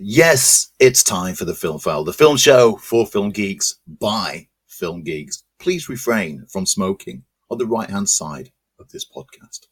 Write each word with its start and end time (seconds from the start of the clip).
Yes, 0.00 0.70
it's 0.78 1.02
time 1.02 1.34
for 1.34 1.44
the 1.44 1.56
Film 1.56 1.80
File, 1.80 2.04
the 2.04 2.12
film 2.12 2.36
show 2.36 2.76
for 2.76 3.04
film 3.04 3.30
geeks 3.30 3.80
by 3.98 4.46
film 4.68 5.02
geeks. 5.02 5.42
Please 5.58 5.88
refrain 5.88 6.46
from 6.48 6.66
smoking 6.66 7.24
on 7.50 7.58
the 7.58 7.66
right 7.66 7.90
hand 7.90 8.08
side 8.08 8.52
of 8.78 8.90
this 8.90 9.04
podcast. 9.04 9.66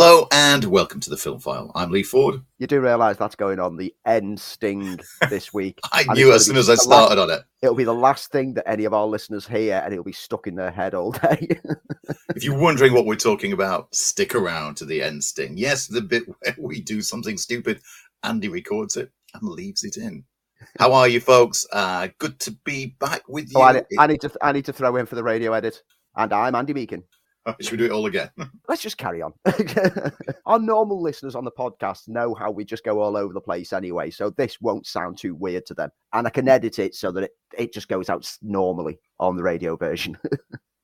Hello 0.00 0.28
and 0.30 0.62
welcome 0.66 1.00
to 1.00 1.10
the 1.10 1.16
Film 1.16 1.40
File. 1.40 1.72
I'm 1.74 1.90
Lee 1.90 2.04
Ford. 2.04 2.40
You 2.58 2.68
do 2.68 2.80
realise 2.80 3.16
that's 3.16 3.34
going 3.34 3.58
on 3.58 3.76
the 3.76 3.92
end 4.06 4.38
sting 4.38 5.00
this 5.28 5.52
week. 5.52 5.80
I 5.92 6.04
knew 6.14 6.32
as 6.32 6.46
soon 6.46 6.56
as 6.56 6.70
I 6.70 6.76
started 6.76 7.20
on 7.20 7.30
it. 7.30 7.42
It'll 7.62 7.74
be 7.74 7.82
the 7.82 7.92
last 7.92 8.30
thing 8.30 8.54
that 8.54 8.68
any 8.68 8.84
of 8.84 8.94
our 8.94 9.06
listeners 9.06 9.44
hear, 9.44 9.82
and 9.84 9.92
it'll 9.92 10.04
be 10.04 10.12
stuck 10.12 10.46
in 10.46 10.54
their 10.54 10.70
head 10.70 10.94
all 10.94 11.10
day. 11.10 11.60
If 12.36 12.44
you're 12.44 12.56
wondering 12.56 12.94
what 12.94 13.06
we're 13.06 13.16
talking 13.16 13.52
about, 13.52 13.92
stick 13.92 14.36
around 14.36 14.76
to 14.76 14.84
the 14.84 15.02
end 15.02 15.24
sting. 15.24 15.58
Yes, 15.58 15.88
the 15.88 16.00
bit 16.00 16.22
where 16.38 16.54
we 16.60 16.80
do 16.80 17.02
something 17.02 17.36
stupid, 17.36 17.80
Andy 18.22 18.46
records 18.46 18.96
it 18.96 19.10
and 19.34 19.50
leaves 19.50 19.82
it 19.82 19.96
in. 19.96 20.22
How 20.78 20.92
are 20.92 21.08
you, 21.08 21.18
folks? 21.18 21.66
Uh, 21.72 22.06
good 22.18 22.38
to 22.38 22.52
be 22.64 22.94
back 23.00 23.28
with 23.28 23.50
you. 23.50 23.58
oh, 23.58 23.62
I, 23.62 23.82
I 23.98 24.06
need 24.06 24.20
to. 24.20 24.30
I 24.40 24.52
need 24.52 24.66
to 24.66 24.72
throw 24.72 24.94
in 24.94 25.06
for 25.06 25.16
the 25.16 25.24
radio 25.24 25.54
edit. 25.54 25.82
And 26.14 26.32
I'm 26.32 26.54
Andy 26.54 26.72
Meakin. 26.72 27.02
Should 27.60 27.72
we 27.72 27.78
do 27.78 27.84
it 27.84 27.92
all 27.92 28.06
again? 28.06 28.30
Let's 28.68 28.82
just 28.82 28.98
carry 28.98 29.22
on. 29.22 29.32
our 30.46 30.58
normal 30.58 31.00
listeners 31.00 31.34
on 31.34 31.44
the 31.44 31.50
podcast 31.50 32.08
know 32.08 32.34
how 32.34 32.50
we 32.50 32.64
just 32.64 32.84
go 32.84 33.00
all 33.00 33.16
over 33.16 33.32
the 33.32 33.40
place 33.40 33.72
anyway, 33.72 34.10
so 34.10 34.30
this 34.30 34.60
won't 34.60 34.86
sound 34.86 35.18
too 35.18 35.34
weird 35.34 35.66
to 35.66 35.74
them. 35.74 35.90
And 36.12 36.26
I 36.26 36.30
can 36.30 36.48
edit 36.48 36.78
it 36.78 36.94
so 36.94 37.12
that 37.12 37.24
it, 37.24 37.30
it 37.56 37.72
just 37.72 37.88
goes 37.88 38.08
out 38.08 38.30
normally 38.42 38.98
on 39.18 39.36
the 39.36 39.42
radio 39.42 39.76
version. 39.76 40.18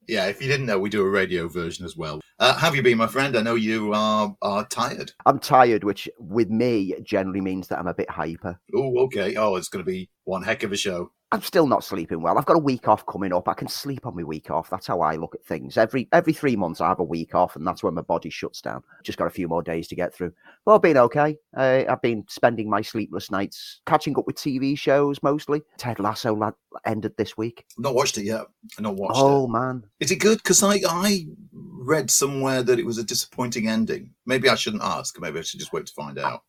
yeah, 0.09 0.27
if 0.27 0.41
you 0.41 0.49
didn't 0.49 0.67
know, 0.67 0.79
we 0.79 0.91
do 0.91 1.03
a 1.03 1.09
radio 1.09 1.49
version 1.49 1.85
as 1.85 1.97
well. 1.97 2.21
Uh, 2.39 2.57
have 2.57 2.75
you 2.75 2.83
been, 2.83 2.99
my 2.99 3.07
friend? 3.07 3.37
I 3.37 3.43
know 3.43 3.55
you 3.55 3.93
are, 3.95 4.35
are 4.43 4.67
tired. 4.67 5.13
I'm 5.27 5.39
tired, 5.39 5.85
which 5.85 6.09
with 6.19 6.51
me 6.51 6.95
generally 7.03 7.41
means 7.41 7.69
that 7.69 7.79
I'm 7.79 7.87
a 7.87 7.95
bit 7.95 8.11
hyper. 8.11 8.59
Oh, 8.75 8.99
okay. 9.05 9.37
Oh, 9.37 9.57
it's 9.57 9.69
going 9.69 9.85
to 9.85 9.91
be 9.91 10.11
one 10.25 10.43
heck 10.43 10.63
of 10.63 10.73
a 10.73 10.77
show. 10.77 11.13
I'm 11.35 11.43
still 11.43 11.67
not 11.67 11.83
sleeping 11.83 12.23
well. 12.23 12.39
I've 12.39 12.47
got 12.47 12.55
a 12.55 12.61
week 12.61 12.87
off 12.87 13.05
coming 13.07 13.33
up. 13.33 13.49
I 13.49 13.55
can 13.55 13.67
sleep 13.67 14.07
on 14.07 14.15
my 14.15 14.23
week 14.23 14.53
off. 14.53 14.71
That's 14.71 14.87
how 14.87 15.01
I 15.01 15.17
look 15.17 15.35
at 15.35 15.45
things. 15.45 15.77
Every 15.77 16.07
every 16.13 16.33
three 16.33 16.55
months, 16.55 16.81
I 16.81 16.87
have 16.87 17.01
a 17.01 17.05
week 17.05 17.35
off, 17.35 17.57
and 17.57 17.67
that's 17.67 17.83
when 17.83 17.95
my 17.95 18.03
body 18.03 18.31
shuts 18.31 18.61
down. 18.61 18.85
Just 19.03 19.19
got 19.19 19.27
a 19.27 19.31
few 19.31 19.49
more 19.49 19.61
days 19.61 19.89
to 19.89 19.97
get 19.97 20.15
through. 20.15 20.33
But 20.65 20.77
I've 20.77 20.83
been 20.83 20.97
okay. 20.97 21.37
Uh, 21.57 21.83
I've 21.89 22.03
been 22.03 22.25
spending 22.29 22.71
my 22.71 22.83
sleepless 22.83 23.33
nights 23.33 23.81
catching 23.85 24.17
up 24.17 24.29
with 24.29 24.37
TV 24.37 24.79
shows 24.79 25.21
mostly. 25.25 25.63
Ted 25.77 25.99
Lasso 25.99 26.37
la- 26.37 26.53
ended 26.87 27.17
this 27.19 27.37
week. 27.37 27.65
Not 27.79 27.97
watched 27.97 28.17
it 28.17 28.27
yet. 28.27 28.47
Not 28.79 28.95
watched 28.95 29.17
oh 29.17 29.47
it. 29.47 29.51
man, 29.51 29.83
Is 29.99 30.13
it 30.13 30.21
good? 30.21 30.39
Because 30.39 30.63
I, 30.63 30.83
I 30.89 31.27
read 31.53 32.13
somewhere 32.13 32.63
that 32.63 32.79
it 32.79 32.87
was 32.87 32.99
a 32.99 33.05
disappointing 33.05 33.67
ending. 33.67 34.11
Maybe 34.25 34.49
I 34.49 34.55
shouldn't 34.55 34.85
ask. 34.85 35.21
Maybe 35.21 35.41
I 35.41 35.43
should 35.43 35.59
just 35.59 35.73
wait 35.73 35.87
to 35.87 35.93
find 35.95 36.17
out. 36.17 36.45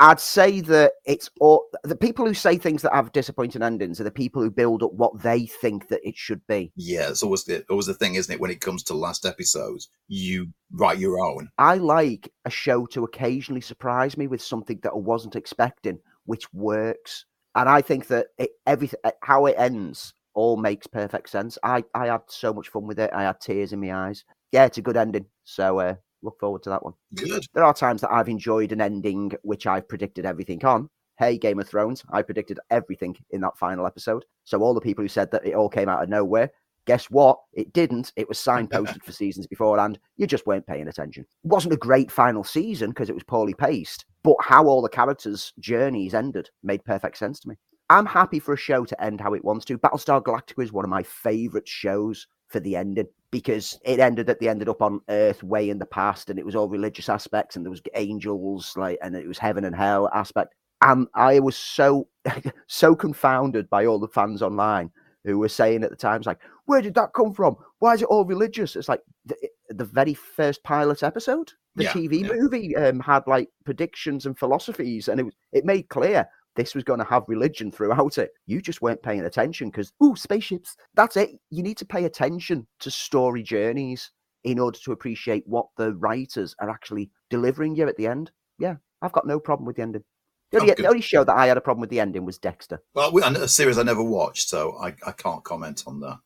I'd 0.00 0.18
say 0.18 0.62
that 0.62 0.92
it's 1.04 1.28
all 1.40 1.66
the 1.84 1.94
people 1.94 2.24
who 2.24 2.32
say 2.32 2.56
things 2.56 2.80
that 2.82 2.94
have 2.94 3.12
disappointing 3.12 3.62
endings 3.62 4.00
are 4.00 4.04
the 4.04 4.10
people 4.10 4.40
who 4.40 4.50
build 4.50 4.82
up 4.82 4.94
what 4.94 5.22
they 5.22 5.44
think 5.44 5.88
that 5.88 6.00
it 6.02 6.16
should 6.16 6.40
be. 6.46 6.72
Yeah, 6.74 7.10
it's 7.10 7.22
always 7.22 7.44
the 7.44 7.64
always 7.68 7.84
the 7.84 7.94
thing, 7.94 8.14
isn't 8.14 8.32
it? 8.32 8.40
When 8.40 8.50
it 8.50 8.62
comes 8.62 8.82
to 8.84 8.94
last 8.94 9.26
episodes, 9.26 9.90
you 10.08 10.48
write 10.72 10.98
your 10.98 11.20
own. 11.20 11.50
I 11.58 11.74
like 11.74 12.32
a 12.46 12.50
show 12.50 12.86
to 12.86 13.04
occasionally 13.04 13.60
surprise 13.60 14.16
me 14.16 14.26
with 14.26 14.40
something 14.40 14.80
that 14.82 14.92
I 14.92 14.96
wasn't 14.96 15.36
expecting, 15.36 15.98
which 16.24 16.50
works. 16.54 17.26
And 17.54 17.68
I 17.68 17.82
think 17.82 18.06
that 18.06 18.28
it, 18.38 18.52
everything, 18.66 19.00
how 19.22 19.46
it 19.46 19.56
ends, 19.58 20.14
all 20.34 20.56
makes 20.56 20.86
perfect 20.86 21.28
sense. 21.28 21.58
I, 21.62 21.84
I 21.94 22.06
had 22.06 22.22
so 22.28 22.54
much 22.54 22.68
fun 22.68 22.86
with 22.86 22.98
it. 22.98 23.10
I 23.12 23.24
had 23.24 23.40
tears 23.40 23.72
in 23.72 23.80
my 23.80 23.92
eyes. 23.92 24.24
Yeah, 24.52 24.64
it's 24.64 24.78
a 24.78 24.82
good 24.82 24.96
ending. 24.96 25.26
So 25.44 25.80
uh, 25.80 25.94
look 26.22 26.38
forward 26.38 26.62
to 26.64 26.70
that 26.70 26.84
one. 26.84 26.94
Good. 27.14 27.44
There 27.54 27.64
are 27.64 27.74
times 27.74 28.00
that 28.00 28.12
I've 28.12 28.28
enjoyed 28.28 28.72
an 28.72 28.80
ending 28.80 29.32
which 29.42 29.66
I've 29.66 29.88
predicted 29.88 30.26
everything 30.26 30.64
on. 30.64 30.88
Hey, 31.18 31.36
Game 31.36 31.58
of 31.58 31.68
Thrones, 31.68 32.02
I 32.10 32.22
predicted 32.22 32.58
everything 32.70 33.16
in 33.30 33.42
that 33.42 33.58
final 33.58 33.86
episode. 33.86 34.24
So 34.44 34.62
all 34.62 34.74
the 34.74 34.80
people 34.80 35.04
who 35.04 35.08
said 35.08 35.30
that 35.32 35.46
it 35.46 35.54
all 35.54 35.68
came 35.68 35.88
out 35.88 36.02
of 36.02 36.08
nowhere, 36.08 36.50
guess 36.86 37.10
what? 37.10 37.38
It 37.52 37.72
didn't. 37.72 38.12
It 38.16 38.28
was 38.28 38.38
signposted 38.38 39.02
for 39.04 39.12
seasons 39.22 39.46
beforehand. 39.46 39.98
You 40.16 40.26
just 40.26 40.46
weren't 40.46 40.66
paying 40.66 40.88
attention. 40.88 41.26
It 41.44 41.48
wasn't 41.48 41.74
a 41.74 41.78
great 41.78 42.10
final 42.10 42.42
season 42.42 42.90
because 42.90 43.10
it 43.10 43.14
was 43.14 43.24
poorly 43.24 43.54
paced, 43.54 44.06
but 44.22 44.36
how 44.40 44.66
all 44.66 44.82
the 44.82 44.88
characters' 44.88 45.52
journeys 45.58 46.14
ended 46.14 46.48
made 46.62 46.84
perfect 46.84 47.18
sense 47.18 47.38
to 47.40 47.48
me. 47.48 47.56
I'm 47.90 48.06
happy 48.06 48.38
for 48.38 48.54
a 48.54 48.56
show 48.56 48.84
to 48.84 49.02
end 49.02 49.20
how 49.20 49.34
it 49.34 49.44
wants 49.44 49.64
to. 49.66 49.76
Battlestar 49.76 50.22
Galactica 50.22 50.62
is 50.62 50.72
one 50.72 50.84
of 50.84 50.90
my 50.90 51.02
favorite 51.02 51.66
shows 51.68 52.26
for 52.48 52.60
the 52.60 52.76
ending 52.76 53.08
because 53.30 53.78
it 53.84 54.00
ended 54.00 54.26
that 54.26 54.40
they 54.40 54.48
ended 54.48 54.68
up 54.68 54.82
on 54.82 55.00
Earth 55.08 55.42
way 55.42 55.70
in 55.70 55.78
the 55.78 55.86
past 55.86 56.30
and 56.30 56.38
it 56.38 56.44
was 56.46 56.56
all 56.56 56.68
religious 56.68 57.08
aspects 57.08 57.56
and 57.56 57.64
there 57.64 57.70
was 57.70 57.82
angels 57.94 58.74
like 58.76 58.98
and 59.02 59.14
it 59.14 59.28
was 59.28 59.38
heaven 59.38 59.64
and 59.64 59.76
hell 59.76 60.08
aspect. 60.12 60.54
And 60.82 61.06
I 61.14 61.40
was 61.40 61.56
so 61.56 62.08
so 62.66 62.94
confounded 62.94 63.68
by 63.70 63.86
all 63.86 63.98
the 63.98 64.08
fans 64.08 64.42
online 64.42 64.90
who 65.24 65.38
were 65.38 65.48
saying 65.48 65.84
at 65.84 65.90
the 65.90 65.96
times 65.96 66.26
like, 66.26 66.40
where 66.66 66.80
did 66.80 66.94
that 66.94 67.12
come 67.14 67.32
from? 67.34 67.56
Why 67.78 67.94
is 67.94 68.02
it 68.02 68.06
all 68.08 68.24
religious? 68.24 68.74
It's 68.76 68.88
like 68.88 69.02
the, 69.26 69.36
the 69.68 69.84
very 69.84 70.14
first 70.14 70.62
pilot 70.64 71.02
episode, 71.02 71.52
the 71.76 71.84
Yeah, 71.84 71.92
TV 71.92 72.22
yeah. 72.22 72.32
movie 72.32 72.74
um, 72.76 73.00
had 73.00 73.26
like 73.26 73.48
predictions 73.64 74.26
and 74.26 74.38
philosophies, 74.38 75.08
and 75.08 75.20
it 75.20 75.24
was, 75.24 75.34
it 75.52 75.64
made 75.64 75.88
clear 75.88 76.26
this 76.56 76.74
was 76.74 76.84
going 76.84 76.98
to 76.98 77.04
have 77.04 77.24
religion 77.28 77.70
throughout 77.70 78.18
it. 78.18 78.30
You 78.46 78.60
just 78.60 78.82
weren't 78.82 79.02
paying 79.02 79.20
attention 79.20 79.68
because, 79.70 79.92
ooh, 80.02 80.16
spaceships. 80.16 80.76
That's 80.94 81.16
it. 81.16 81.30
You 81.50 81.62
need 81.62 81.76
to 81.78 81.84
pay 81.84 82.04
attention 82.04 82.66
to 82.80 82.90
story 82.90 83.42
journeys 83.42 84.10
in 84.44 84.58
order 84.58 84.78
to 84.84 84.92
appreciate 84.92 85.44
what 85.46 85.66
the 85.76 85.94
writers 85.94 86.54
are 86.60 86.70
actually 86.70 87.10
delivering 87.28 87.76
you 87.76 87.86
at 87.88 87.96
the 87.96 88.06
end. 88.06 88.30
Yeah, 88.58 88.76
I've 89.02 89.12
got 89.12 89.26
no 89.26 89.38
problem 89.38 89.66
with 89.66 89.76
the 89.76 89.82
ending. 89.82 90.04
The 90.50 90.60
only, 90.60 90.74
the 90.74 90.88
only 90.88 91.00
show 91.00 91.22
that 91.22 91.36
I 91.36 91.46
had 91.46 91.56
a 91.56 91.60
problem 91.60 91.80
with 91.80 91.90
the 91.90 92.00
ending 92.00 92.24
was 92.24 92.38
Dexter. 92.38 92.82
Well, 92.94 93.12
we- 93.12 93.22
a 93.22 93.46
series 93.46 93.78
I 93.78 93.84
never 93.84 94.02
watched, 94.02 94.48
so 94.48 94.76
I, 94.78 94.88
I 95.06 95.12
can't 95.12 95.44
comment 95.44 95.84
on 95.86 96.00
that. 96.00 96.18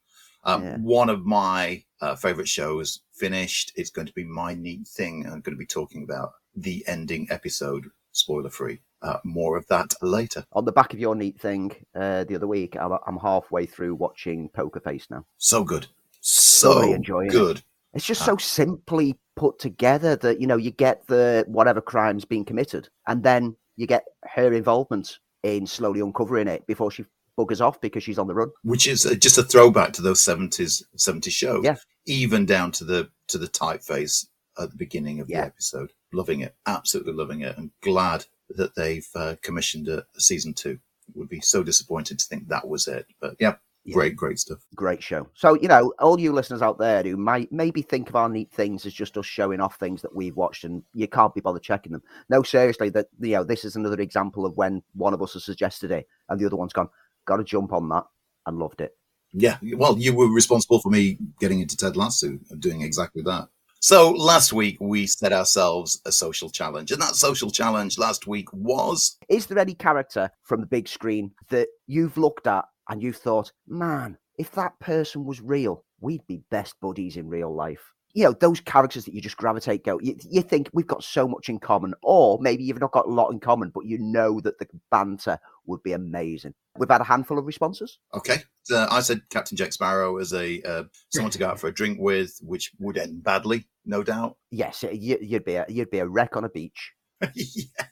Um, 0.44 0.62
Yeah. 0.62 0.76
One 0.78 1.10
of 1.10 1.26
my 1.26 1.84
uh, 2.00 2.16
favorite 2.16 2.48
shows 2.48 3.00
finished. 3.12 3.72
It's 3.76 3.90
going 3.90 4.06
to 4.06 4.12
be 4.14 4.24
my 4.24 4.54
neat 4.54 4.86
thing. 4.88 5.24
I'm 5.26 5.40
going 5.40 5.54
to 5.54 5.56
be 5.56 5.66
talking 5.66 6.04
about 6.04 6.32
the 6.54 6.82
ending 6.86 7.26
episode, 7.30 7.86
spoiler 8.12 8.50
free. 8.50 8.80
Uh, 9.04 9.18
more 9.22 9.56
of 9.56 9.66
that 9.68 9.92
later. 10.02 10.44
On 10.54 10.64
the 10.64 10.72
back 10.72 10.94
of 10.94 10.98
your 10.98 11.14
neat 11.14 11.38
thing 11.38 11.72
uh, 11.94 12.24
the 12.24 12.34
other 12.36 12.46
week, 12.46 12.74
I'm, 12.76 12.92
I'm 13.06 13.18
halfway 13.18 13.66
through 13.66 13.94
watching 13.96 14.48
Poker 14.48 14.80
Face 14.80 15.06
now. 15.10 15.24
So 15.38 15.62
good. 15.62 15.86
So 16.22 16.72
Thoroughly 16.72 16.92
enjoying 16.92 17.28
it. 17.28 17.32
good. 17.32 17.62
It's 17.92 18.06
just 18.06 18.22
Ah. 18.22 18.24
so 18.26 18.36
simply 18.38 19.18
put 19.36 19.58
together 19.58 20.16
that 20.16 20.40
you 20.40 20.46
know 20.46 20.56
you 20.56 20.70
get 20.70 21.06
the 21.06 21.44
whatever 21.46 21.80
crime's 21.80 22.24
being 22.24 22.44
committed, 22.44 22.88
and 23.06 23.22
then 23.22 23.56
you 23.76 23.86
get 23.86 24.04
her 24.34 24.52
involvement 24.52 25.18
in 25.42 25.66
slowly 25.66 26.00
uncovering 26.00 26.48
it 26.48 26.66
before 26.66 26.90
she 26.90 27.04
buggers 27.38 27.60
off 27.60 27.80
because 27.80 28.02
she's 28.02 28.18
on 28.18 28.26
the 28.28 28.34
run. 28.34 28.50
which 28.62 28.86
is 28.86 29.04
uh, 29.04 29.14
just 29.14 29.36
a 29.38 29.42
throwback 29.42 29.92
to 29.92 30.00
those 30.02 30.20
70s 30.24 30.82
70s 30.96 31.30
shows 31.32 31.64
Yeah. 31.64 31.74
even 32.06 32.46
down 32.46 32.70
to 32.72 32.84
the 32.84 33.10
to 33.28 33.38
the 33.38 33.48
typeface 33.48 34.26
at 34.58 34.70
the 34.70 34.76
beginning 34.76 35.18
of 35.20 35.28
Yeah. 35.28 35.40
the 35.42 35.46
episode 35.48 35.90
loving 36.12 36.40
it 36.40 36.54
absolutely 36.66 37.12
loving 37.12 37.40
it 37.42 37.58
and 37.58 37.70
glad 37.82 38.24
that 38.56 38.74
they've 38.76 39.08
uh, 39.14 39.36
commissioned 39.42 39.88
a, 39.88 39.98
a 40.16 40.20
season 40.20 40.54
two 40.54 40.78
would 41.14 41.28
be 41.28 41.40
so 41.40 41.62
disappointed 41.62 42.18
to 42.18 42.26
think 42.26 42.48
that 42.48 42.66
was 42.66 42.88
it 42.88 43.06
but 43.20 43.36
yeah, 43.38 43.54
Yeah. 43.84 43.94
great 43.94 44.16
great 44.16 44.38
stuff 44.38 44.60
Great 44.74 45.02
show. 45.02 45.28
So 45.34 45.54
you 45.60 45.68
know, 45.68 45.92
all 45.98 46.18
you 46.18 46.32
listeners 46.32 46.62
out 46.62 46.78
there 46.78 47.02
who 47.02 47.16
might 47.16 47.52
maybe 47.52 47.82
think 47.82 48.08
of 48.08 48.16
our 48.16 48.28
neat 48.28 48.50
things 48.50 48.86
as 48.86 48.94
just 48.94 49.16
us 49.18 49.26
showing 49.26 49.60
off 49.60 49.76
things 49.76 50.00
that 50.02 50.14
we've 50.16 50.36
watched 50.36 50.64
and 50.64 50.82
you 50.94 51.06
can't 51.06 51.34
be 51.34 51.40
bothered 51.42 51.62
checking 51.62 51.92
them. 51.92 52.02
No, 52.30 52.42
seriously, 52.42 52.88
that 52.90 53.08
you 53.20 53.32
know, 53.34 53.44
this 53.44 53.64
is 53.64 53.76
another 53.76 54.00
example 54.00 54.46
of 54.46 54.56
when 54.56 54.82
one 54.94 55.12
of 55.14 55.22
us 55.22 55.34
has 55.34 55.44
suggested 55.44 55.90
it 55.90 56.08
and 56.28 56.40
the 56.40 56.46
other 56.46 56.56
one's 56.56 56.72
gone, 56.72 56.88
got 57.26 57.36
to 57.36 57.44
jump 57.44 57.72
on 57.72 57.88
that 57.90 58.04
and 58.46 58.58
loved 58.58 58.80
it. 58.80 58.96
yeah 59.32 59.56
well 59.76 59.98
you 59.98 60.14
were 60.14 60.28
responsible 60.32 60.80
for 60.80 60.90
me 60.90 61.18
getting 61.40 61.60
into 61.60 61.76
ted 61.76 61.96
lasso 61.96 62.28
and 62.50 62.60
doing 62.60 62.82
exactly 62.82 63.22
that 63.22 63.48
so 63.84 64.12
last 64.12 64.50
week 64.50 64.78
we 64.80 65.06
set 65.06 65.30
ourselves 65.30 66.00
a 66.06 66.10
social 66.10 66.48
challenge 66.48 66.90
and 66.90 67.02
that 67.02 67.14
social 67.14 67.50
challenge 67.50 67.98
last 67.98 68.26
week 68.26 68.50
was 68.50 69.18
Is 69.28 69.44
there 69.44 69.58
any 69.58 69.74
character 69.74 70.30
from 70.42 70.62
the 70.62 70.66
big 70.66 70.88
screen 70.88 71.32
that 71.50 71.68
you've 71.86 72.16
looked 72.16 72.46
at 72.46 72.64
and 72.88 73.02
you've 73.02 73.18
thought, 73.18 73.52
man, 73.68 74.16
if 74.38 74.52
that 74.52 74.80
person 74.80 75.26
was 75.26 75.42
real, 75.42 75.84
we'd 76.00 76.26
be 76.26 76.40
best 76.50 76.80
buddies 76.80 77.18
in 77.18 77.28
real 77.28 77.54
life? 77.54 77.92
You 78.14 78.24
know, 78.24 78.32
those 78.32 78.60
characters 78.60 79.04
that 79.04 79.12
you 79.12 79.20
just 79.20 79.36
gravitate, 79.36 79.84
go, 79.84 80.00
you, 80.00 80.16
you 80.30 80.40
think 80.40 80.70
we've 80.72 80.86
got 80.86 81.04
so 81.04 81.28
much 81.28 81.50
in 81.50 81.58
common, 81.58 81.92
or 82.02 82.38
maybe 82.40 82.64
you've 82.64 82.80
not 82.80 82.92
got 82.92 83.06
a 83.06 83.10
lot 83.10 83.32
in 83.32 83.40
common, 83.40 83.68
but 83.68 83.84
you 83.84 83.98
know 83.98 84.40
that 84.40 84.58
the 84.58 84.68
banter 84.90 85.36
would 85.66 85.82
be 85.82 85.92
amazing. 85.92 86.54
We've 86.78 86.88
had 86.88 87.02
a 87.02 87.04
handful 87.04 87.38
of 87.38 87.44
responses. 87.44 87.98
Okay. 88.14 88.44
Uh, 88.72 88.86
I 88.90 89.00
said 89.00 89.20
Captain 89.30 89.58
Jack 89.58 89.74
Sparrow 89.74 90.16
as 90.18 90.32
a 90.32 90.62
uh, 90.62 90.84
someone 91.12 91.32
to 91.32 91.38
go 91.38 91.48
out 91.48 91.60
for 91.60 91.68
a 91.68 91.74
drink 91.74 91.98
with, 92.00 92.38
which 92.40 92.70
would 92.78 92.96
end 92.96 93.22
badly, 93.22 93.66
no 93.84 94.02
doubt. 94.02 94.36
Yes, 94.50 94.82
you, 94.82 95.18
you'd 95.20 95.44
be 95.44 95.54
a, 95.54 95.64
you'd 95.68 95.90
be 95.90 95.98
a 95.98 96.08
wreck 96.08 96.36
on 96.36 96.44
a 96.44 96.48
beach. 96.48 96.92
yeah. 97.34 97.84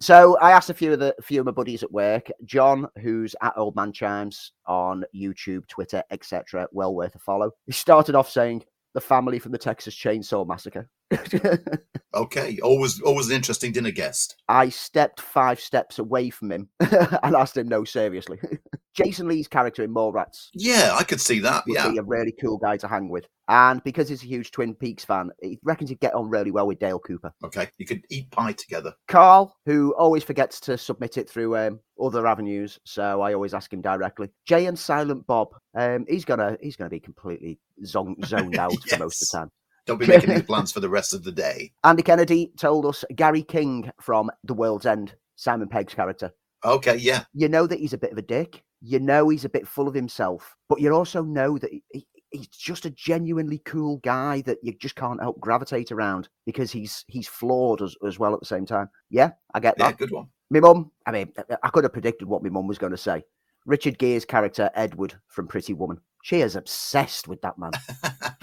So 0.00 0.36
I 0.38 0.50
asked 0.50 0.70
a 0.70 0.74
few 0.74 0.92
of 0.92 0.98
the 0.98 1.14
a 1.18 1.22
few 1.22 1.40
of 1.40 1.46
my 1.46 1.52
buddies 1.52 1.82
at 1.82 1.92
work. 1.92 2.28
John, 2.44 2.86
who's 3.00 3.34
at 3.42 3.54
Old 3.56 3.76
Man 3.76 3.92
Chimes 3.92 4.52
on 4.66 5.04
YouTube, 5.14 5.66
Twitter, 5.68 6.02
etc. 6.10 6.66
Well 6.72 6.94
worth 6.94 7.14
a 7.14 7.18
follow. 7.18 7.50
He 7.66 7.72
started 7.72 8.14
off 8.14 8.28
saying, 8.28 8.64
the 8.94 9.00
family 9.00 9.38
from 9.38 9.52
the 9.52 9.58
Texas 9.58 9.94
Chainsaw 9.94 10.46
Massacre. 10.46 10.88
Okay, 12.14 12.58
always 12.62 13.00
always 13.00 13.28
an 13.28 13.34
interesting 13.34 13.72
dinner 13.72 13.90
guest. 13.90 14.36
I 14.48 14.68
stepped 14.68 15.20
five 15.20 15.58
steps 15.58 15.98
away 15.98 16.30
from 16.30 16.52
him 16.52 16.68
and 16.80 17.34
asked 17.34 17.56
him, 17.56 17.66
no, 17.66 17.82
seriously. 17.84 18.38
Jason 18.94 19.26
Lee's 19.26 19.48
character 19.48 19.82
in 19.82 19.92
Mallrats 19.92 20.50
Yeah, 20.54 20.94
I 20.96 21.02
could 21.02 21.20
see 21.20 21.40
that. 21.40 21.64
Yeah, 21.66 21.90
be 21.90 21.98
a 21.98 22.04
really 22.04 22.32
cool 22.40 22.58
guy 22.58 22.76
to 22.76 22.86
hang 22.86 23.08
with. 23.08 23.26
And 23.48 23.82
because 23.82 24.08
he's 24.08 24.22
a 24.22 24.26
huge 24.26 24.52
Twin 24.52 24.74
Peaks 24.76 25.04
fan, 25.04 25.30
he 25.42 25.58
reckons 25.64 25.90
he'd 25.90 25.98
get 25.98 26.14
on 26.14 26.30
really 26.30 26.52
well 26.52 26.68
with 26.68 26.78
Dale 26.78 27.00
Cooper. 27.00 27.32
okay, 27.44 27.68
you 27.78 27.86
could 27.86 28.02
eat 28.10 28.30
pie 28.30 28.52
together. 28.52 28.94
Carl, 29.08 29.56
who 29.66 29.92
always 29.98 30.22
forgets 30.22 30.60
to 30.60 30.78
submit 30.78 31.18
it 31.18 31.28
through 31.28 31.56
um, 31.56 31.80
other 32.00 32.28
avenues, 32.28 32.78
so 32.84 33.22
I 33.22 33.34
always 33.34 33.54
ask 33.54 33.72
him 33.72 33.82
directly. 33.82 34.30
Jay 34.46 34.66
and 34.66 34.78
Silent 34.78 35.26
Bob, 35.26 35.48
um, 35.76 36.04
he's 36.08 36.24
gonna 36.24 36.56
he's 36.62 36.76
gonna 36.76 36.90
be 36.90 37.00
completely 37.00 37.58
zon- 37.84 38.22
zoned 38.24 38.56
out 38.56 38.72
for 38.88 38.98
most 38.98 39.20
of 39.20 39.28
the 39.28 39.38
time. 39.38 39.50
Don't 39.86 39.98
be 39.98 40.06
making 40.06 40.30
any 40.30 40.42
plans 40.50 40.72
for 40.72 40.80
the 40.80 40.88
rest 40.88 41.12
of 41.14 41.24
the 41.24 41.32
day. 41.32 41.72
Andy 41.84 42.02
Kennedy 42.02 42.52
told 42.58 42.86
us 42.86 43.04
Gary 43.14 43.42
King 43.42 43.90
from 44.00 44.30
The 44.44 44.54
World's 44.54 44.86
End, 44.86 45.14
Simon 45.36 45.68
Pegg's 45.68 45.94
character. 45.94 46.32
Okay, 46.64 46.96
yeah, 46.96 47.24
You 47.34 47.48
know 47.48 47.66
that 47.66 47.78
he's 47.78 47.92
a 47.92 47.98
bit 47.98 48.12
of 48.12 48.16
a 48.18 48.22
dick. 48.22 48.62
You 48.80 48.98
know 48.98 49.28
he's 49.28 49.44
a 49.44 49.50
bit 49.50 49.68
full 49.68 49.86
of 49.88 49.94
himself, 49.94 50.54
but 50.68 50.80
you 50.80 50.90
also 50.94 51.22
know 51.22 51.58
that 51.58 51.70
he, 51.70 51.82
he- 51.92 52.06
he's 52.30 52.48
just 52.48 52.84
a 52.86 52.90
genuinely 52.90 53.58
cool 53.64 53.98
guy 53.98 54.40
that 54.42 54.58
you 54.62 54.72
just 54.80 54.96
can't 54.96 55.20
help 55.22 55.38
gravitate 55.40 55.92
around 55.92 56.28
because 56.46 56.72
he's 56.72 57.04
he's 57.06 57.28
flawed 57.28 57.80
as, 57.80 57.94
as 58.06 58.18
well 58.18 58.34
at 58.34 58.40
the 58.40 58.46
same 58.46 58.66
time. 58.66 58.88
Yeah, 59.10 59.30
I 59.54 59.60
get 59.60 59.74
yeah, 59.78 59.88
that. 59.88 59.98
good 59.98 60.10
one. 60.10 60.26
My 60.50 60.60
mum, 60.60 60.90
I 61.06 61.12
mean, 61.12 61.32
I- 61.38 61.56
I 61.62 61.68
could 61.68 61.84
have 61.84 61.92
predicted 61.92 62.26
what 62.28 62.42
my 62.42 62.48
mum 62.48 62.66
was 62.66 62.78
going 62.78 62.92
to 62.92 62.98
say. 62.98 63.22
Richard 63.66 63.98
Gere's 63.98 64.24
character, 64.24 64.70
Edward 64.74 65.14
from 65.28 65.46
Pretty 65.46 65.74
Woman. 65.74 66.00
She 66.24 66.40
is 66.40 66.56
obsessed 66.56 67.28
with 67.28 67.42
that 67.42 67.58
man. 67.58 67.72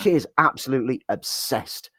she 0.01 0.12
is 0.12 0.28
absolutely 0.38 1.01
obsessed. 1.10 1.89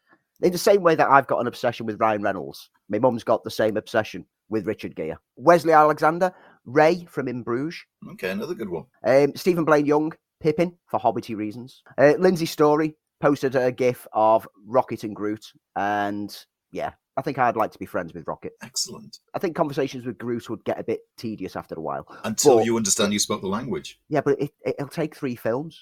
In 0.41 0.53
the 0.53 0.59
same 0.59 0.81
way 0.81 0.95
that 0.95 1.11
I've 1.11 1.27
got 1.27 1.41
an 1.41 1.49
obsession 1.49 1.87
with 1.87 1.99
Ryan 1.99 2.23
Reynolds, 2.23 2.71
my 2.89 3.01
mum's 3.01 3.25
got 3.25 3.43
the 3.43 3.51
same 3.51 3.77
obsession 3.77 4.25
with 4.49 4.65
Richard 4.65 4.95
Gere. 4.95 5.17
Wesley 5.35 5.73
Alexander, 5.73 6.33
Ray 6.67 7.05
from 7.07 7.27
In 7.27 7.43
Bruges, 7.43 7.81
okay, 8.13 8.31
another 8.31 8.55
good 8.55 8.69
one. 8.69 8.85
um, 9.05 9.35
Stephen 9.35 9.65
Blaine 9.65 9.85
Young, 9.85 10.13
Pippin 10.39 10.73
for 10.87 11.01
hobbity 11.01 11.35
reasons. 11.37 11.83
Uh, 11.99 12.15
Lindsay 12.17 12.47
Story 12.47 12.95
posted 13.21 13.57
a 13.57 13.73
gif 13.73 14.07
of 14.13 14.47
Rocket 14.65 15.03
and 15.03 15.17
Groot, 15.17 15.45
and 15.75 16.33
yeah, 16.71 16.93
I 17.17 17.23
think 17.23 17.39
I'd 17.39 17.57
like 17.57 17.71
to 17.73 17.79
be 17.79 17.85
friends 17.87 18.15
with 18.15 18.27
Rocket. 18.27 18.53
Excellent. 18.63 19.19
I 19.35 19.39
think 19.39 19.55
conversations 19.55 20.07
with 20.07 20.17
Groot 20.19 20.49
would 20.49 20.65
get 20.65 20.81
a 20.81 20.85
bit 20.85 21.01
tedious 21.19 21.57
after 21.57 21.75
a 21.75 21.81
while. 21.81 22.07
Until 22.25 22.57
But- 22.59 22.65
you 22.67 22.77
understand 22.77 23.13
you 23.13 23.19
spoke 23.19 23.43
the 23.43 23.49
language. 23.49 24.01
Yeah, 24.09 24.23
but 24.23 24.41
it, 24.41 24.51
it'll 24.65 24.89
take 24.89 25.15
three 25.15 25.37
films. 25.37 25.79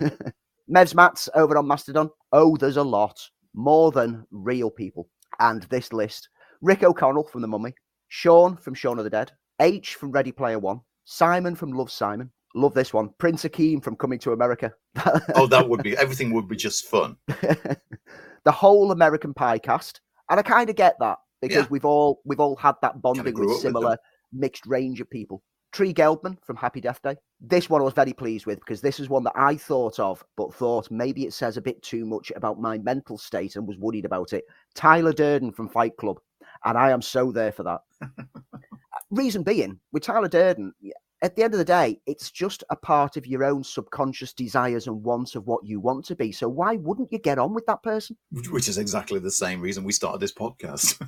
Mevs 0.70 0.94
Mats 0.94 1.28
over 1.34 1.56
on 1.58 1.66
Mastodon. 1.66 2.10
Oh, 2.32 2.56
there's 2.56 2.76
a 2.76 2.82
lot. 2.82 3.20
More 3.54 3.90
than 3.90 4.24
real 4.30 4.70
people. 4.70 5.08
And 5.40 5.62
this 5.64 5.92
list 5.92 6.28
Rick 6.62 6.82
O'Connell 6.82 7.24
from 7.28 7.42
The 7.42 7.48
Mummy, 7.48 7.74
Sean 8.08 8.56
from 8.56 8.74
Shaun 8.74 8.98
of 8.98 9.04
the 9.04 9.10
Dead, 9.10 9.32
H 9.60 9.94
from 9.96 10.12
Ready 10.12 10.32
Player 10.32 10.58
One, 10.58 10.80
Simon 11.04 11.54
from 11.56 11.72
Love 11.72 11.90
Simon. 11.90 12.30
Love 12.54 12.74
this 12.74 12.92
one. 12.92 13.10
Prince 13.18 13.44
Akeem 13.44 13.82
from 13.82 13.96
Coming 13.96 14.18
to 14.20 14.32
America. 14.32 14.72
Oh, 15.34 15.46
that 15.46 15.68
would 15.68 15.82
be 15.84 15.96
everything 15.96 16.32
would 16.32 16.48
be 16.48 16.56
just 16.56 16.86
fun. 16.88 17.16
the 17.28 18.52
whole 18.52 18.92
American 18.92 19.32
Pie 19.34 19.58
cast. 19.58 20.00
And 20.30 20.38
I 20.40 20.42
kind 20.42 20.70
of 20.70 20.76
get 20.76 20.96
that 21.00 21.18
because 21.42 21.64
Yeah. 21.64 21.68
we've 21.70 21.84
all 21.84 22.20
we've 22.24 22.40
all 22.40 22.56
had 22.56 22.76
that 22.82 23.02
bonding 23.02 23.24
with 23.24 23.34
up 23.34 23.40
with 23.40 23.60
similar 23.60 23.98
mixed 24.32 24.66
range 24.66 25.00
of 25.00 25.10
people. 25.10 25.42
Tree 25.72 25.94
Gelbman 25.94 26.36
from 26.44 26.56
Happy 26.56 26.80
Death 26.80 27.00
Day. 27.02 27.16
This 27.40 27.70
one 27.70 27.80
I 27.80 27.84
was 27.84 27.94
very 27.94 28.12
pleased 28.12 28.44
with 28.46 28.58
because 28.58 28.80
this 28.80 28.98
is 28.98 29.08
one 29.08 29.22
that 29.24 29.36
I 29.36 29.56
thought 29.56 30.00
of, 30.00 30.24
but 30.36 30.52
thought 30.52 30.90
maybe 30.90 31.26
it 31.26 31.32
says 31.32 31.56
a 31.56 31.60
bit 31.62 31.80
too 31.82 32.04
much 32.04 32.32
about 32.34 32.60
my 32.60 32.78
mental 32.78 33.16
state 33.18 33.54
and 33.56 33.66
was 33.66 33.78
worried 33.78 34.04
about 34.04 34.32
it. 34.32 34.44
Tyler 34.74 35.12
Durden 35.12 35.52
from 35.52 35.68
Fight 35.68 35.96
Club. 35.96 36.18
And 36.64 36.76
I 36.76 36.90
am 36.90 37.00
so 37.02 37.30
there 37.30 37.52
for 37.52 37.62
that. 37.62 37.80
Reason 39.10 39.42
being, 39.42 39.78
with 39.92 40.02
Tyler 40.02 40.28
Durden, 40.28 40.74
at 41.22 41.36
the 41.36 41.42
end 41.42 41.54
of 41.54 41.58
the 41.58 41.64
day, 41.64 42.00
it's 42.06 42.30
just 42.30 42.64
a 42.70 42.76
part 42.76 43.16
of 43.16 43.26
your 43.26 43.44
own 43.44 43.62
subconscious 43.62 44.32
desires 44.32 44.86
and 44.86 45.02
wants 45.02 45.34
of 45.34 45.46
what 45.46 45.64
you 45.64 45.80
want 45.80 46.04
to 46.06 46.16
be. 46.16 46.32
So 46.32 46.48
why 46.48 46.76
wouldn't 46.76 47.12
you 47.12 47.18
get 47.18 47.38
on 47.38 47.54
with 47.54 47.66
that 47.66 47.82
person? 47.82 48.16
Which 48.50 48.68
is 48.68 48.78
exactly 48.78 49.18
the 49.18 49.30
same 49.30 49.60
reason 49.60 49.84
we 49.84 49.92
started 49.92 50.20
this 50.20 50.32
podcast. 50.32 51.00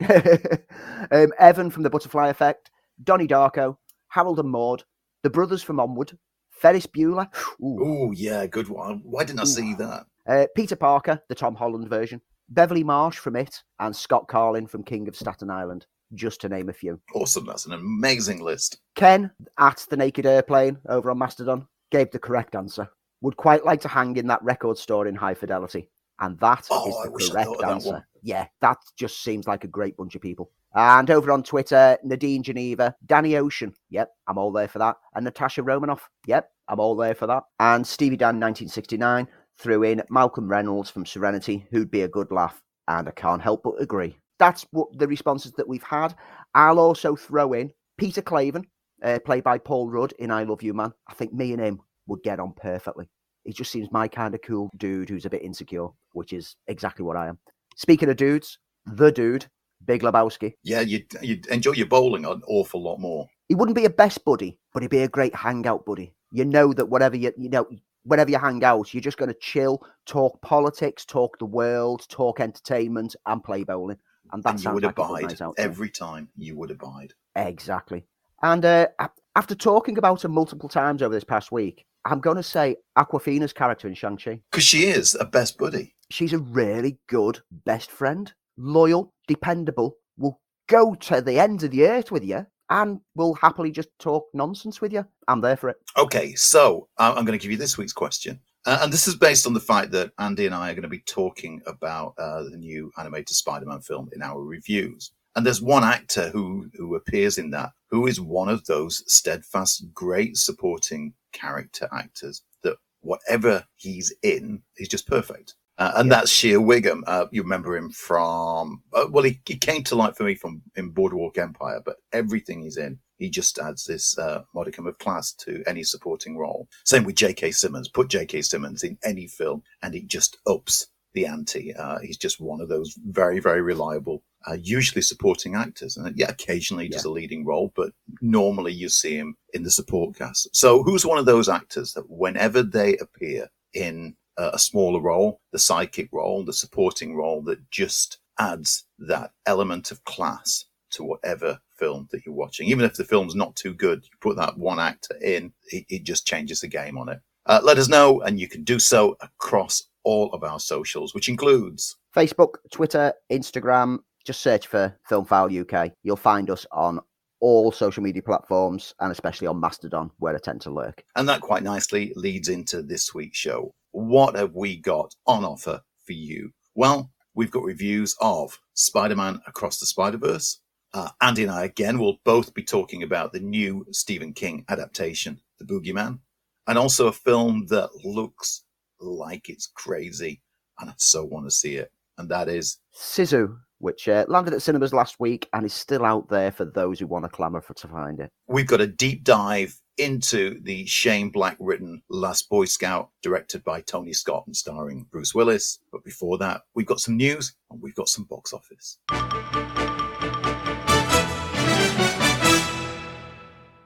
um, 1.10 1.32
Evan 1.38 1.70
from 1.70 1.82
the 1.82 1.90
Butterfly 1.90 2.28
Effect, 2.28 2.70
Donnie 3.02 3.28
Darko, 3.28 3.76
Harold 4.08 4.38
and 4.38 4.50
Maude, 4.50 4.84
the 5.22 5.30
brothers 5.30 5.62
from 5.62 5.80
Onward, 5.80 6.16
Ferris 6.50 6.86
Bueller, 6.86 7.28
oh 7.62 8.12
yeah, 8.12 8.46
good 8.46 8.68
one. 8.68 9.00
Why 9.04 9.24
didn't 9.24 9.40
I 9.40 9.44
see 9.44 9.72
Ooh. 9.72 9.76
that? 9.76 10.06
uh, 10.28 10.46
Peter 10.54 10.76
Parker, 10.76 11.20
the 11.28 11.34
Tom 11.34 11.54
Holland 11.54 11.88
version, 11.88 12.20
Beverly 12.48 12.84
Marsh 12.84 13.18
from 13.18 13.36
It, 13.36 13.62
and 13.80 13.94
Scott 13.94 14.28
Carlin 14.28 14.66
from 14.66 14.84
King 14.84 15.08
of 15.08 15.16
Staten 15.16 15.50
Island, 15.50 15.86
just 16.14 16.40
to 16.42 16.48
name 16.48 16.68
a 16.68 16.72
few. 16.72 17.00
Awesome. 17.14 17.46
That's 17.46 17.66
an 17.66 17.72
amazing 17.72 18.40
list. 18.40 18.78
Ken 18.94 19.30
at 19.58 19.84
the 19.90 19.96
Naked 19.96 20.26
Airplane 20.26 20.78
over 20.88 21.10
on 21.10 21.18
Mastodon 21.18 21.66
gave 21.90 22.10
the 22.10 22.18
correct 22.18 22.54
answer. 22.54 22.88
Would 23.20 23.36
quite 23.36 23.64
like 23.64 23.80
to 23.82 23.88
hang 23.88 24.16
in 24.16 24.26
that 24.26 24.42
record 24.42 24.78
store 24.78 25.06
in 25.06 25.14
high 25.14 25.34
fidelity. 25.34 25.88
And 26.20 26.38
that 26.40 26.66
oh, 26.70 26.88
is 26.88 26.94
Oh, 26.96 27.00
I 27.00 27.04
the 27.06 27.30
correct 27.30 27.48
of 27.48 27.58
that 27.58 27.70
answer. 27.70 28.06
Yeah, 28.22 28.46
that 28.60 28.78
just 28.96 29.22
seems 29.22 29.46
like 29.46 29.64
a 29.64 29.68
great 29.68 29.96
bunch 29.96 30.14
of 30.14 30.22
people. 30.22 30.50
And 30.74 31.10
over 31.10 31.30
on 31.30 31.42
Twitter, 31.42 31.96
Nadine 32.02 32.42
Geneva, 32.42 32.96
Danny 33.06 33.36
Ocean. 33.36 33.72
Yep, 33.90 34.10
I'm 34.26 34.38
all 34.38 34.50
there 34.50 34.68
for 34.68 34.80
that. 34.80 34.96
And 35.14 35.24
Natasha 35.24 35.62
Romanoff. 35.62 36.08
Yep, 36.26 36.50
I'm 36.68 36.80
all 36.80 36.96
there 36.96 37.14
for 37.14 37.26
that. 37.28 37.44
And 37.60 37.86
Stevie 37.86 38.16
Dan 38.16 38.40
1969 38.40 39.28
threw 39.56 39.84
in 39.84 40.02
Malcolm 40.10 40.48
Reynolds 40.48 40.90
from 40.90 41.06
Serenity, 41.06 41.66
who'd 41.70 41.90
be 41.90 42.02
a 42.02 42.08
good 42.08 42.32
laugh. 42.32 42.60
And 42.88 43.08
I 43.08 43.12
can't 43.12 43.40
help 43.40 43.62
but 43.62 43.80
agree. 43.80 44.18
That's 44.38 44.66
what 44.72 44.88
the 44.98 45.08
responses 45.08 45.52
that 45.52 45.68
we've 45.68 45.82
had. 45.82 46.14
I'll 46.54 46.78
also 46.78 47.16
throw 47.16 47.52
in 47.52 47.72
Peter 47.98 48.22
Klaven, 48.22 48.64
uh, 49.02 49.18
played 49.24 49.44
by 49.44 49.58
Paul 49.58 49.88
Rudd 49.88 50.12
in 50.18 50.30
I 50.30 50.42
Love 50.42 50.62
You 50.62 50.74
Man. 50.74 50.92
I 51.08 51.14
think 51.14 51.32
me 51.32 51.52
and 51.52 51.60
him 51.60 51.80
would 52.06 52.22
get 52.22 52.40
on 52.40 52.52
perfectly. 52.54 53.08
He 53.44 53.52
just 53.52 53.70
seems 53.70 53.92
my 53.92 54.08
kind 54.08 54.34
of 54.34 54.42
cool 54.42 54.70
dude 54.78 55.08
who's 55.08 55.26
a 55.26 55.30
bit 55.30 55.42
insecure, 55.42 55.88
which 56.12 56.32
is 56.32 56.56
exactly 56.66 57.04
what 57.04 57.16
I 57.16 57.28
am. 57.28 57.38
Speaking 57.76 58.08
of 58.08 58.16
dudes, 58.16 58.58
the 58.86 59.12
dude, 59.12 59.46
Big 59.84 60.02
Lebowski. 60.02 60.54
Yeah, 60.62 60.80
you'd, 60.80 61.06
you'd 61.20 61.46
enjoy 61.46 61.72
your 61.72 61.86
bowling 61.86 62.24
an 62.24 62.42
awful 62.46 62.82
lot 62.82 62.98
more. 62.98 63.28
He 63.48 63.54
wouldn't 63.54 63.76
be 63.76 63.84
a 63.84 63.90
best 63.90 64.24
buddy, 64.24 64.58
but 64.72 64.82
he'd 64.82 64.90
be 64.90 65.02
a 65.02 65.08
great 65.08 65.34
hangout 65.34 65.84
buddy. 65.84 66.14
You 66.32 66.44
know 66.44 66.72
that 66.72 66.88
whatever 66.88 67.16
you 67.16 67.32
you 67.36 67.50
know, 67.50 67.66
whenever 68.04 68.30
you 68.30 68.38
hang 68.38 68.64
out, 68.64 68.94
you're 68.94 69.00
just 69.00 69.18
going 69.18 69.28
to 69.28 69.38
chill, 69.40 69.82
talk 70.06 70.40
politics, 70.40 71.04
talk 71.04 71.38
the 71.38 71.44
world, 71.44 72.06
talk 72.08 72.40
entertainment, 72.40 73.14
and 73.26 73.44
play 73.44 73.64
bowling. 73.64 73.98
And 74.32 74.42
that 74.42 74.54
and 74.54 74.64
you 74.64 74.72
would 74.72 74.84
abide 74.84 75.40
every 75.58 75.90
time. 75.90 76.28
You 76.36 76.56
would 76.56 76.70
abide. 76.70 77.14
Exactly. 77.36 78.04
And 78.42 78.64
uh, 78.64 78.88
after 79.36 79.54
talking 79.54 79.98
about 79.98 80.22
her 80.22 80.28
multiple 80.28 80.68
times 80.68 81.02
over 81.02 81.14
this 81.14 81.24
past 81.24 81.52
week, 81.52 81.84
I'm 82.04 82.20
going 82.20 82.36
to 82.36 82.42
say 82.42 82.76
Awkwafina's 82.98 83.52
character 83.52 83.88
in 83.88 83.94
Shang-Chi. 83.94 84.40
Because 84.50 84.64
she 84.64 84.84
is 84.84 85.16
a 85.18 85.24
best 85.24 85.56
buddy. 85.56 85.94
She's 86.10 86.32
a 86.32 86.38
really 86.38 86.98
good 87.08 87.40
best 87.50 87.90
friend, 87.90 88.32
loyal, 88.58 89.14
dependable, 89.26 89.96
will 90.18 90.40
go 90.68 90.94
to 90.94 91.20
the 91.20 91.38
ends 91.38 91.64
of 91.64 91.70
the 91.70 91.86
earth 91.86 92.10
with 92.10 92.24
you 92.24 92.46
and 92.70 93.00
will 93.14 93.34
happily 93.34 93.70
just 93.70 93.88
talk 93.98 94.26
nonsense 94.34 94.80
with 94.80 94.92
you. 94.92 95.06
I'm 95.28 95.40
there 95.40 95.56
for 95.56 95.70
it. 95.70 95.76
Okay, 95.96 96.34
so 96.34 96.88
I'm 96.98 97.24
going 97.24 97.38
to 97.38 97.42
give 97.42 97.50
you 97.50 97.56
this 97.56 97.78
week's 97.78 97.92
question. 97.92 98.40
Uh, 98.66 98.78
and 98.82 98.92
this 98.92 99.08
is 99.08 99.16
based 99.16 99.46
on 99.46 99.54
the 99.54 99.60
fact 99.60 99.90
that 99.92 100.12
Andy 100.18 100.46
and 100.46 100.54
I 100.54 100.70
are 100.70 100.74
going 100.74 100.82
to 100.82 100.88
be 100.88 101.00
talking 101.00 101.60
about 101.66 102.14
uh, 102.18 102.44
the 102.44 102.56
new 102.56 102.90
animated 102.98 103.30
Spider 103.36 103.66
Man 103.66 103.80
film 103.80 104.08
in 104.14 104.22
our 104.22 104.42
reviews. 104.42 105.12
And 105.36 105.44
there's 105.44 105.62
one 105.62 105.84
actor 105.84 106.28
who, 106.30 106.70
who 106.74 106.94
appears 106.94 107.38
in 107.38 107.50
that 107.50 107.70
who 107.90 108.06
is 108.06 108.20
one 108.20 108.48
of 108.48 108.64
those 108.66 109.02
steadfast, 109.12 109.86
great 109.94 110.36
supporting 110.36 111.14
character 111.32 111.88
actors 111.92 112.42
that 112.62 112.76
whatever 113.00 113.64
he's 113.76 114.14
in, 114.22 114.62
he's 114.76 114.88
just 114.88 115.08
perfect. 115.08 115.54
Uh, 115.78 115.92
and 115.96 116.10
Yeah. 116.10 116.18
that's 116.18 116.30
Shea 116.30 116.56
Whigham. 116.56 117.04
Uh, 117.06 117.26
you 117.32 117.42
remember 117.42 117.76
him 117.76 117.90
from, 117.90 118.82
uh, 118.94 119.06
well, 119.10 119.24
he, 119.24 119.40
he 119.46 119.56
came 119.56 119.82
to 119.84 119.96
light 119.96 120.16
for 120.16 120.24
me 120.24 120.36
from 120.36 120.62
in 120.76 120.90
Boardwalk 120.90 121.38
Empire, 121.38 121.80
but 121.84 121.96
everything 122.12 122.62
he's 122.62 122.76
in, 122.76 122.98
he 123.16 123.30
just 123.30 123.58
adds 123.58 123.84
this 123.84 124.18
uh, 124.18 124.42
modicum 124.54 124.86
of 124.86 124.98
class 124.98 125.32
to 125.32 125.62
any 125.66 125.82
supporting 125.82 126.36
role. 126.36 126.68
Same 126.84 127.04
with 127.04 127.16
J.K. 127.16 127.52
Simmons. 127.52 127.88
Put 127.88 128.08
J.K. 128.08 128.42
Simmons 128.42 128.82
in 128.82 128.98
any 129.04 129.26
film, 129.26 129.62
and 129.82 129.94
it 129.94 130.06
just 130.06 130.38
ups 130.46 130.88
the 131.14 131.26
ante. 131.26 131.74
Uh, 131.74 131.98
he's 132.00 132.16
just 132.16 132.40
one 132.40 132.60
of 132.60 132.68
those 132.68 132.94
very, 133.06 133.38
very 133.38 133.62
reliable, 133.62 134.22
uh, 134.46 134.56
usually 134.60 135.02
supporting 135.02 135.54
actors. 135.54 135.96
And 135.96 136.16
yeah, 136.18 136.28
occasionally 136.28 136.84
he 136.84 136.90
does 136.90 137.04
a 137.04 137.10
leading 137.10 137.44
role, 137.44 137.72
but 137.74 137.92
normally 138.20 138.72
you 138.72 138.88
see 138.88 139.16
him 139.16 139.36
in 139.52 139.62
the 139.62 139.70
support 139.70 140.16
cast. 140.16 140.54
So 140.54 140.82
who's 140.82 141.06
one 141.06 141.18
of 141.18 141.26
those 141.26 141.48
actors 141.48 141.92
that 141.92 142.10
whenever 142.10 142.62
they 142.62 142.96
appear 142.96 143.48
in 143.72 144.16
a 144.36 144.50
a 144.54 144.58
smaller 144.58 145.00
role, 145.00 145.40
the 145.52 145.58
sidekick 145.58 146.08
role, 146.12 146.44
the 146.44 146.52
supporting 146.52 147.14
role, 147.14 147.40
that 147.42 147.70
just 147.70 148.18
adds 148.38 148.84
that 148.98 149.30
element 149.46 149.92
of 149.92 150.04
class 150.04 150.64
to 150.90 151.04
whatever 151.04 151.60
film 151.76 152.08
that 152.10 152.24
you're 152.24 152.34
watching. 152.34 152.68
Even 152.68 152.84
if 152.84 152.94
the 152.94 153.04
film's 153.04 153.34
not 153.34 153.56
too 153.56 153.74
good, 153.74 154.04
you 154.04 154.10
put 154.20 154.36
that 154.36 154.58
one 154.58 154.80
actor 154.80 155.16
in, 155.22 155.52
it, 155.70 155.84
it 155.88 156.04
just 156.04 156.26
changes 156.26 156.60
the 156.60 156.68
game 156.68 156.98
on 156.98 157.08
it. 157.08 157.20
Uh, 157.46 157.60
let 157.62 157.78
us 157.78 157.88
know, 157.88 158.20
and 158.22 158.40
you 158.40 158.48
can 158.48 158.64
do 158.64 158.78
so 158.78 159.16
across 159.20 159.82
all 160.02 160.32
of 160.32 160.44
our 160.44 160.60
socials, 160.60 161.14
which 161.14 161.28
includes 161.28 161.96
Facebook, 162.14 162.54
Twitter, 162.70 163.12
Instagram. 163.30 163.98
Just 164.24 164.40
search 164.40 164.66
for 164.66 164.96
Film 165.06 165.24
File 165.26 165.50
UK. 165.54 165.92
You'll 166.02 166.16
find 166.16 166.48
us 166.48 166.64
on 166.72 167.00
all 167.40 167.70
social 167.70 168.02
media 168.02 168.22
platforms 168.22 168.94
and 169.00 169.12
especially 169.12 169.46
on 169.46 169.60
Mastodon, 169.60 170.10
where 170.18 170.34
I 170.34 170.38
tend 170.38 170.62
to 170.62 170.70
lurk. 170.70 171.04
And 171.16 171.28
that 171.28 171.42
quite 171.42 171.62
nicely 171.62 172.12
leads 172.16 172.48
into 172.48 172.80
this 172.82 173.12
week's 173.12 173.36
show. 173.36 173.74
What 173.90 174.36
have 174.36 174.54
we 174.54 174.78
got 174.78 175.14
on 175.26 175.44
offer 175.44 175.82
for 176.06 176.12
you? 176.12 176.52
Well, 176.74 177.10
we've 177.34 177.50
got 177.50 177.62
reviews 177.62 178.16
of 178.20 178.58
Spider 178.72 179.16
Man 179.16 179.40
Across 179.46 179.78
the 179.78 179.86
Spider 179.86 180.16
Verse. 180.16 180.60
Uh, 180.94 181.10
Andy 181.20 181.42
and 181.42 181.50
I, 181.50 181.64
again, 181.64 181.98
will 181.98 182.20
both 182.24 182.54
be 182.54 182.62
talking 182.62 183.02
about 183.02 183.32
the 183.32 183.40
new 183.40 183.84
Stephen 183.90 184.32
King 184.32 184.64
adaptation, 184.68 185.40
The 185.58 185.64
Boogeyman, 185.64 186.20
and 186.68 186.78
also 186.78 187.08
a 187.08 187.12
film 187.12 187.66
that 187.66 187.90
looks 188.04 188.62
like 189.00 189.48
it's 189.48 189.66
crazy. 189.66 190.40
And 190.78 190.88
I 190.88 190.94
so 190.96 191.24
want 191.24 191.46
to 191.46 191.50
see 191.50 191.74
it. 191.74 191.90
And 192.16 192.28
that 192.28 192.48
is 192.48 192.78
Sisu, 192.96 193.56
which 193.78 194.08
uh, 194.08 194.24
landed 194.28 194.54
at 194.54 194.62
cinemas 194.62 194.94
last 194.94 195.18
week 195.18 195.48
and 195.52 195.66
is 195.66 195.74
still 195.74 196.04
out 196.04 196.28
there 196.28 196.52
for 196.52 196.64
those 196.64 197.00
who 197.00 197.08
want 197.08 197.24
to 197.24 197.28
clamour 197.28 197.60
for 197.60 197.74
to 197.74 197.88
find 197.88 198.20
it. 198.20 198.30
We've 198.46 198.66
got 198.66 198.80
a 198.80 198.86
deep 198.86 199.24
dive 199.24 199.76
into 199.98 200.60
the 200.62 200.86
Shane 200.86 201.30
Black 201.30 201.56
written 201.58 202.02
Last 202.08 202.48
Boy 202.48 202.66
Scout, 202.66 203.10
directed 203.20 203.64
by 203.64 203.80
Tony 203.80 204.12
Scott 204.12 204.44
and 204.46 204.56
starring 204.56 205.06
Bruce 205.10 205.34
Willis. 205.34 205.80
But 205.90 206.04
before 206.04 206.38
that, 206.38 206.62
we've 206.72 206.86
got 206.86 207.00
some 207.00 207.16
news 207.16 207.56
and 207.68 207.82
we've 207.82 207.96
got 207.96 208.08
some 208.08 208.24
box 208.24 208.52
office. 208.52 208.98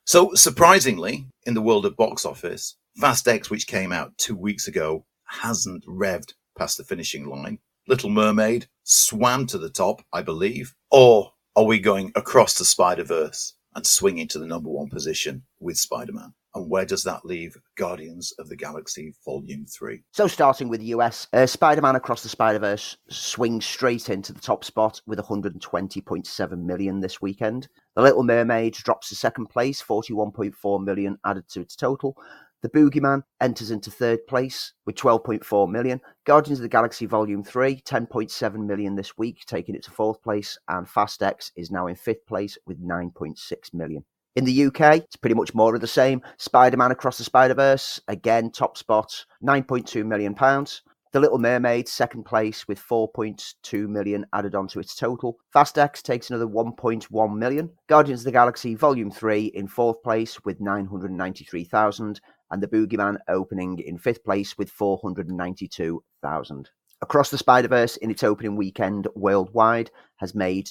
So, 0.09 0.33
surprisingly, 0.33 1.27
in 1.45 1.53
the 1.53 1.61
world 1.61 1.85
of 1.85 1.95
box 1.95 2.25
office, 2.25 2.79
Fast 2.97 3.29
X, 3.29 3.51
which 3.51 3.67
came 3.67 3.93
out 3.93 4.17
two 4.17 4.35
weeks 4.35 4.67
ago, 4.67 5.05
hasn't 5.27 5.85
revved 5.85 6.33
past 6.57 6.79
the 6.79 6.85
finishing 6.85 7.27
line. 7.29 7.59
Little 7.87 8.09
Mermaid 8.09 8.69
swam 8.85 9.47
to 9.49 9.59
the 9.59 9.69
top, 9.69 10.01
I 10.11 10.23
believe. 10.23 10.75
Or 10.91 11.33
are 11.55 11.67
we 11.67 11.79
going 11.79 12.13
across 12.15 12.57
the 12.57 12.65
Spider 12.65 13.05
Verse 13.05 13.53
and 13.75 13.87
swinging 13.87 14.29
to 14.29 14.39
the 14.39 14.47
number 14.47 14.71
one 14.71 14.89
position 14.89 15.43
with 15.61 15.77
Spider 15.77 16.15
Man? 16.15 16.33
And 16.55 16.71
where 16.71 16.87
does 16.87 17.05
that 17.05 17.25
leave 17.25 17.57
Guardians 17.77 18.33
of 18.39 18.49
the 18.49 18.57
Galaxy 18.57 19.15
Volume 19.25 19.67
3? 19.67 20.03
So, 20.13 20.27
starting 20.27 20.69
with 20.69 20.81
the 20.81 20.87
US, 20.87 21.29
uh, 21.33 21.47
Spider 21.47 21.83
Man 21.83 21.97
Across 21.97 22.23
the 22.23 22.29
Spider 22.29 22.59
Verse 22.59 22.97
swings 23.09 23.67
straight 23.67 24.09
into 24.09 24.33
the 24.33 24.41
top 24.41 24.65
spot 24.65 25.01
with 25.07 25.19
120.7 25.19 26.65
million 26.65 27.01
this 27.01 27.21
weekend. 27.21 27.69
The 27.95 28.03
Little 28.03 28.25
Mermaid 28.25 28.75
drops 28.75 29.11
to 29.11 29.15
second 29.15 29.47
place, 29.47 29.83
41.4 29.83 30.85
million 30.85 31.19
added 31.25 31.49
to 31.51 31.61
its 31.61 31.77
total. 31.77 32.17
The 32.61 32.71
Boogeyman 32.71 33.23
enters 33.41 33.71
into 33.71 33.91
third 33.91 34.27
place 34.27 34.73
with 34.85 34.97
12.4 34.97 35.71
million. 35.71 36.01
Guardians 36.25 36.59
of 36.59 36.65
the 36.65 36.69
Galaxy 36.69 37.07
Volume 37.07 37.45
3, 37.45 37.83
10.7 37.83 38.67
million 38.67 38.97
this 38.97 39.17
week, 39.17 39.45
taking 39.47 39.77
it 39.77 39.85
to 39.85 39.93
fourth 39.93 40.21
place. 40.23 40.59
And 40.69 40.89
Fast 40.89 41.23
X 41.23 41.53
is 41.55 41.71
now 41.71 41.87
in 41.87 41.95
fifth 41.95 42.27
place 42.27 42.59
with 42.67 42.83
9.6 42.83 43.75
million. 43.75 44.05
In 44.39 44.45
the 44.45 44.67
UK, 44.67 44.99
it's 44.99 45.17
pretty 45.17 45.35
much 45.35 45.53
more 45.53 45.75
of 45.75 45.81
the 45.81 45.89
same. 45.89 46.23
Spider 46.37 46.77
Man 46.77 46.93
Across 46.93 47.19
the 47.19 47.25
Spider 47.25 47.55
Verse, 47.55 48.01
again, 48.07 48.53
top 48.53 48.79
spot, 48.79 49.25
£9.2 49.43 50.07
million. 50.07 50.33
The 50.33 51.19
Little 51.19 51.41
Mermaid, 51.41 51.89
second 51.89 52.23
place 52.23 52.69
with 52.69 52.79
4.2 52.79 53.89
million 53.89 54.25
added 54.33 54.55
onto 54.55 54.79
its 54.79 54.95
total. 54.95 55.39
Fast 55.53 55.77
X 55.77 56.03
takes 56.03 56.31
another 56.31 56.47
1.1 56.47 57.37
million. 57.37 57.71
Guardians 57.89 58.21
of 58.21 58.27
the 58.27 58.31
Galaxy 58.31 58.77
Volume 58.77 59.11
3 59.11 59.47
in 59.47 59.67
fourth 59.67 60.01
place 60.05 60.39
with 60.45 60.61
993,000 60.61 62.21
and 62.53 62.63
the 62.63 62.69
Boogeyman 62.69 63.17
opening 63.29 63.81
in 63.81 63.99
fifth 63.99 64.23
place 64.23 64.57
with 64.57 64.71
492,000. 64.71 66.71
Across 67.03 67.31
the 67.31 67.39
Spider 67.39 67.67
Verse 67.67 67.97
in 67.97 68.09
its 68.09 68.23
opening 68.23 68.55
weekend 68.55 69.09
worldwide 69.17 69.91
has 70.19 70.37
made 70.37 70.69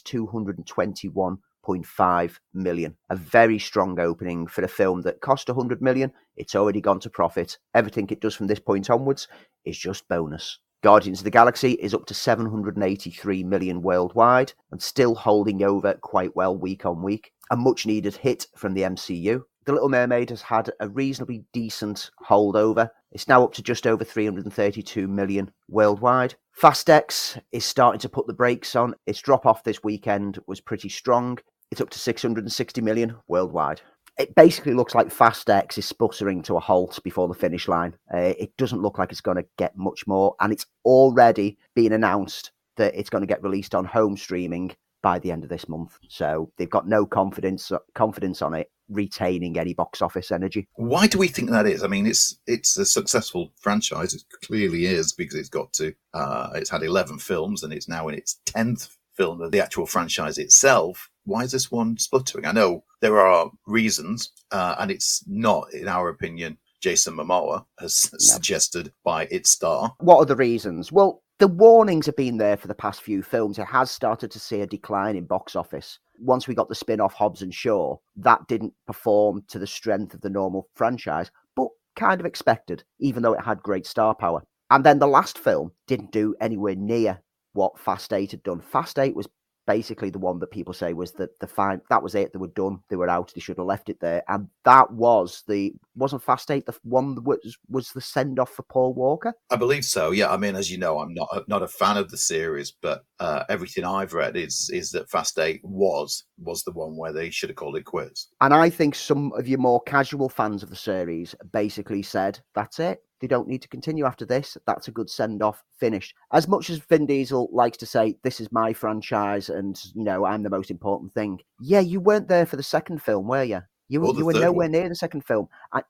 221.5 1.68 2.40
million. 2.54 2.96
A 3.10 3.16
very 3.16 3.60
strong 3.60 4.00
opening 4.00 4.48
for 4.48 4.64
a 4.64 4.68
film 4.68 5.02
that 5.02 5.22
cost 5.22 5.50
100 5.50 5.82
million. 5.82 6.12
It's 6.36 6.56
already 6.56 6.82
gone 6.82 7.00
to 7.02 7.10
profit. 7.10 7.58
Everything 7.74 8.08
it 8.10 8.22
does 8.22 8.36
from 8.36 8.48
this 8.48 8.60
point 8.60 8.90
onwards 8.90 9.28
is 9.66 9.78
just 9.78 10.08
bonus. 10.08 10.60
Guardians 10.84 11.20
of 11.20 11.24
the 11.24 11.32
Galaxy 11.32 11.72
is 11.74 11.94
up 11.94 12.06
to 12.06 12.14
783 12.14 13.44
million 13.44 13.82
worldwide 13.82 14.54
and 14.72 14.82
still 14.82 15.16
holding 15.16 15.64
over 15.64 15.94
quite 15.96 16.36
well 16.36 16.56
week 16.56 16.86
on 16.86 17.02
week. 17.02 17.32
A 17.50 17.58
much 17.58 17.86
needed 17.86 18.16
hit 18.16 18.48
from 18.56 18.74
the 18.74 18.84
MCU. 18.84 19.42
The 19.66 19.74
Little 19.74 19.90
Mermaid 19.90 20.30
has 20.30 20.44
had 20.44 20.72
a 20.80 20.88
reasonably 20.88 21.44
decent 21.52 22.12
holdover. 22.26 22.90
It's 23.12 23.28
now 23.28 23.44
up 23.44 23.54
to 23.56 23.62
just 23.62 23.86
over 23.86 24.04
332 24.04 25.08
million 25.08 25.52
worldwide. 25.68 26.36
Fast 26.54 26.90
X 26.90 27.38
is 27.52 27.66
starting 27.66 28.00
to 28.00 28.10
put 28.10 28.28
the 28.28 28.34
brakes 28.34 28.76
on. 28.76 28.96
Its 29.06 29.20
drop 29.20 29.46
off 29.46 29.64
this 29.64 29.84
weekend 29.84 30.40
was 30.48 30.62
pretty 30.62 30.90
strong. 30.90 31.38
It's 31.72 31.82
up 31.82 31.90
to 31.90 32.00
660 32.00 32.82
million 32.82 33.16
worldwide. 33.28 33.82
It 34.18 34.34
basically 34.36 34.74
looks 34.74 34.96
like 34.96 35.12
Fast 35.12 35.50
X 35.50 35.78
is 35.78 35.86
sputtering 35.86 36.42
to 36.44 36.56
a 36.56 36.60
halt 36.60 37.00
before 37.04 37.28
the 37.28 37.34
finish 37.34 37.68
line. 37.68 37.94
Uh, 38.12 38.34
it 38.40 38.56
doesn't 38.58 38.82
look 38.82 38.98
like 38.98 39.12
it's 39.12 39.22
going 39.22 39.38
to 39.38 39.46
get 39.58 39.78
much 39.78 40.08
more, 40.08 40.36
and 40.40 40.52
it's 40.52 40.66
already 40.86 41.58
been 41.76 41.92
announced 41.92 42.52
that 42.78 42.96
it's 42.96 43.10
going 43.10 43.22
to 43.22 43.28
get 43.28 43.44
released 43.44 43.76
on 43.76 43.86
home 43.86 44.18
streaming 44.18 44.76
by 45.04 45.20
the 45.20 45.32
end 45.32 45.44
of 45.44 45.50
this 45.50 45.70
month. 45.70 45.98
So 46.10 46.52
they've 46.58 46.70
got 46.70 46.88
no 46.88 47.06
confidence 47.06 47.72
confidence 47.94 48.42
on 48.42 48.54
it 48.54 48.72
retaining 48.90 49.60
any 49.60 49.74
box 49.74 50.02
office 50.02 50.32
energy. 50.32 50.68
Why 50.76 51.08
do 51.08 51.18
we 51.18 51.28
think 51.28 51.50
that 51.50 51.68
is? 51.68 51.84
I 51.84 51.88
mean, 51.88 52.08
it's 52.08 52.40
it's 52.48 52.78
a 52.78 52.86
successful 52.86 53.52
franchise. 53.58 54.14
It 54.14 54.24
clearly 54.44 54.86
is 54.86 55.14
because 55.14 55.38
it's 55.38 55.50
got 55.50 55.74
to. 55.74 55.94
Uh, 56.14 56.52
it's 56.56 56.70
had 56.70 56.84
eleven 56.84 57.20
films 57.20 57.64
and 57.64 57.74
it's 57.74 57.90
now 57.90 58.08
in 58.08 58.16
its 58.16 58.40
tenth 58.46 58.98
film 59.18 59.42
of 59.42 59.52
the 59.52 59.62
actual 59.62 59.86
franchise 59.86 60.38
itself. 60.38 61.10
Why 61.26 61.44
is 61.44 61.52
this 61.52 61.72
one 61.72 61.98
spluttering? 61.98 62.46
I 62.46 62.54
know 62.54 62.84
there 63.02 63.20
are 63.20 63.52
reasons, 63.66 64.32
uh, 64.52 64.76
and 64.80 64.92
it's 64.92 65.24
not, 65.28 65.74
in 65.74 65.88
our 65.88 66.10
opinion, 66.10 66.58
Jason 66.80 67.16
Momoa 67.16 67.66
has 67.80 68.10
no. 68.14 68.20
suggested 68.20 68.94
by 69.04 69.26
its 69.26 69.50
star. 69.50 69.94
What 70.00 70.20
are 70.20 70.26
the 70.26 70.36
reasons? 70.36 70.92
Well, 70.92 71.24
the 71.40 71.48
warnings 71.48 72.06
have 72.06 72.16
been 72.16 72.38
there 72.38 72.58
for 72.58 72.68
the 72.68 72.76
past 72.76 73.02
few 73.02 73.22
films. 73.22 73.60
It 73.60 73.66
has 73.66 73.92
started 73.92 74.32
to 74.32 74.40
see 74.40 74.62
a 74.62 74.68
decline 74.68 75.16
in 75.16 75.26
box 75.26 75.56
office. 75.56 76.00
Once 76.20 76.48
we 76.48 76.56
got 76.56 76.70
the 76.70 76.76
spin 76.76 77.02
off 77.02 77.14
Hobbs 77.14 77.42
and 77.42 77.54
Shaw, 77.54 77.98
that 78.16 78.48
didn't 78.48 78.74
perform 78.86 79.44
to 79.50 79.60
the 79.60 79.68
strength 79.68 80.14
of 80.14 80.22
the 80.22 80.30
normal 80.30 80.68
franchise, 80.74 81.30
but 81.56 81.68
kind 81.96 82.20
of 82.20 82.26
expected, 82.26 82.84
even 83.00 83.22
though 83.22 83.34
it 83.34 83.44
had 83.44 83.62
great 83.62 83.86
star 83.86 84.16
power. 84.16 84.42
And 84.70 84.84
then 84.84 85.00
the 85.00 85.08
last 85.08 85.38
film 85.38 85.72
didn't 85.88 86.12
do 86.12 86.36
anywhere 86.42 86.76
near 86.76 87.22
what 87.58 87.80
Fast 87.80 88.14
Eight 88.14 88.32
had 88.32 88.44
done. 88.44 88.62
Fast 88.62 89.00
Eight 89.00 89.16
was 89.16 89.28
basically 89.68 90.10
the 90.10 90.18
one 90.18 90.40
that 90.40 90.50
people 90.50 90.74
say 90.74 90.94
was 90.94 91.12
the 91.12 91.30
the 91.42 91.46
fine 91.46 91.82
that 91.90 92.02
was 92.02 92.16
it 92.16 92.32
they 92.32 92.40
were 92.40 92.48
done 92.48 92.80
they 92.90 92.96
were 92.96 93.10
out 93.10 93.32
they 93.36 93.42
should 93.42 93.58
have 93.58 93.66
left 93.66 93.90
it 93.90 94.00
there. 94.00 94.24
And 94.30 94.48
that 94.64 94.92
was 94.92 95.44
the 95.48 95.74
wasn't 95.96 96.24
fast 96.24 96.50
eight 96.50 96.66
the 96.66 96.76
one 96.84 97.16
that 97.16 97.24
was 97.24 97.58
was 97.70 97.92
the 97.92 98.02
send 98.02 98.40
off 98.40 98.52
for 98.52 98.64
paul 98.64 98.94
walker? 98.94 99.34
I 99.52 99.58
believe 99.58 99.84
so 99.84 100.12
yeah. 100.12 100.32
I 100.32 100.38
mean 100.38 100.56
as 100.56 100.72
you 100.72 100.78
know 100.78 101.00
i'm 101.00 101.14
not 101.14 101.44
not 101.48 101.62
a 101.62 101.68
fan 101.68 101.98
of 101.98 102.10
the 102.10 102.18
series 102.18 102.74
but 102.82 103.04
uh, 103.20 103.44
everything 103.50 103.84
i've 103.84 104.14
read 104.14 104.38
is 104.38 104.70
is 104.74 104.92
that 104.92 105.10
fast 105.10 105.38
eight 105.38 105.60
was 105.64 106.24
was 106.40 106.64
the 106.64 106.72
one 106.72 106.96
where 106.96 107.12
they 107.12 107.30
should 107.30 107.50
have 107.50 107.58
called 107.58 107.76
it 107.76 107.84
quits. 107.86 108.30
And 108.40 108.54
i 108.54 108.70
think 108.70 108.96
some 108.96 109.34
of 109.34 109.48
your 109.48 109.60
more 109.60 109.82
casual 109.82 110.30
fans 110.30 110.64
of 110.64 110.70
the 110.70 110.76
series 110.76 111.36
basically 111.52 112.04
said 112.04 112.40
that's 112.56 112.80
it 112.80 113.02
they 113.20 113.28
don't 113.28 113.48
need 113.48 113.62
to 113.62 113.68
continue 113.68 114.06
after 114.06 114.26
this. 114.26 114.58
That's 114.66 114.88
a 114.88 114.92
good 114.92 115.10
send 115.10 115.42
off 115.42 115.64
finish. 115.80 116.14
As 116.32 116.48
much 116.48 116.70
as 116.70 116.80
Vin 116.80 117.06
Diesel 117.06 117.50
likes 117.52 117.78
to 117.78 117.86
say, 117.86 118.16
this 118.24 118.40
is 118.40 118.52
my 118.52 118.74
franchise 118.74 119.50
and, 119.50 119.80
you 119.94 120.04
know, 120.04 120.26
I'm 120.26 120.44
the 120.44 120.50
most 120.50 120.72
important 120.72 121.14
thing. 121.14 121.40
Yeah, 121.60 121.80
you 121.80 122.00
weren't 122.00 122.28
there 122.28 122.46
for 122.46 122.56
the 122.56 122.64
second 122.64 123.02
film, 123.02 123.28
were 123.28 123.44
you? 123.44 123.62
You, 123.90 124.06
you 124.18 124.26
were 124.26 124.34
nowhere 124.34 124.68
one. 124.68 124.72
near 124.72 124.90
the 124.90 124.96
second 124.96 125.26
film. 125.26 125.48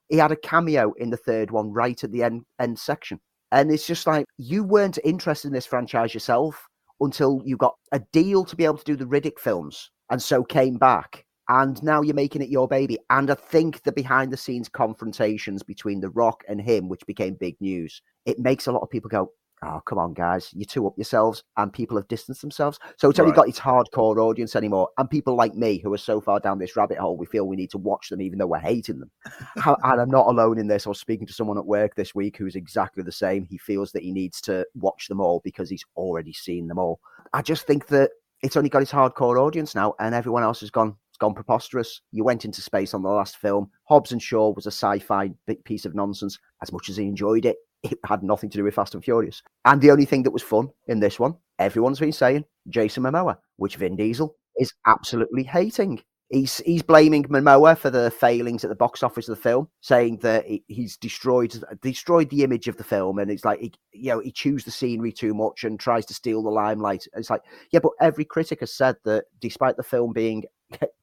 He 0.08 0.16
had 0.16 0.32
a 0.32 0.36
cameo 0.36 0.92
in 0.98 1.10
the 1.10 1.16
third 1.16 1.50
one 1.50 1.72
right 1.72 2.02
at 2.02 2.12
the 2.12 2.22
end, 2.22 2.44
end 2.60 2.78
section. 2.78 3.20
And 3.50 3.70
it's 3.70 3.86
just 3.86 4.06
like, 4.06 4.26
you 4.36 4.62
weren't 4.62 4.98
interested 5.04 5.48
in 5.48 5.54
this 5.54 5.66
franchise 5.66 6.14
yourself 6.14 6.68
until 7.00 7.42
you 7.44 7.56
got 7.56 7.76
a 7.92 8.00
deal 8.12 8.44
to 8.44 8.56
be 8.56 8.64
able 8.64 8.78
to 8.78 8.84
do 8.84 8.96
the 8.96 9.04
Riddick 9.04 9.38
films 9.38 9.90
and 10.10 10.22
so 10.22 10.42
came 10.42 10.76
back 10.76 11.24
and 11.48 11.82
now 11.82 12.02
you're 12.02 12.14
making 12.14 12.42
it 12.42 12.50
your 12.50 12.68
baby. 12.68 12.98
And 13.10 13.30
I 13.30 13.34
think 13.34 13.82
the 13.82 13.92
behind 13.92 14.32
the 14.32 14.36
scenes 14.36 14.68
confrontations 14.68 15.62
between 15.62 16.00
The 16.00 16.10
Rock 16.10 16.44
and 16.48 16.60
him, 16.60 16.88
which 16.88 17.06
became 17.06 17.34
big 17.34 17.56
news, 17.60 18.02
it 18.26 18.38
makes 18.38 18.66
a 18.66 18.72
lot 18.72 18.82
of 18.82 18.90
people 18.90 19.08
go, 19.08 19.32
Oh, 19.64 19.80
come 19.84 19.98
on, 19.98 20.14
guys, 20.14 20.50
you're 20.52 20.66
too 20.66 20.86
up 20.86 20.96
yourselves, 20.96 21.42
and 21.56 21.72
people 21.72 21.96
have 21.96 22.06
distanced 22.06 22.42
themselves. 22.42 22.78
So 22.96 23.10
it's 23.10 23.18
only 23.18 23.32
right. 23.32 23.38
got 23.38 23.48
its 23.48 23.58
hardcore 23.58 24.16
audience 24.18 24.54
anymore. 24.54 24.88
And 24.98 25.10
people 25.10 25.34
like 25.34 25.56
me 25.56 25.78
who 25.78 25.92
are 25.92 25.98
so 25.98 26.20
far 26.20 26.38
down 26.38 26.60
this 26.60 26.76
rabbit 26.76 26.98
hole, 26.98 27.16
we 27.16 27.26
feel 27.26 27.44
we 27.44 27.56
need 27.56 27.70
to 27.70 27.78
watch 27.78 28.08
them 28.08 28.22
even 28.22 28.38
though 28.38 28.46
we're 28.46 28.60
hating 28.60 29.00
them. 29.00 29.10
and 29.66 30.00
I'm 30.00 30.10
not 30.10 30.28
alone 30.28 30.58
in 30.58 30.68
this. 30.68 30.86
I 30.86 30.90
was 30.90 31.00
speaking 31.00 31.26
to 31.26 31.32
someone 31.32 31.58
at 31.58 31.66
work 31.66 31.96
this 31.96 32.14
week 32.14 32.36
who's 32.36 32.54
exactly 32.54 33.02
the 33.02 33.10
same. 33.10 33.46
He 33.46 33.58
feels 33.58 33.90
that 33.92 34.04
he 34.04 34.12
needs 34.12 34.40
to 34.42 34.64
watch 34.76 35.08
them 35.08 35.20
all 35.20 35.40
because 35.42 35.68
he's 35.68 35.84
already 35.96 36.32
seen 36.32 36.68
them 36.68 36.78
all. 36.78 37.00
I 37.32 37.42
just 37.42 37.66
think 37.66 37.88
that 37.88 38.10
it's 38.42 38.56
only 38.56 38.70
got 38.70 38.82
its 38.82 38.92
hardcore 38.92 39.40
audience 39.40 39.74
now, 39.74 39.94
and 39.98 40.14
everyone 40.14 40.42
else 40.42 40.60
has 40.60 40.70
gone, 40.70 40.96
gone 41.18 41.34
preposterous. 41.34 42.00
You 42.12 42.24
went 42.24 42.44
into 42.44 42.62
space 42.62 42.94
on 42.94 43.02
the 43.02 43.08
last 43.08 43.36
film. 43.36 43.70
Hobbs 43.84 44.12
and 44.12 44.22
Shaw 44.22 44.52
was 44.54 44.66
a 44.66 44.70
sci-fi 44.70 45.30
piece 45.64 45.84
of 45.84 45.94
nonsense. 45.94 46.38
As 46.62 46.72
much 46.72 46.88
as 46.88 46.96
he 46.96 47.04
enjoyed 47.04 47.44
it, 47.44 47.56
It 47.82 47.98
had 48.04 48.22
nothing 48.22 48.50
to 48.50 48.58
do 48.58 48.64
with 48.64 48.74
Fast 48.74 48.94
and 48.94 49.04
Furious. 49.04 49.42
And 49.64 49.80
the 49.80 49.92
only 49.92 50.04
thing 50.04 50.24
that 50.24 50.32
was 50.32 50.42
fun 50.42 50.70
in 50.88 51.00
this 51.00 51.20
one, 51.20 51.36
everyone's 51.58 52.00
been 52.00 52.12
saying 52.12 52.44
Jason 52.68 53.04
Momoa, 53.04 53.36
which 53.56 53.76
Vin 53.76 53.96
Diesel 53.96 54.34
is 54.58 54.72
absolutely 54.86 55.44
hating. 55.44 56.02
He's 56.30 56.58
he's 56.58 56.82
blaming 56.82 57.22
Momoa 57.24 57.78
for 57.78 57.88
the 57.88 58.10
failings 58.10 58.64
at 58.64 58.68
the 58.68 58.76
box 58.76 59.02
office 59.02 59.28
of 59.28 59.36
the 59.36 59.42
film, 59.42 59.68
saying 59.80 60.18
that 60.18 60.44
he, 60.44 60.62
he's 60.66 60.96
destroyed 60.96 61.54
destroyed 61.80 62.28
the 62.30 62.42
image 62.42 62.68
of 62.68 62.76
the 62.76 62.84
film, 62.84 63.18
and 63.18 63.30
it's 63.30 63.44
like 63.44 63.60
he, 63.60 63.72
you 63.92 64.10
know 64.10 64.18
he 64.18 64.32
chews 64.32 64.64
the 64.64 64.70
scenery 64.70 65.12
too 65.12 65.32
much 65.32 65.64
and 65.64 65.80
tries 65.80 66.04
to 66.06 66.14
steal 66.14 66.42
the 66.42 66.50
limelight. 66.50 67.06
It's 67.14 67.30
like 67.30 67.42
yeah, 67.70 67.80
but 67.80 67.92
every 68.00 68.26
critic 68.26 68.60
has 68.60 68.74
said 68.74 68.96
that 69.04 69.24
despite 69.40 69.76
the 69.76 69.82
film 69.82 70.12
being 70.12 70.44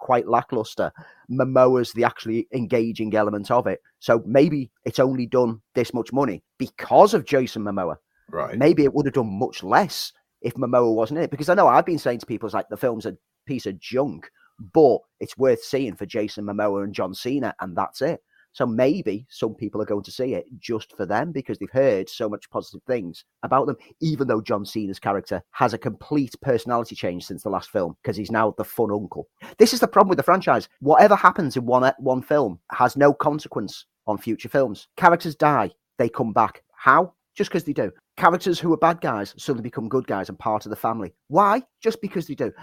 quite 0.06 0.28
lackluster, 0.28 0.92
Momoa's 1.32 1.92
the 1.94 2.04
actually 2.04 2.48
engaging 2.54 3.16
element 3.16 3.50
of 3.50 3.66
it. 3.66 3.82
So 4.00 4.22
maybe 4.24 4.70
it's 4.86 5.00
only 5.00 5.26
done 5.26 5.62
this 5.74 5.96
much 5.96 6.14
money 6.14 6.44
because 6.60 7.16
of 7.16 7.26
Jason 7.26 7.64
Momoa. 7.64 7.96
Right. 8.30 8.56
Maybe 8.56 8.84
it 8.84 8.94
would 8.94 9.08
have 9.08 9.16
done 9.16 9.40
much 9.40 9.64
less 9.64 10.14
if 10.44 10.54
Momoa 10.54 10.94
wasn't 10.94 11.18
in 11.18 11.24
it. 11.24 11.32
Because 11.32 11.50
I 11.50 11.56
know 11.56 11.68
I've 11.68 11.88
been 11.88 11.98
saying 11.98 12.20
to 12.20 12.28
people, 12.28 12.46
it's 12.46 12.54
like 12.54 12.70
the 12.70 12.78
film's 12.78 13.08
a 13.08 13.18
piece 13.48 13.66
of 13.66 13.80
junk 13.80 14.30
but 14.74 15.00
it's 15.20 15.38
worth 15.38 15.64
seeing 15.64 15.96
for 15.96 16.06
Jason 16.06 16.46
Momoa 16.46 16.84
and 16.84 16.94
John 16.94 17.14
Cena, 17.14 17.54
and 17.60 17.76
that's 17.76 18.02
it. 18.02 18.22
So 18.56 18.66
maybe 18.66 19.28
some 19.30 19.54
people 19.54 19.82
are 19.82 19.86
going 19.86 20.06
to 20.06 20.12
see 20.12 20.34
it 20.34 20.46
just 20.60 20.96
for 20.96 21.06
them 21.06 21.34
because 21.34 21.60
they've 21.60 21.70
heard 21.70 22.08
so 22.08 22.30
much 22.30 22.50
positive 22.50 22.82
things 22.88 23.26
about 23.44 23.68
them, 23.68 23.76
even 24.00 24.30
though 24.30 24.40
John 24.40 24.66
Cena's 24.66 24.98
character 24.98 25.44
has 25.52 25.74
a 25.74 25.78
complete 25.78 26.34
personality 26.42 26.96
change 26.96 27.26
since 27.26 27.44
the 27.44 27.50
last 27.50 27.70
film 27.70 27.98
because 28.02 28.16
he's 28.16 28.32
now 28.32 28.56
the 28.58 28.64
fun 28.64 28.92
uncle. 28.94 29.28
This 29.58 29.74
is 29.74 29.82
the 29.82 29.90
problem 29.90 30.08
with 30.08 30.18
the 30.18 30.24
franchise. 30.24 30.70
Whatever 30.80 31.18
happens 31.18 31.58
in 31.58 31.66
one 31.66 31.92
one 32.00 32.22
film 32.22 32.58
has 32.72 32.96
no 32.96 33.14
consequence 33.14 33.88
on 34.08 34.18
future 34.18 34.48
films. 34.48 34.88
Characters 34.96 35.36
die, 35.36 35.72
they 35.98 36.08
come 36.08 36.32
back. 36.32 36.64
How? 36.78 37.12
Just 37.36 37.50
because 37.50 37.66
they 37.66 37.74
do. 37.74 37.92
Characters 38.16 38.58
who 38.58 38.72
are 38.72 38.78
bad 38.78 39.02
guys 39.02 39.36
suddenly 39.38 39.64
become 39.64 39.90
good 39.90 40.08
guys 40.08 40.30
and 40.30 40.40
part 40.40 40.66
of 40.66 40.70
the 40.70 40.78
family. 40.78 41.14
Why? 41.28 41.62
Just 41.84 42.02
because 42.02 42.26
they 42.26 42.36
do. 42.36 42.54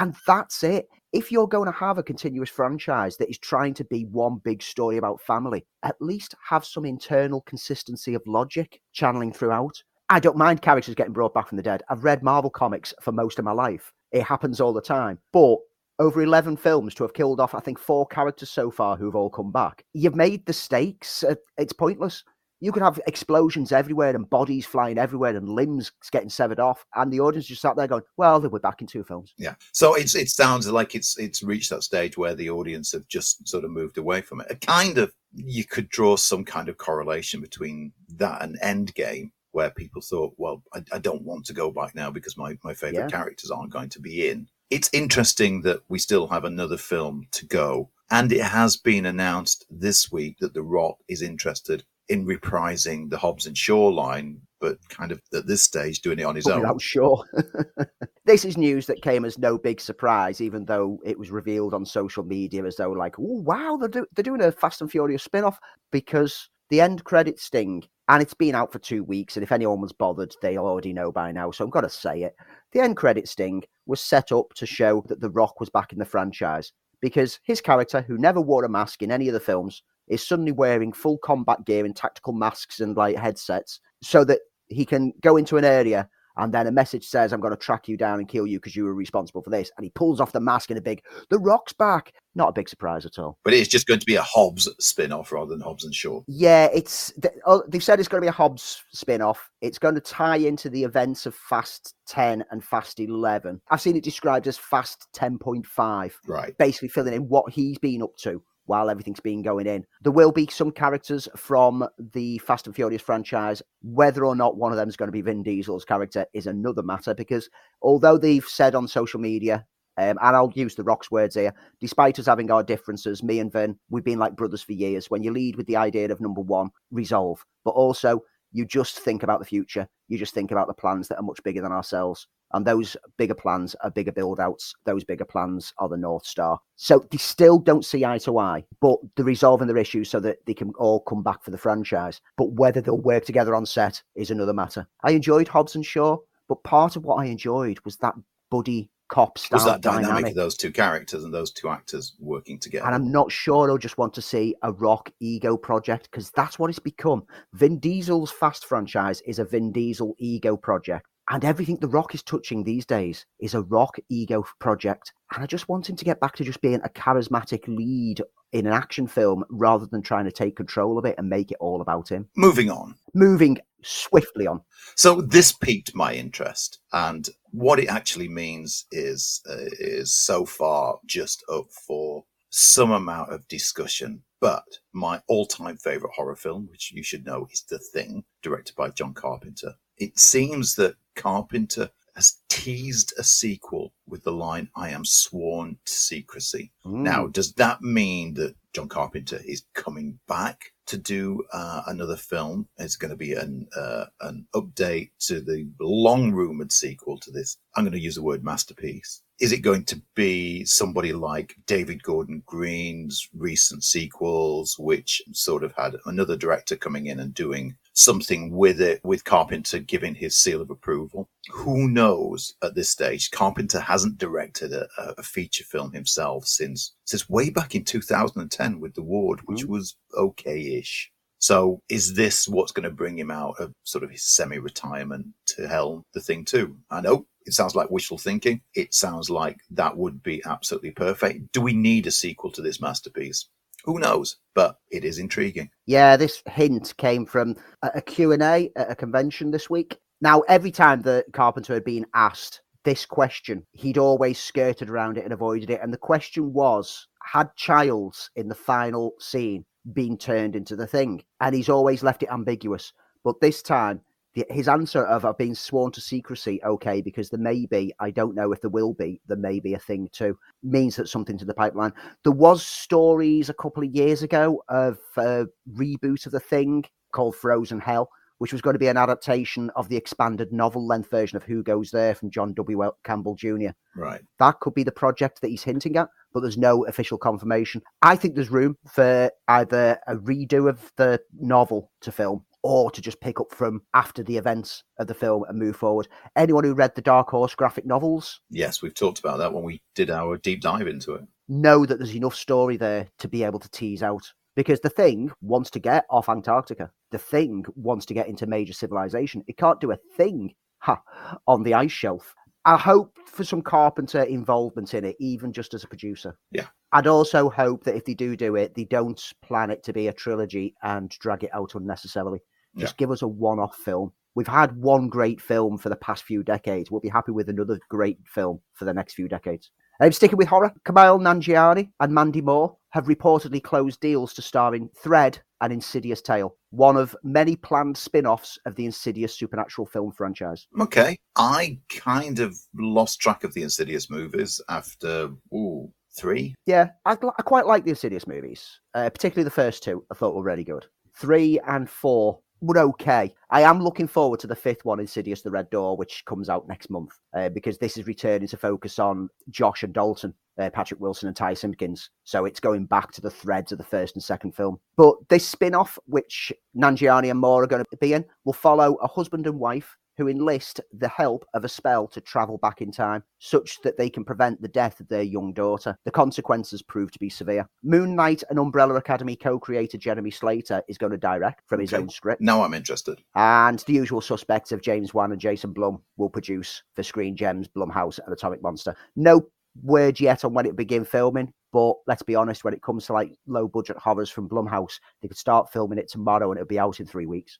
And 0.00 0.16
that's 0.26 0.64
it. 0.64 0.88
If 1.12 1.30
you're 1.30 1.46
going 1.46 1.66
to 1.70 1.78
have 1.78 1.98
a 1.98 2.02
continuous 2.02 2.48
franchise 2.48 3.18
that 3.18 3.28
is 3.28 3.36
trying 3.36 3.74
to 3.74 3.84
be 3.84 4.06
one 4.06 4.40
big 4.42 4.62
story 4.62 4.96
about 4.96 5.20
family, 5.20 5.66
at 5.82 6.00
least 6.00 6.34
have 6.48 6.64
some 6.64 6.86
internal 6.86 7.42
consistency 7.42 8.14
of 8.14 8.22
logic 8.26 8.80
channeling 8.94 9.30
throughout. 9.30 9.82
I 10.08 10.20
don't 10.20 10.38
mind 10.38 10.62
characters 10.62 10.94
getting 10.94 11.12
brought 11.12 11.34
back 11.34 11.48
from 11.48 11.56
the 11.56 11.62
dead. 11.62 11.82
I've 11.90 12.02
read 12.04 12.22
Marvel 12.22 12.48
comics 12.48 12.94
for 13.02 13.12
most 13.12 13.38
of 13.38 13.44
my 13.44 13.52
life. 13.52 13.92
It 14.12 14.22
happens 14.22 14.58
all 14.58 14.72
the 14.72 14.80
time. 14.80 15.18
But 15.34 15.58
over 15.98 16.22
11 16.22 16.56
films 16.56 16.94
to 16.94 17.04
have 17.04 17.12
killed 17.12 17.40
off, 17.40 17.54
I 17.54 17.60
think, 17.60 17.78
four 17.78 18.06
characters 18.06 18.48
so 18.48 18.70
far 18.70 18.96
who've 18.96 19.14
all 19.14 19.28
come 19.28 19.52
back. 19.52 19.84
You've 19.92 20.16
made 20.16 20.46
the 20.46 20.54
stakes. 20.54 21.24
Uh, 21.24 21.34
it's 21.58 21.74
pointless 21.74 22.24
you 22.62 22.70
could 22.70 22.82
have 22.82 23.00
explosions 23.08 23.72
everywhere 23.72 24.14
and 24.14 24.30
bodies 24.30 24.64
flying 24.64 24.96
everywhere 24.96 25.36
and 25.36 25.48
limbs 25.48 25.90
getting 26.12 26.30
severed 26.30 26.60
off, 26.60 26.86
and 26.94 27.12
the 27.12 27.18
audience 27.18 27.46
just 27.46 27.60
sat 27.60 27.74
there 27.74 27.88
going, 27.88 28.04
"Well, 28.16 28.38
they 28.38 28.46
were 28.46 28.60
back 28.60 28.80
in 28.80 28.86
two 28.86 29.02
films." 29.02 29.34
Yeah, 29.36 29.56
so 29.72 29.94
it's 29.94 30.14
it 30.14 30.28
sounds 30.30 30.70
like 30.70 30.94
it's 30.94 31.18
it's 31.18 31.42
reached 31.42 31.70
that 31.70 31.82
stage 31.82 32.16
where 32.16 32.36
the 32.36 32.50
audience 32.50 32.92
have 32.92 33.08
just 33.08 33.48
sort 33.48 33.64
of 33.64 33.72
moved 33.72 33.98
away 33.98 34.20
from 34.20 34.40
it. 34.40 34.46
A 34.48 34.54
kind 34.54 34.96
of 34.96 35.12
you 35.34 35.64
could 35.64 35.88
draw 35.88 36.14
some 36.14 36.44
kind 36.44 36.68
of 36.68 36.78
correlation 36.78 37.40
between 37.40 37.92
that 38.16 38.42
and 38.42 38.60
Endgame, 38.60 39.32
where 39.50 39.70
people 39.70 40.00
thought, 40.00 40.34
"Well, 40.36 40.62
I, 40.72 40.84
I 40.92 40.98
don't 40.98 41.24
want 41.24 41.46
to 41.46 41.52
go 41.52 41.72
back 41.72 41.96
now 41.96 42.12
because 42.12 42.36
my 42.36 42.56
my 42.62 42.74
favorite 42.74 43.10
yeah. 43.10 43.18
characters 43.18 43.50
aren't 43.50 43.72
going 43.72 43.88
to 43.88 44.00
be 44.00 44.28
in." 44.28 44.46
It's 44.70 44.88
interesting 44.92 45.62
that 45.62 45.82
we 45.88 45.98
still 45.98 46.28
have 46.28 46.44
another 46.44 46.78
film 46.78 47.26
to 47.32 47.44
go. 47.44 47.90
And 48.10 48.30
it 48.30 48.42
has 48.42 48.76
been 48.76 49.06
announced 49.06 49.64
this 49.70 50.12
week 50.12 50.36
that 50.40 50.52
The 50.52 50.62
Rock 50.62 50.98
is 51.08 51.22
interested 51.22 51.84
in 52.12 52.26
reprising 52.26 53.08
the 53.08 53.16
Hobbs 53.16 53.46
and 53.46 53.56
Shaw 53.56 53.88
line, 53.88 54.38
but 54.60 54.76
kind 54.90 55.12
of 55.12 55.22
at 55.32 55.46
this 55.46 55.62
stage 55.62 56.02
doing 56.02 56.18
it 56.18 56.24
on 56.24 56.36
his 56.36 56.46
own. 56.46 56.66
I'm 56.66 56.78
sure. 56.78 57.24
this 58.26 58.44
is 58.44 58.58
news 58.58 58.86
that 58.86 59.00
came 59.00 59.24
as 59.24 59.38
no 59.38 59.56
big 59.56 59.80
surprise, 59.80 60.42
even 60.42 60.66
though 60.66 61.00
it 61.06 61.18
was 61.18 61.30
revealed 61.30 61.72
on 61.72 61.86
social 61.86 62.22
media 62.22 62.64
as 62.64 62.76
though, 62.76 62.90
like, 62.90 63.18
oh, 63.18 63.40
wow, 63.40 63.78
they're, 63.80 63.88
do- 63.88 64.06
they're 64.14 64.22
doing 64.22 64.42
a 64.42 64.52
Fast 64.52 64.82
and 64.82 64.90
Furious 64.90 65.22
spin 65.22 65.42
off 65.42 65.58
because 65.90 66.50
the 66.68 66.82
end 66.82 67.02
credit 67.04 67.40
sting, 67.40 67.82
and 68.08 68.22
it's 68.22 68.34
been 68.34 68.54
out 68.54 68.72
for 68.72 68.78
two 68.78 69.04
weeks. 69.04 69.38
And 69.38 69.42
if 69.42 69.52
anyone 69.52 69.80
was 69.80 69.92
bothered, 69.92 70.34
they 70.42 70.58
already 70.58 70.92
know 70.92 71.10
by 71.10 71.32
now. 71.32 71.50
So 71.50 71.64
I'm 71.64 71.70
going 71.70 71.84
to 71.84 71.88
say 71.88 72.24
it. 72.24 72.36
The 72.72 72.80
end 72.80 72.98
credit 72.98 73.26
sting 73.26 73.62
was 73.86 74.02
set 74.02 74.32
up 74.32 74.52
to 74.56 74.66
show 74.66 75.02
that 75.08 75.22
The 75.22 75.30
Rock 75.30 75.60
was 75.60 75.70
back 75.70 75.94
in 75.94 75.98
the 75.98 76.04
franchise 76.04 76.72
because 77.00 77.40
his 77.42 77.62
character, 77.62 78.02
who 78.02 78.18
never 78.18 78.40
wore 78.40 78.64
a 78.64 78.68
mask 78.68 79.02
in 79.02 79.10
any 79.10 79.28
of 79.28 79.34
the 79.34 79.40
films, 79.40 79.82
is 80.08 80.26
suddenly 80.26 80.52
wearing 80.52 80.92
full 80.92 81.18
combat 81.18 81.64
gear 81.64 81.84
and 81.84 81.96
tactical 81.96 82.32
masks 82.32 82.80
and 82.80 82.96
like 82.96 83.16
headsets 83.16 83.80
so 84.02 84.24
that 84.24 84.40
he 84.68 84.84
can 84.84 85.12
go 85.20 85.36
into 85.36 85.56
an 85.56 85.64
area 85.64 86.08
and 86.36 86.52
then 86.52 86.66
a 86.66 86.72
message 86.72 87.06
says, 87.06 87.32
I'm 87.32 87.40
going 87.40 87.52
to 87.52 87.58
track 87.58 87.88
you 87.88 87.96
down 87.96 88.18
and 88.18 88.28
kill 88.28 88.46
you 88.46 88.58
because 88.58 88.74
you 88.74 88.84
were 88.84 88.94
responsible 88.94 89.42
for 89.42 89.50
this. 89.50 89.70
And 89.76 89.84
he 89.84 89.90
pulls 89.90 90.20
off 90.20 90.32
the 90.32 90.40
mask 90.40 90.70
in 90.70 90.76
a 90.76 90.80
big, 90.80 91.02
The 91.28 91.38
Rock's 91.38 91.72
back. 91.72 92.14
Not 92.34 92.48
a 92.48 92.52
big 92.52 92.68
surprise 92.68 93.04
at 93.04 93.18
all. 93.18 93.38
But 93.44 93.52
it's 93.52 93.68
just 93.68 93.86
going 93.86 94.00
to 94.00 94.06
be 94.06 94.14
a 94.14 94.22
Hobbs 94.22 94.66
spin 94.78 95.12
off 95.12 95.32
rather 95.32 95.50
than 95.50 95.60
Hobbs 95.60 95.84
and 95.84 95.94
Shaw. 95.94 96.22
Yeah, 96.26 96.68
it's 96.72 97.12
oh, 97.44 97.62
they've 97.68 97.84
said 97.84 98.00
it's 98.00 98.08
going 98.08 98.22
to 98.22 98.24
be 98.24 98.30
a 98.30 98.32
Hobbs 98.32 98.82
spin 98.92 99.20
off. 99.20 99.50
It's 99.60 99.78
going 99.78 99.94
to 99.96 100.00
tie 100.00 100.36
into 100.36 100.70
the 100.70 100.82
events 100.82 101.26
of 101.26 101.34
Fast 101.34 101.94
10 102.06 102.42
and 102.50 102.64
Fast 102.64 103.00
11. 103.00 103.60
I've 103.68 103.82
seen 103.82 103.96
it 103.96 104.02
described 104.02 104.46
as 104.46 104.56
Fast 104.56 105.08
10.5. 105.14 106.12
Right. 106.26 106.56
Basically 106.56 106.88
filling 106.88 107.12
in 107.12 107.28
what 107.28 107.52
he's 107.52 107.76
been 107.78 108.02
up 108.02 108.16
to 108.20 108.42
while 108.66 108.90
everything's 108.90 109.20
been 109.20 109.42
going 109.42 109.66
in. 109.66 109.84
There 110.02 110.12
will 110.12 110.32
be 110.32 110.48
some 110.50 110.70
characters 110.70 111.28
from 111.36 111.86
the 111.98 112.38
Fast 112.38 112.66
and 112.66 112.74
Furious 112.74 113.02
franchise. 113.02 113.62
Whether 113.82 114.24
or 114.24 114.36
not 114.36 114.56
one 114.56 114.72
of 114.72 114.76
them 114.78 114.88
is 114.88 114.96
going 114.96 115.08
to 115.08 115.12
be 115.12 115.22
Vin 115.22 115.42
Diesel's 115.42 115.84
character 115.84 116.26
is 116.32 116.46
another 116.46 116.82
matter 116.82 117.14
because 117.14 117.48
although 117.80 118.18
they've 118.18 118.44
said 118.44 118.74
on 118.74 118.88
social 118.88 119.20
media, 119.20 119.66
um, 119.98 120.16
and 120.22 120.36
I'll 120.36 120.52
use 120.54 120.74
the 120.74 120.84
Rock's 120.84 121.10
words 121.10 121.34
here, 121.34 121.52
despite 121.80 122.18
us 122.18 122.26
having 122.26 122.50
our 122.50 122.62
differences, 122.62 123.22
me 123.22 123.40
and 123.40 123.52
Vin, 123.52 123.76
we've 123.90 124.04
been 124.04 124.18
like 124.18 124.36
brothers 124.36 124.62
for 124.62 124.72
years. 124.72 125.10
When 125.10 125.22
you 125.22 125.32
lead 125.32 125.56
with 125.56 125.66
the 125.66 125.76
idea 125.76 126.10
of 126.10 126.20
number 126.20 126.40
one, 126.40 126.70
resolve, 126.90 127.44
but 127.64 127.72
also 127.72 128.20
you 128.52 128.64
just 128.64 128.98
think 128.98 129.22
about 129.22 129.38
the 129.38 129.46
future. 129.46 129.88
You 130.08 130.18
just 130.18 130.34
think 130.34 130.50
about 130.50 130.66
the 130.66 130.74
plans 130.74 131.08
that 131.08 131.16
are 131.16 131.22
much 131.22 131.42
bigger 131.42 131.62
than 131.62 131.72
ourselves. 131.72 132.26
And 132.52 132.66
those 132.66 132.96
bigger 133.16 133.34
plans 133.34 133.74
are 133.82 133.90
bigger 133.90 134.12
build 134.12 134.40
outs. 134.40 134.74
Those 134.84 135.04
bigger 135.04 135.24
plans 135.24 135.72
are 135.78 135.88
the 135.88 135.96
North 135.96 136.26
Star. 136.26 136.60
So 136.76 137.06
they 137.10 137.18
still 137.18 137.58
don't 137.58 137.84
see 137.84 138.04
eye 138.04 138.18
to 138.18 138.38
eye, 138.38 138.64
but 138.80 138.98
they're 139.16 139.24
resolving 139.24 139.68
their 139.68 139.78
issues 139.78 140.10
so 140.10 140.20
that 140.20 140.44
they 140.46 140.54
can 140.54 140.72
all 140.78 141.00
come 141.00 141.22
back 141.22 141.42
for 141.44 141.50
the 141.50 141.58
franchise. 141.58 142.20
But 142.36 142.52
whether 142.52 142.80
they'll 142.80 142.98
work 142.98 143.24
together 143.24 143.54
on 143.54 143.66
set 143.66 144.02
is 144.14 144.30
another 144.30 144.52
matter. 144.52 144.86
I 145.02 145.12
enjoyed 145.12 145.48
Hobbs 145.48 145.74
and 145.74 145.84
Shaw, 145.84 146.18
but 146.48 146.62
part 146.64 146.96
of 146.96 147.04
what 147.04 147.16
I 147.16 147.26
enjoyed 147.26 147.78
was 147.84 147.96
that 147.98 148.14
buddy 148.50 148.90
cop 149.12 149.36
style 149.36 149.58
was 149.58 149.66
that 149.66 149.82
dynamic. 149.82 150.06
dynamic 150.06 150.30
of 150.30 150.36
those 150.36 150.56
two 150.56 150.72
characters 150.72 151.22
and 151.22 151.34
those 151.34 151.52
two 151.52 151.68
actors 151.68 152.14
working 152.18 152.58
together. 152.58 152.86
And 152.86 152.94
I'm 152.94 153.12
not 153.12 153.30
sure 153.30 153.70
I'll 153.70 153.76
just 153.76 153.98
want 153.98 154.14
to 154.14 154.22
see 154.22 154.54
a 154.62 154.72
Rock 154.72 155.12
ego 155.20 155.56
project 155.56 156.08
because 156.10 156.30
that's 156.30 156.58
what 156.58 156.70
it's 156.70 156.78
become. 156.78 157.24
Vin 157.52 157.78
Diesel's 157.78 158.30
Fast 158.30 158.64
franchise 158.64 159.20
is 159.26 159.38
a 159.38 159.44
Vin 159.44 159.70
Diesel 159.70 160.14
ego 160.18 160.56
project. 160.56 161.06
And 161.32 161.46
everything 161.46 161.76
The 161.76 161.88
Rock 161.88 162.14
is 162.14 162.22
touching 162.22 162.62
these 162.62 162.84
days 162.84 163.24
is 163.40 163.54
a 163.54 163.62
Rock 163.62 163.96
ego 164.10 164.44
project. 164.60 165.14
And 165.34 165.42
I 165.42 165.46
just 165.46 165.66
want 165.66 165.88
him 165.88 165.96
to 165.96 166.04
get 166.04 166.20
back 166.20 166.36
to 166.36 166.44
just 166.44 166.60
being 166.60 166.82
a 166.84 166.90
charismatic 166.90 167.66
lead 167.66 168.20
in 168.52 168.66
an 168.66 168.74
action 168.74 169.06
film 169.06 169.42
rather 169.48 169.86
than 169.86 170.02
trying 170.02 170.26
to 170.26 170.30
take 170.30 170.56
control 170.56 170.98
of 170.98 171.06
it 171.06 171.14
and 171.16 171.30
make 171.30 171.50
it 171.50 171.56
all 171.58 171.80
about 171.80 172.10
him. 172.10 172.28
Moving 172.36 172.70
on. 172.70 172.96
Moving 173.14 173.56
swiftly 173.82 174.46
on. 174.46 174.60
So 174.94 175.22
this 175.22 175.52
piqued 175.52 175.94
my 175.94 176.12
interest, 176.12 176.80
and 176.92 177.26
what 177.50 177.78
it 177.78 177.88
actually 177.88 178.28
means 178.28 178.84
is 178.92 179.40
uh, 179.48 179.56
is 179.80 180.12
so 180.12 180.44
far 180.44 180.98
just 181.06 181.42
up 181.50 181.64
for 181.86 182.26
some 182.50 182.90
amount 182.90 183.32
of 183.32 183.48
discussion. 183.48 184.22
But 184.38 184.64
my 184.92 185.22
all-time 185.28 185.78
favorite 185.78 186.12
horror 186.14 186.36
film, 186.36 186.68
which 186.70 186.92
you 186.92 187.02
should 187.02 187.24
know, 187.24 187.46
is 187.50 187.62
The 187.62 187.78
Thing, 187.78 188.24
directed 188.42 188.76
by 188.76 188.90
John 188.90 189.14
Carpenter. 189.14 189.76
It 190.02 190.18
seems 190.18 190.74
that 190.74 190.96
Carpenter 191.14 191.90
has 192.16 192.38
teased 192.48 193.14
a 193.18 193.22
sequel 193.22 193.92
with 194.08 194.24
the 194.24 194.32
line, 194.32 194.68
I 194.74 194.90
am 194.90 195.04
sworn 195.04 195.78
to 195.84 195.92
secrecy. 195.92 196.72
Mm. 196.84 197.02
Now, 197.02 197.26
does 197.28 197.52
that 197.52 197.82
mean 197.82 198.34
that 198.34 198.56
John 198.72 198.88
Carpenter 198.88 199.40
is 199.46 199.62
coming 199.74 200.18
back 200.26 200.72
to 200.86 200.98
do 200.98 201.44
uh, 201.52 201.82
another 201.86 202.16
film? 202.16 202.66
It's 202.78 202.96
going 202.96 203.12
to 203.12 203.16
be 203.16 203.34
an, 203.34 203.68
uh, 203.76 204.06
an 204.22 204.48
update 204.56 205.10
to 205.28 205.40
the 205.40 205.70
long 205.78 206.32
rumored 206.32 206.72
sequel 206.72 207.18
to 207.18 207.30
this. 207.30 207.56
I'm 207.76 207.84
going 207.84 207.92
to 207.92 208.00
use 208.00 208.16
the 208.16 208.22
word 208.22 208.42
masterpiece. 208.42 209.22
Is 209.38 209.52
it 209.52 209.58
going 209.58 209.84
to 209.84 210.02
be 210.16 210.64
somebody 210.64 211.12
like 211.12 211.54
David 211.66 212.02
Gordon 212.02 212.42
Green's 212.44 213.28
recent 213.32 213.84
sequels, 213.84 214.76
which 214.80 215.22
sort 215.30 215.62
of 215.62 215.72
had 215.76 215.94
another 216.06 216.36
director 216.36 216.74
coming 216.74 217.06
in 217.06 217.20
and 217.20 217.32
doing 217.32 217.76
something 217.94 218.50
with 218.50 218.80
it, 218.80 219.00
with 219.04 219.24
Carpenter 219.24 219.78
giving 219.78 220.14
his 220.14 220.36
seal 220.36 220.60
of 220.60 220.70
approval. 220.70 221.28
Who 221.50 221.88
knows 221.88 222.54
at 222.62 222.74
this 222.74 222.90
stage? 222.90 223.30
Carpenter 223.30 223.80
hasn't 223.80 224.18
directed 224.18 224.72
a, 224.72 224.88
a 224.98 225.22
feature 225.22 225.64
film 225.64 225.92
himself 225.92 226.46
since 226.46 226.94
since 227.04 227.28
way 227.28 227.50
back 227.50 227.74
in 227.74 227.84
2010 227.84 228.80
with 228.80 228.94
The 228.94 229.02
Ward, 229.02 229.40
which 229.44 229.64
mm. 229.64 229.68
was 229.68 229.96
okay-ish. 230.16 231.10
So 231.38 231.80
is 231.88 232.14
this 232.14 232.46
what's 232.46 232.70
going 232.70 232.84
to 232.84 232.90
bring 232.90 233.18
him 233.18 233.30
out 233.30 233.56
of 233.58 233.72
sort 233.82 234.04
of 234.04 234.10
his 234.10 234.22
semi-retirement 234.22 235.26
to 235.46 235.66
helm 235.66 236.04
the 236.14 236.20
thing 236.20 236.44
too? 236.44 236.76
I 236.88 237.00
know 237.00 237.26
it 237.44 237.52
sounds 237.52 237.74
like 237.74 237.90
wishful 237.90 238.18
thinking. 238.18 238.60
It 238.74 238.94
sounds 238.94 239.28
like 239.28 239.58
that 239.70 239.96
would 239.96 240.22
be 240.22 240.40
absolutely 240.46 240.92
perfect. 240.92 241.52
Do 241.52 241.60
we 241.60 241.72
need 241.72 242.06
a 242.06 242.12
sequel 242.12 242.52
to 242.52 242.62
this 242.62 242.80
masterpiece? 242.80 243.48
Who 243.84 243.98
knows? 243.98 244.36
But 244.54 244.78
it 244.90 245.04
is 245.04 245.18
intriguing. 245.18 245.70
Yeah, 245.86 246.16
this 246.16 246.42
hint 246.46 246.94
came 246.96 247.26
from 247.26 247.56
a 247.82 248.00
Q&A 248.00 248.70
at 248.76 248.90
a 248.90 248.94
convention 248.94 249.50
this 249.50 249.68
week. 249.68 249.98
Now, 250.20 250.40
every 250.42 250.70
time 250.70 251.02
that 251.02 251.32
Carpenter 251.32 251.74
had 251.74 251.84
been 251.84 252.06
asked 252.14 252.62
this 252.84 253.04
question, 253.04 253.66
he'd 253.72 253.98
always 253.98 254.38
skirted 254.38 254.88
around 254.88 255.18
it 255.18 255.24
and 255.24 255.32
avoided 255.32 255.70
it. 255.70 255.80
And 255.82 255.92
the 255.92 255.98
question 255.98 256.52
was, 256.52 257.08
had 257.24 257.54
Childs 257.56 258.30
in 258.36 258.48
the 258.48 258.54
final 258.54 259.14
scene 259.18 259.64
been 259.92 260.16
turned 260.16 260.54
into 260.54 260.76
the 260.76 260.86
thing? 260.86 261.24
And 261.40 261.54
he's 261.54 261.68
always 261.68 262.02
left 262.02 262.22
it 262.22 262.30
ambiguous. 262.30 262.92
But 263.24 263.40
this 263.40 263.62
time, 263.62 264.00
the- 264.34 264.46
his 264.50 264.68
answer 264.68 265.04
of 265.04 265.24
I've 265.24 265.38
been 265.38 265.54
sworn 265.54 265.92
to 265.92 266.00
secrecy, 266.00 266.60
okay, 266.64 267.00
because 267.00 267.30
there 267.30 267.40
may 267.40 267.66
be, 267.66 267.92
I 268.00 268.10
don't 268.10 268.34
know 268.34 268.52
if 268.52 268.60
there 268.60 268.70
will 268.70 268.94
be, 268.94 269.20
there 269.26 269.36
may 269.36 269.60
be 269.60 269.74
a 269.74 269.78
thing 269.78 270.08
too, 270.12 270.38
means 270.62 270.96
that 270.96 271.08
something's 271.08 271.42
in 271.42 271.48
the 271.48 271.54
pipeline. 271.54 271.92
There 272.24 272.32
was 272.32 272.64
stories 272.64 273.48
a 273.48 273.54
couple 273.54 273.82
of 273.82 273.94
years 273.94 274.22
ago 274.22 274.62
of 274.68 274.98
a 275.16 275.46
reboot 275.74 276.26
of 276.26 276.32
the 276.32 276.40
thing 276.40 276.84
called 277.12 277.36
Frozen 277.36 277.80
Hell, 277.80 278.08
which 278.38 278.52
was 278.52 278.62
going 278.62 278.74
to 278.74 278.78
be 278.80 278.88
an 278.88 278.96
adaptation 278.96 279.70
of 279.76 279.88
the 279.88 279.96
expanded 279.96 280.52
novel 280.52 280.84
length 280.84 281.10
version 281.10 281.36
of 281.36 281.44
Who 281.44 281.62
Goes 281.62 281.90
There 281.90 282.14
from 282.14 282.30
John 282.30 282.54
W. 282.54 282.90
Campbell 283.04 283.36
Jr. 283.36 283.68
Right. 283.94 284.20
That 284.38 284.58
could 284.60 284.74
be 284.74 284.82
the 284.82 284.90
project 284.90 285.40
that 285.40 285.48
he's 285.48 285.62
hinting 285.62 285.96
at, 285.96 286.08
but 286.32 286.40
there's 286.40 286.58
no 286.58 286.84
official 286.86 287.18
confirmation. 287.18 287.82
I 288.00 288.16
think 288.16 288.34
there's 288.34 288.50
room 288.50 288.76
for 288.88 289.30
either 289.46 289.98
a 290.08 290.16
redo 290.16 290.68
of 290.68 290.90
the 290.96 291.20
novel 291.38 291.90
to 292.00 292.10
film 292.10 292.44
or 292.62 292.90
to 292.90 293.00
just 293.00 293.20
pick 293.20 293.40
up 293.40 293.52
from 293.52 293.82
after 293.94 294.22
the 294.22 294.36
events 294.36 294.84
of 294.98 295.06
the 295.06 295.14
film 295.14 295.44
and 295.48 295.58
move 295.58 295.76
forward. 295.76 296.08
Anyone 296.36 296.64
who 296.64 296.74
read 296.74 296.94
the 296.94 297.02
Dark 297.02 297.30
Horse 297.30 297.54
graphic 297.54 297.84
novels 297.84 298.40
Yes, 298.50 298.82
we've 298.82 298.94
talked 298.94 299.18
about 299.18 299.38
that 299.38 299.52
when 299.52 299.64
we 299.64 299.82
did 299.94 300.10
our 300.10 300.36
deep 300.38 300.60
dive 300.60 300.86
into 300.86 301.14
it. 301.14 301.22
know 301.48 301.84
that 301.84 301.98
there's 301.98 302.14
enough 302.14 302.34
story 302.34 302.76
there 302.76 303.08
to 303.18 303.28
be 303.28 303.44
able 303.44 303.58
to 303.58 303.70
tease 303.70 304.02
out. 304.02 304.32
Because 304.54 304.80
the 304.80 304.90
thing 304.90 305.30
wants 305.40 305.70
to 305.70 305.78
get 305.80 306.04
off 306.10 306.28
Antarctica. 306.28 306.90
The 307.10 307.18
thing 307.18 307.64
wants 307.74 308.04
to 308.06 308.14
get 308.14 308.28
into 308.28 308.46
major 308.46 308.74
civilization. 308.74 309.42
It 309.46 309.56
can't 309.56 309.80
do 309.80 309.92
a 309.92 309.98
thing 310.16 310.54
ha, 310.78 311.00
on 311.46 311.62
the 311.62 311.74
ice 311.74 311.90
shelf. 311.92 312.34
I 312.64 312.76
hope 312.76 313.18
for 313.26 313.44
some 313.44 313.62
Carpenter 313.62 314.22
involvement 314.22 314.94
in 314.94 315.04
it, 315.04 315.16
even 315.18 315.52
just 315.52 315.74
as 315.74 315.82
a 315.84 315.88
producer. 315.88 316.38
Yeah. 316.52 316.66
I'd 316.92 317.06
also 317.06 317.48
hope 317.48 317.82
that 317.84 317.96
if 317.96 318.04
they 318.04 318.14
do 318.14 318.36
do 318.36 318.54
it, 318.56 318.74
they 318.74 318.84
don't 318.84 319.20
plan 319.42 319.70
it 319.70 319.82
to 319.84 319.92
be 319.92 320.08
a 320.08 320.12
trilogy 320.12 320.74
and 320.82 321.08
drag 321.08 321.44
it 321.44 321.50
out 321.54 321.74
unnecessarily. 321.74 322.40
Just 322.76 322.96
give 322.96 323.10
us 323.10 323.22
a 323.22 323.28
one 323.28 323.58
off 323.58 323.76
film. 323.76 324.12
We've 324.34 324.46
had 324.46 324.76
one 324.76 325.08
great 325.08 325.40
film 325.40 325.76
for 325.76 325.90
the 325.90 325.96
past 325.96 326.24
few 326.24 326.42
decades. 326.42 326.90
We'll 326.90 327.00
be 327.00 327.08
happy 327.08 327.32
with 327.32 327.48
another 327.48 327.78
great 327.90 328.18
film 328.24 328.60
for 328.72 328.86
the 328.86 328.94
next 328.94 329.14
few 329.14 329.28
decades. 329.28 329.70
Um, 330.00 330.10
sticking 330.10 330.38
with 330.38 330.48
horror, 330.48 330.72
Kumail 330.84 331.20
Nanjiani 331.20 331.90
and 332.00 332.14
Mandy 332.14 332.40
Moore 332.40 332.76
have 332.90 333.04
reportedly 333.04 333.62
closed 333.62 334.00
deals 334.00 334.32
to 334.34 334.42
star 334.42 334.74
in 334.74 334.88
Thread 334.96 335.38
and 335.60 335.72
Insidious 335.72 336.20
Tale, 336.20 336.56
one 336.70 336.96
of 336.96 337.14
many 337.22 337.56
planned 337.56 337.96
spin 337.96 338.26
offs 338.26 338.58
of 338.66 338.74
the 338.74 338.84
Insidious 338.84 339.36
supernatural 339.36 339.86
film 339.86 340.10
franchise. 340.12 340.66
Okay. 340.80 341.18
I 341.36 341.78
kind 341.88 342.40
of 342.40 342.56
lost 342.74 343.20
track 343.20 343.44
of 343.44 343.54
the 343.54 343.62
Insidious 343.62 344.10
movies 344.10 344.60
after 344.68 345.30
ooh, 345.54 345.92
three. 346.16 346.54
Yeah, 346.66 346.90
I, 347.04 347.12
I 347.12 347.42
quite 347.42 347.66
like 347.66 347.84
the 347.84 347.90
Insidious 347.90 348.26
movies, 348.26 348.80
uh, 348.94 349.08
particularly 349.10 349.44
the 349.44 349.50
first 349.50 349.84
two. 349.84 350.04
I 350.10 350.14
thought 350.14 350.34
were 350.34 350.42
really 350.42 350.64
good. 350.64 350.86
Three 351.14 351.60
and 351.66 351.88
four 351.88 352.40
were 352.62 352.78
okay. 352.78 353.34
I 353.50 353.62
am 353.62 353.82
looking 353.82 354.06
forward 354.06 354.40
to 354.40 354.46
the 354.46 354.56
fifth 354.56 354.84
one, 354.84 355.00
Insidious: 355.00 355.42
The 355.42 355.50
Red 355.50 355.68
Door, 355.68 355.98
which 355.98 356.24
comes 356.24 356.48
out 356.48 356.68
next 356.68 356.88
month, 356.88 357.10
uh, 357.36 357.50
because 357.50 357.76
this 357.76 357.98
is 357.98 358.06
returning 358.06 358.48
to 358.48 358.56
focus 358.56 358.98
on 358.98 359.28
Josh 359.50 359.82
and 359.82 359.92
Dalton, 359.92 360.32
uh, 360.58 360.70
Patrick 360.70 361.00
Wilson 361.00 361.26
and 361.26 361.36
Ty 361.36 361.54
Simpkins. 361.54 362.08
So 362.24 362.44
it's 362.44 362.60
going 362.60 362.86
back 362.86 363.12
to 363.12 363.20
the 363.20 363.30
threads 363.30 363.72
of 363.72 363.78
the 363.78 363.84
first 363.84 364.14
and 364.14 364.22
second 364.22 364.52
film. 364.52 364.78
But 364.96 365.16
this 365.28 365.46
spin-off, 365.46 365.98
which 366.06 366.52
Nanjiani 366.76 367.30
and 367.30 367.40
Moore 367.40 367.64
are 367.64 367.66
going 367.66 367.84
to 367.84 367.96
be 367.98 368.14
in, 368.14 368.24
will 368.44 368.52
follow 368.52 368.94
a 368.94 369.08
husband 369.08 369.46
and 369.46 369.58
wife 369.58 369.96
who 370.16 370.28
enlist 370.28 370.80
the 370.92 371.08
help 371.08 371.44
of 371.54 371.64
a 371.64 371.68
spell 371.68 372.06
to 372.08 372.20
travel 372.20 372.58
back 372.58 372.82
in 372.82 372.90
time, 372.92 373.22
such 373.38 373.80
that 373.82 373.96
they 373.96 374.10
can 374.10 374.24
prevent 374.24 374.60
the 374.60 374.68
death 374.68 375.00
of 375.00 375.08
their 375.08 375.22
young 375.22 375.52
daughter. 375.52 375.96
The 376.04 376.10
consequences 376.10 376.82
prove 376.82 377.10
to 377.12 377.18
be 377.18 377.30
severe. 377.30 377.68
Moon 377.82 378.14
Knight 378.14 378.42
and 378.50 378.58
Umbrella 378.58 378.94
Academy 378.94 379.36
co 379.36 379.58
creator 379.58 379.98
Jeremy 379.98 380.30
Slater 380.30 380.82
is 380.88 380.98
going 380.98 381.12
to 381.12 381.18
direct 381.18 381.68
from 381.68 381.80
his 381.80 381.92
Okay. 381.92 382.02
own 382.02 382.08
script. 382.08 382.42
Now 382.42 382.62
I'm 382.62 382.74
interested. 382.74 383.20
And 383.34 383.78
the 383.80 383.92
usual 383.94 384.20
suspects 384.20 384.72
of 384.72 384.82
James 384.82 385.14
Wan 385.14 385.32
and 385.32 385.40
Jason 385.40 385.72
Blum 385.72 386.00
will 386.16 386.30
produce 386.30 386.82
for 386.94 387.02
Screen 387.02 387.36
Gems, 387.36 387.68
Blumhouse, 387.68 388.18
and 388.24 388.32
Atomic 388.32 388.62
Monster. 388.62 388.94
No 389.16 389.46
word 389.82 390.20
yet 390.20 390.44
on 390.44 390.52
when 390.52 390.66
it 390.66 390.76
begin 390.76 391.04
filming, 391.04 391.52
but 391.72 391.94
let's 392.06 392.22
be 392.22 392.34
honest, 392.34 392.64
when 392.64 392.74
it 392.74 392.82
comes 392.82 393.06
to 393.06 393.14
like 393.14 393.32
low 393.46 393.66
budget 393.66 393.96
horrors 393.96 394.30
from 394.30 394.48
Blumhouse, 394.48 395.00
they 395.20 395.28
could 395.28 395.38
start 395.38 395.72
filming 395.72 395.98
it 395.98 396.10
tomorrow 396.10 396.50
and 396.50 396.58
it'll 396.58 396.68
be 396.68 396.78
out 396.78 397.00
in 397.00 397.06
three 397.06 397.26
weeks. 397.26 397.58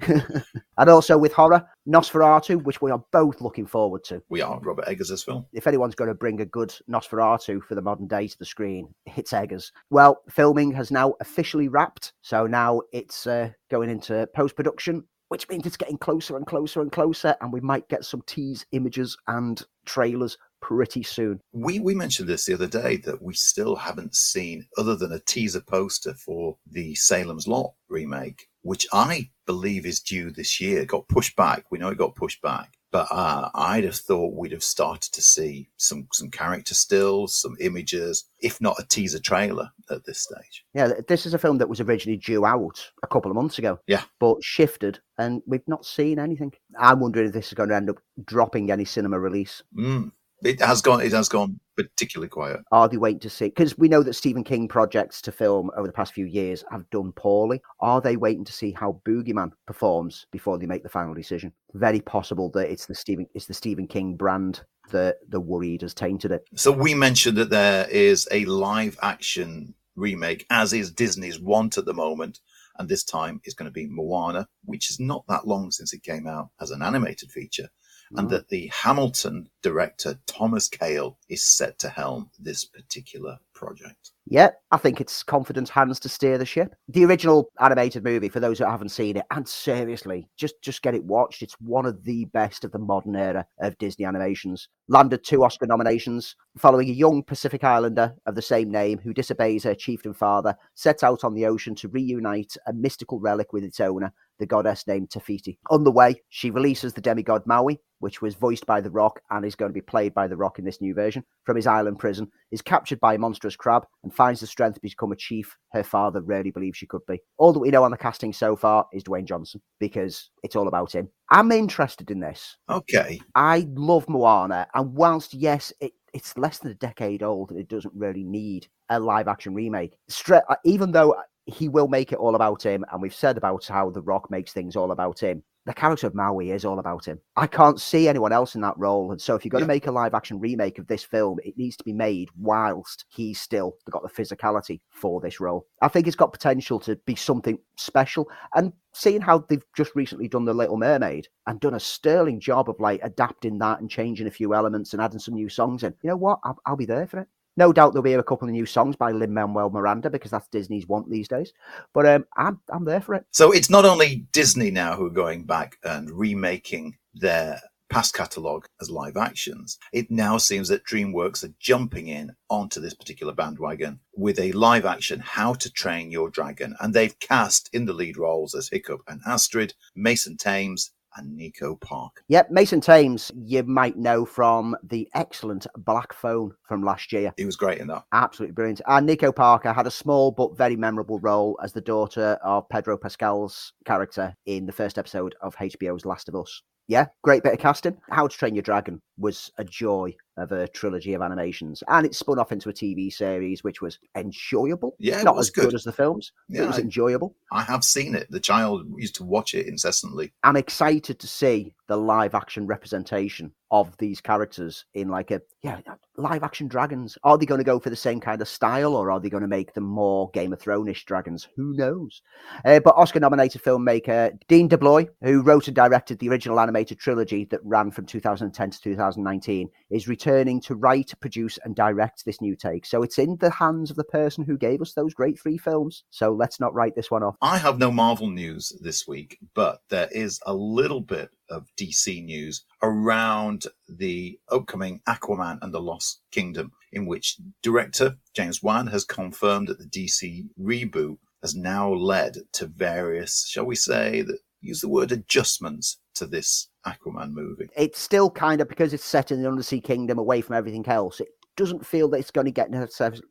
and 0.00 0.88
also 0.88 1.18
with 1.18 1.32
horror, 1.32 1.66
Nosferatu, 1.88 2.62
which 2.62 2.80
we 2.80 2.90
are 2.90 3.02
both 3.12 3.40
looking 3.40 3.66
forward 3.66 4.04
to. 4.04 4.22
We 4.28 4.40
are 4.40 4.60
Robert 4.60 4.86
Eggers' 4.86 5.24
film. 5.24 5.46
If 5.52 5.66
anyone's 5.66 5.96
going 5.96 6.08
to 6.08 6.14
bring 6.14 6.40
a 6.40 6.46
good 6.46 6.72
Nosferatu 6.88 7.62
for 7.62 7.74
the 7.74 7.82
modern 7.82 8.06
day 8.06 8.28
to 8.28 8.38
the 8.38 8.46
screen, 8.46 8.94
it's 9.16 9.32
Eggers. 9.32 9.72
Well, 9.90 10.22
filming 10.30 10.72
has 10.72 10.92
now 10.92 11.14
officially 11.20 11.68
wrapped, 11.68 12.12
so 12.22 12.46
now 12.46 12.82
it's 12.92 13.26
uh, 13.26 13.50
going 13.70 13.90
into 13.90 14.28
post 14.34 14.54
production, 14.54 15.04
which 15.28 15.48
means 15.48 15.66
it's 15.66 15.76
getting 15.76 15.98
closer 15.98 16.36
and 16.36 16.46
closer 16.46 16.80
and 16.80 16.92
closer, 16.92 17.34
and 17.40 17.52
we 17.52 17.60
might 17.60 17.88
get 17.88 18.04
some 18.04 18.22
tease 18.26 18.64
images 18.72 19.16
and 19.26 19.62
trailers 19.86 20.38
pretty 20.60 21.02
soon. 21.02 21.40
We 21.52 21.80
we 21.80 21.94
mentioned 21.94 22.28
this 22.28 22.46
the 22.46 22.54
other 22.54 22.66
day 22.66 22.96
that 22.98 23.22
we 23.22 23.34
still 23.34 23.76
haven't 23.76 24.14
seen 24.14 24.66
other 24.76 24.96
than 24.96 25.12
a 25.12 25.20
teaser 25.20 25.60
poster 25.60 26.14
for 26.14 26.56
the 26.70 26.94
Salem's 26.94 27.48
Lot 27.48 27.72
remake, 27.88 28.48
which 28.62 28.86
I 28.92 29.30
believe 29.46 29.86
is 29.86 30.00
due 30.00 30.30
this 30.30 30.60
year. 30.60 30.84
Got 30.84 31.08
pushed 31.08 31.36
back. 31.36 31.64
We 31.70 31.78
know 31.78 31.88
it 31.88 31.98
got 31.98 32.14
pushed 32.14 32.42
back. 32.42 32.74
But 32.92 33.06
uh, 33.12 33.50
I'd 33.54 33.84
have 33.84 33.96
thought 33.96 34.34
we'd 34.34 34.50
have 34.50 34.64
started 34.64 35.12
to 35.12 35.22
see 35.22 35.68
some 35.76 36.08
some 36.12 36.28
character 36.30 36.74
stills, 36.74 37.40
some 37.40 37.56
images, 37.60 38.24
if 38.40 38.60
not 38.60 38.80
a 38.80 38.86
teaser 38.86 39.20
trailer 39.20 39.70
at 39.90 40.04
this 40.04 40.18
stage. 40.18 40.64
Yeah, 40.74 40.94
this 41.06 41.24
is 41.24 41.32
a 41.32 41.38
film 41.38 41.58
that 41.58 41.68
was 41.68 41.80
originally 41.80 42.18
due 42.18 42.44
out 42.44 42.90
a 43.04 43.06
couple 43.06 43.30
of 43.30 43.36
months 43.36 43.58
ago. 43.58 43.78
Yeah. 43.86 44.02
But 44.18 44.42
shifted, 44.42 44.98
and 45.18 45.40
we've 45.46 45.66
not 45.68 45.86
seen 45.86 46.18
anything. 46.18 46.52
I'm 46.78 46.98
wondering 46.98 47.28
if 47.28 47.32
this 47.32 47.48
is 47.48 47.54
going 47.54 47.68
to 47.68 47.76
end 47.76 47.90
up 47.90 47.98
dropping 48.24 48.72
any 48.72 48.84
cinema 48.84 49.20
release. 49.20 49.62
Mm. 49.78 50.10
It 50.42 50.60
has 50.60 50.82
gone. 50.82 51.00
It 51.00 51.12
has 51.12 51.28
gone 51.28 51.60
particularly 51.76 52.28
quiet. 52.28 52.60
Are 52.72 52.88
they 52.88 52.96
waiting 52.96 53.20
to 53.20 53.30
see? 53.30 53.46
Because 53.46 53.76
we 53.78 53.88
know 53.88 54.02
that 54.02 54.14
Stephen 54.14 54.44
King 54.44 54.68
projects 54.68 55.20
to 55.22 55.32
film 55.32 55.70
over 55.76 55.86
the 55.86 55.92
past 55.92 56.12
few 56.12 56.26
years 56.26 56.64
have 56.70 56.88
done 56.90 57.12
poorly. 57.12 57.60
Are 57.80 58.00
they 58.00 58.16
waiting 58.16 58.44
to 58.44 58.52
see 58.52 58.72
how 58.72 59.00
Boogeyman 59.06 59.52
performs 59.66 60.26
before 60.30 60.58
they 60.58 60.66
make 60.66 60.82
the 60.82 60.88
final 60.88 61.14
decision? 61.14 61.52
Very 61.74 62.00
possible 62.00 62.50
that 62.50 62.70
it's 62.70 62.86
the 62.86 62.94
Stephen 62.94 63.26
it's 63.34 63.46
the 63.46 63.54
Stephen 63.54 63.86
King 63.86 64.16
brand 64.16 64.62
that 64.90 65.18
the 65.28 65.40
worried 65.40 65.82
has 65.82 65.94
tainted 65.94 66.32
it. 66.32 66.44
So 66.56 66.72
we 66.72 66.94
mentioned 66.94 67.36
that 67.38 67.50
there 67.50 67.88
is 67.88 68.26
a 68.30 68.44
live 68.46 68.98
action 69.02 69.74
remake, 69.96 70.46
as 70.50 70.72
is 70.72 70.90
Disney's 70.90 71.38
want 71.38 71.78
at 71.78 71.84
the 71.84 71.94
moment, 71.94 72.40
and 72.78 72.88
this 72.88 73.04
time 73.04 73.40
is 73.44 73.54
going 73.54 73.68
to 73.68 73.72
be 73.72 73.86
Moana, 73.86 74.48
which 74.64 74.90
is 74.90 74.98
not 74.98 75.24
that 75.28 75.46
long 75.46 75.70
since 75.70 75.92
it 75.92 76.02
came 76.02 76.26
out 76.26 76.48
as 76.60 76.70
an 76.70 76.82
animated 76.82 77.30
feature, 77.30 77.68
and 78.16 78.26
Oh. 78.26 78.30
that 78.30 78.48
the 78.48 78.70
Hamilton 78.72 79.50
director 79.62 80.18
Thomas 80.26 80.68
Kail 80.68 81.18
is 81.28 81.42
set 81.44 81.78
to 81.80 81.88
helm 81.88 82.30
this 82.38 82.64
particular 82.64 83.38
project. 83.54 84.12
Yeah, 84.26 84.50
I 84.70 84.76
think 84.78 85.00
it's 85.00 85.22
confident 85.22 85.68
hands 85.68 85.98
to 86.00 86.08
steer 86.08 86.38
the 86.38 86.46
ship. 86.46 86.74
The 86.88 87.04
original 87.04 87.50
animated 87.60 88.04
movie, 88.04 88.28
for 88.28 88.40
those 88.40 88.58
who 88.58 88.64
haven't 88.64 88.90
seen 88.90 89.16
it, 89.16 89.24
and 89.30 89.46
seriously, 89.46 90.28
just 90.36 90.54
just 90.62 90.82
get 90.82 90.94
it 90.94 91.04
watched. 91.04 91.42
It's 91.42 91.56
one 91.60 91.84
of 91.84 92.04
the 92.04 92.24
best 92.26 92.64
of 92.64 92.72
the 92.72 92.78
modern 92.78 93.16
era 93.16 93.46
of 93.60 93.76
Disney 93.78 94.04
animations. 94.04 94.68
Landed 94.88 95.24
two 95.24 95.44
Oscar 95.44 95.66
nominations, 95.66 96.36
following 96.56 96.88
a 96.88 96.92
young 96.92 97.22
Pacific 97.22 97.62
Islander 97.64 98.14
of 98.26 98.34
the 98.34 98.42
same 98.42 98.70
name 98.70 98.98
who 98.98 99.12
disobeys 99.12 99.64
her 99.64 99.74
chieftain 99.74 100.14
father, 100.14 100.54
sets 100.74 101.02
out 101.02 101.22
on 101.24 101.34
the 101.34 101.46
ocean 101.46 101.74
to 101.76 101.88
reunite 101.88 102.56
a 102.66 102.72
mystical 102.72 103.20
relic 103.20 103.52
with 103.52 103.64
its 103.64 103.80
owner, 103.80 104.12
the 104.40 104.46
goddess 104.46 104.86
named 104.86 105.10
Te 105.10 105.20
Fiti. 105.20 105.58
On 105.70 105.84
the 105.84 105.92
way, 105.92 106.20
she 106.30 106.50
releases 106.50 106.92
the 106.92 107.00
demigod 107.00 107.46
Maui, 107.46 107.78
which 108.00 108.20
was 108.20 108.34
voiced 108.34 108.66
by 108.66 108.80
The 108.80 108.90
Rock 108.90 109.20
and 109.30 109.44
is 109.44 109.54
going 109.54 109.70
to 109.70 109.74
be 109.74 109.80
played 109.80 110.14
by 110.14 110.26
The 110.26 110.36
Rock 110.36 110.58
in 110.58 110.64
this 110.64 110.80
new 110.80 110.94
version, 110.94 111.22
from 111.44 111.56
his 111.56 111.66
island 111.66 111.98
prison, 111.98 112.26
is 112.50 112.62
captured 112.62 112.98
by 112.98 113.14
a 113.14 113.18
monstrous 113.18 113.54
crab 113.54 113.86
and 114.02 114.12
finds 114.12 114.40
the 114.40 114.46
strength 114.46 114.74
to 114.74 114.80
become 114.80 115.12
a 115.12 115.16
chief 115.16 115.56
her 115.72 115.84
father 115.84 116.20
rarely 116.22 116.50
believed 116.50 116.76
she 116.76 116.86
could 116.86 117.04
be. 117.06 117.20
All 117.38 117.52
that 117.52 117.60
we 117.60 117.70
know 117.70 117.84
on 117.84 117.92
the 117.92 117.96
casting 117.96 118.32
so 118.32 118.56
far 118.56 118.86
is 118.92 119.04
Dwayne 119.04 119.26
Johnson 119.26 119.60
because 119.78 120.30
it's 120.42 120.56
all 120.56 120.66
about 120.66 120.92
him. 120.92 121.08
I'm 121.30 121.52
interested 121.52 122.10
in 122.10 122.18
this. 122.18 122.56
Okay, 122.68 123.20
I 123.34 123.68
love 123.74 124.08
Moana, 124.08 124.66
and 124.74 124.94
whilst 124.94 125.34
yes, 125.34 125.72
it, 125.80 125.92
it's 126.12 126.36
less 126.36 126.58
than 126.58 126.72
a 126.72 126.74
decade 126.74 127.22
old 127.22 127.50
and 127.50 127.60
it 127.60 127.68
doesn't 127.68 127.94
really 127.94 128.24
need 128.24 128.66
a 128.88 128.98
live 128.98 129.28
action 129.28 129.54
remake, 129.54 129.96
stra- 130.08 130.42
uh, 130.48 130.56
even 130.64 130.90
though 130.90 131.14
he 131.52 131.68
will 131.68 131.88
make 131.88 132.12
it 132.12 132.18
all 132.18 132.34
about 132.34 132.64
him. 132.64 132.84
And 132.92 133.02
we've 133.02 133.14
said 133.14 133.36
about 133.36 133.66
how 133.66 133.90
The 133.90 134.02
Rock 134.02 134.30
makes 134.30 134.52
things 134.52 134.76
all 134.76 134.92
about 134.92 135.20
him 135.20 135.42
the 135.66 135.74
character 135.74 136.06
of 136.06 136.14
Maui 136.14 136.50
is 136.50 136.64
all 136.64 136.78
about 136.78 137.06
him. 137.06 137.20
I 137.36 137.46
can't 137.46 137.80
see 137.80 138.08
anyone 138.08 138.32
else 138.32 138.54
in 138.54 138.60
that 138.62 138.78
role. 138.78 139.12
And 139.12 139.20
so 139.20 139.34
if 139.34 139.44
you're 139.44 139.50
going 139.50 139.60
yeah. 139.62 139.66
to 139.66 139.74
make 139.74 139.86
a 139.86 139.92
live 139.92 140.14
action 140.14 140.40
remake 140.40 140.78
of 140.78 140.86
this 140.86 141.04
film, 141.04 141.38
it 141.44 141.56
needs 141.58 141.76
to 141.76 141.84
be 141.84 141.92
made 141.92 142.30
whilst 142.38 143.04
he's 143.08 143.40
still 143.40 143.76
got 143.90 144.02
the 144.02 144.08
physicality 144.08 144.80
for 144.90 145.20
this 145.20 145.38
role. 145.38 145.66
I 145.82 145.88
think 145.88 146.06
it's 146.06 146.16
got 146.16 146.32
potential 146.32 146.80
to 146.80 146.96
be 147.04 147.14
something 147.14 147.58
special. 147.76 148.28
And 148.54 148.72
seeing 148.94 149.20
how 149.20 149.44
they've 149.48 149.64
just 149.76 149.94
recently 149.94 150.28
done 150.28 150.46
The 150.46 150.54
Little 150.54 150.78
Mermaid 150.78 151.28
and 151.46 151.60
done 151.60 151.74
a 151.74 151.80
sterling 151.80 152.40
job 152.40 152.70
of 152.70 152.80
like 152.80 153.00
adapting 153.02 153.58
that 153.58 153.80
and 153.80 153.90
changing 153.90 154.26
a 154.26 154.32
few 154.32 154.54
elements 154.54 154.92
and 154.92 155.02
adding 155.02 155.20
some 155.20 155.34
new 155.34 155.50
songs 155.50 155.82
in, 155.82 155.94
you 156.02 156.08
know 156.08 156.16
what? 156.16 156.40
I'll, 156.42 156.58
I'll 156.64 156.76
be 156.76 156.86
there 156.86 157.06
for 157.06 157.20
it. 157.20 157.28
No 157.60 157.74
doubt 157.74 157.92
there'll 157.92 158.02
be 158.02 158.14
a 158.14 158.22
couple 158.22 158.48
of 158.48 158.52
new 158.52 158.64
songs 158.64 158.96
by 158.96 159.12
Lin 159.12 159.34
Manuel 159.34 159.68
Miranda 159.68 160.08
because 160.08 160.30
that's 160.30 160.48
Disney's 160.48 160.88
want 160.88 161.10
these 161.10 161.28
days. 161.28 161.52
But 161.92 162.06
um, 162.06 162.24
I'm 162.34 162.58
I'm 162.70 162.86
there 162.86 163.02
for 163.02 163.14
it. 163.14 163.26
So 163.32 163.52
it's 163.52 163.68
not 163.68 163.84
only 163.84 164.24
Disney 164.32 164.70
now 164.70 164.96
who 164.96 165.04
are 165.04 165.10
going 165.10 165.44
back 165.44 165.76
and 165.84 166.10
remaking 166.10 166.96
their 167.12 167.60
past 167.90 168.14
catalogue 168.14 168.66
as 168.80 168.88
live 168.88 169.18
actions. 169.18 169.76
It 169.92 170.10
now 170.10 170.38
seems 170.38 170.68
that 170.68 170.86
DreamWorks 170.86 171.44
are 171.44 171.52
jumping 171.58 172.08
in 172.08 172.34
onto 172.48 172.80
this 172.80 172.94
particular 172.94 173.34
bandwagon 173.34 174.00
with 174.16 174.38
a 174.38 174.52
live 174.52 174.86
action 174.86 175.20
How 175.20 175.52
to 175.52 175.70
Train 175.70 176.10
Your 176.10 176.30
Dragon, 176.30 176.74
and 176.80 176.94
they've 176.94 177.18
cast 177.18 177.68
in 177.74 177.84
the 177.84 177.92
lead 177.92 178.16
roles 178.16 178.54
as 178.54 178.70
Hiccup 178.70 179.02
and 179.06 179.20
Astrid, 179.26 179.74
Mason 179.94 180.38
Thames, 180.38 180.92
and 181.16 181.36
Nico 181.36 181.76
Park. 181.76 182.22
Yep, 182.28 182.50
Mason 182.50 182.80
Thames, 182.80 183.30
you 183.36 183.62
might 183.62 183.96
know 183.96 184.24
from 184.24 184.76
the 184.82 185.08
excellent 185.14 185.66
Black 185.78 186.12
Phone 186.12 186.52
from 186.66 186.82
last 186.82 187.12
year. 187.12 187.32
He 187.36 187.44
was 187.44 187.56
great 187.56 187.78
in 187.78 187.86
that. 187.88 188.04
Absolutely 188.12 188.52
brilliant. 188.52 188.80
And 188.86 189.06
Nico 189.06 189.32
Parker 189.32 189.72
had 189.72 189.86
a 189.86 189.90
small 189.90 190.30
but 190.30 190.56
very 190.56 190.76
memorable 190.76 191.18
role 191.20 191.58
as 191.62 191.72
the 191.72 191.80
daughter 191.80 192.38
of 192.42 192.68
Pedro 192.68 192.96
Pascal's 192.96 193.72
character 193.84 194.34
in 194.46 194.66
the 194.66 194.72
first 194.72 194.98
episode 194.98 195.34
of 195.40 195.56
HBO's 195.56 196.04
Last 196.04 196.28
of 196.28 196.34
Us. 196.34 196.62
Yeah, 196.88 197.06
great 197.22 197.44
bit 197.44 197.52
of 197.52 197.60
casting. 197.60 197.96
How 198.10 198.26
to 198.26 198.36
Train 198.36 198.56
Your 198.56 198.62
Dragon 198.62 199.00
was 199.20 199.52
a 199.58 199.64
joy 199.64 200.14
of 200.36 200.52
a 200.52 200.66
trilogy 200.68 201.14
of 201.14 201.22
animations, 201.22 201.82
and 201.88 202.06
it 202.06 202.14
spun 202.14 202.38
off 202.38 202.52
into 202.52 202.70
a 202.70 202.72
TV 202.72 203.12
series, 203.12 203.62
which 203.62 203.82
was 203.82 203.98
enjoyable. 204.16 204.96
Yeah, 204.98 205.22
not 205.22 205.38
as 205.38 205.50
good. 205.50 205.66
good. 205.66 205.74
as 205.74 205.84
the 205.84 205.92
films. 205.92 206.32
Yeah, 206.48 206.62
it 206.62 206.66
was 206.66 206.78
enjoyable. 206.78 207.36
I 207.52 207.62
have 207.62 207.84
seen 207.84 208.14
it. 208.14 208.30
The 208.30 208.40
child 208.40 208.86
used 208.96 209.14
to 209.16 209.24
watch 209.24 209.54
it 209.54 209.66
incessantly. 209.66 210.32
I'm 210.42 210.56
excited 210.56 211.18
to 211.18 211.26
see 211.26 211.74
the 211.88 211.96
live 211.96 212.34
action 212.34 212.66
representation 212.66 213.52
of 213.72 213.96
these 213.98 214.20
characters 214.20 214.84
in 214.94 215.08
like 215.08 215.30
a 215.30 215.40
yeah 215.62 215.80
live 216.16 216.42
action 216.42 216.68
dragons. 216.68 217.16
Are 217.22 217.36
they 217.36 217.46
going 217.46 217.58
to 217.60 217.64
go 217.64 217.78
for 217.78 217.90
the 217.90 217.96
same 217.96 218.20
kind 218.20 218.40
of 218.40 218.48
style, 218.48 218.94
or 218.94 219.10
are 219.10 219.20
they 219.20 219.30
going 219.30 219.42
to 219.42 219.48
make 219.48 219.74
them 219.74 219.84
more 219.84 220.30
Game 220.30 220.52
of 220.52 220.60
Thrones 220.60 221.02
dragons? 221.02 221.48
Who 221.56 221.74
knows? 221.74 222.22
Uh, 222.64 222.80
but 222.80 222.96
Oscar-nominated 222.96 223.62
filmmaker 223.62 224.38
Dean 224.48 224.68
DeBlois, 224.68 225.08
who 225.22 225.42
wrote 225.42 225.68
and 225.68 225.76
directed 225.76 226.18
the 226.18 226.28
original 226.28 226.60
animated 226.60 226.98
trilogy 226.98 227.44
that 227.46 227.60
ran 227.64 227.90
from 227.90 228.06
2010 228.06 228.70
to 228.70 228.96
2019, 229.16 229.68
is 229.90 230.08
returning 230.08 230.60
to 230.62 230.74
write, 230.74 231.12
produce, 231.20 231.58
and 231.64 231.74
direct 231.74 232.24
this 232.24 232.40
new 232.40 232.56
take. 232.56 232.86
So 232.86 233.02
it's 233.02 233.18
in 233.18 233.36
the 233.36 233.50
hands 233.50 233.90
of 233.90 233.96
the 233.96 234.04
person 234.04 234.44
who 234.44 234.56
gave 234.56 234.80
us 234.80 234.92
those 234.92 235.14
great 235.14 235.38
three 235.38 235.58
films. 235.58 236.04
So 236.10 236.32
let's 236.32 236.60
not 236.60 236.74
write 236.74 236.94
this 236.96 237.10
one 237.10 237.22
off. 237.22 237.36
I 237.42 237.58
have 237.58 237.78
no 237.78 237.90
Marvel 237.90 238.28
news 238.28 238.72
this 238.80 239.06
week, 239.06 239.38
but 239.54 239.82
there 239.88 240.08
is 240.10 240.40
a 240.46 240.54
little 240.54 241.00
bit 241.00 241.30
of 241.48 241.66
DC 241.76 242.24
news 242.24 242.64
around 242.82 243.64
the 243.88 244.38
upcoming 244.50 245.00
Aquaman 245.08 245.58
and 245.62 245.74
the 245.74 245.80
Lost 245.80 246.20
Kingdom, 246.30 246.72
in 246.92 247.06
which 247.06 247.36
director 247.62 248.16
James 248.34 248.62
Wan 248.62 248.88
has 248.88 249.04
confirmed 249.04 249.68
that 249.68 249.78
the 249.78 249.86
DC 249.86 250.48
reboot 250.58 251.18
has 251.42 251.54
now 251.54 251.92
led 251.92 252.36
to 252.52 252.66
various, 252.66 253.46
shall 253.48 253.64
we 253.64 253.74
say, 253.74 254.22
that 254.22 254.38
use 254.60 254.80
the 254.80 254.88
word 254.88 255.10
adjustments 255.10 255.98
to 256.20 256.26
this 256.26 256.68
Aquaman 256.86 257.32
movie. 257.32 257.68
It's 257.76 257.98
still 257.98 258.30
kind 258.30 258.60
of 258.60 258.68
because 258.68 258.94
it's 258.94 259.04
set 259.04 259.30
in 259.30 259.42
the 259.42 259.48
undersea 259.48 259.80
kingdom 259.80 260.18
away 260.18 260.40
from 260.40 260.56
everything 260.56 260.86
else. 260.86 261.20
It 261.20 261.28
doesn't 261.56 261.84
feel 261.84 262.08
that 262.08 262.18
it's 262.18 262.30
going 262.30 262.46
to 262.46 262.50
get 262.50 262.70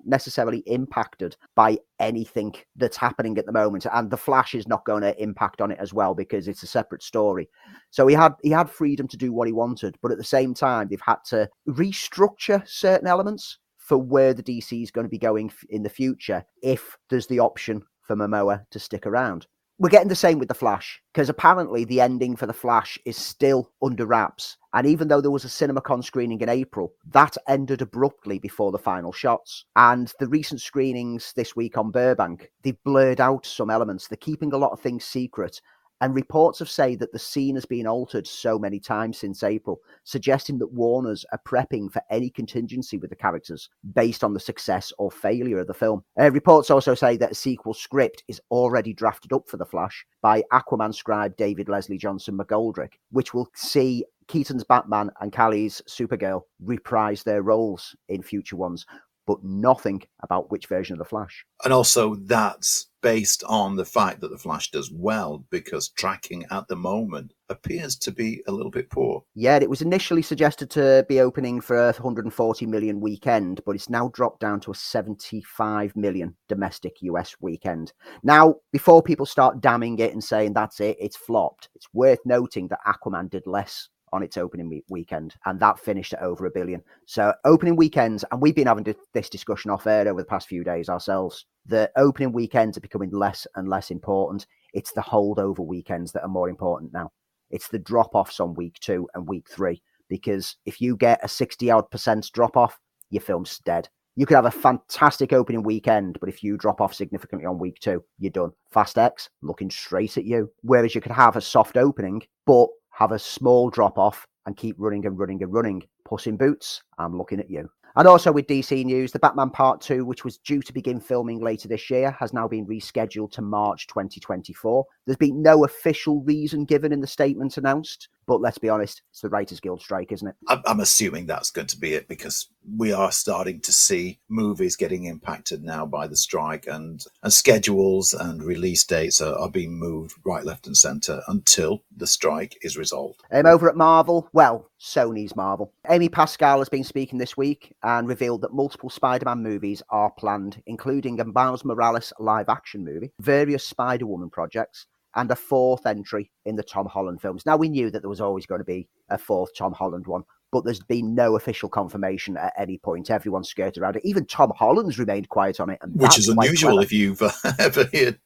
necessarily 0.06 0.60
impacted 0.68 1.36
by 1.56 1.78
anything 2.00 2.54
that's 2.76 2.98
happening 2.98 3.38
at 3.38 3.46
the 3.46 3.52
moment 3.52 3.88
and 3.92 4.12
the 4.12 4.18
flash 4.18 4.54
is 4.54 4.68
not 4.68 4.86
going 4.86 5.02
to 5.02 5.20
impact 5.22 5.62
on 5.62 5.72
it 5.72 5.80
as 5.80 5.94
well 5.94 6.14
because 6.14 6.48
it's 6.48 6.62
a 6.62 6.68
separate 6.68 7.02
story 7.02 7.50
so 7.90 8.06
he 8.06 8.14
had 8.14 8.34
he 8.44 8.52
had 8.52 8.70
freedom 8.70 9.08
to 9.08 9.18
do 9.18 9.34
what 9.34 9.48
he 9.48 9.54
wanted 9.54 9.96
but 10.04 10.12
at 10.12 10.18
the 10.20 10.24
same 10.24 10.54
time 10.54 10.88
they've 10.88 11.02
had 11.02 11.18
to 11.26 11.50
restructure 11.70 12.62
certain 12.68 13.08
elements 13.08 13.58
for 13.78 13.98
where 13.98 14.34
the 14.34 14.44
dc 14.44 14.84
is 14.84 14.92
going 14.92 15.06
to 15.06 15.10
be 15.10 15.18
going 15.18 15.52
in 15.70 15.82
the 15.82 15.90
future 15.90 16.44
if 16.62 16.98
there's 17.10 17.28
the 17.28 17.40
option 17.40 17.82
for 18.04 18.16
momoa 18.16 18.64
to 18.70 18.78
stick 18.78 19.08
around 19.08 19.48
we're 19.80 19.90
getting 19.90 20.10
the 20.10 20.16
same 20.16 20.40
with 20.40 20.50
the 20.50 20.54
Flash 20.54 21.02
because 21.14 21.30
apparently 21.30 21.86
the 21.86 22.02
ending 22.02 22.36
for 22.36 22.46
the 22.46 22.54
Flash 22.54 23.00
is 23.06 23.16
still 23.16 23.72
under 23.82 24.06
wraps. 24.06 24.58
And 24.74 24.86
even 24.86 25.08
though 25.08 25.22
there 25.22 25.32
was 25.32 25.46
a 25.46 25.48
CinemaCon 25.48 26.04
screening 26.04 26.42
in 26.42 26.50
April, 26.50 26.94
that 27.12 27.38
ended 27.48 27.82
abruptly 27.82 28.40
before 28.40 28.74
the 28.74 28.78
final 28.78 29.14
shots. 29.14 29.66
And 29.78 30.14
the 30.20 30.28
recent 30.28 30.60
screenings 30.60 31.32
this 31.34 31.56
week 31.56 31.78
on 31.78 31.92
Burbank, 31.92 32.52
they've 32.62 32.84
blurred 32.84 33.22
out 33.22 33.46
some 33.46 33.70
elements. 33.70 34.08
They're 34.08 34.18
keeping 34.18 34.52
a 34.52 34.58
lot 34.58 34.74
of 34.74 34.82
things 34.82 35.06
secret. 35.06 35.62
And 36.02 36.16
reports 36.16 36.60
have 36.60 36.70
said 36.70 37.00
that 37.00 37.12
the 37.12 37.20
scene 37.20 37.56
has 37.56 37.66
been 37.66 37.86
altered 37.86 38.26
so 38.26 38.58
many 38.58 38.80
times 38.80 39.18
since 39.18 39.44
April, 39.44 39.82
suggesting 40.04 40.58
that 40.60 40.72
Warners 40.72 41.26
are 41.32 41.42
prepping 41.46 41.92
for 41.92 42.02
any 42.10 42.30
contingency 42.30 42.98
with 42.98 43.10
the 43.10 43.16
characters 43.16 43.70
based 43.94 44.24
on 44.24 44.34
the 44.34 44.40
success 44.40 44.94
or 44.98 45.12
failure 45.12 45.60
of 45.60 45.68
the 45.68 45.74
film. 45.74 46.04
Uh, 46.20 46.32
reports 46.32 46.70
also 46.70 46.96
say 46.96 47.18
that 47.18 47.32
a 47.32 47.36
sequel 47.36 47.74
script 47.74 48.24
is 48.28 48.42
already 48.50 48.94
drafted 48.94 49.34
up 49.34 49.50
for 49.50 49.58
The 49.58 49.66
Flash 49.66 50.06
by 50.22 50.44
Aquaman 50.54 50.94
scribe 50.94 51.36
David 51.36 51.68
Leslie 51.68 51.98
Johnson 51.98 52.38
McGoldrick, 52.38 52.94
which 53.12 53.34
will 53.34 53.50
see 53.54 54.06
Keaton's 54.28 54.64
Batman 54.64 55.10
and 55.22 55.34
Calle's 55.34 55.82
Supergirl 55.90 56.44
reprise 56.64 57.24
their 57.24 57.42
roles 57.42 57.96
in 58.10 58.22
future 58.22 58.56
ones, 58.56 58.86
but 59.26 59.44
nothing 59.44 60.02
about 60.22 60.52
which 60.52 60.68
version 60.68 60.94
of 60.94 61.00
the 61.00 61.06
Flash. 61.06 61.46
And 61.64 61.74
also, 61.74 62.16
that's 62.16 62.88
based 63.02 63.44
on 63.48 63.76
the 63.76 63.86
fact 63.86 64.22
that 64.22 64.32
the 64.32 64.38
Flash 64.38 64.72
does 64.72 64.92
well 64.92 65.46
because 65.50 65.90
tracking 65.90 66.46
at 66.52 66.68
the 66.68 66.76
moment 66.76 67.34
appears 67.50 67.96
to 67.98 68.12
be 68.12 68.42
a 68.48 68.52
little 68.52 68.72
bit 68.72 68.90
poor. 68.90 69.24
Yeah, 69.36 69.58
it 69.58 69.70
was 69.70 69.82
initially 69.82 70.22
suggested 70.22 70.70
to 70.72 71.06
be 71.10 71.20
opening 71.20 71.62
for 71.62 71.78
a 71.78 71.94
140 71.94 72.66
million 72.66 73.00
weekend, 73.00 73.62
but 73.66 73.76
it's 73.76 73.90
now 73.90 74.10
dropped 74.10 74.40
down 74.40 74.60
to 74.62 74.72
a 74.72 74.76
75 74.76 75.96
million 75.96 76.36
domestic 76.48 77.02
US 77.02 77.36
weekend. 77.40 77.94
Now, 78.24 78.56
before 78.72 79.02
people 79.02 79.26
start 79.26 79.62
damning 79.62 79.98
it 80.00 80.14
and 80.14 80.24
saying 80.24 80.54
that's 80.54 80.80
it, 80.80 80.98
it's 81.00 81.18
flopped, 81.18 81.70
it's 81.76 81.88
worth 81.94 82.20
noting 82.26 82.68
that 82.68 82.80
Aquaman 82.86 83.30
did 83.30 83.48
less 83.48 83.90
on 84.14 84.24
its 84.24 84.38
opening 84.38 84.82
weekend, 84.90 85.36
and 85.46 85.60
that 85.60 85.80
finished 85.80 86.14
at 86.14 86.22
over 86.22 86.46
a 86.46 86.52
billion. 86.52 86.82
So, 87.06 87.34
opening 87.46 87.76
weekends, 87.76 88.26
and 88.32 88.42
we've 88.42 88.56
been 88.56 88.68
having 88.68 88.96
this 89.14 89.30
discussion 89.30 89.72
off 89.72 89.88
air 89.88 90.08
over 90.08 90.22
the 90.22 90.26
past 90.26 90.48
few 90.48 90.64
days 90.64 90.90
ourselves. 90.90 91.46
The 91.66 91.92
opening 91.96 92.32
weekends 92.32 92.78
are 92.78 92.82
becoming 92.82 93.12
less 93.12 93.46
and 93.56 93.68
less 93.68 93.92
important. 93.92 94.48
It's 94.74 94.92
the 94.92 95.02
holdover 95.02 95.66
weekends 95.66 96.12
that 96.14 96.24
are 96.24 96.30
more 96.30 96.50
important 96.50 96.94
now. 96.94 97.12
It's 97.52 97.68
the 97.68 97.80
drop 97.80 98.14
offs 98.14 98.40
on 98.40 98.54
week 98.54 98.76
two 98.80 99.08
and 99.14 99.28
week 99.28 99.48
three, 99.50 99.82
because 100.08 100.56
if 100.66 100.80
you 100.82 100.96
get 100.96 101.24
a 101.24 101.28
60 101.28 101.70
odd 101.72 101.90
percent 101.90 102.30
drop 102.34 102.58
off, 102.58 102.80
your 103.10 103.22
film's 103.22 103.60
dead. 103.60 103.90
You 104.16 104.26
could 104.26 104.36
have 104.36 104.46
a 104.46 104.52
fantastic 104.52 105.32
opening 105.32 105.64
weekend, 105.64 106.18
but 106.20 106.28
if 106.28 106.44
you 106.44 106.58
drop 106.58 106.82
off 106.82 106.94
significantly 106.94 107.46
on 107.46 107.58
week 107.58 107.80
two, 107.80 108.04
you're 108.18 108.32
done. 108.32 108.52
Fast 108.70 108.98
X 108.98 109.30
looking 109.42 109.70
straight 109.70 110.18
at 110.18 110.26
you. 110.26 110.52
Whereas 110.62 110.94
you 110.94 111.00
could 111.00 111.14
have 111.14 111.38
a 111.38 111.42
soft 111.42 111.78
opening, 111.78 112.24
but 112.46 112.68
have 113.00 113.14
a 113.14 113.20
small 113.20 113.70
drop 113.70 113.98
off 113.98 114.28
and 114.46 114.58
keep 114.58 114.76
running 114.78 115.06
and 115.06 115.18
running 115.18 115.42
and 115.42 115.54
running. 115.54 115.82
Puss 116.04 116.28
in 116.28 116.36
Boots, 116.36 116.84
I'm 116.98 117.18
looking 117.18 117.40
at 117.40 117.50
you. 117.50 117.70
And 117.96 118.08
also 118.08 118.32
with 118.32 118.48
DC 118.48 118.84
News, 118.84 119.14
the 119.14 119.20
Batman 119.20 119.50
Part 119.50 119.80
2, 119.80 120.04
which 120.04 120.26
was 120.26 120.38
due 120.38 120.62
to 120.62 120.74
begin 120.74 121.00
filming 121.00 121.40
later 121.40 121.70
this 121.70 121.90
year, 121.90 122.12
has 122.20 122.34
now 122.34 122.48
been 122.48 122.68
rescheduled 122.68 123.32
to 123.32 123.42
March 123.42 123.88
2024. 123.88 124.86
There's 125.06 125.18
been 125.18 125.42
no 125.42 125.64
official 125.64 126.22
reason 126.24 126.66
given 126.66 126.92
in 126.92 127.00
the 127.00 127.08
statement 127.08 127.58
announced, 127.58 128.10
but 128.30 128.42
let's 128.42 128.60
be 128.60 128.70
honest, 128.70 129.02
it's 129.10 129.22
the 129.22 129.30
Writers 129.30 129.60
Guild 129.60 129.82
strike, 129.82 130.12
isn't 130.12 130.28
it? 130.28 130.36
I'm 130.48 130.80
assuming 130.80 131.26
that's 131.26 131.50
going 131.50 131.66
to 131.66 131.80
be 131.80 131.96
it 131.96 132.08
because 132.08 132.48
we 132.78 132.94
are 132.94 133.12
starting 133.12 133.60
to 133.62 133.72
see 133.72 134.20
movies 134.30 134.76
getting 134.76 135.06
impacted 135.06 135.64
now 135.64 135.88
by 135.88 136.06
the 136.06 136.16
strike 136.16 136.68
and, 136.68 137.04
and 137.24 137.34
schedules 137.34 138.14
and 138.14 138.44
release 138.44 138.86
dates 138.86 139.20
are, 139.20 139.34
are 139.34 139.50
being 139.50 139.80
moved 139.80 140.14
right, 140.24 140.46
left, 140.46 140.68
and 140.68 140.78
centre 140.78 141.24
until 141.28 141.82
the 141.98 142.06
strike 142.06 142.56
is 142.62 142.78
resolved. 142.78 143.20
Um, 143.32 143.48
over 143.48 143.68
at 143.68 143.76
Marvel, 143.76 144.30
well, 144.32 144.70
Sony's 144.80 145.36
Marvel. 145.36 145.74
Amy 145.90 146.08
Pascal 146.08 146.60
has 146.60 146.70
been 146.70 146.84
speaking 146.84 147.18
this 147.18 147.36
week 147.36 147.76
and 147.82 148.08
revealed 148.08 148.42
that 148.42 148.54
multiple 148.54 148.92
Spider 148.92 149.26
Man 149.26 149.42
movies 149.42 149.82
are 149.90 150.12
planned, 150.12 150.62
including 150.68 151.20
a 151.20 151.26
Miles 151.26 151.66
Morales 151.66 152.14
live 152.20 152.48
action 152.48 152.86
movie, 152.86 153.12
various 153.20 153.66
Spider 153.66 154.06
Woman 154.06 154.30
projects, 154.30 154.86
and 155.16 155.32
a 155.32 155.36
fourth 155.36 155.86
entry 155.86 156.32
in 156.46 156.56
the 156.56 156.64
Tom 156.64 156.86
Holland 156.86 157.22
films. 157.22 157.46
Now, 157.46 157.58
we 157.58 157.70
knew 157.70 157.90
that 157.92 158.02
there 158.02 158.10
was 158.10 158.22
always 158.22 158.46
going 158.46 158.60
to 158.60 158.66
be 158.66 158.88
a 159.10 159.18
fourth 159.18 159.56
Tom 159.56 159.74
Holland 159.74 160.08
one, 160.08 160.24
but 160.52 160.66
there's 160.66 160.80
been 160.80 161.14
no 161.16 161.36
official 161.36 161.70
confirmation 161.70 162.38
at 162.38 162.54
any 162.58 162.78
point. 162.78 163.10
Everyone's 163.10 163.50
skirted 163.50 163.82
around 163.82 163.98
it. 163.98 164.06
Even 164.06 164.26
Tom 164.26 164.52
Holland's 164.56 164.98
remained 164.98 165.30
quiet 165.30 165.60
on 165.60 165.70
it, 165.70 165.80
which 165.94 166.18
is 166.18 166.28
unusual 166.28 166.80
if 166.80 166.92
you've 166.92 167.22
uh, 167.22 167.32
ever 167.60 167.88
heard 167.94 168.20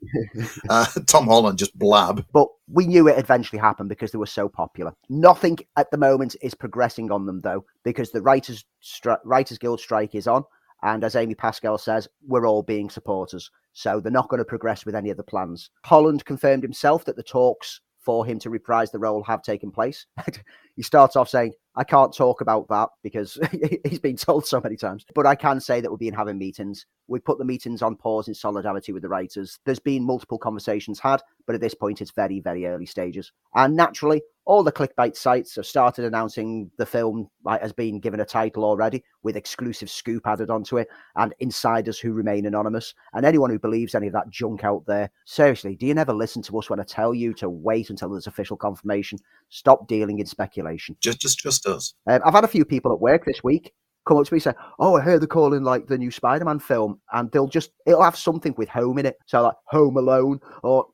uh, 0.70 0.86
Tom 1.06 1.26
Holland 1.26 1.60
just 1.60 1.78
blab. 1.78 2.26
But 2.32 2.48
we 2.68 2.88
knew 2.88 3.08
it 3.08 3.20
eventually 3.20 3.60
happened 3.60 3.90
because 3.90 4.12
they 4.12 4.18
were 4.18 4.26
so 4.26 4.48
popular. 4.48 4.94
Nothing 5.10 5.58
at 5.78 5.92
the 5.92 5.98
moment 5.98 6.36
is 6.42 6.54
progressing 6.54 7.12
on 7.12 7.26
them 7.26 7.42
though, 7.42 7.66
because 7.84 8.12
the 8.12 8.22
writers 8.22 8.66
stri- 8.82 9.20
writers 9.26 9.58
guild 9.58 9.80
strike 9.80 10.16
is 10.16 10.28
on, 10.28 10.44
and 10.84 11.04
as 11.04 11.16
Amy 11.16 11.34
Pascal 11.34 11.78
says, 11.78 12.08
we're 12.28 12.46
all 12.46 12.62
being 12.62 12.90
supporters. 12.90 13.50
So 13.72 14.00
they're 14.00 14.12
not 14.12 14.30
going 14.30 14.40
to 14.40 14.46
progress 14.46 14.86
with 14.86 14.96
any 14.96 15.10
of 15.10 15.18
the 15.18 15.24
plans. 15.24 15.70
Holland 15.86 16.26
confirmed 16.26 16.62
himself 16.62 17.06
that 17.06 17.16
the 17.16 17.24
talks 17.24 17.82
for 18.00 18.26
him 18.26 18.38
to 18.40 18.50
reprise 18.50 18.92
the 18.92 19.00
role 19.00 19.24
have 19.24 19.42
taken 19.42 19.72
place. 19.72 20.06
he 20.76 20.84
starts 20.84 21.16
off 21.16 21.30
saying, 21.30 21.54
I 21.76 21.84
can't 21.84 22.16
talk 22.16 22.42
about 22.42 22.68
that 22.70 22.90
because 23.02 23.40
he's 23.86 24.00
been 24.00 24.16
told 24.16 24.46
so 24.46 24.62
many 24.62 24.78
times. 24.78 25.06
But 25.16 25.26
I 25.26 25.36
can 25.36 25.60
say 25.60 25.82
that 25.82 25.90
we've 25.90 26.00
been 26.00 26.14
having 26.14 26.38
meetings. 26.38 26.86
We 27.08 27.20
put 27.20 27.40
the 27.40 27.46
meetings 27.46 27.82
on 27.82 27.96
pause 27.96 28.28
in 28.28 28.36
solidarity 28.36 28.94
with 28.94 29.02
the 29.02 29.10
writers. 29.10 29.58
There's 29.66 29.80
been 29.80 30.06
multiple 30.06 30.38
conversations 30.38 31.00
had, 31.00 31.22
but 31.48 31.56
at 31.56 31.62
this 31.62 31.74
point, 31.74 32.02
it's 32.02 32.12
very, 32.12 32.40
very 32.40 32.68
early 32.68 32.86
stages. 32.86 33.32
And 33.56 33.76
naturally, 33.76 34.22
all 34.46 34.62
the 34.62 34.72
clickbait 34.72 35.16
sites 35.16 35.56
have 35.56 35.66
started 35.66 36.06
announcing 36.06 36.70
the 36.78 36.86
film 36.86 37.30
has 37.48 37.72
been 37.72 38.00
given 38.00 38.20
a 38.20 38.26
title 38.26 38.66
already 38.66 39.04
with 39.24 39.38
exclusive 39.38 39.90
scoop 39.90 40.28
added 40.28 40.50
onto 40.50 40.78
it 40.78 40.90
and 41.16 41.34
insiders 41.40 41.98
who 41.98 42.12
remain 42.12 42.46
anonymous. 42.46 42.94
And 43.14 43.26
anyone 43.26 43.50
who 43.50 43.60
believes 43.60 43.96
any 43.96 44.08
of 44.08 44.14
that 44.14 44.30
junk 44.30 44.64
out 44.64 44.86
there, 44.86 45.10
seriously, 45.26 45.76
do 45.76 45.86
you 45.86 45.94
never 45.94 46.14
listen 46.14 46.42
to 46.44 46.60
us 46.60 46.70
when 46.70 46.80
I 46.80 46.84
tell 46.84 47.14
you 47.14 47.34
to 47.36 47.50
wait 47.50 47.90
until 47.90 48.10
there's 48.10 48.28
official 48.28 48.58
confirmation? 48.58 49.18
Stop 49.50 49.88
dealing 49.88 50.20
in 50.20 50.26
speculation. 50.26 50.63
Just, 51.02 51.22
just, 51.22 51.40
just 51.40 51.68
us. 51.68 51.94
Um, 52.08 52.22
I've 52.26 52.34
had 52.34 52.44
a 52.44 52.50
few 52.50 52.66
people 52.66 52.92
at 52.92 53.00
work 53.00 53.26
this 53.26 53.44
week 53.44 53.74
come 54.06 54.18
up 54.18 54.26
to 54.26 54.34
me 54.34 54.38
and 54.38 54.44
say, 54.44 54.54
"Oh, 54.80 54.96
I 54.96 55.02
heard 55.02 55.22
they're 55.22 55.28
calling 55.28 55.64
like 55.64 55.88
the 55.88 55.98
new 55.98 56.12
Spider-Man 56.12 56.60
film, 56.60 57.00
and 57.12 57.32
they'll 57.32 57.48
just 57.48 57.72
it'll 57.86 58.04
have 58.04 58.18
something 58.18 58.54
with 58.58 58.70
home 58.70 58.98
in 58.98 59.06
it, 59.06 59.18
so 59.26 59.42
like 59.42 59.56
Home 59.68 59.98
Alone, 59.98 60.40
or." 60.64 60.88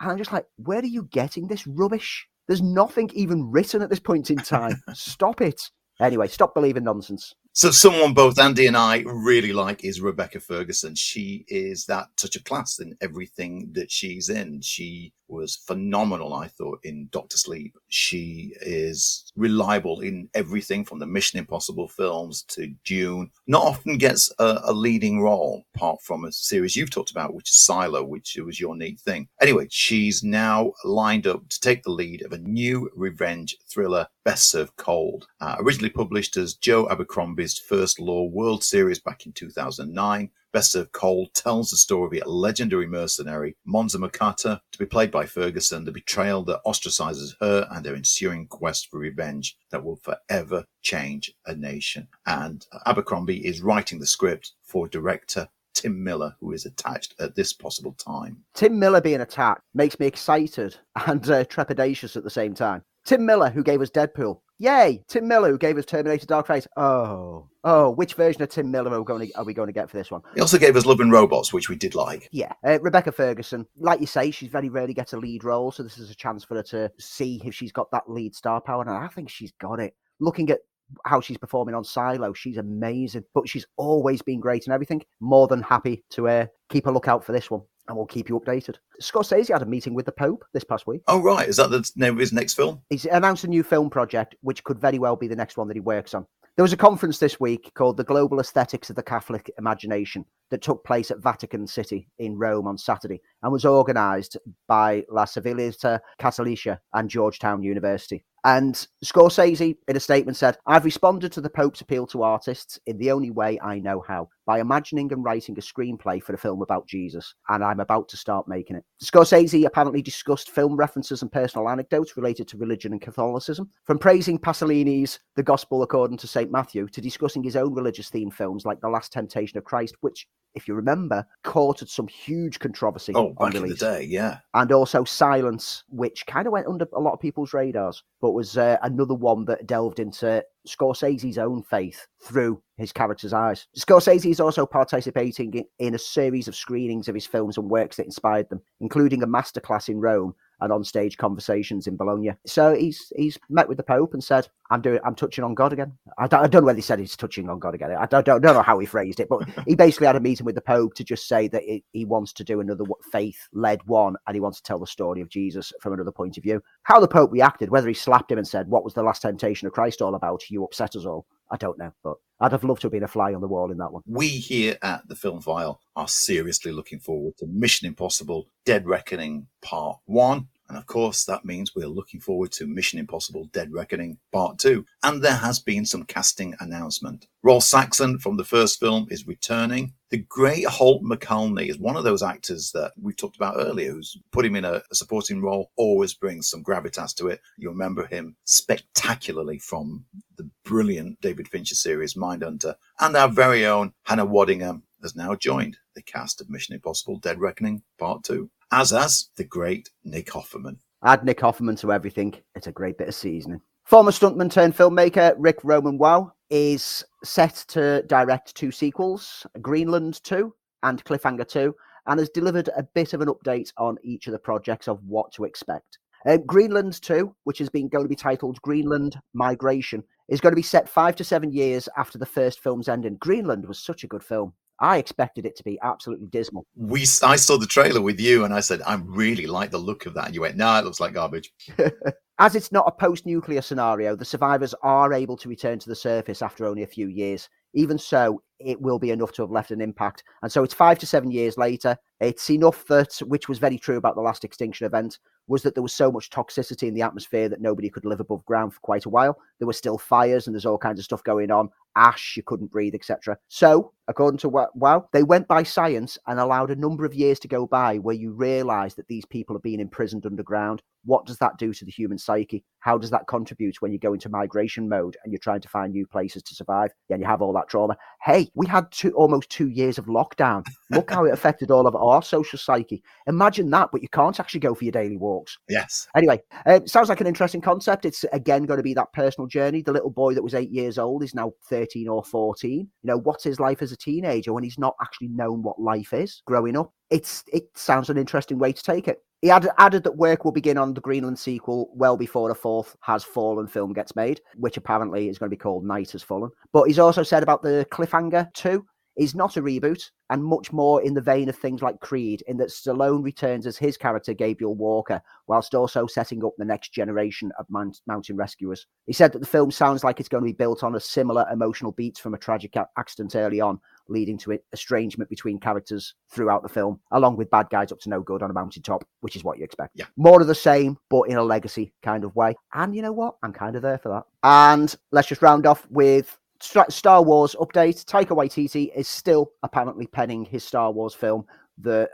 And 0.00 0.10
I'm 0.10 0.18
just 0.18 0.32
like, 0.32 0.46
"Where 0.56 0.80
are 0.80 0.84
you 0.84 1.04
getting 1.04 1.46
this 1.46 1.66
rubbish? 1.66 2.26
There's 2.48 2.62
nothing 2.62 3.10
even 3.14 3.50
written 3.50 3.80
at 3.82 3.90
this 3.90 4.00
point 4.00 4.30
in 4.30 4.36
time. 4.36 4.80
stop 4.94 5.40
it." 5.40 5.70
Anyway, 6.00 6.26
stop 6.26 6.54
believing 6.54 6.84
nonsense. 6.84 7.34
So, 7.52 7.70
someone 7.70 8.14
both 8.14 8.40
Andy 8.40 8.66
and 8.66 8.76
I 8.76 9.04
really 9.06 9.52
like 9.52 9.84
is 9.84 10.00
Rebecca 10.00 10.40
Ferguson. 10.40 10.96
She 10.96 11.44
is 11.46 11.86
that 11.86 12.08
touch 12.16 12.34
of 12.34 12.42
class 12.42 12.80
in 12.80 12.96
everything 13.00 13.70
that 13.74 13.92
she's 13.92 14.28
in. 14.28 14.60
She 14.60 15.12
was 15.28 15.56
phenomenal, 15.56 16.34
I 16.34 16.48
thought, 16.48 16.80
in 16.84 17.08
Doctor 17.10 17.36
Sleep. 17.36 17.76
She 17.88 18.54
is 18.60 19.32
reliable 19.36 20.00
in 20.00 20.28
everything 20.34 20.84
from 20.84 20.98
the 20.98 21.06
Mission 21.06 21.38
Impossible 21.38 21.88
films 21.88 22.42
to 22.48 22.72
Dune. 22.84 23.30
Not 23.46 23.62
often 23.62 23.98
gets 23.98 24.32
a, 24.38 24.60
a 24.64 24.72
leading 24.72 25.20
role, 25.20 25.64
apart 25.74 26.00
from 26.02 26.24
a 26.24 26.32
series 26.32 26.76
you've 26.76 26.90
talked 26.90 27.10
about, 27.10 27.34
which 27.34 27.50
is 27.50 27.56
Silo, 27.56 28.04
which 28.04 28.36
was 28.44 28.60
your 28.60 28.76
neat 28.76 29.00
thing. 29.00 29.28
Anyway, 29.40 29.66
she's 29.70 30.22
now 30.22 30.72
lined 30.84 31.26
up 31.26 31.48
to 31.48 31.60
take 31.60 31.82
the 31.82 31.90
lead 31.90 32.22
of 32.22 32.32
a 32.32 32.38
new 32.38 32.90
revenge 32.94 33.56
thriller, 33.68 34.06
Best 34.24 34.50
Served 34.50 34.76
Cold. 34.76 35.26
Uh, 35.40 35.56
originally 35.58 35.90
published 35.90 36.36
as 36.36 36.54
Joe 36.54 36.88
Abercrombie's 36.88 37.58
First 37.58 38.00
Law 38.00 38.24
World 38.24 38.62
Series 38.64 39.00
back 39.00 39.26
in 39.26 39.32
2009. 39.32 40.30
Best 40.54 40.70
Served 40.70 40.92
Cold 40.92 41.34
tells 41.34 41.70
the 41.70 41.76
story 41.76 42.20
of 42.20 42.26
a 42.26 42.30
legendary 42.30 42.86
mercenary, 42.86 43.56
Monza 43.66 43.98
Murcatto, 43.98 44.60
to 44.70 44.78
be 44.78 44.86
played 44.86 45.10
by 45.10 45.26
Ferguson, 45.26 45.84
the 45.84 45.90
betrayal 45.90 46.44
that 46.44 46.60
ostracizes 46.64 47.34
her 47.40 47.66
and 47.72 47.84
their 47.84 47.96
ensuing 47.96 48.46
quest 48.46 48.88
for 48.88 49.00
revenge 49.00 49.58
that 49.72 49.82
will 49.82 49.96
forever 49.96 50.64
change 50.80 51.34
a 51.46 51.56
nation. 51.56 52.06
And 52.26 52.64
Abercrombie 52.86 53.44
is 53.44 53.62
writing 53.62 53.98
the 53.98 54.06
script 54.06 54.52
for 54.62 54.86
director 54.86 55.48
Tim 55.74 56.04
Miller, 56.04 56.36
who 56.38 56.52
is 56.52 56.66
attached 56.66 57.16
at 57.18 57.34
this 57.34 57.52
possible 57.52 57.94
time. 57.94 58.44
Tim 58.54 58.78
Miller 58.78 59.00
being 59.00 59.22
attacked 59.22 59.62
makes 59.74 59.98
me 59.98 60.06
excited 60.06 60.76
and 61.08 61.28
uh, 61.28 61.44
trepidatious 61.46 62.16
at 62.16 62.22
the 62.22 62.30
same 62.30 62.54
time. 62.54 62.84
Tim 63.04 63.26
Miller, 63.26 63.50
who 63.50 63.64
gave 63.64 63.80
us 63.82 63.90
Deadpool. 63.90 64.38
Yay! 64.58 65.02
Tim 65.08 65.26
Miller, 65.26 65.50
who 65.50 65.58
gave 65.58 65.76
us 65.76 65.84
Terminator 65.84 66.26
Dark 66.26 66.46
Fate. 66.46 66.66
Oh, 66.76 67.48
oh, 67.64 67.90
which 67.90 68.14
version 68.14 68.40
of 68.42 68.50
Tim 68.50 68.70
Miller 68.70 68.92
are 68.92 69.00
we 69.00 69.04
going 69.04 69.26
to, 69.26 69.34
are 69.36 69.44
we 69.44 69.52
going 69.52 69.66
to 69.66 69.72
get 69.72 69.90
for 69.90 69.96
this 69.96 70.12
one? 70.12 70.22
He 70.34 70.40
also 70.40 70.58
gave 70.58 70.76
us 70.76 70.86
Love 70.86 71.00
and 71.00 71.10
Robots, 71.10 71.52
which 71.52 71.68
we 71.68 71.74
did 71.74 71.96
like. 71.96 72.28
Yeah, 72.30 72.52
uh, 72.64 72.78
Rebecca 72.80 73.10
Ferguson, 73.10 73.66
like 73.76 74.00
you 74.00 74.06
say, 74.06 74.30
she's 74.30 74.50
very 74.50 74.68
rarely 74.68 74.94
gets 74.94 75.12
a 75.12 75.18
lead 75.18 75.42
role, 75.42 75.72
so 75.72 75.82
this 75.82 75.98
is 75.98 76.10
a 76.10 76.14
chance 76.14 76.44
for 76.44 76.54
her 76.54 76.62
to 76.64 76.90
see 77.00 77.42
if 77.44 77.52
she's 77.52 77.72
got 77.72 77.90
that 77.90 78.08
lead 78.08 78.36
star 78.36 78.60
power, 78.60 78.82
and 78.82 78.90
I 78.90 79.08
think 79.08 79.28
she's 79.28 79.52
got 79.60 79.80
it. 79.80 79.96
Looking 80.20 80.50
at 80.50 80.60
how 81.04 81.20
she's 81.20 81.38
performing 81.38 81.74
on 81.74 81.82
Silo, 81.82 82.32
she's 82.32 82.56
amazing, 82.56 83.24
but 83.34 83.48
she's 83.48 83.66
always 83.76 84.22
been 84.22 84.38
great 84.38 84.66
and 84.66 84.74
everything. 84.74 85.02
More 85.18 85.48
than 85.48 85.62
happy 85.62 86.04
to 86.10 86.28
uh, 86.28 86.46
keep 86.68 86.86
a 86.86 86.90
lookout 86.90 87.24
for 87.24 87.32
this 87.32 87.50
one 87.50 87.62
and 87.88 87.96
we'll 87.96 88.06
keep 88.06 88.28
you 88.28 88.38
updated. 88.38 88.76
Scorsese 89.00 89.52
had 89.52 89.62
a 89.62 89.66
meeting 89.66 89.94
with 89.94 90.06
the 90.06 90.12
Pope 90.12 90.44
this 90.52 90.64
past 90.64 90.86
week. 90.86 91.02
Oh, 91.08 91.20
right. 91.20 91.48
Is 91.48 91.56
that 91.56 91.70
the 91.70 91.88
name 91.96 92.14
of 92.14 92.18
his 92.18 92.32
next 92.32 92.54
film? 92.54 92.80
He's 92.90 93.04
announced 93.06 93.44
a 93.44 93.48
new 93.48 93.62
film 93.62 93.90
project, 93.90 94.34
which 94.40 94.64
could 94.64 94.78
very 94.78 94.98
well 94.98 95.16
be 95.16 95.28
the 95.28 95.36
next 95.36 95.56
one 95.56 95.68
that 95.68 95.76
he 95.76 95.80
works 95.80 96.14
on. 96.14 96.26
There 96.56 96.62
was 96.62 96.72
a 96.72 96.76
conference 96.76 97.18
this 97.18 97.40
week 97.40 97.72
called 97.74 97.96
The 97.96 98.04
Global 98.04 98.38
Aesthetics 98.38 98.88
of 98.88 98.94
the 98.94 99.02
Catholic 99.02 99.50
Imagination 99.58 100.24
that 100.50 100.62
took 100.62 100.84
place 100.84 101.10
at 101.10 101.18
Vatican 101.18 101.66
City 101.66 102.08
in 102.20 102.38
Rome 102.38 102.68
on 102.68 102.78
Saturday 102.78 103.20
and 103.44 103.52
was 103.52 103.66
organised 103.66 104.38
by 104.66 105.04
La 105.10 105.26
Civiltà 105.26 106.00
Cattolica 106.18 106.78
and 106.94 107.10
Georgetown 107.10 107.62
University. 107.62 108.24
And 108.42 108.74
Scorsese, 109.02 109.76
in 109.88 109.96
a 109.96 110.00
statement, 110.00 110.36
said, 110.36 110.58
I've 110.66 110.84
responded 110.84 111.32
to 111.32 111.40
the 111.40 111.48
Pope's 111.48 111.80
appeal 111.80 112.06
to 112.08 112.22
artists 112.22 112.78
in 112.86 112.98
the 112.98 113.10
only 113.10 113.30
way 113.30 113.58
I 113.62 113.78
know 113.78 114.04
how, 114.06 114.28
by 114.44 114.60
imagining 114.60 115.10
and 115.12 115.24
writing 115.24 115.56
a 115.58 115.62
screenplay 115.62 116.22
for 116.22 116.34
a 116.34 116.38
film 116.38 116.60
about 116.60 116.86
Jesus, 116.86 117.34
and 117.48 117.64
I'm 117.64 117.80
about 117.80 118.08
to 118.10 118.18
start 118.18 118.46
making 118.46 118.76
it. 118.76 118.84
Scorsese 119.02 119.64
apparently 119.64 120.02
discussed 120.02 120.50
film 120.50 120.76
references 120.76 121.22
and 121.22 121.32
personal 121.32 121.70
anecdotes 121.70 122.18
related 122.18 122.46
to 122.48 122.58
religion 122.58 122.92
and 122.92 123.00
Catholicism, 123.00 123.70
from 123.84 123.98
praising 123.98 124.38
Pasolini's 124.38 125.20
The 125.36 125.42
Gospel 125.42 125.82
According 125.82 126.18
to 126.18 126.26
St. 126.26 126.50
Matthew 126.50 126.86
to 126.88 127.00
discussing 127.00 127.42
his 127.42 127.56
own 127.56 127.74
religious 127.74 128.10
themed 128.10 128.34
films 128.34 128.66
like 128.66 128.80
The 128.82 128.88
Last 128.90 129.12
Temptation 129.12 129.56
of 129.56 129.64
Christ, 129.64 129.96
which 130.02 130.26
if 130.54 130.68
you 130.68 130.74
remember, 130.74 131.26
courted 131.42 131.88
some 131.88 132.06
huge 132.06 132.58
controversy. 132.58 133.12
Oh, 133.14 133.33
back 133.34 133.54
in 133.54 133.68
the 133.68 133.74
day, 133.74 134.02
yeah. 134.02 134.38
And 134.54 134.70
also 134.72 135.04
Silence, 135.04 135.84
which 135.88 136.26
kind 136.26 136.46
of 136.46 136.52
went 136.52 136.66
under 136.66 136.86
a 136.92 137.00
lot 137.00 137.12
of 137.12 137.20
people's 137.20 137.52
radars, 137.52 138.02
but 138.20 138.32
was 138.32 138.56
uh, 138.56 138.78
another 138.82 139.14
one 139.14 139.44
that 139.46 139.66
delved 139.66 140.00
into 140.00 140.44
Scorsese's 140.66 141.38
own 141.38 141.62
faith 141.62 142.06
through 142.22 142.62
his 142.76 142.92
character's 142.92 143.32
eyes. 143.32 143.66
Scorsese 143.76 144.30
is 144.30 144.40
also 144.40 144.66
participating 144.66 145.64
in 145.78 145.94
a 145.94 145.98
series 145.98 146.48
of 146.48 146.56
screenings 146.56 147.08
of 147.08 147.14
his 147.14 147.26
films 147.26 147.56
and 147.56 147.70
works 147.70 147.96
that 147.96 148.06
inspired 148.06 148.48
them, 148.48 148.62
including 148.80 149.22
a 149.22 149.26
masterclass 149.26 149.88
in 149.88 150.00
Rome 150.00 150.34
and 150.60 150.72
on-stage 150.72 151.16
conversations 151.16 151.86
in 151.86 151.96
Bologna. 151.96 152.32
So 152.46 152.74
he's 152.74 153.12
he's 153.16 153.38
met 153.48 153.68
with 153.68 153.76
the 153.76 153.82
Pope 153.82 154.14
and 154.14 154.22
said, 154.22 154.48
"I'm 154.70 154.80
doing, 154.80 155.00
I'm 155.04 155.14
touching 155.14 155.44
on 155.44 155.54
God 155.54 155.72
again." 155.72 155.92
I 156.18 156.26
don't, 156.26 156.44
I 156.44 156.46
don't 156.46 156.62
know 156.62 156.66
whether 156.66 156.76
he 156.76 156.82
said 156.82 156.98
he's 156.98 157.16
touching 157.16 157.48
on 157.48 157.58
God 157.58 157.74
again. 157.74 157.92
I 157.92 158.06
don't, 158.06 158.24
don't, 158.24 158.40
don't 158.40 158.54
know 158.54 158.62
how 158.62 158.78
he 158.78 158.86
phrased 158.86 159.20
it, 159.20 159.28
but 159.28 159.48
he 159.66 159.74
basically 159.74 160.06
had 160.06 160.16
a 160.16 160.20
meeting 160.20 160.46
with 160.46 160.54
the 160.54 160.60
Pope 160.60 160.94
to 160.94 161.04
just 161.04 161.28
say 161.28 161.48
that 161.48 161.62
he, 161.62 161.84
he 161.92 162.04
wants 162.04 162.32
to 162.34 162.44
do 162.44 162.60
another 162.60 162.84
faith-led 163.10 163.80
one, 163.86 164.16
and 164.26 164.34
he 164.34 164.40
wants 164.40 164.58
to 164.58 164.64
tell 164.64 164.78
the 164.78 164.86
story 164.86 165.20
of 165.20 165.28
Jesus 165.28 165.72
from 165.80 165.92
another 165.92 166.12
point 166.12 166.36
of 166.36 166.42
view. 166.42 166.62
How 166.84 167.00
the 167.00 167.08
Pope 167.08 167.32
reacted, 167.32 167.70
whether 167.70 167.88
he 167.88 167.94
slapped 167.94 168.30
him 168.30 168.38
and 168.38 168.48
said, 168.48 168.68
"What 168.68 168.84
was 168.84 168.94
the 168.94 169.02
last 169.02 169.22
temptation 169.22 169.66
of 169.66 169.72
Christ 169.72 170.02
all 170.02 170.14
about? 170.14 170.50
You 170.50 170.64
upset 170.64 170.96
us 170.96 171.04
all." 171.04 171.26
I 171.50 171.56
don't 171.56 171.78
know, 171.78 171.92
but 172.02 172.16
I'd 172.40 172.52
have 172.52 172.64
loved 172.64 172.80
to 172.82 172.86
have 172.86 172.92
been 172.92 173.04
a 173.04 173.08
fly 173.08 173.32
on 173.32 173.40
the 173.40 173.48
wall 173.48 173.70
in 173.70 173.78
that 173.78 173.92
one. 173.92 174.02
We 174.06 174.28
here 174.28 174.76
at 174.82 175.06
the 175.08 175.16
Film 175.16 175.40
File 175.40 175.80
are 175.94 176.08
seriously 176.08 176.72
looking 176.72 176.98
forward 176.98 177.36
to 177.38 177.46
Mission 177.46 177.86
Impossible 177.86 178.48
Dead 178.64 178.86
Reckoning 178.86 179.46
Part 179.62 179.98
1. 180.06 180.48
And 180.68 180.78
of 180.78 180.86
course, 180.86 181.24
that 181.26 181.44
means 181.44 181.74
we're 181.74 181.86
looking 181.86 182.20
forward 182.20 182.50
to 182.52 182.66
Mission 182.66 182.98
Impossible 182.98 183.48
Dead 183.52 183.72
Reckoning 183.72 184.18
Part 184.32 184.58
2. 184.58 184.84
And 185.02 185.22
there 185.22 185.36
has 185.36 185.58
been 185.58 185.84
some 185.84 186.04
casting 186.04 186.54
announcement. 186.58 187.26
Rolf 187.42 187.64
Saxon 187.64 188.18
from 188.18 188.36
the 188.36 188.44
first 188.44 188.80
film 188.80 189.06
is 189.10 189.26
returning. 189.26 189.92
The 190.14 190.24
great 190.28 190.64
Holt 190.64 191.02
McCallany 191.02 191.68
is 191.68 191.76
one 191.76 191.96
of 191.96 192.04
those 192.04 192.22
actors 192.22 192.70
that 192.70 192.92
we 193.02 193.12
talked 193.12 193.34
about 193.34 193.56
earlier, 193.58 193.90
who's 193.90 194.16
put 194.30 194.46
him 194.46 194.54
in 194.54 194.64
a, 194.64 194.80
a 194.88 194.94
supporting 194.94 195.42
role, 195.42 195.72
always 195.74 196.14
brings 196.14 196.48
some 196.48 196.62
gravitas 196.62 197.16
to 197.16 197.26
it. 197.26 197.40
You 197.58 197.68
remember 197.68 198.06
him 198.06 198.36
spectacularly 198.44 199.58
from 199.58 200.04
the 200.36 200.48
brilliant 200.64 201.20
David 201.20 201.48
Fincher 201.48 201.74
series 201.74 202.14
Mindhunter. 202.14 202.76
And 203.00 203.16
our 203.16 203.28
very 203.28 203.66
own 203.66 203.92
Hannah 204.04 204.24
Waddingham 204.24 204.82
has 205.02 205.16
now 205.16 205.34
joined 205.34 205.78
the 205.96 206.02
cast 206.02 206.40
of 206.40 206.48
Mission 206.48 206.76
Impossible 206.76 207.18
Dead 207.18 207.40
Reckoning 207.40 207.82
Part 207.98 208.22
2 208.22 208.48
as 208.70 208.92
as 208.92 209.30
the 209.34 209.42
great 209.42 209.90
Nick 210.04 210.26
Offerman. 210.26 210.76
Add 211.04 211.24
Nick 211.24 211.40
Offerman 211.40 211.76
to 211.80 211.92
everything. 211.92 212.36
It's 212.54 212.68
a 212.68 212.72
great 212.72 212.98
bit 212.98 213.08
of 213.08 213.16
seasoning. 213.16 213.62
Former 213.84 214.12
stuntman 214.12 214.50
turned 214.50 214.74
filmmaker 214.74 215.34
Ric 215.36 215.58
Roman 215.62 215.98
Waugh 215.98 216.30
is 216.48 217.04
set 217.22 217.64
to 217.68 218.02
direct 218.06 218.54
two 218.54 218.72
sequels, 218.72 219.46
Greenland 219.60 220.22
2 220.24 220.54
and 220.84 221.04
Cliffhanger 221.04 221.46
2, 221.46 221.74
and 222.06 222.18
has 222.18 222.30
delivered 222.30 222.70
a 222.76 222.82
bit 222.82 223.12
of 223.12 223.20
an 223.20 223.28
update 223.28 223.72
on 223.76 223.98
each 224.02 224.26
of 224.26 224.32
the 224.32 224.38
projects 224.38 224.88
of 224.88 225.04
what 225.04 225.32
to 225.34 225.44
expect. 225.44 225.98
Uh, 226.26 226.38
Greenland 226.38 227.02
2, 227.02 227.34
which 227.44 227.58
has 227.58 227.68
been 227.68 227.88
going 227.88 228.06
to 228.06 228.08
be 228.08 228.16
titled 228.16 228.60
Greenland 228.62 229.20
Migration, 229.34 230.02
is 230.28 230.40
going 230.40 230.52
to 230.52 230.56
be 230.56 230.62
set 230.62 230.88
five 230.88 231.14
to 231.16 231.24
seven 231.24 231.52
years 231.52 231.86
after 231.98 232.16
the 232.16 232.24
first 232.24 232.60
film's 232.60 232.88
ending. 232.88 233.16
Greenland 233.20 233.68
was 233.68 233.78
such 233.78 234.02
a 234.02 234.08
good 234.08 234.24
film. 234.24 234.54
I 234.80 234.96
expected 234.96 235.44
it 235.44 235.56
to 235.56 235.62
be 235.62 235.78
absolutely 235.82 236.28
dismal. 236.28 236.66
We, 236.74 237.02
I 237.22 237.36
saw 237.36 237.58
the 237.58 237.66
trailer 237.66 238.00
with 238.00 238.18
you, 238.18 238.44
and 238.44 238.52
I 238.54 238.60
said, 238.60 238.82
"I 238.82 238.94
really 238.94 239.46
like 239.46 239.70
the 239.70 239.78
look 239.78 240.06
of 240.06 240.14
that." 240.14 240.26
And 240.26 240.34
you 240.34 240.40
went, 240.40 240.56
"No, 240.56 240.74
it 240.76 240.84
looks 240.84 240.98
like 240.98 241.12
garbage." 241.12 241.52
As 242.40 242.56
it's 242.56 242.72
not 242.72 242.88
a 242.88 242.90
post-nuclear 242.90 243.62
scenario, 243.62 244.16
the 244.16 244.24
survivors 244.24 244.74
are 244.82 245.12
able 245.12 245.36
to 245.36 245.48
return 245.48 245.78
to 245.78 245.88
the 245.88 245.94
surface 245.94 246.42
after 246.42 246.66
only 246.66 246.82
a 246.82 246.86
few 246.86 247.06
years. 247.06 247.48
Even 247.74 247.96
so, 247.96 248.42
it 248.58 248.80
will 248.80 248.98
be 248.98 249.12
enough 249.12 249.30
to 249.32 249.42
have 249.42 249.52
left 249.52 249.70
an 249.70 249.80
impact. 249.80 250.24
And 250.42 250.50
so 250.50 250.64
it's 250.64 250.74
five 250.74 250.98
to 250.98 251.06
seven 251.06 251.30
years 251.30 251.56
later. 251.56 251.96
It's 252.18 252.50
enough 252.50 252.86
that, 252.86 253.14
which 253.26 253.48
was 253.48 253.58
very 253.58 253.78
true 253.78 253.98
about 253.98 254.16
the 254.16 254.20
last 254.20 254.42
extinction 254.42 254.84
event, 254.84 255.20
was 255.46 255.62
that 255.62 255.74
there 255.74 255.82
was 255.82 255.92
so 255.92 256.10
much 256.10 256.28
toxicity 256.28 256.88
in 256.88 256.94
the 256.94 257.02
atmosphere 257.02 257.48
that 257.48 257.60
nobody 257.60 257.88
could 257.88 258.04
live 258.04 258.18
above 258.18 258.44
ground 258.46 258.74
for 258.74 258.80
quite 258.80 259.04
a 259.04 259.10
while. 259.10 259.38
There 259.60 259.68
were 259.68 259.72
still 259.72 259.98
fires 259.98 260.48
and 260.48 260.54
there's 260.54 260.66
all 260.66 260.78
kinds 260.78 260.98
of 260.98 261.04
stuff 261.04 261.22
going 261.22 261.52
on, 261.52 261.68
ash, 261.94 262.36
you 262.36 262.42
couldn't 262.42 262.72
breathe, 262.72 262.96
etc. 262.96 263.38
So, 263.46 263.92
according 264.08 264.38
to 264.38 264.48
Waugh, 264.48 265.04
they 265.12 265.22
went 265.22 265.46
by 265.46 265.62
science 265.62 266.18
and 266.26 266.40
allowed 266.40 266.72
a 266.72 266.76
number 266.76 267.04
of 267.04 267.14
years 267.14 267.38
to 267.40 267.48
go 267.48 267.64
by 267.64 267.98
where 267.98 268.16
you 268.16 268.32
realize 268.32 268.96
that 268.96 269.06
these 269.06 269.24
people 269.24 269.54
have 269.54 269.62
been 269.62 269.78
imprisoned 269.78 270.26
underground. 270.26 270.82
What 271.04 271.26
does 271.26 271.38
that 271.38 271.58
do 271.58 271.72
to 271.72 271.84
the 271.84 271.90
human 271.90 272.18
psyche? 272.18 272.64
How 272.84 272.98
does 272.98 273.10
that 273.10 273.26
contribute 273.26 273.80
when 273.80 273.92
you 273.92 273.98
go 273.98 274.12
into 274.12 274.28
migration 274.28 274.90
mode 274.90 275.16
and 275.24 275.32
you're 275.32 275.38
trying 275.38 275.62
to 275.62 275.68
find 275.68 275.90
new 275.90 276.06
places 276.06 276.42
to 276.42 276.54
survive? 276.54 276.90
And 277.08 277.18
you 277.18 277.26
have 277.26 277.40
all 277.40 277.54
that 277.54 277.66
trauma. 277.66 277.96
Hey, 278.22 278.50
we 278.54 278.66
had 278.66 278.92
two, 278.92 279.10
almost 279.12 279.48
two 279.48 279.70
years 279.70 279.96
of 279.96 280.04
lockdown. 280.04 280.66
Look 280.90 281.10
how 281.10 281.24
it 281.24 281.32
affected 281.32 281.70
all 281.70 281.86
of 281.86 281.96
our 281.96 282.22
social 282.22 282.58
psyche. 282.58 283.02
Imagine 283.26 283.70
that, 283.70 283.88
but 283.90 284.02
you 284.02 284.08
can't 284.10 284.38
actually 284.38 284.60
go 284.60 284.74
for 284.74 284.84
your 284.84 284.92
daily 284.92 285.16
walks. 285.16 285.56
Yes. 285.66 286.06
Anyway, 286.14 286.42
uh, 286.66 286.80
sounds 286.84 287.08
like 287.08 287.22
an 287.22 287.26
interesting 287.26 287.62
concept. 287.62 288.04
It's 288.04 288.22
again 288.34 288.64
going 288.64 288.76
to 288.76 288.82
be 288.82 288.92
that 288.92 289.14
personal 289.14 289.48
journey. 289.48 289.80
The 289.80 289.92
little 289.92 290.10
boy 290.10 290.34
that 290.34 290.42
was 290.44 290.54
eight 290.54 290.70
years 290.70 290.98
old 290.98 291.22
is 291.22 291.34
now 291.34 291.52
13 291.70 292.06
or 292.06 292.22
14. 292.22 292.80
You 292.80 292.86
know, 293.02 293.16
what's 293.16 293.44
his 293.44 293.58
life 293.58 293.80
as 293.80 293.92
a 293.92 293.96
teenager 293.96 294.52
when 294.52 294.62
he's 294.62 294.78
not 294.78 294.94
actually 295.00 295.28
known 295.28 295.62
what 295.62 295.80
life 295.80 296.12
is 296.12 296.42
growing 296.44 296.76
up? 296.76 296.92
It's 297.10 297.44
it 297.50 297.64
sounds 297.74 298.10
an 298.10 298.18
interesting 298.18 298.58
way 298.58 298.74
to 298.74 298.82
take 298.82 299.08
it. 299.08 299.22
He 299.44 299.50
added, 299.50 299.72
added, 299.76 300.04
that 300.04 300.16
work 300.16 300.46
will 300.46 300.52
begin 300.52 300.78
on 300.78 300.94
the 300.94 301.02
Greenland 301.02 301.38
sequel 301.38 301.90
well 301.92 302.16
before 302.16 302.48
the 302.48 302.54
fourth 302.54 302.73
Has 303.00 303.24
Fallen 303.24 303.66
film 303.66 303.92
gets 303.92 304.16
made, 304.16 304.40
which 304.56 304.76
apparently 304.76 305.28
is 305.28 305.38
going 305.38 305.50
to 305.50 305.56
be 305.56 305.60
called 305.60 305.84
Night 305.84 306.12
Has 306.12 306.22
Fallen. 306.22 306.50
But 306.72 306.84
he's 306.84 306.98
also 306.98 307.22
said 307.22 307.42
about 307.42 307.62
the 307.62 307.86
Cliffhanger 307.90 308.52
2 308.54 308.84
is 309.16 309.34
not 309.34 309.56
a 309.56 309.62
reboot 309.62 310.10
and 310.30 310.44
much 310.44 310.72
more 310.72 311.00
in 311.02 311.14
the 311.14 311.20
vein 311.20 311.48
of 311.48 311.56
things 311.56 311.82
like 311.82 312.00
Creed, 312.00 312.42
in 312.48 312.56
that 312.56 312.70
Stallone 312.70 313.22
returns 313.22 313.64
as 313.64 313.76
his 313.76 313.96
character 313.96 314.34
Gabriel 314.34 314.74
Walker, 314.74 315.22
whilst 315.46 315.74
also 315.74 316.08
setting 316.08 316.44
up 316.44 316.52
the 316.58 316.64
next 316.64 316.92
generation 316.92 317.52
of 317.56 317.66
mountain 317.70 318.36
rescuers. 318.36 318.88
He 319.06 319.12
said 319.12 319.32
that 319.32 319.38
the 319.38 319.46
film 319.46 319.70
sounds 319.70 320.02
like 320.02 320.18
it's 320.18 320.28
going 320.28 320.42
to 320.42 320.50
be 320.50 320.52
built 320.52 320.82
on 320.82 320.96
a 320.96 321.00
similar 321.00 321.46
emotional 321.52 321.92
beats 321.92 322.18
from 322.18 322.34
a 322.34 322.38
tragic 322.38 322.74
accident 322.98 323.36
early 323.36 323.60
on, 323.60 323.78
leading 324.08 324.38
to 324.38 324.58
estrangement 324.72 325.30
between 325.30 325.58
characters 325.58 326.14
throughout 326.30 326.62
the 326.62 326.68
film, 326.68 327.00
along 327.12 327.36
with 327.36 327.50
bad 327.50 327.68
guys 327.70 327.92
up 327.92 328.00
to 328.00 328.08
no 328.08 328.20
good 328.20 328.42
on 328.42 328.50
a 328.50 328.54
mountaintop, 328.54 329.04
which 329.20 329.36
is 329.36 329.44
what 329.44 329.58
you 329.58 329.64
expect. 329.64 329.92
Yeah. 329.94 330.06
More 330.16 330.40
of 330.40 330.46
the 330.46 330.54
same, 330.54 330.98
but 331.10 331.22
in 331.22 331.36
a 331.36 331.42
legacy 331.42 331.92
kind 332.02 332.24
of 332.24 332.34
way. 332.36 332.54
And 332.72 332.94
you 332.94 333.02
know 333.02 333.12
what? 333.12 333.36
I'm 333.42 333.52
kind 333.52 333.76
of 333.76 333.82
there 333.82 333.98
for 333.98 334.10
that. 334.10 334.24
And 334.42 334.94
let's 335.10 335.28
just 335.28 335.42
round 335.42 335.66
off 335.66 335.86
with 335.90 336.38
Star 336.60 337.22
Wars 337.22 337.56
update. 337.60 338.04
Taika 338.04 338.36
Waititi 338.36 338.90
is 338.94 339.08
still 339.08 339.52
apparently 339.62 340.06
penning 340.06 340.44
his 340.44 340.64
Star 340.64 340.90
Wars 340.92 341.14
film 341.14 341.46
that 341.78 342.10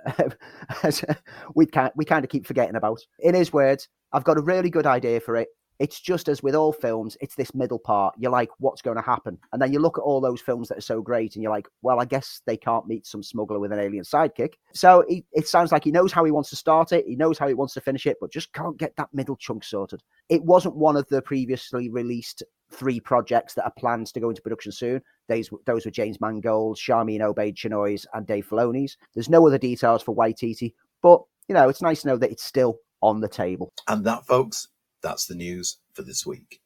we 1.54 1.66
can't 1.66 1.94
we 1.96 2.04
kind 2.04 2.24
of 2.24 2.30
keep 2.30 2.46
forgetting 2.46 2.76
about. 2.76 3.00
In 3.20 3.34
his 3.34 3.52
words, 3.52 3.88
I've 4.12 4.24
got 4.24 4.38
a 4.38 4.42
really 4.42 4.70
good 4.70 4.86
idea 4.86 5.20
for 5.20 5.36
it 5.36 5.48
it's 5.80 5.98
just 5.98 6.28
as 6.28 6.42
with 6.42 6.54
all 6.54 6.72
films, 6.72 7.16
it's 7.20 7.34
this 7.34 7.54
middle 7.54 7.78
part. 7.78 8.14
You're 8.18 8.30
like, 8.30 8.50
what's 8.58 8.82
going 8.82 8.98
to 8.98 9.02
happen? 9.02 9.38
And 9.52 9.60
then 9.60 9.72
you 9.72 9.80
look 9.80 9.96
at 9.96 10.02
all 10.02 10.20
those 10.20 10.40
films 10.40 10.68
that 10.68 10.78
are 10.78 10.82
so 10.82 11.00
great, 11.00 11.34
and 11.34 11.42
you're 11.42 11.50
like, 11.50 11.66
well, 11.82 12.00
I 12.00 12.04
guess 12.04 12.42
they 12.46 12.56
can't 12.56 12.86
meet 12.86 13.06
some 13.06 13.22
smuggler 13.22 13.58
with 13.58 13.72
an 13.72 13.80
alien 13.80 14.04
sidekick. 14.04 14.54
So 14.74 15.04
he, 15.08 15.24
it 15.32 15.48
sounds 15.48 15.72
like 15.72 15.82
he 15.82 15.90
knows 15.90 16.12
how 16.12 16.24
he 16.24 16.30
wants 16.30 16.50
to 16.50 16.56
start 16.56 16.92
it, 16.92 17.06
he 17.06 17.16
knows 17.16 17.38
how 17.38 17.48
he 17.48 17.54
wants 17.54 17.74
to 17.74 17.80
finish 17.80 18.06
it, 18.06 18.18
but 18.20 18.30
just 18.30 18.52
can't 18.52 18.76
get 18.76 18.94
that 18.96 19.08
middle 19.14 19.36
chunk 19.36 19.64
sorted. 19.64 20.02
It 20.28 20.44
wasn't 20.44 20.76
one 20.76 20.96
of 20.96 21.08
the 21.08 21.22
previously 21.22 21.88
released 21.88 22.42
three 22.70 23.00
projects 23.00 23.54
that 23.54 23.64
are 23.64 23.72
planned 23.78 24.06
to 24.08 24.20
go 24.20 24.28
into 24.28 24.42
production 24.42 24.72
soon. 24.72 25.00
Those, 25.28 25.50
those 25.64 25.86
were 25.86 25.90
James 25.90 26.20
Mangold, 26.20 26.76
Sharmeen 26.76 27.20
Obaid-Chinoy's, 27.20 28.06
and 28.12 28.26
Dave 28.26 28.46
Filoni's. 28.46 28.96
There's 29.14 29.30
no 29.30 29.46
other 29.46 29.58
details 29.58 30.02
for 30.02 30.14
Waititi, 30.14 30.74
but 31.02 31.22
you 31.48 31.54
know, 31.54 31.68
it's 31.68 31.82
nice 31.82 32.02
to 32.02 32.08
know 32.08 32.16
that 32.18 32.30
it's 32.30 32.44
still 32.44 32.78
on 33.02 33.20
the 33.20 33.28
table. 33.28 33.72
And 33.88 34.04
that, 34.04 34.26
folks, 34.26 34.68
that's 35.02 35.26
the 35.26 35.34
news 35.34 35.78
for 35.92 36.02
this 36.02 36.26
week. 36.26 36.60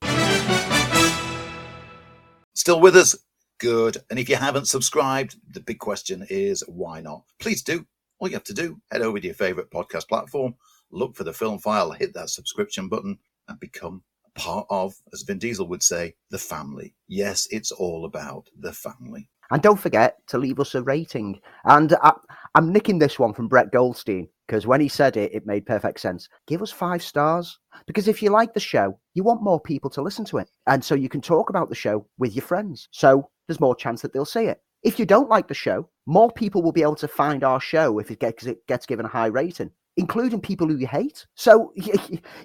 Still 2.55 2.81
with 2.81 2.97
us? 2.97 3.17
Good. 3.59 3.99
And 4.11 4.19
if 4.19 4.29
you 4.29 4.37
haven't 4.37 4.69
subscribed, 4.69 5.37
the 5.51 5.61
big 5.61 5.79
question 5.79 6.27
is 6.29 6.63
why 6.67 7.01
not? 7.01 7.25
Please 7.39 7.63
do. 7.63 7.87
All 8.19 8.29
you 8.29 8.35
have 8.35 8.45
to 8.45 8.55
do, 8.55 8.81
head 8.91 9.03
over 9.03 9.19
to 9.19 9.27
your 9.27 9.35
favorite 9.35 9.71
podcast 9.71 10.09
platform, 10.09 10.55
look 10.91 11.17
for 11.17 11.25
the 11.25 11.33
film 11.33 11.59
file, 11.59 11.91
hit 11.91 12.15
that 12.15 12.31
subscription 12.31 12.89
button, 12.89 13.19
and 13.49 13.59
become 13.61 14.03
a 14.25 14.39
part 14.39 14.67
of, 14.71 14.95
as 15.13 15.23
Vin 15.23 15.39
Diesel 15.39 15.67
would 15.69 15.83
say, 15.83 16.15
the 16.31 16.39
family. 16.39 16.95
Yes, 17.09 17.49
it's 17.51 17.73
all 17.73 18.05
about 18.05 18.49
the 18.59 18.73
family. 18.73 19.29
And 19.55 19.63
don't 19.63 19.79
forget 19.79 20.19
to 20.27 20.39
leave 20.39 20.59
us 20.59 20.75
a 20.75 20.83
rating. 20.83 21.41
And 21.65 21.95
I, 22.03 22.15
am 22.57 22.73
nicking 22.73 22.99
this 22.99 23.21
one 23.21 23.33
from 23.33 23.47
Brett 23.47 23.71
Goldstein 23.71 24.27
because 24.49 24.67
when 24.67 24.81
he 24.81 24.89
said 24.89 25.17
it, 25.17 25.33
it 25.33 25.47
made 25.47 25.65
perfect 25.65 26.01
sense. 26.01 26.29
Give 26.49 26.61
us 26.61 26.73
five 26.73 27.05
stars. 27.05 27.61
Because 27.87 28.09
if 28.09 28.21
you 28.21 28.31
like 28.31 28.53
the 28.53 28.59
show, 28.59 28.99
you 29.15 29.23
want 29.23 29.45
more 29.45 29.61
people 29.61 29.91
to 29.91 30.03
listen 30.03 30.25
to 30.25 30.39
it. 30.39 30.51
And 30.67 30.85
so 30.85 30.97
you 30.97 31.09
can 31.09 31.21
talk 31.21 31.51
about 31.51 31.69
the 31.69 31.77
show 31.77 32.05
with 32.19 32.35
your 32.35 32.45
friends. 32.45 32.89
So 32.91 33.31
there's 33.47 33.61
more 33.61 33.77
chance 33.77 34.03
that 34.03 34.13
they'll 34.13 34.25
see 34.25 34.47
it. 34.47 34.61
If 34.83 34.99
you 34.99 35.07
don't 35.07 35.31
like 35.31 35.47
the 35.47 35.55
show, 35.55 35.89
more 36.05 36.33
people 36.33 36.61
will 36.61 36.73
be 36.73 36.83
able 36.83 36.97
to 36.97 37.07
find 37.07 37.45
our 37.45 37.61
show 37.61 38.01
if 38.01 38.11
it 38.11 38.19
gets, 38.19 38.47
it 38.47 38.67
gets 38.67 38.87
given 38.87 39.07
a 39.07 39.09
high 39.09 39.27
rating 39.27 39.71
including 39.97 40.41
people 40.41 40.67
who 40.67 40.77
you 40.77 40.87
hate. 40.87 41.27
So 41.35 41.73
you, 41.77 41.95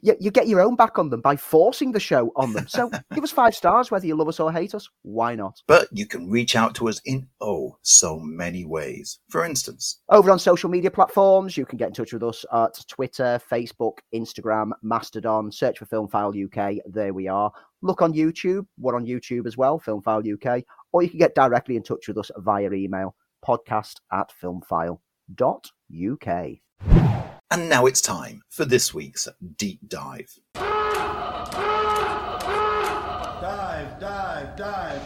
you, 0.02 0.16
you, 0.20 0.32
get 0.32 0.48
your 0.48 0.62
own 0.62 0.76
back 0.76 1.00
on 1.00 1.10
them 1.10 1.22
by 1.22 1.36
forcing 1.36 1.92
the 1.92 2.00
show 2.00 2.32
on 2.36 2.54
them. 2.54 2.68
So 2.68 2.90
give 3.14 3.24
us 3.24 3.32
five 3.32 3.56
stars, 3.56 3.92
whether 3.92 4.06
you 4.06 4.16
love 4.16 4.28
us 4.28 4.40
or 4.40 4.52
hate 4.52 4.76
us. 4.76 4.88
Why 5.02 5.36
not? 5.36 5.62
But 5.68 5.88
you 5.92 6.06
can 6.06 6.30
reach 6.30 6.56
out 6.56 6.76
to 6.76 6.90
us 6.90 7.02
in 7.06 7.28
oh 7.42 7.78
so 7.82 8.20
many 8.20 8.66
ways. 8.66 9.20
For 9.30 9.46
instance, 9.46 10.00
over 10.10 10.32
on 10.32 10.40
social 10.40 10.70
media 10.70 10.92
platforms, 10.92 11.58
you 11.58 11.66
can 11.66 11.78
get 11.78 11.88
in 11.88 11.94
touch 11.94 12.14
with 12.14 12.24
us 12.24 12.46
at 12.54 12.80
Twitter, 12.88 13.42
Facebook, 13.52 13.98
Instagram, 14.14 14.72
Mastodon. 14.84 15.52
Search 15.52 15.80
for 15.80 15.86
Film 15.86 16.08
File 16.08 16.34
UK. 16.34 16.76
There 16.86 17.14
we 17.14 17.28
are. 17.28 17.52
Look 17.82 18.02
on 18.02 18.14
YouTube. 18.14 18.66
We're 18.78 18.96
on 18.96 19.06
YouTube 19.06 19.48
as 19.48 19.58
well, 19.58 19.80
Film 19.80 20.02
File 20.02 20.22
UK. 20.22 20.64
Or 20.92 21.04
you 21.04 21.10
can 21.10 21.20
get 21.20 21.36
directly 21.36 21.76
in 21.76 21.84
touch 21.84 22.08
with 22.08 22.18
us 22.18 22.32
via 22.38 22.72
email, 22.72 23.16
podcast 23.46 23.96
at 24.12 24.32
filmfile.uk. 24.42 25.00
And 27.52 27.68
now 27.68 27.88
it's 27.88 28.02
time 28.02 28.44
for 28.50 28.64
this 28.64 28.94
week's 28.94 29.28
deep 29.58 29.80
dive. 29.88 30.32
Dive, 30.54 30.68
dive, 34.00 34.56
dive. 34.56 35.02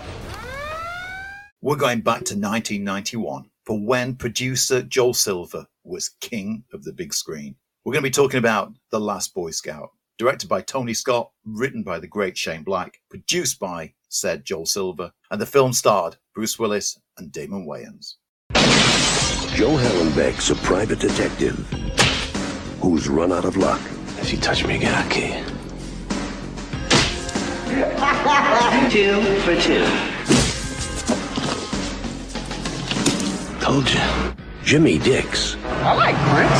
We're 1.61 1.77
going 1.77 2.01
back 2.01 2.25
to 2.25 2.35
1991 2.35 3.49
for 3.65 3.79
when 3.79 4.15
producer 4.15 4.81
Joel 4.81 5.13
Silver 5.13 5.65
was 5.85 6.17
king 6.19 6.65
of 6.73 6.83
the 6.83 6.91
big 6.91 7.13
screen. 7.13 7.55
We're 7.85 7.93
going 7.93 8.03
to 8.03 8.09
be 8.09 8.11
talking 8.11 8.39
about 8.39 8.73
The 8.91 8.99
Last 8.99 9.33
Boy 9.33 9.51
Scout, 9.51 9.91
directed 10.17 10.49
by 10.49 10.59
Tony 10.59 10.93
Scott, 10.93 11.31
written 11.45 11.81
by 11.81 11.99
the 11.99 12.07
great 12.07 12.37
Shane 12.37 12.63
Black, 12.63 12.99
produced 13.09 13.59
by 13.59 13.93
said 14.09 14.43
Joel 14.43 14.65
Silver, 14.65 15.13
and 15.31 15.39
the 15.39 15.45
film 15.45 15.71
starred 15.71 16.17
Bruce 16.35 16.59
Willis 16.59 16.99
and 17.17 17.31
Damon 17.31 17.65
Wayans. 17.65 18.15
Joe 19.55 19.77
Hallenbeck's 19.77 20.49
a 20.49 20.55
private 20.55 20.97
detective 20.97 21.55
who's 22.81 23.07
run 23.07 23.31
out 23.31 23.45
of 23.45 23.55
luck. 23.55 23.79
If 24.19 24.31
you 24.31 24.39
touch 24.39 24.65
me 24.65 24.77
again, 24.77 24.95
I'll 24.95 25.09
kill 25.11 25.29
you. 25.29 25.45
two 28.89 29.21
for 29.41 29.55
two. 29.61 29.85
Told 33.59 33.91
you. 33.91 34.01
Jimmy 34.63 34.97
Dix. 34.97 35.55
I 35.65 35.93
like 35.93 36.15
Prince. 36.33 36.59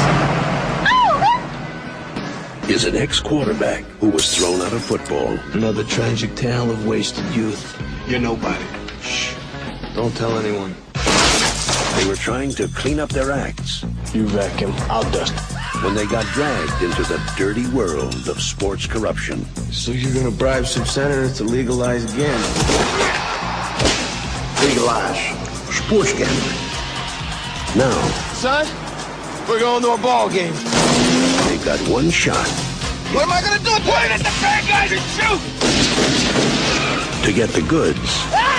Oh, 0.86 2.70
is 2.70 2.86
an 2.86 2.96
ex-quarterback 2.96 3.84
who 4.00 4.10
was 4.10 4.38
thrown 4.38 4.62
out 4.62 4.72
of 4.72 4.84
football. 4.84 5.40
Another 5.54 5.84
tragic 5.84 6.36
tale 6.36 6.70
of 6.70 6.86
wasted 6.86 7.26
youth. 7.34 7.76
You're 8.08 8.20
nobody. 8.20 8.66
Shh. 9.02 9.34
Don't 9.96 10.16
tell 10.16 10.38
anyone. 10.38 10.76
They 11.98 12.08
were 12.08 12.16
trying 12.16 12.52
to 12.52 12.68
clean 12.70 13.00
up 13.00 13.10
their 13.10 13.32
acts. 13.32 13.86
You 14.14 14.26
wreck 14.28 14.60
him, 14.60 14.72
I'll 14.90 15.10
dust 15.12 15.34
when 15.84 15.96
they 15.96 16.06
got 16.06 16.26
dragged 16.28 16.82
into 16.82 17.04
the 17.04 17.22
dirty 17.38 17.68
world 17.68 18.28
of 18.30 18.42
sports 18.42 18.88
corruption. 18.88 19.44
So 19.72 19.92
you're 19.92 20.14
gonna 20.14 20.32
bribe 20.32 20.66
some 20.66 20.86
senators 20.86 21.38
to 21.38 21.44
legalize 21.44 22.06
gambling? 22.14 22.34
Legalize 24.62 25.20
sports 25.76 26.14
gambling. 26.14 26.60
Now, 27.76 28.00
son, 28.34 28.66
we're 29.50 29.60
going 29.60 29.82
to 29.84 29.92
a 29.92 29.98
ball 29.98 30.30
game. 30.30 30.54
They 30.54 31.58
got 31.66 31.80
one 31.90 32.10
shot. 32.10 32.48
What 33.12 33.24
am 33.24 33.32
I 33.32 33.42
gonna 33.42 33.60
do? 33.60 33.72
Point 33.84 34.12
at 34.12 34.20
the 34.20 34.34
bad 34.42 34.68
guys 34.68 34.92
and 34.92 35.02
shoot! 35.12 35.64
to 37.24 37.32
get 37.32 37.50
the 37.52 37.62
goods 37.62 37.98
ah! 38.36 38.53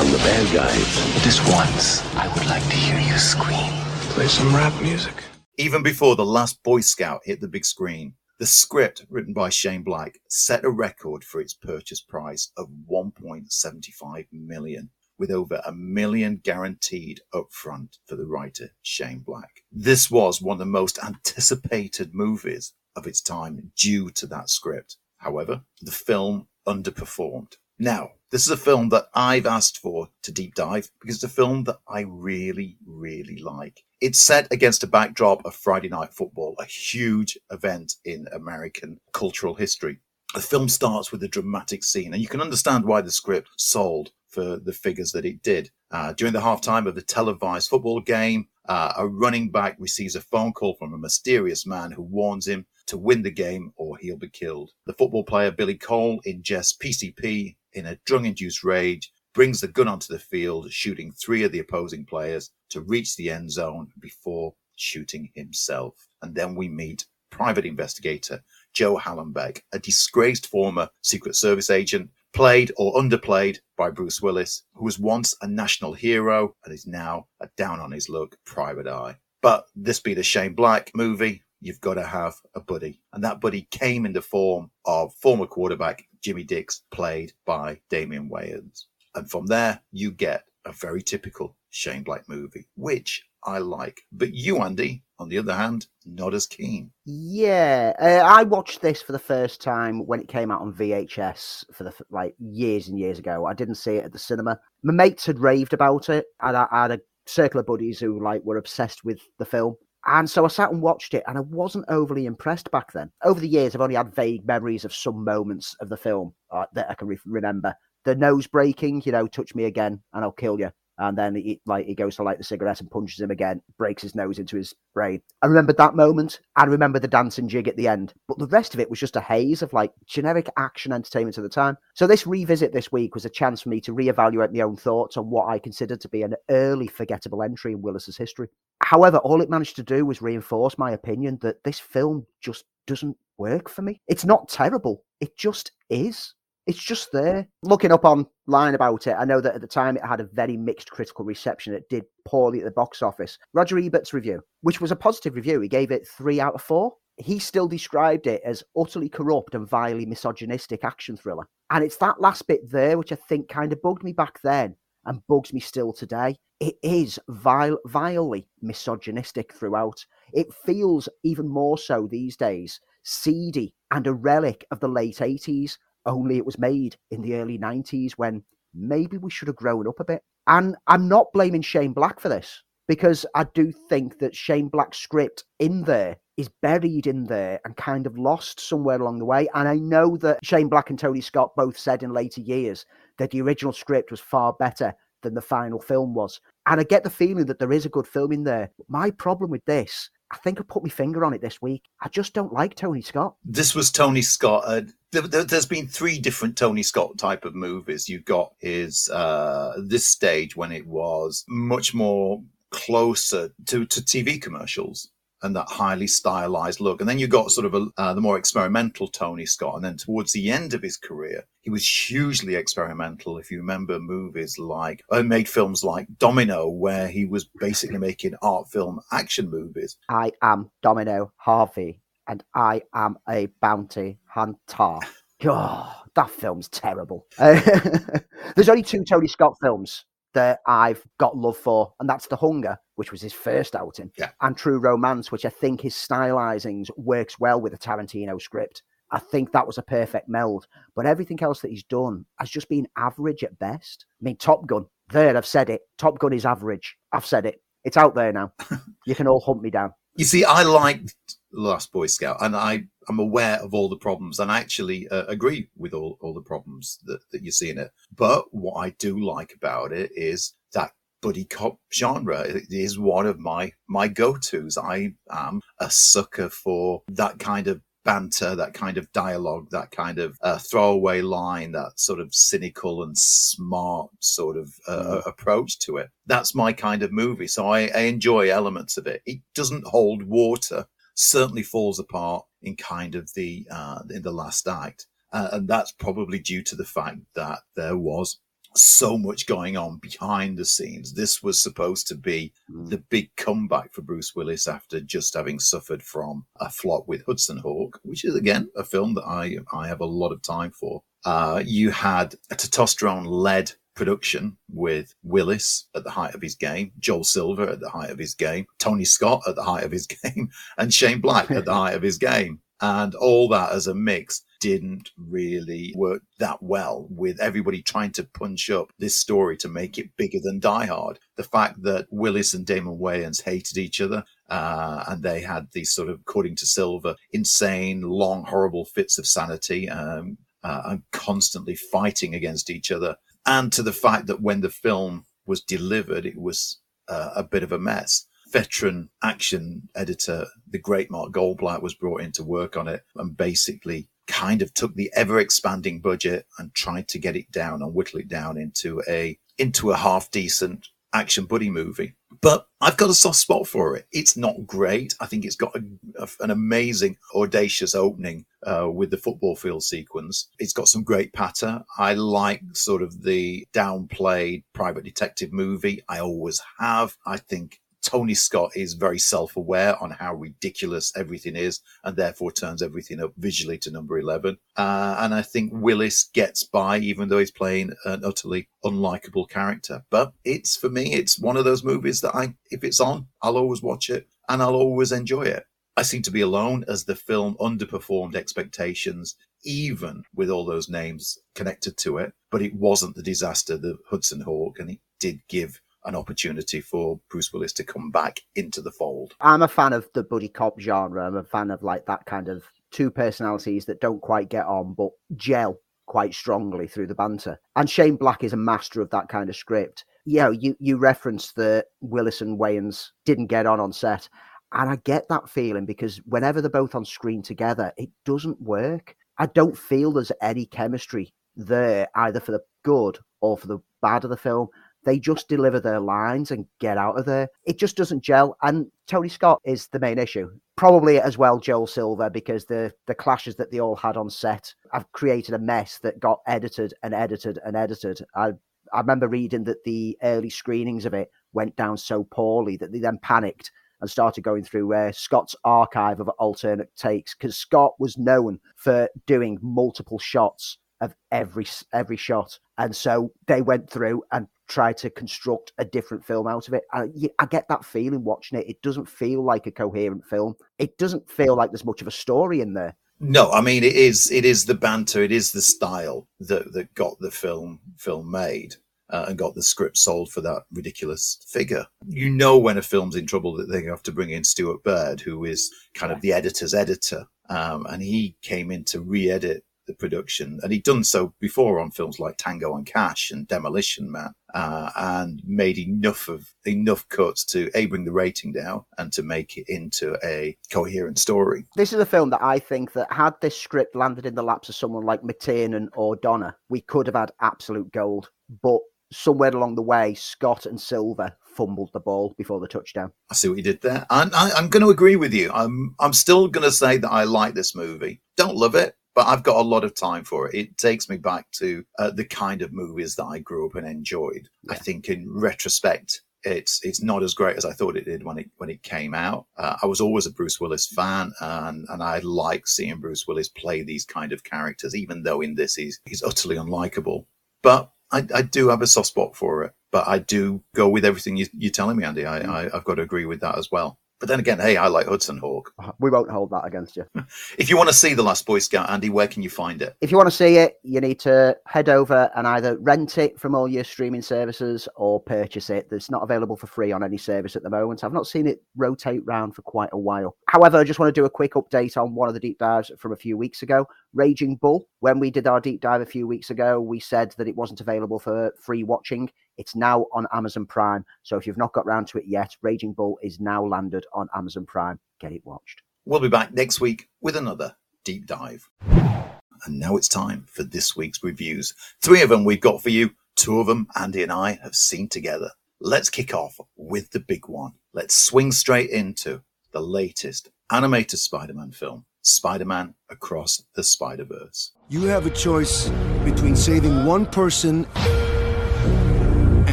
On 0.00 0.10
the 0.10 0.18
bad 0.18 0.54
guys. 0.54 1.22
Just 1.22 1.46
once, 1.52 2.02
I 2.14 2.26
would 2.28 2.46
like 2.46 2.62
to 2.62 2.74
hear 2.74 2.98
you 2.98 3.18
scream. 3.18 3.70
Play 4.14 4.28
some 4.28 4.54
rap 4.54 4.72
music. 4.80 5.12
Even 5.58 5.82
before 5.82 6.16
The 6.16 6.24
Last 6.24 6.62
Boy 6.62 6.80
Scout 6.80 7.20
hit 7.24 7.42
the 7.42 7.48
big 7.48 7.66
screen, 7.66 8.14
the 8.38 8.46
script, 8.46 9.04
written 9.10 9.34
by 9.34 9.50
Shane 9.50 9.82
Black, 9.82 10.18
set 10.26 10.64
a 10.64 10.70
record 10.70 11.22
for 11.22 11.38
its 11.38 11.52
purchase 11.52 12.00
price 12.00 12.50
of 12.56 12.70
1.75 12.90 14.26
million, 14.32 14.88
with 15.18 15.30
over 15.30 15.60
a 15.66 15.72
million 15.72 16.40
guaranteed 16.42 17.20
upfront 17.34 17.98
for 18.06 18.16
the 18.16 18.24
writer 18.24 18.70
Shane 18.80 19.18
Black. 19.18 19.64
This 19.70 20.10
was 20.10 20.40
one 20.40 20.54
of 20.54 20.60
the 20.60 20.64
most 20.64 20.98
anticipated 21.04 22.14
movies 22.14 22.72
of 22.96 23.06
its 23.06 23.20
time 23.20 23.70
due 23.76 24.08
to 24.12 24.26
that 24.28 24.48
script. 24.48 24.96
However, 25.18 25.60
the 25.82 25.92
film 25.92 26.48
underperformed. 26.66 27.56
Now, 27.82 28.10
this 28.30 28.42
is 28.42 28.50
a 28.50 28.58
film 28.58 28.90
that 28.90 29.06
I've 29.14 29.46
asked 29.46 29.78
for 29.78 30.10
to 30.24 30.30
deep 30.30 30.54
dive 30.54 30.90
because 31.00 31.14
it's 31.14 31.24
a 31.24 31.28
film 31.30 31.64
that 31.64 31.78
I 31.88 32.00
really, 32.00 32.76
really 32.84 33.38
like. 33.38 33.82
It's 34.02 34.20
set 34.20 34.52
against 34.52 34.84
a 34.84 34.86
backdrop 34.86 35.42
of 35.46 35.54
Friday 35.54 35.88
Night 35.88 36.12
Football, 36.12 36.56
a 36.58 36.66
huge 36.66 37.38
event 37.50 37.94
in 38.04 38.26
American 38.34 39.00
cultural 39.12 39.54
history. 39.54 39.98
The 40.34 40.42
film 40.42 40.68
starts 40.68 41.10
with 41.10 41.22
a 41.22 41.28
dramatic 41.28 41.82
scene, 41.82 42.12
and 42.12 42.20
you 42.20 42.28
can 42.28 42.42
understand 42.42 42.84
why 42.84 43.00
the 43.00 43.10
script 43.10 43.48
sold 43.56 44.10
for 44.28 44.58
the 44.58 44.74
figures 44.74 45.12
that 45.12 45.24
it 45.24 45.42
did. 45.42 45.70
Uh, 45.90 46.12
during 46.12 46.34
the 46.34 46.40
halftime 46.40 46.86
of 46.86 46.94
the 46.94 47.02
televised 47.02 47.70
football 47.70 48.02
game, 48.02 48.48
uh, 48.68 48.92
a 48.98 49.08
running 49.08 49.50
back 49.50 49.76
receives 49.78 50.14
a 50.14 50.20
phone 50.20 50.52
call 50.52 50.74
from 50.74 50.92
a 50.92 50.98
mysterious 50.98 51.66
man 51.66 51.92
who 51.92 52.02
warns 52.02 52.46
him 52.46 52.66
to 52.86 52.98
win 52.98 53.22
the 53.22 53.30
game 53.30 53.72
or 53.76 53.96
he'll 53.96 54.18
be 54.18 54.28
killed. 54.28 54.70
The 54.84 54.92
football 54.92 55.24
player 55.24 55.50
Billy 55.50 55.76
Cole 55.76 56.20
ingests 56.26 56.76
PCP 56.76 57.56
in 57.72 57.86
a 57.86 57.98
drug 58.04 58.26
induced 58.26 58.64
rage, 58.64 59.12
brings 59.32 59.60
the 59.60 59.68
gun 59.68 59.88
onto 59.88 60.12
the 60.12 60.18
field, 60.18 60.70
shooting 60.72 61.12
three 61.12 61.44
of 61.44 61.52
the 61.52 61.60
opposing 61.60 62.04
players 62.04 62.50
to 62.70 62.80
reach 62.80 63.16
the 63.16 63.30
end 63.30 63.50
zone 63.50 63.92
before 64.00 64.54
shooting 64.76 65.30
himself. 65.34 66.08
And 66.22 66.34
then 66.34 66.54
we 66.54 66.68
meet 66.68 67.06
private 67.30 67.64
investigator 67.64 68.42
Joe 68.72 68.96
Hallenbeck, 68.96 69.62
a 69.72 69.78
disgraced 69.78 70.46
former 70.46 70.88
Secret 71.02 71.34
Service 71.36 71.70
agent, 71.70 72.10
played 72.32 72.72
or 72.76 72.94
underplayed 72.94 73.58
by 73.76 73.90
Bruce 73.90 74.22
Willis, 74.22 74.62
who 74.74 74.84
was 74.84 74.98
once 74.98 75.34
a 75.42 75.48
national 75.48 75.94
hero 75.94 76.54
and 76.64 76.72
is 76.72 76.86
now 76.86 77.26
a 77.40 77.48
down 77.56 77.80
on 77.80 77.90
his 77.90 78.08
luck 78.08 78.36
private 78.44 78.86
eye. 78.86 79.16
But 79.42 79.66
this 79.74 80.00
be 80.00 80.14
the 80.14 80.22
Shane 80.22 80.54
Black 80.54 80.90
movie, 80.94 81.42
you've 81.60 81.80
got 81.80 81.94
to 81.94 82.04
have 82.04 82.34
a 82.54 82.60
buddy. 82.60 83.00
And 83.12 83.22
that 83.24 83.40
buddy 83.40 83.62
came 83.70 84.06
in 84.06 84.12
the 84.12 84.22
form 84.22 84.70
of 84.84 85.14
former 85.14 85.46
quarterback 85.46 86.04
Jimmy 86.22 86.44
Dix, 86.44 86.82
played 86.90 87.32
by 87.46 87.80
Damian 87.88 88.28
Wayans. 88.28 88.84
And 89.14 89.30
from 89.30 89.46
there, 89.46 89.80
you 89.90 90.10
get 90.10 90.44
a 90.64 90.72
very 90.72 91.02
typical 91.02 91.56
Shane 91.70 92.02
Black 92.02 92.28
movie, 92.28 92.66
which 92.76 93.24
I 93.44 93.58
like. 93.58 94.02
But 94.12 94.34
you, 94.34 94.58
Andy, 94.58 95.02
on 95.18 95.28
the 95.28 95.38
other 95.38 95.54
hand, 95.54 95.86
not 96.04 96.34
as 96.34 96.46
keen. 96.46 96.90
Yeah, 97.04 97.94
uh, 98.00 98.24
I 98.24 98.42
watched 98.42 98.82
this 98.82 99.02
for 99.02 99.12
the 99.12 99.18
first 99.18 99.60
time 99.60 100.06
when 100.06 100.20
it 100.20 100.28
came 100.28 100.50
out 100.50 100.60
on 100.60 100.74
VHS 100.74 101.64
for 101.72 101.84
the 101.84 101.92
like 102.10 102.34
years 102.38 102.88
and 102.88 102.98
years 102.98 103.18
ago. 103.18 103.46
I 103.46 103.54
didn't 103.54 103.76
see 103.76 103.96
it 103.96 104.04
at 104.04 104.12
the 104.12 104.18
cinema. 104.18 104.58
My 104.82 104.92
mates 104.92 105.26
had 105.26 105.38
raved 105.38 105.72
about 105.72 106.08
it, 106.08 106.26
and 106.40 106.56
I, 106.56 106.66
I 106.70 106.82
had 106.82 106.92
a 106.92 107.00
circle 107.26 107.60
of 107.60 107.66
buddies 107.66 107.98
who 107.98 108.22
like 108.22 108.42
were 108.44 108.56
obsessed 108.56 109.04
with 109.04 109.20
the 109.38 109.44
film. 109.44 109.76
And 110.06 110.28
so 110.28 110.44
I 110.44 110.48
sat 110.48 110.70
and 110.72 110.80
watched 110.80 111.14
it, 111.14 111.24
and 111.26 111.36
I 111.36 111.42
wasn't 111.42 111.84
overly 111.88 112.26
impressed 112.26 112.70
back 112.70 112.92
then. 112.92 113.10
Over 113.22 113.40
the 113.40 113.48
years, 113.48 113.74
I've 113.74 113.80
only 113.82 113.94
had 113.96 114.14
vague 114.14 114.46
memories 114.46 114.84
of 114.84 114.94
some 114.94 115.24
moments 115.24 115.76
of 115.80 115.88
the 115.88 115.96
film 115.96 116.34
uh, 116.50 116.66
that 116.74 116.90
I 116.90 116.94
can 116.94 117.08
re- 117.08 117.18
remember. 117.26 117.74
The 118.04 118.14
nose 118.14 118.46
breaking, 118.46 119.02
you 119.04 119.12
know, 119.12 119.26
touch 119.26 119.54
me 119.54 119.64
again, 119.64 120.00
and 120.14 120.24
I'll 120.24 120.32
kill 120.32 120.58
you. 120.58 120.70
And 121.00 121.16
then 121.16 121.34
he 121.34 121.60
like 121.64 121.86
he 121.86 121.94
goes 121.94 122.16
to 122.16 122.22
light 122.22 122.36
the 122.36 122.44
cigarette 122.44 122.80
and 122.80 122.90
punches 122.90 123.20
him 123.20 123.30
again, 123.30 123.62
breaks 123.78 124.02
his 124.02 124.14
nose 124.14 124.38
into 124.38 124.56
his 124.56 124.74
brain. 124.92 125.22
I 125.40 125.46
remembered 125.46 125.78
that 125.78 125.96
moment. 125.96 126.40
I 126.56 126.64
remember 126.64 126.98
the 126.98 127.08
dancing 127.08 127.48
jig 127.48 127.68
at 127.68 127.76
the 127.78 127.88
end, 127.88 128.12
but 128.28 128.38
the 128.38 128.46
rest 128.46 128.74
of 128.74 128.80
it 128.80 128.90
was 128.90 129.00
just 129.00 129.16
a 129.16 129.20
haze 129.20 129.62
of 129.62 129.72
like 129.72 129.92
generic 130.06 130.50
action 130.58 130.92
entertainment 130.92 131.38
at 131.38 131.42
the 131.42 131.48
time. 131.48 131.78
So 131.94 132.06
this 132.06 132.26
revisit 132.26 132.74
this 132.74 132.92
week 132.92 133.14
was 133.14 133.24
a 133.24 133.30
chance 133.30 133.62
for 133.62 133.70
me 133.70 133.80
to 133.80 133.94
reevaluate 133.94 134.52
my 134.52 134.60
own 134.60 134.76
thoughts 134.76 135.16
on 135.16 135.30
what 135.30 135.48
I 135.48 135.58
considered 135.58 136.02
to 136.02 136.08
be 136.10 136.22
an 136.22 136.34
early 136.50 136.86
forgettable 136.86 137.42
entry 137.42 137.72
in 137.72 137.80
Willis's 137.80 138.18
history. 138.18 138.48
However, 138.82 139.16
all 139.18 139.40
it 139.40 139.48
managed 139.48 139.76
to 139.76 139.82
do 139.82 140.04
was 140.04 140.20
reinforce 140.20 140.76
my 140.76 140.90
opinion 140.90 141.38
that 141.40 141.64
this 141.64 141.78
film 141.78 142.26
just 142.42 142.66
doesn't 142.86 143.16
work 143.38 143.70
for 143.70 143.80
me. 143.80 144.02
It's 144.06 144.26
not 144.26 144.50
terrible. 144.50 145.04
It 145.20 145.36
just 145.38 145.72
is. 145.88 146.34
It's 146.70 146.78
just 146.78 147.10
there. 147.10 147.48
Looking 147.64 147.90
up 147.90 148.04
online 148.04 148.76
about 148.76 149.08
it, 149.08 149.16
I 149.18 149.24
know 149.24 149.40
that 149.40 149.56
at 149.56 149.60
the 149.60 149.66
time 149.66 149.96
it 149.96 150.04
had 150.04 150.20
a 150.20 150.28
very 150.32 150.56
mixed 150.56 150.88
critical 150.88 151.24
reception. 151.24 151.74
It 151.74 151.88
did 151.88 152.04
poorly 152.24 152.60
at 152.60 152.64
the 152.64 152.70
box 152.70 153.02
office. 153.02 153.40
Roger 153.52 153.76
Ebert's 153.76 154.14
review, 154.14 154.40
which 154.60 154.80
was 154.80 154.92
a 154.92 154.96
positive 154.96 155.34
review, 155.34 155.60
he 155.60 155.68
gave 155.68 155.90
it 155.90 156.06
three 156.06 156.40
out 156.40 156.54
of 156.54 156.62
four. 156.62 156.92
He 157.16 157.40
still 157.40 157.66
described 157.66 158.28
it 158.28 158.40
as 158.44 158.62
utterly 158.76 159.08
corrupt 159.08 159.56
and 159.56 159.68
vilely 159.68 160.06
misogynistic 160.06 160.84
action 160.84 161.16
thriller. 161.16 161.48
And 161.70 161.82
it's 161.82 161.96
that 161.96 162.20
last 162.20 162.46
bit 162.46 162.70
there 162.70 162.98
which 162.98 163.10
I 163.10 163.16
think 163.16 163.48
kind 163.48 163.72
of 163.72 163.82
bugged 163.82 164.04
me 164.04 164.12
back 164.12 164.40
then 164.42 164.76
and 165.06 165.26
bugs 165.26 165.52
me 165.52 165.58
still 165.58 165.92
today. 165.92 166.36
It 166.60 166.76
is 166.84 167.18
vile, 167.28 167.78
vilely 167.86 168.46
misogynistic 168.62 169.52
throughout. 169.52 170.06
It 170.32 170.54
feels 170.64 171.08
even 171.24 171.48
more 171.48 171.78
so 171.78 172.06
these 172.06 172.36
days 172.36 172.78
seedy 173.02 173.74
and 173.90 174.06
a 174.06 174.12
relic 174.12 174.64
of 174.70 174.78
the 174.78 174.88
late 174.88 175.16
80s, 175.16 175.78
only 176.06 176.36
it 176.36 176.46
was 176.46 176.58
made 176.58 176.96
in 177.10 177.22
the 177.22 177.34
early 177.34 177.58
90s 177.58 178.12
when 178.12 178.42
maybe 178.74 179.16
we 179.16 179.30
should 179.30 179.48
have 179.48 179.56
grown 179.56 179.86
up 179.86 180.00
a 180.00 180.04
bit. 180.04 180.22
And 180.46 180.76
I'm 180.86 181.08
not 181.08 181.32
blaming 181.32 181.62
Shane 181.62 181.92
Black 181.92 182.20
for 182.20 182.28
this 182.28 182.62
because 182.88 183.24
I 183.34 183.44
do 183.54 183.70
think 183.70 184.18
that 184.18 184.34
Shane 184.34 184.68
Black's 184.68 184.98
script 184.98 185.44
in 185.58 185.82
there 185.82 186.16
is 186.36 186.50
buried 186.62 187.06
in 187.06 187.24
there 187.24 187.60
and 187.64 187.76
kind 187.76 188.06
of 188.06 188.18
lost 188.18 188.58
somewhere 188.58 189.00
along 189.00 189.18
the 189.18 189.24
way. 189.24 189.48
And 189.54 189.68
I 189.68 189.76
know 189.76 190.16
that 190.16 190.44
Shane 190.44 190.68
Black 190.68 190.90
and 190.90 190.98
Tony 190.98 191.20
Scott 191.20 191.52
both 191.56 191.78
said 191.78 192.02
in 192.02 192.12
later 192.12 192.40
years 192.40 192.86
that 193.18 193.30
the 193.30 193.42
original 193.42 193.72
script 193.72 194.10
was 194.10 194.20
far 194.20 194.54
better 194.54 194.94
than 195.22 195.34
the 195.34 195.42
final 195.42 195.80
film 195.80 196.14
was. 196.14 196.40
And 196.66 196.80
I 196.80 196.84
get 196.84 197.04
the 197.04 197.10
feeling 197.10 197.46
that 197.46 197.58
there 197.58 197.72
is 197.72 197.84
a 197.84 197.90
good 197.90 198.06
film 198.06 198.32
in 198.32 198.42
there. 198.42 198.70
My 198.88 199.10
problem 199.10 199.50
with 199.50 199.64
this, 199.66 200.10
I 200.30 200.36
think 200.38 200.58
I 200.58 200.64
put 200.66 200.82
my 200.82 200.88
finger 200.88 201.24
on 201.24 201.34
it 201.34 201.42
this 201.42 201.60
week. 201.60 201.82
I 202.00 202.08
just 202.08 202.32
don't 202.32 202.52
like 202.52 202.74
Tony 202.74 203.02
Scott. 203.02 203.34
This 203.44 203.74
was 203.74 203.90
Tony 203.90 204.22
Scott. 204.22 204.62
Uh, 204.66 204.82
there, 205.12 205.22
there, 205.22 205.44
has 205.50 205.66
been 205.66 205.88
three 205.88 206.18
different 206.18 206.56
Tony 206.56 206.82
Scott 206.82 207.18
type 207.18 207.44
of 207.44 207.54
movies. 207.54 208.08
You 208.08 208.20
got 208.20 208.52
his 208.58 209.08
uh, 209.08 209.74
this 209.78 210.06
stage 210.06 210.56
when 210.56 210.72
it 210.72 210.86
was 210.86 211.44
much 211.48 211.94
more 211.94 212.42
closer 212.70 213.52
to, 213.66 213.84
to 213.84 214.00
TV 214.00 214.40
commercials 214.40 215.10
and 215.42 215.56
that 215.56 215.68
highly 215.68 216.06
stylized 216.06 216.80
look. 216.80 217.00
And 217.00 217.08
then 217.08 217.18
you 217.18 217.26
got 217.26 217.50
sort 217.50 217.64
of 217.64 217.74
a, 217.74 217.86
uh, 217.96 218.14
the 218.14 218.20
more 218.20 218.36
experimental 218.36 219.08
Tony 219.08 219.46
Scott. 219.46 219.76
And 219.76 219.84
then 219.84 219.96
towards 219.96 220.32
the 220.32 220.50
end 220.50 220.74
of 220.74 220.82
his 220.82 220.96
career, 220.96 221.46
he 221.62 221.70
was 221.70 221.88
hugely 221.88 222.56
experimental. 222.56 223.38
If 223.38 223.50
you 223.50 223.58
remember 223.58 223.98
movies 223.98 224.58
like, 224.58 225.02
I 225.10 225.22
made 225.22 225.48
films 225.48 225.82
like 225.82 226.06
Domino, 226.18 226.68
where 226.68 227.08
he 227.08 227.24
was 227.24 227.46
basically 227.58 227.98
making 227.98 228.34
art 228.42 228.68
film 228.68 229.00
action 229.10 229.50
movies. 229.50 229.96
I 230.10 230.32
am 230.42 230.70
Domino 230.82 231.32
Harvey 231.36 232.00
and 232.30 232.44
I 232.54 232.82
am 232.94 233.18
a 233.28 233.46
bounty 233.60 234.18
hunter. 234.24 234.98
God, 235.42 235.92
that 236.14 236.30
film's 236.30 236.68
terrible. 236.68 237.26
There's 237.38 238.68
only 238.68 238.82
two 238.82 239.04
Tony 239.04 239.26
Scott 239.26 239.54
films 239.60 240.04
that 240.32 240.60
I've 240.66 241.02
got 241.18 241.36
love 241.36 241.56
for, 241.56 241.92
and 241.98 242.08
that's 242.08 242.28
The 242.28 242.36
Hunger, 242.36 242.78
which 242.94 243.10
was 243.10 243.20
his 243.20 243.32
first 243.32 243.74
outing, 243.74 244.12
Yeah. 244.16 244.30
and 244.42 244.56
True 244.56 244.78
Romance, 244.78 245.32
which 245.32 245.44
I 245.44 245.48
think 245.48 245.80
his 245.80 245.94
stylizings 245.94 246.88
works 246.96 247.40
well 247.40 247.60
with 247.60 247.74
a 247.74 247.78
Tarantino 247.78 248.40
script. 248.40 248.82
I 249.10 249.18
think 249.18 249.50
that 249.50 249.66
was 249.66 249.78
a 249.78 249.82
perfect 249.82 250.28
meld, 250.28 250.68
but 250.94 251.04
everything 251.06 251.42
else 251.42 251.60
that 251.62 251.72
he's 251.72 251.82
done 251.82 252.26
has 252.38 252.48
just 252.48 252.68
been 252.68 252.86
average 252.96 253.42
at 253.42 253.58
best. 253.58 254.06
I 254.20 254.22
mean, 254.22 254.36
Top 254.36 254.68
Gun, 254.68 254.86
there, 255.08 255.36
I've 255.36 255.46
said 255.46 255.68
it. 255.68 255.80
Top 255.98 256.20
Gun 256.20 256.32
is 256.32 256.46
average. 256.46 256.96
I've 257.10 257.26
said 257.26 257.44
it. 257.44 257.60
It's 257.82 257.96
out 257.96 258.14
there 258.14 258.32
now. 258.32 258.52
you 259.06 259.16
can 259.16 259.26
all 259.26 259.40
hunt 259.40 259.62
me 259.62 259.70
down. 259.70 259.94
You 260.14 260.24
see, 260.26 260.44
I 260.44 260.62
liked 260.62 261.16
Last 261.52 261.92
Boy 261.92 262.06
Scout, 262.06 262.38
and 262.40 262.54
I 262.56 262.84
am 263.08 263.18
aware 263.18 263.56
of 263.56 263.74
all 263.74 263.88
the 263.88 263.96
problems, 263.96 264.38
and 264.38 264.50
I 264.50 264.58
actually 264.58 265.08
uh, 265.08 265.26
agree 265.26 265.68
with 265.76 265.92
all, 265.94 266.18
all 266.20 266.34
the 266.34 266.40
problems 266.40 266.98
that, 267.04 267.20
that 267.32 267.42
you 267.42 267.50
see 267.50 267.70
in 267.70 267.78
it. 267.78 267.90
But 268.14 268.44
what 268.52 268.74
I 268.74 268.90
do 268.90 269.18
like 269.18 269.52
about 269.54 269.92
it 269.92 270.10
is 270.14 270.54
that 270.74 270.92
buddy 271.22 271.44
cop 271.44 271.78
genre 271.92 272.40
It 272.40 272.64
is 272.70 272.98
one 272.98 273.26
of 273.26 273.38
my 273.38 273.72
my 273.88 274.08
go 274.08 274.36
tos. 274.36 274.78
I 274.78 275.12
am 275.30 275.60
a 275.78 275.90
sucker 275.90 276.48
for 276.48 277.02
that 277.08 277.38
kind 277.38 277.66
of 277.66 277.82
banter, 278.04 278.54
that 278.54 278.72
kind 278.72 278.96
of 278.96 279.12
dialogue, 279.12 279.68
that 279.70 279.90
kind 279.90 280.18
of 280.18 280.38
uh, 280.42 280.58
throwaway 280.58 281.20
line, 281.20 281.72
that 281.72 281.92
sort 281.96 282.20
of 282.20 282.34
cynical 282.34 283.02
and 283.02 283.16
smart 283.18 284.10
sort 284.20 284.56
of 284.56 284.72
uh, 284.88 285.20
approach 285.26 285.78
to 285.80 285.98
it. 285.98 286.08
That's 286.26 286.54
my 286.54 286.72
kind 286.72 287.02
of 287.02 287.12
movie. 287.12 287.46
So 287.46 287.68
I, 287.68 287.90
I 287.94 288.00
enjoy 288.00 288.50
elements 288.50 288.96
of 288.96 289.06
it. 289.06 289.22
It 289.26 289.40
doesn't 289.54 289.86
hold 289.86 290.22
water. 290.22 290.86
Certainly 291.22 291.64
falls 291.64 291.98
apart 291.98 292.46
in 292.62 292.76
kind 292.76 293.14
of 293.14 293.32
the 293.34 293.66
uh, 293.70 294.02
in 294.10 294.22
the 294.22 294.32
last 294.32 294.66
act. 294.66 295.06
Uh, 295.32 295.48
and 295.52 295.68
that's 295.68 295.92
probably 295.92 296.38
due 296.38 296.62
to 296.62 296.74
the 296.74 296.84
fact 296.84 297.18
that 297.34 297.58
there 297.76 297.96
was 297.96 298.40
so 298.76 299.18
much 299.18 299.46
going 299.46 299.76
on 299.76 299.98
behind 299.98 300.56
the 300.56 300.64
scenes. 300.64 301.12
This 301.12 301.42
was 301.42 301.60
supposed 301.60 302.06
to 302.08 302.14
be 302.14 302.52
the 302.68 302.98
big 303.10 303.30
comeback 303.36 303.92
for 303.92 304.02
Bruce 304.02 304.34
Willis 304.34 304.66
after 304.66 305.00
just 305.00 305.34
having 305.34 305.58
suffered 305.58 306.02
from 306.02 306.46
a 306.60 306.70
flop 306.70 307.08
with 307.08 307.24
Hudson 307.26 307.58
Hawk, 307.58 308.00
which 308.02 308.24
is 308.24 308.34
again 308.34 308.70
a 308.76 308.84
film 308.84 309.14
that 309.14 309.24
I 309.26 309.58
I 309.72 309.88
have 309.88 310.00
a 310.00 310.06
lot 310.06 310.32
of 310.32 310.42
time 310.42 310.70
for. 310.70 311.02
Uh, 311.24 311.62
you 311.64 311.90
had 311.90 312.34
a 312.50 312.54
testosterone 312.54 313.26
led 313.26 313.72
production 314.00 314.56
with 314.72 315.14
Willis 315.22 315.86
at 315.94 316.04
the 316.04 316.10
height 316.10 316.34
of 316.34 316.40
his 316.40 316.54
game, 316.54 316.90
Joel 316.98 317.22
Silver 317.22 317.68
at 317.68 317.80
the 317.80 317.90
height 317.90 318.08
of 318.08 318.18
his 318.18 318.32
game, 318.32 318.64
Tony 318.78 319.04
Scott 319.04 319.42
at 319.46 319.56
the 319.56 319.62
height 319.62 319.84
of 319.84 319.92
his 319.92 320.06
game, 320.24 320.48
and 320.78 320.92
Shane 320.92 321.20
Black 321.20 321.50
at 321.50 321.66
the 321.66 321.74
height 321.74 321.94
of 321.94 322.00
his 322.00 322.16
game. 322.16 322.60
And 322.80 323.14
all 323.14 323.46
that 323.48 323.72
as 323.72 323.88
a 323.88 323.94
mix 323.94 324.42
didn't 324.58 325.10
really 325.18 325.92
work 325.94 326.22
that 326.38 326.62
well 326.62 327.06
with 327.10 327.38
everybody 327.40 327.82
trying 327.82 328.12
to 328.12 328.24
punch 328.24 328.70
up 328.70 328.90
this 328.98 329.14
story 329.14 329.58
to 329.58 329.68
make 329.68 329.98
it 329.98 330.16
bigger 330.16 330.38
than 330.42 330.60
Die 330.60 330.86
Hard. 330.86 331.18
The 331.36 331.42
fact 331.42 331.82
that 331.82 332.06
Willis 332.10 332.54
and 332.54 332.64
Damon 332.64 332.98
Wayans 332.98 333.42
hated 333.42 333.76
each 333.76 334.00
other 334.00 334.24
uh, 334.48 335.04
and 335.08 335.22
they 335.22 335.42
had 335.42 335.68
these 335.72 335.92
sort 335.92 336.08
of, 336.08 336.20
according 336.20 336.56
to 336.56 336.66
Silver, 336.66 337.16
insane, 337.32 338.00
long, 338.00 338.44
horrible 338.44 338.86
fits 338.86 339.18
of 339.18 339.26
sanity 339.26 339.90
um, 339.90 340.38
uh, 340.64 340.82
and 340.86 341.02
constantly 341.12 341.74
fighting 341.74 342.34
against 342.34 342.70
each 342.70 342.90
other. 342.90 343.16
And 343.46 343.72
to 343.72 343.82
the 343.82 343.92
fact 343.92 344.26
that 344.26 344.42
when 344.42 344.60
the 344.60 344.70
film 344.70 345.26
was 345.46 345.62
delivered, 345.62 346.26
it 346.26 346.38
was 346.38 346.80
uh, 347.08 347.30
a 347.34 347.42
bit 347.42 347.62
of 347.62 347.72
a 347.72 347.78
mess. 347.78 348.26
Veteran 348.52 349.10
action 349.22 349.88
editor, 349.94 350.46
the 350.68 350.78
great 350.78 351.10
Mark 351.10 351.32
Goldblatt, 351.32 351.82
was 351.82 351.94
brought 351.94 352.20
in 352.20 352.32
to 352.32 352.42
work 352.42 352.76
on 352.76 352.88
it 352.88 353.04
and 353.16 353.36
basically 353.36 354.08
kind 354.26 354.62
of 354.62 354.72
took 354.74 354.94
the 354.94 355.10
ever 355.14 355.38
expanding 355.38 356.00
budget 356.00 356.46
and 356.58 356.74
tried 356.74 357.08
to 357.08 357.18
get 357.18 357.36
it 357.36 357.50
down 357.50 357.82
and 357.82 357.94
whittle 357.94 358.20
it 358.20 358.28
down 358.28 358.56
into 358.56 359.02
a 359.08 359.38
into 359.58 359.90
a 359.90 359.96
half 359.96 360.30
decent 360.30 360.88
action 361.12 361.46
buddy 361.46 361.70
movie. 361.70 362.14
But 362.40 362.66
I've 362.80 362.96
got 362.96 363.10
a 363.10 363.14
soft 363.14 363.36
spot 363.36 363.66
for 363.66 363.96
it. 363.96 364.06
It's 364.12 364.36
not 364.36 364.66
great. 364.66 365.14
I 365.20 365.26
think 365.26 365.44
it's 365.44 365.56
got 365.56 365.74
a, 365.76 365.82
a, 366.18 366.28
an 366.40 366.50
amazing, 366.50 367.16
audacious 367.34 367.94
opening 367.94 368.46
uh, 368.64 368.88
with 368.90 369.10
the 369.10 369.18
football 369.18 369.56
field 369.56 369.82
sequence. 369.82 370.48
It's 370.58 370.72
got 370.72 370.88
some 370.88 371.02
great 371.02 371.32
patter. 371.32 371.82
I 371.98 372.14
like 372.14 372.62
sort 372.72 373.02
of 373.02 373.22
the 373.22 373.66
downplayed 373.74 374.62
private 374.72 375.04
detective 375.04 375.52
movie. 375.52 376.02
I 376.08 376.20
always 376.20 376.62
have. 376.78 377.16
I 377.26 377.36
think 377.38 377.79
Tony 378.02 378.34
Scott 378.34 378.72
is 378.74 378.94
very 378.94 379.18
self 379.18 379.56
aware 379.56 380.00
on 380.02 380.10
how 380.10 380.34
ridiculous 380.34 381.12
everything 381.16 381.56
is 381.56 381.80
and 382.04 382.16
therefore 382.16 382.52
turns 382.52 382.82
everything 382.82 383.20
up 383.20 383.32
visually 383.36 383.78
to 383.78 383.90
number 383.90 384.18
11. 384.18 384.58
Uh, 384.76 385.16
and 385.18 385.34
I 385.34 385.42
think 385.42 385.72
Willis 385.74 386.24
gets 386.24 386.64
by 386.64 386.98
even 386.98 387.28
though 387.28 387.38
he's 387.38 387.50
playing 387.50 387.92
an 388.04 388.24
utterly 388.24 388.68
unlikable 388.84 389.48
character. 389.48 390.04
But 390.10 390.32
it's 390.44 390.76
for 390.76 390.88
me, 390.88 391.12
it's 391.12 391.38
one 391.38 391.56
of 391.56 391.64
those 391.64 391.84
movies 391.84 392.20
that 392.22 392.34
I, 392.34 392.54
if 392.70 392.84
it's 392.84 393.00
on, 393.00 393.28
I'll 393.42 393.58
always 393.58 393.82
watch 393.82 394.10
it 394.10 394.28
and 394.48 394.62
I'll 394.62 394.74
always 394.74 395.12
enjoy 395.12 395.42
it. 395.42 395.64
I 395.96 396.02
seem 396.02 396.22
to 396.22 396.30
be 396.30 396.40
alone 396.40 396.84
as 396.88 397.04
the 397.04 397.14
film 397.14 397.56
underperformed 397.60 398.34
expectations, 398.34 399.36
even 399.64 400.22
with 400.34 400.48
all 400.48 400.64
those 400.64 400.88
names 400.88 401.38
connected 401.54 401.96
to 401.98 402.18
it. 402.18 402.32
But 402.50 402.62
it 402.62 402.74
wasn't 402.74 403.16
the 403.16 403.22
disaster 403.22 403.76
that 403.76 403.98
Hudson 404.08 404.40
Hawk, 404.40 404.78
and 404.78 404.90
it 404.90 405.00
did 405.18 405.40
give 405.48 405.80
an 406.04 406.14
opportunity 406.14 406.80
for 406.80 407.20
Bruce 407.28 407.52
Willis 407.52 407.72
to 407.74 407.84
come 407.84 408.10
back 408.10 408.40
into 408.54 408.80
the 408.80 408.90
fold. 408.90 409.34
I'm 409.40 409.62
a 409.62 409.68
fan 409.68 409.92
of 409.92 410.08
the 410.14 410.22
buddy 410.22 410.48
cop 410.48 410.80
genre. 410.80 411.26
I'm 411.26 411.36
a 411.36 411.44
fan 411.44 411.70
of 411.70 411.82
like 411.82 412.06
that 412.06 412.26
kind 412.26 412.48
of 412.48 412.64
two 412.90 413.10
personalities 413.10 413.84
that 413.86 414.00
don't 414.00 414.20
quite 414.20 414.48
get 414.48 414.66
on 414.66 414.94
but 414.94 415.10
gel 415.36 415.78
quite 416.06 416.34
strongly 416.34 416.88
through 416.88 417.06
the 417.06 417.14
banter. 417.14 417.60
And 417.76 417.88
Shane 417.88 418.16
Black 418.16 418.42
is 418.42 418.52
a 418.52 418.56
master 418.56 419.00
of 419.00 419.10
that 419.10 419.28
kind 419.28 419.48
of 419.48 419.54
script. 419.54 420.04
You 420.24 420.40
know, 420.40 420.50
you 420.50 420.76
you 420.80 420.96
referenced 420.96 421.54
that 421.56 421.86
Willis 422.00 422.40
and 422.40 422.58
Wayans 422.58 423.10
didn't 423.24 423.46
get 423.46 423.66
on 423.66 423.78
on 423.78 423.92
set. 423.92 424.28
And 424.72 424.90
I 424.90 424.96
get 424.96 425.28
that 425.28 425.48
feeling 425.48 425.86
because 425.86 426.18
whenever 426.26 426.60
they're 426.60 426.70
both 426.70 426.94
on 426.94 427.04
screen 427.04 427.42
together, 427.42 427.92
it 427.96 428.10
doesn't 428.24 428.60
work. 428.60 429.16
I 429.38 429.46
don't 429.46 429.76
feel 429.76 430.12
there's 430.12 430.32
any 430.42 430.66
chemistry 430.66 431.32
there, 431.56 432.08
either 432.14 432.40
for 432.40 432.52
the 432.52 432.62
good 432.82 433.18
or 433.40 433.56
for 433.56 433.66
the 433.66 433.78
bad 434.02 434.24
of 434.24 434.30
the 434.30 434.36
film. 434.36 434.68
They 435.04 435.18
just 435.18 435.48
deliver 435.48 435.80
their 435.80 436.00
lines 436.00 436.50
and 436.50 436.66
get 436.78 436.98
out 436.98 437.18
of 437.18 437.24
there. 437.24 437.48
It 437.64 437.78
just 437.78 437.96
doesn't 437.96 438.22
gel. 438.22 438.56
And 438.62 438.86
Tony 439.06 439.28
Scott 439.28 439.60
is 439.64 439.88
the 439.88 440.00
main 440.00 440.18
issue. 440.18 440.50
Probably 440.76 441.20
as 441.20 441.38
well 441.38 441.58
Joel 441.58 441.86
Silver 441.86 442.30
because 442.30 442.64
the 442.66 442.92
the 443.06 443.14
clashes 443.14 443.56
that 443.56 443.70
they 443.70 443.80
all 443.80 443.96
had 443.96 444.16
on 444.16 444.30
set 444.30 444.74
have 444.92 445.10
created 445.12 445.54
a 445.54 445.58
mess 445.58 445.98
that 445.98 446.20
got 446.20 446.40
edited 446.46 446.94
and 447.02 447.14
edited 447.14 447.58
and 447.64 447.76
edited. 447.76 448.22
I 448.34 448.52
I 448.92 449.00
remember 449.00 449.28
reading 449.28 449.64
that 449.64 449.84
the 449.84 450.18
early 450.22 450.50
screenings 450.50 451.06
of 451.06 451.14
it 451.14 451.30
went 451.52 451.76
down 451.76 451.96
so 451.96 452.24
poorly 452.24 452.76
that 452.78 452.92
they 452.92 452.98
then 452.98 453.18
panicked 453.22 453.70
and 454.00 454.10
started 454.10 454.42
going 454.42 454.64
through 454.64 454.94
uh, 454.94 455.12
Scott's 455.12 455.54
archive 455.64 456.20
of 456.20 456.28
alternate 456.30 456.94
takes 456.96 457.34
because 457.34 457.56
Scott 457.56 457.92
was 457.98 458.16
known 458.16 458.58
for 458.76 459.08
doing 459.26 459.58
multiple 459.60 460.18
shots 460.18 460.78
of 461.00 461.14
every 461.30 461.66
every 461.92 462.16
shot, 462.16 462.58
and 462.78 462.94
so 462.94 463.32
they 463.46 463.62
went 463.62 463.90
through 463.90 464.22
and 464.32 464.46
tried 464.68 464.96
to 464.98 465.10
construct 465.10 465.72
a 465.78 465.84
different 465.84 466.24
film 466.24 466.46
out 466.46 466.68
of 466.68 466.74
it. 466.74 466.84
I, 466.92 467.06
I 467.38 467.46
get 467.46 467.66
that 467.68 467.84
feeling 467.84 468.22
watching 468.22 468.58
it. 468.58 468.68
It 468.68 468.82
doesn't 468.82 469.08
feel 469.08 469.44
like 469.44 469.66
a 469.66 469.72
coherent 469.72 470.24
film. 470.24 470.54
It 470.78 470.96
doesn't 470.96 471.28
feel 471.28 471.56
like 471.56 471.70
there's 471.70 471.84
much 471.84 472.00
of 472.00 472.06
a 472.06 472.12
story 472.12 472.60
in 472.60 472.74
there. 472.74 472.96
No, 473.18 473.50
I 473.50 473.60
mean 473.60 473.84
it 473.84 473.94
is. 473.94 474.30
It 474.30 474.44
is 474.44 474.64
the 474.64 474.74
banter. 474.74 475.22
It 475.22 475.32
is 475.32 475.52
the 475.52 475.60
style 475.60 476.26
that 476.40 476.72
that 476.72 476.94
got 476.94 477.18
the 477.20 477.30
film 477.30 477.80
film 477.98 478.30
made 478.30 478.76
uh, 479.10 479.26
and 479.28 479.38
got 479.38 479.54
the 479.54 479.62
script 479.62 479.98
sold 479.98 480.30
for 480.30 480.40
that 480.40 480.62
ridiculous 480.72 481.38
figure. 481.46 481.86
You 482.06 482.30
know 482.30 482.58
when 482.58 482.78
a 482.78 482.82
film's 482.82 483.16
in 483.16 483.26
trouble 483.26 483.54
that 483.56 483.66
they 483.70 483.84
have 483.84 484.02
to 484.04 484.12
bring 484.12 484.30
in 484.30 484.44
Stuart 484.44 484.82
Baird, 484.84 485.20
who 485.20 485.44
is 485.44 485.70
kind 485.94 486.12
of 486.12 486.20
the 486.20 486.32
editor's 486.32 486.72
editor, 486.72 487.26
um, 487.48 487.86
and 487.86 488.02
he 488.02 488.36
came 488.42 488.70
in 488.70 488.84
to 488.84 489.00
re-edit 489.00 489.64
the 489.90 489.96
production, 489.96 490.60
and 490.62 490.72
he'd 490.72 490.84
done 490.84 491.04
so 491.04 491.34
before 491.40 491.80
on 491.80 491.90
films 491.90 492.18
like 492.18 492.36
Tango 492.36 492.74
and 492.76 492.86
Cash 492.86 493.30
and 493.30 493.46
Demolition 493.46 494.10
Man, 494.10 494.32
uh, 494.54 494.90
and 494.96 495.42
made 495.44 495.78
enough 495.78 496.28
of 496.28 496.52
enough 496.66 497.08
cuts 497.08 497.44
to 497.46 497.70
a 497.74 497.86
bring 497.86 498.04
the 498.04 498.12
rating 498.12 498.52
down 498.52 498.84
and 498.98 499.12
to 499.12 499.22
make 499.22 499.56
it 499.56 499.66
into 499.68 500.16
a 500.24 500.56
coherent 500.70 501.18
story. 501.18 501.66
This 501.76 501.92
is 501.92 502.00
a 502.00 502.06
film 502.06 502.30
that 502.30 502.42
I 502.42 502.58
think 502.58 502.92
that 502.92 503.12
had 503.12 503.34
this 503.40 503.60
script 503.60 503.96
landed 503.96 504.26
in 504.26 504.34
the 504.34 504.42
laps 504.42 504.68
of 504.68 504.74
someone 504.74 505.04
like 505.04 505.22
McTiernan 505.22 505.88
or 505.94 506.16
Donner, 506.16 506.56
we 506.68 506.80
could 506.80 507.06
have 507.06 507.16
had 507.16 507.32
absolute 507.40 507.92
gold. 507.92 508.30
But 508.62 508.80
somewhere 509.12 509.50
along 509.50 509.74
the 509.74 509.82
way, 509.82 510.14
Scott 510.14 510.66
and 510.66 510.80
Silver 510.80 511.36
fumbled 511.40 511.90
the 511.92 512.00
ball 512.00 512.34
before 512.38 512.60
the 512.60 512.68
touchdown. 512.68 513.12
I 513.30 513.34
see 513.34 513.48
what 513.48 513.58
you 513.58 513.64
did 513.64 513.80
there. 513.82 514.06
And 514.10 514.34
I, 514.34 514.50
I'm 514.52 514.68
going 514.68 514.82
to 514.82 514.90
agree 514.90 515.16
with 515.16 515.34
you. 515.34 515.50
I'm 515.52 515.94
I'm 515.98 516.12
still 516.12 516.48
going 516.48 516.64
to 516.64 516.72
say 516.72 516.96
that 516.98 517.10
I 517.10 517.24
like 517.24 517.54
this 517.54 517.74
movie. 517.74 518.20
Don't 518.36 518.56
love 518.56 518.74
it, 518.74 518.96
but 519.14 519.26
I've 519.26 519.42
got 519.42 519.60
a 519.60 519.68
lot 519.68 519.84
of 519.84 519.94
time 519.94 520.24
for 520.24 520.48
it. 520.48 520.54
It 520.54 520.78
takes 520.78 521.08
me 521.08 521.16
back 521.16 521.50
to 521.52 521.84
uh, 521.98 522.10
the 522.10 522.24
kind 522.24 522.62
of 522.62 522.72
movies 522.72 523.16
that 523.16 523.24
I 523.24 523.38
grew 523.38 523.66
up 523.66 523.74
and 523.74 523.86
enjoyed. 523.86 524.48
I 524.68 524.76
think 524.76 525.08
in 525.08 525.26
retrospect, 525.28 526.22
it's 526.42 526.80
it's 526.82 527.02
not 527.02 527.22
as 527.22 527.34
great 527.34 527.56
as 527.56 527.64
I 527.64 527.72
thought 527.72 527.96
it 527.96 528.06
did 528.06 528.24
when 528.24 528.38
it 528.38 528.50
when 528.56 528.70
it 528.70 528.82
came 528.82 529.14
out. 529.14 529.46
Uh, 529.56 529.76
I 529.82 529.86
was 529.86 530.00
always 530.00 530.26
a 530.26 530.32
Bruce 530.32 530.60
Willis 530.60 530.86
fan, 530.86 531.32
and 531.40 531.86
and 531.88 532.02
I 532.02 532.18
like 532.20 532.66
seeing 532.66 533.00
Bruce 533.00 533.26
Willis 533.26 533.48
play 533.48 533.82
these 533.82 534.04
kind 534.04 534.32
of 534.32 534.44
characters, 534.44 534.94
even 534.94 535.22
though 535.22 535.40
in 535.40 535.54
this 535.54 535.74
he's 535.74 536.00
he's 536.06 536.22
utterly 536.22 536.56
unlikable. 536.56 537.26
But 537.62 537.90
I, 538.12 538.26
I 538.34 538.42
do 538.42 538.68
have 538.68 538.82
a 538.82 538.86
soft 538.86 539.08
spot 539.08 539.36
for 539.36 539.64
it. 539.64 539.72
But 539.92 540.06
I 540.06 540.18
do 540.18 540.62
go 540.74 540.88
with 540.88 541.04
everything 541.04 541.36
you, 541.36 541.46
you're 541.52 541.72
telling 541.72 541.96
me, 541.96 542.04
Andy. 542.04 542.24
I, 542.24 542.38
I 542.38 542.76
I've 542.76 542.84
got 542.84 542.94
to 542.94 543.02
agree 543.02 543.26
with 543.26 543.40
that 543.40 543.58
as 543.58 543.70
well. 543.70 543.98
But 544.20 544.28
then 544.28 544.38
again, 544.38 544.58
hey, 544.58 544.76
I 544.76 544.88
like 544.88 545.06
Hudson 545.06 545.38
Hawk. 545.38 545.72
Uh, 545.82 545.92
we 545.98 546.10
won't 546.10 546.30
hold 546.30 546.50
that 546.50 546.66
against 546.66 546.96
you. 546.96 547.06
If 547.58 547.70
you 547.70 547.76
want 547.76 547.88
to 547.88 547.94
see 547.94 548.14
The 548.14 548.22
Last 548.22 548.46
Boy 548.46 548.58
Scout, 548.58 548.90
Andy, 548.90 549.08
where 549.08 549.28
can 549.28 549.42
you 549.42 549.50
find 549.50 549.80
it? 549.82 549.96
If 550.00 550.10
you 550.10 550.16
want 550.16 550.28
to 550.28 550.34
see 550.34 550.56
it, 550.56 550.78
you 550.82 551.00
need 551.00 551.18
to 551.20 551.56
head 551.66 551.88
over 551.88 552.30
and 552.34 552.46
either 552.46 552.76
rent 552.78 553.18
it 553.18 553.38
from 553.38 553.54
all 553.54 553.68
your 553.68 553.84
streaming 553.84 554.22
services 554.22 554.88
or 554.96 555.20
purchase 555.20 555.70
it. 555.70 555.88
It's 555.90 556.10
not 556.10 556.22
available 556.22 556.56
for 556.56 556.66
free 556.66 556.92
on 556.92 557.02
any 557.02 557.18
service 557.18 557.56
at 557.56 557.62
the 557.62 557.70
moment. 557.70 558.02
I've 558.02 558.12
not 558.12 558.26
seen 558.26 558.46
it 558.46 558.62
rotate 558.76 559.22
round 559.24 559.54
for 559.54 559.62
quite 559.62 559.90
a 559.92 559.98
while. 559.98 560.36
However, 560.48 560.78
I 560.78 560.84
just 560.84 560.98
want 560.98 561.14
to 561.14 561.18
do 561.20 561.24
a 561.24 561.30
quick 561.30 561.54
update 561.54 561.96
on 561.96 562.14
one 562.14 562.28
of 562.28 562.34
the 562.34 562.40
deep 562.40 562.58
dives 562.58 562.90
from 562.98 563.12
a 563.12 563.16
few 563.16 563.36
weeks 563.36 563.62
ago. 563.62 563.86
Raging 564.12 564.56
Bull. 564.56 564.88
When 565.00 565.18
we 565.18 565.30
did 565.30 565.46
our 565.46 565.60
deep 565.60 565.80
dive 565.80 566.02
a 566.02 566.06
few 566.06 566.26
weeks 566.26 566.50
ago, 566.50 566.80
we 566.80 567.00
said 567.00 567.32
that 567.38 567.48
it 567.48 567.56
wasn't 567.56 567.80
available 567.80 568.18
for 568.18 568.52
free 568.60 568.84
watching. 568.84 569.30
It's 569.60 569.76
now 569.76 570.06
on 570.10 570.26
Amazon 570.32 570.64
Prime. 570.64 571.04
So 571.22 571.36
if 571.36 571.46
you've 571.46 571.58
not 571.58 571.74
got 571.74 571.84
round 571.84 572.08
to 572.08 572.18
it 572.18 572.24
yet, 572.26 572.56
Raging 572.62 572.94
Bull 572.94 573.18
is 573.22 573.40
now 573.40 573.62
landed 573.62 574.06
on 574.14 574.26
Amazon 574.34 574.64
Prime. 574.64 574.98
Get 575.20 575.32
it 575.32 575.44
watched. 575.44 575.82
We'll 576.06 576.18
be 576.18 576.28
back 576.28 576.54
next 576.54 576.80
week 576.80 577.10
with 577.20 577.36
another 577.36 577.76
deep 578.02 578.24
dive. 578.24 578.70
And 578.86 579.78
now 579.78 579.98
it's 579.98 580.08
time 580.08 580.46
for 580.48 580.62
this 580.62 580.96
week's 580.96 581.22
reviews. 581.22 581.74
Three 582.00 582.22
of 582.22 582.30
them 582.30 582.44
we've 582.44 582.58
got 582.58 582.82
for 582.82 582.88
you. 582.88 583.10
Two 583.36 583.60
of 583.60 583.66
them 583.66 583.86
Andy 583.94 584.22
and 584.22 584.32
I 584.32 584.58
have 584.62 584.74
seen 584.74 585.10
together. 585.10 585.50
Let's 585.78 586.08
kick 586.08 586.32
off 586.32 586.58
with 586.78 587.10
the 587.10 587.20
big 587.20 587.46
one. 587.46 587.72
Let's 587.92 588.16
swing 588.16 588.52
straight 588.52 588.88
into 588.88 589.42
the 589.72 589.82
latest 589.82 590.48
animated 590.72 591.18
Spider 591.18 591.52
Man 591.52 591.72
film, 591.72 592.06
Spider 592.22 592.64
Man 592.64 592.94
Across 593.10 593.64
the 593.74 593.84
Spider 593.84 594.24
Verse. 594.24 594.72
You 594.88 595.02
have 595.02 595.26
a 595.26 595.30
choice 595.30 595.90
between 596.24 596.56
saving 596.56 597.04
one 597.04 597.26
person 597.26 597.86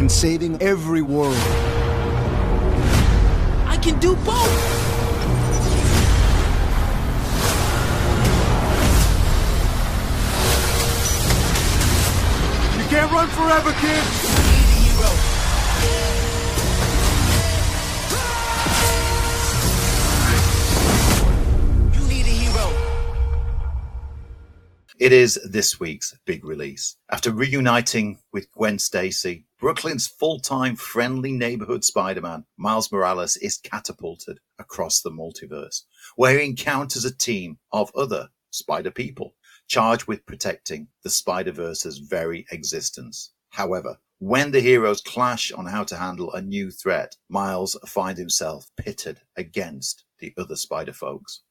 and 0.07 0.11
saving 0.13 0.61
every 0.61 1.01
world. 1.01 1.35
I 3.67 3.77
can 3.81 3.99
do 3.99 4.15
both! 4.23 4.53
You 12.77 12.85
can't 12.87 13.11
run 13.11 13.27
forever, 13.27 13.73
kid! 13.81 14.26
It 24.99 25.13
is 25.13 25.39
this 25.47 25.79
week's 25.79 26.17
big 26.25 26.43
release. 26.43 26.95
After 27.11 27.31
reuniting 27.31 28.17
with 28.33 28.51
Gwen 28.51 28.79
Stacy, 28.79 29.45
Brooklyn's 29.59 30.07
full 30.07 30.39
time 30.39 30.75
friendly 30.75 31.31
neighborhood 31.31 31.83
Spider 31.83 32.21
Man, 32.21 32.45
Miles 32.57 32.91
Morales, 32.91 33.37
is 33.37 33.59
catapulted 33.59 34.39
across 34.57 34.99
the 34.99 35.11
multiverse, 35.11 35.83
where 36.15 36.39
he 36.39 36.45
encounters 36.47 37.05
a 37.05 37.15
team 37.15 37.59
of 37.71 37.91
other 37.95 38.29
Spider 38.49 38.89
people 38.89 39.35
charged 39.67 40.07
with 40.07 40.25
protecting 40.25 40.87
the 41.03 41.11
Spider 41.11 41.51
Verse's 41.51 41.99
very 41.99 42.47
existence. 42.51 43.33
However, 43.49 43.97
when 44.17 44.49
the 44.49 44.61
heroes 44.61 45.01
clash 45.01 45.51
on 45.51 45.67
how 45.67 45.83
to 45.83 45.97
handle 45.97 46.33
a 46.33 46.41
new 46.41 46.71
threat, 46.71 47.17
Miles 47.29 47.77
finds 47.85 48.19
himself 48.19 48.71
pitted 48.77 49.19
against 49.35 50.05
the 50.17 50.33
other 50.39 50.55
Spider 50.55 50.93
folks. 50.93 51.41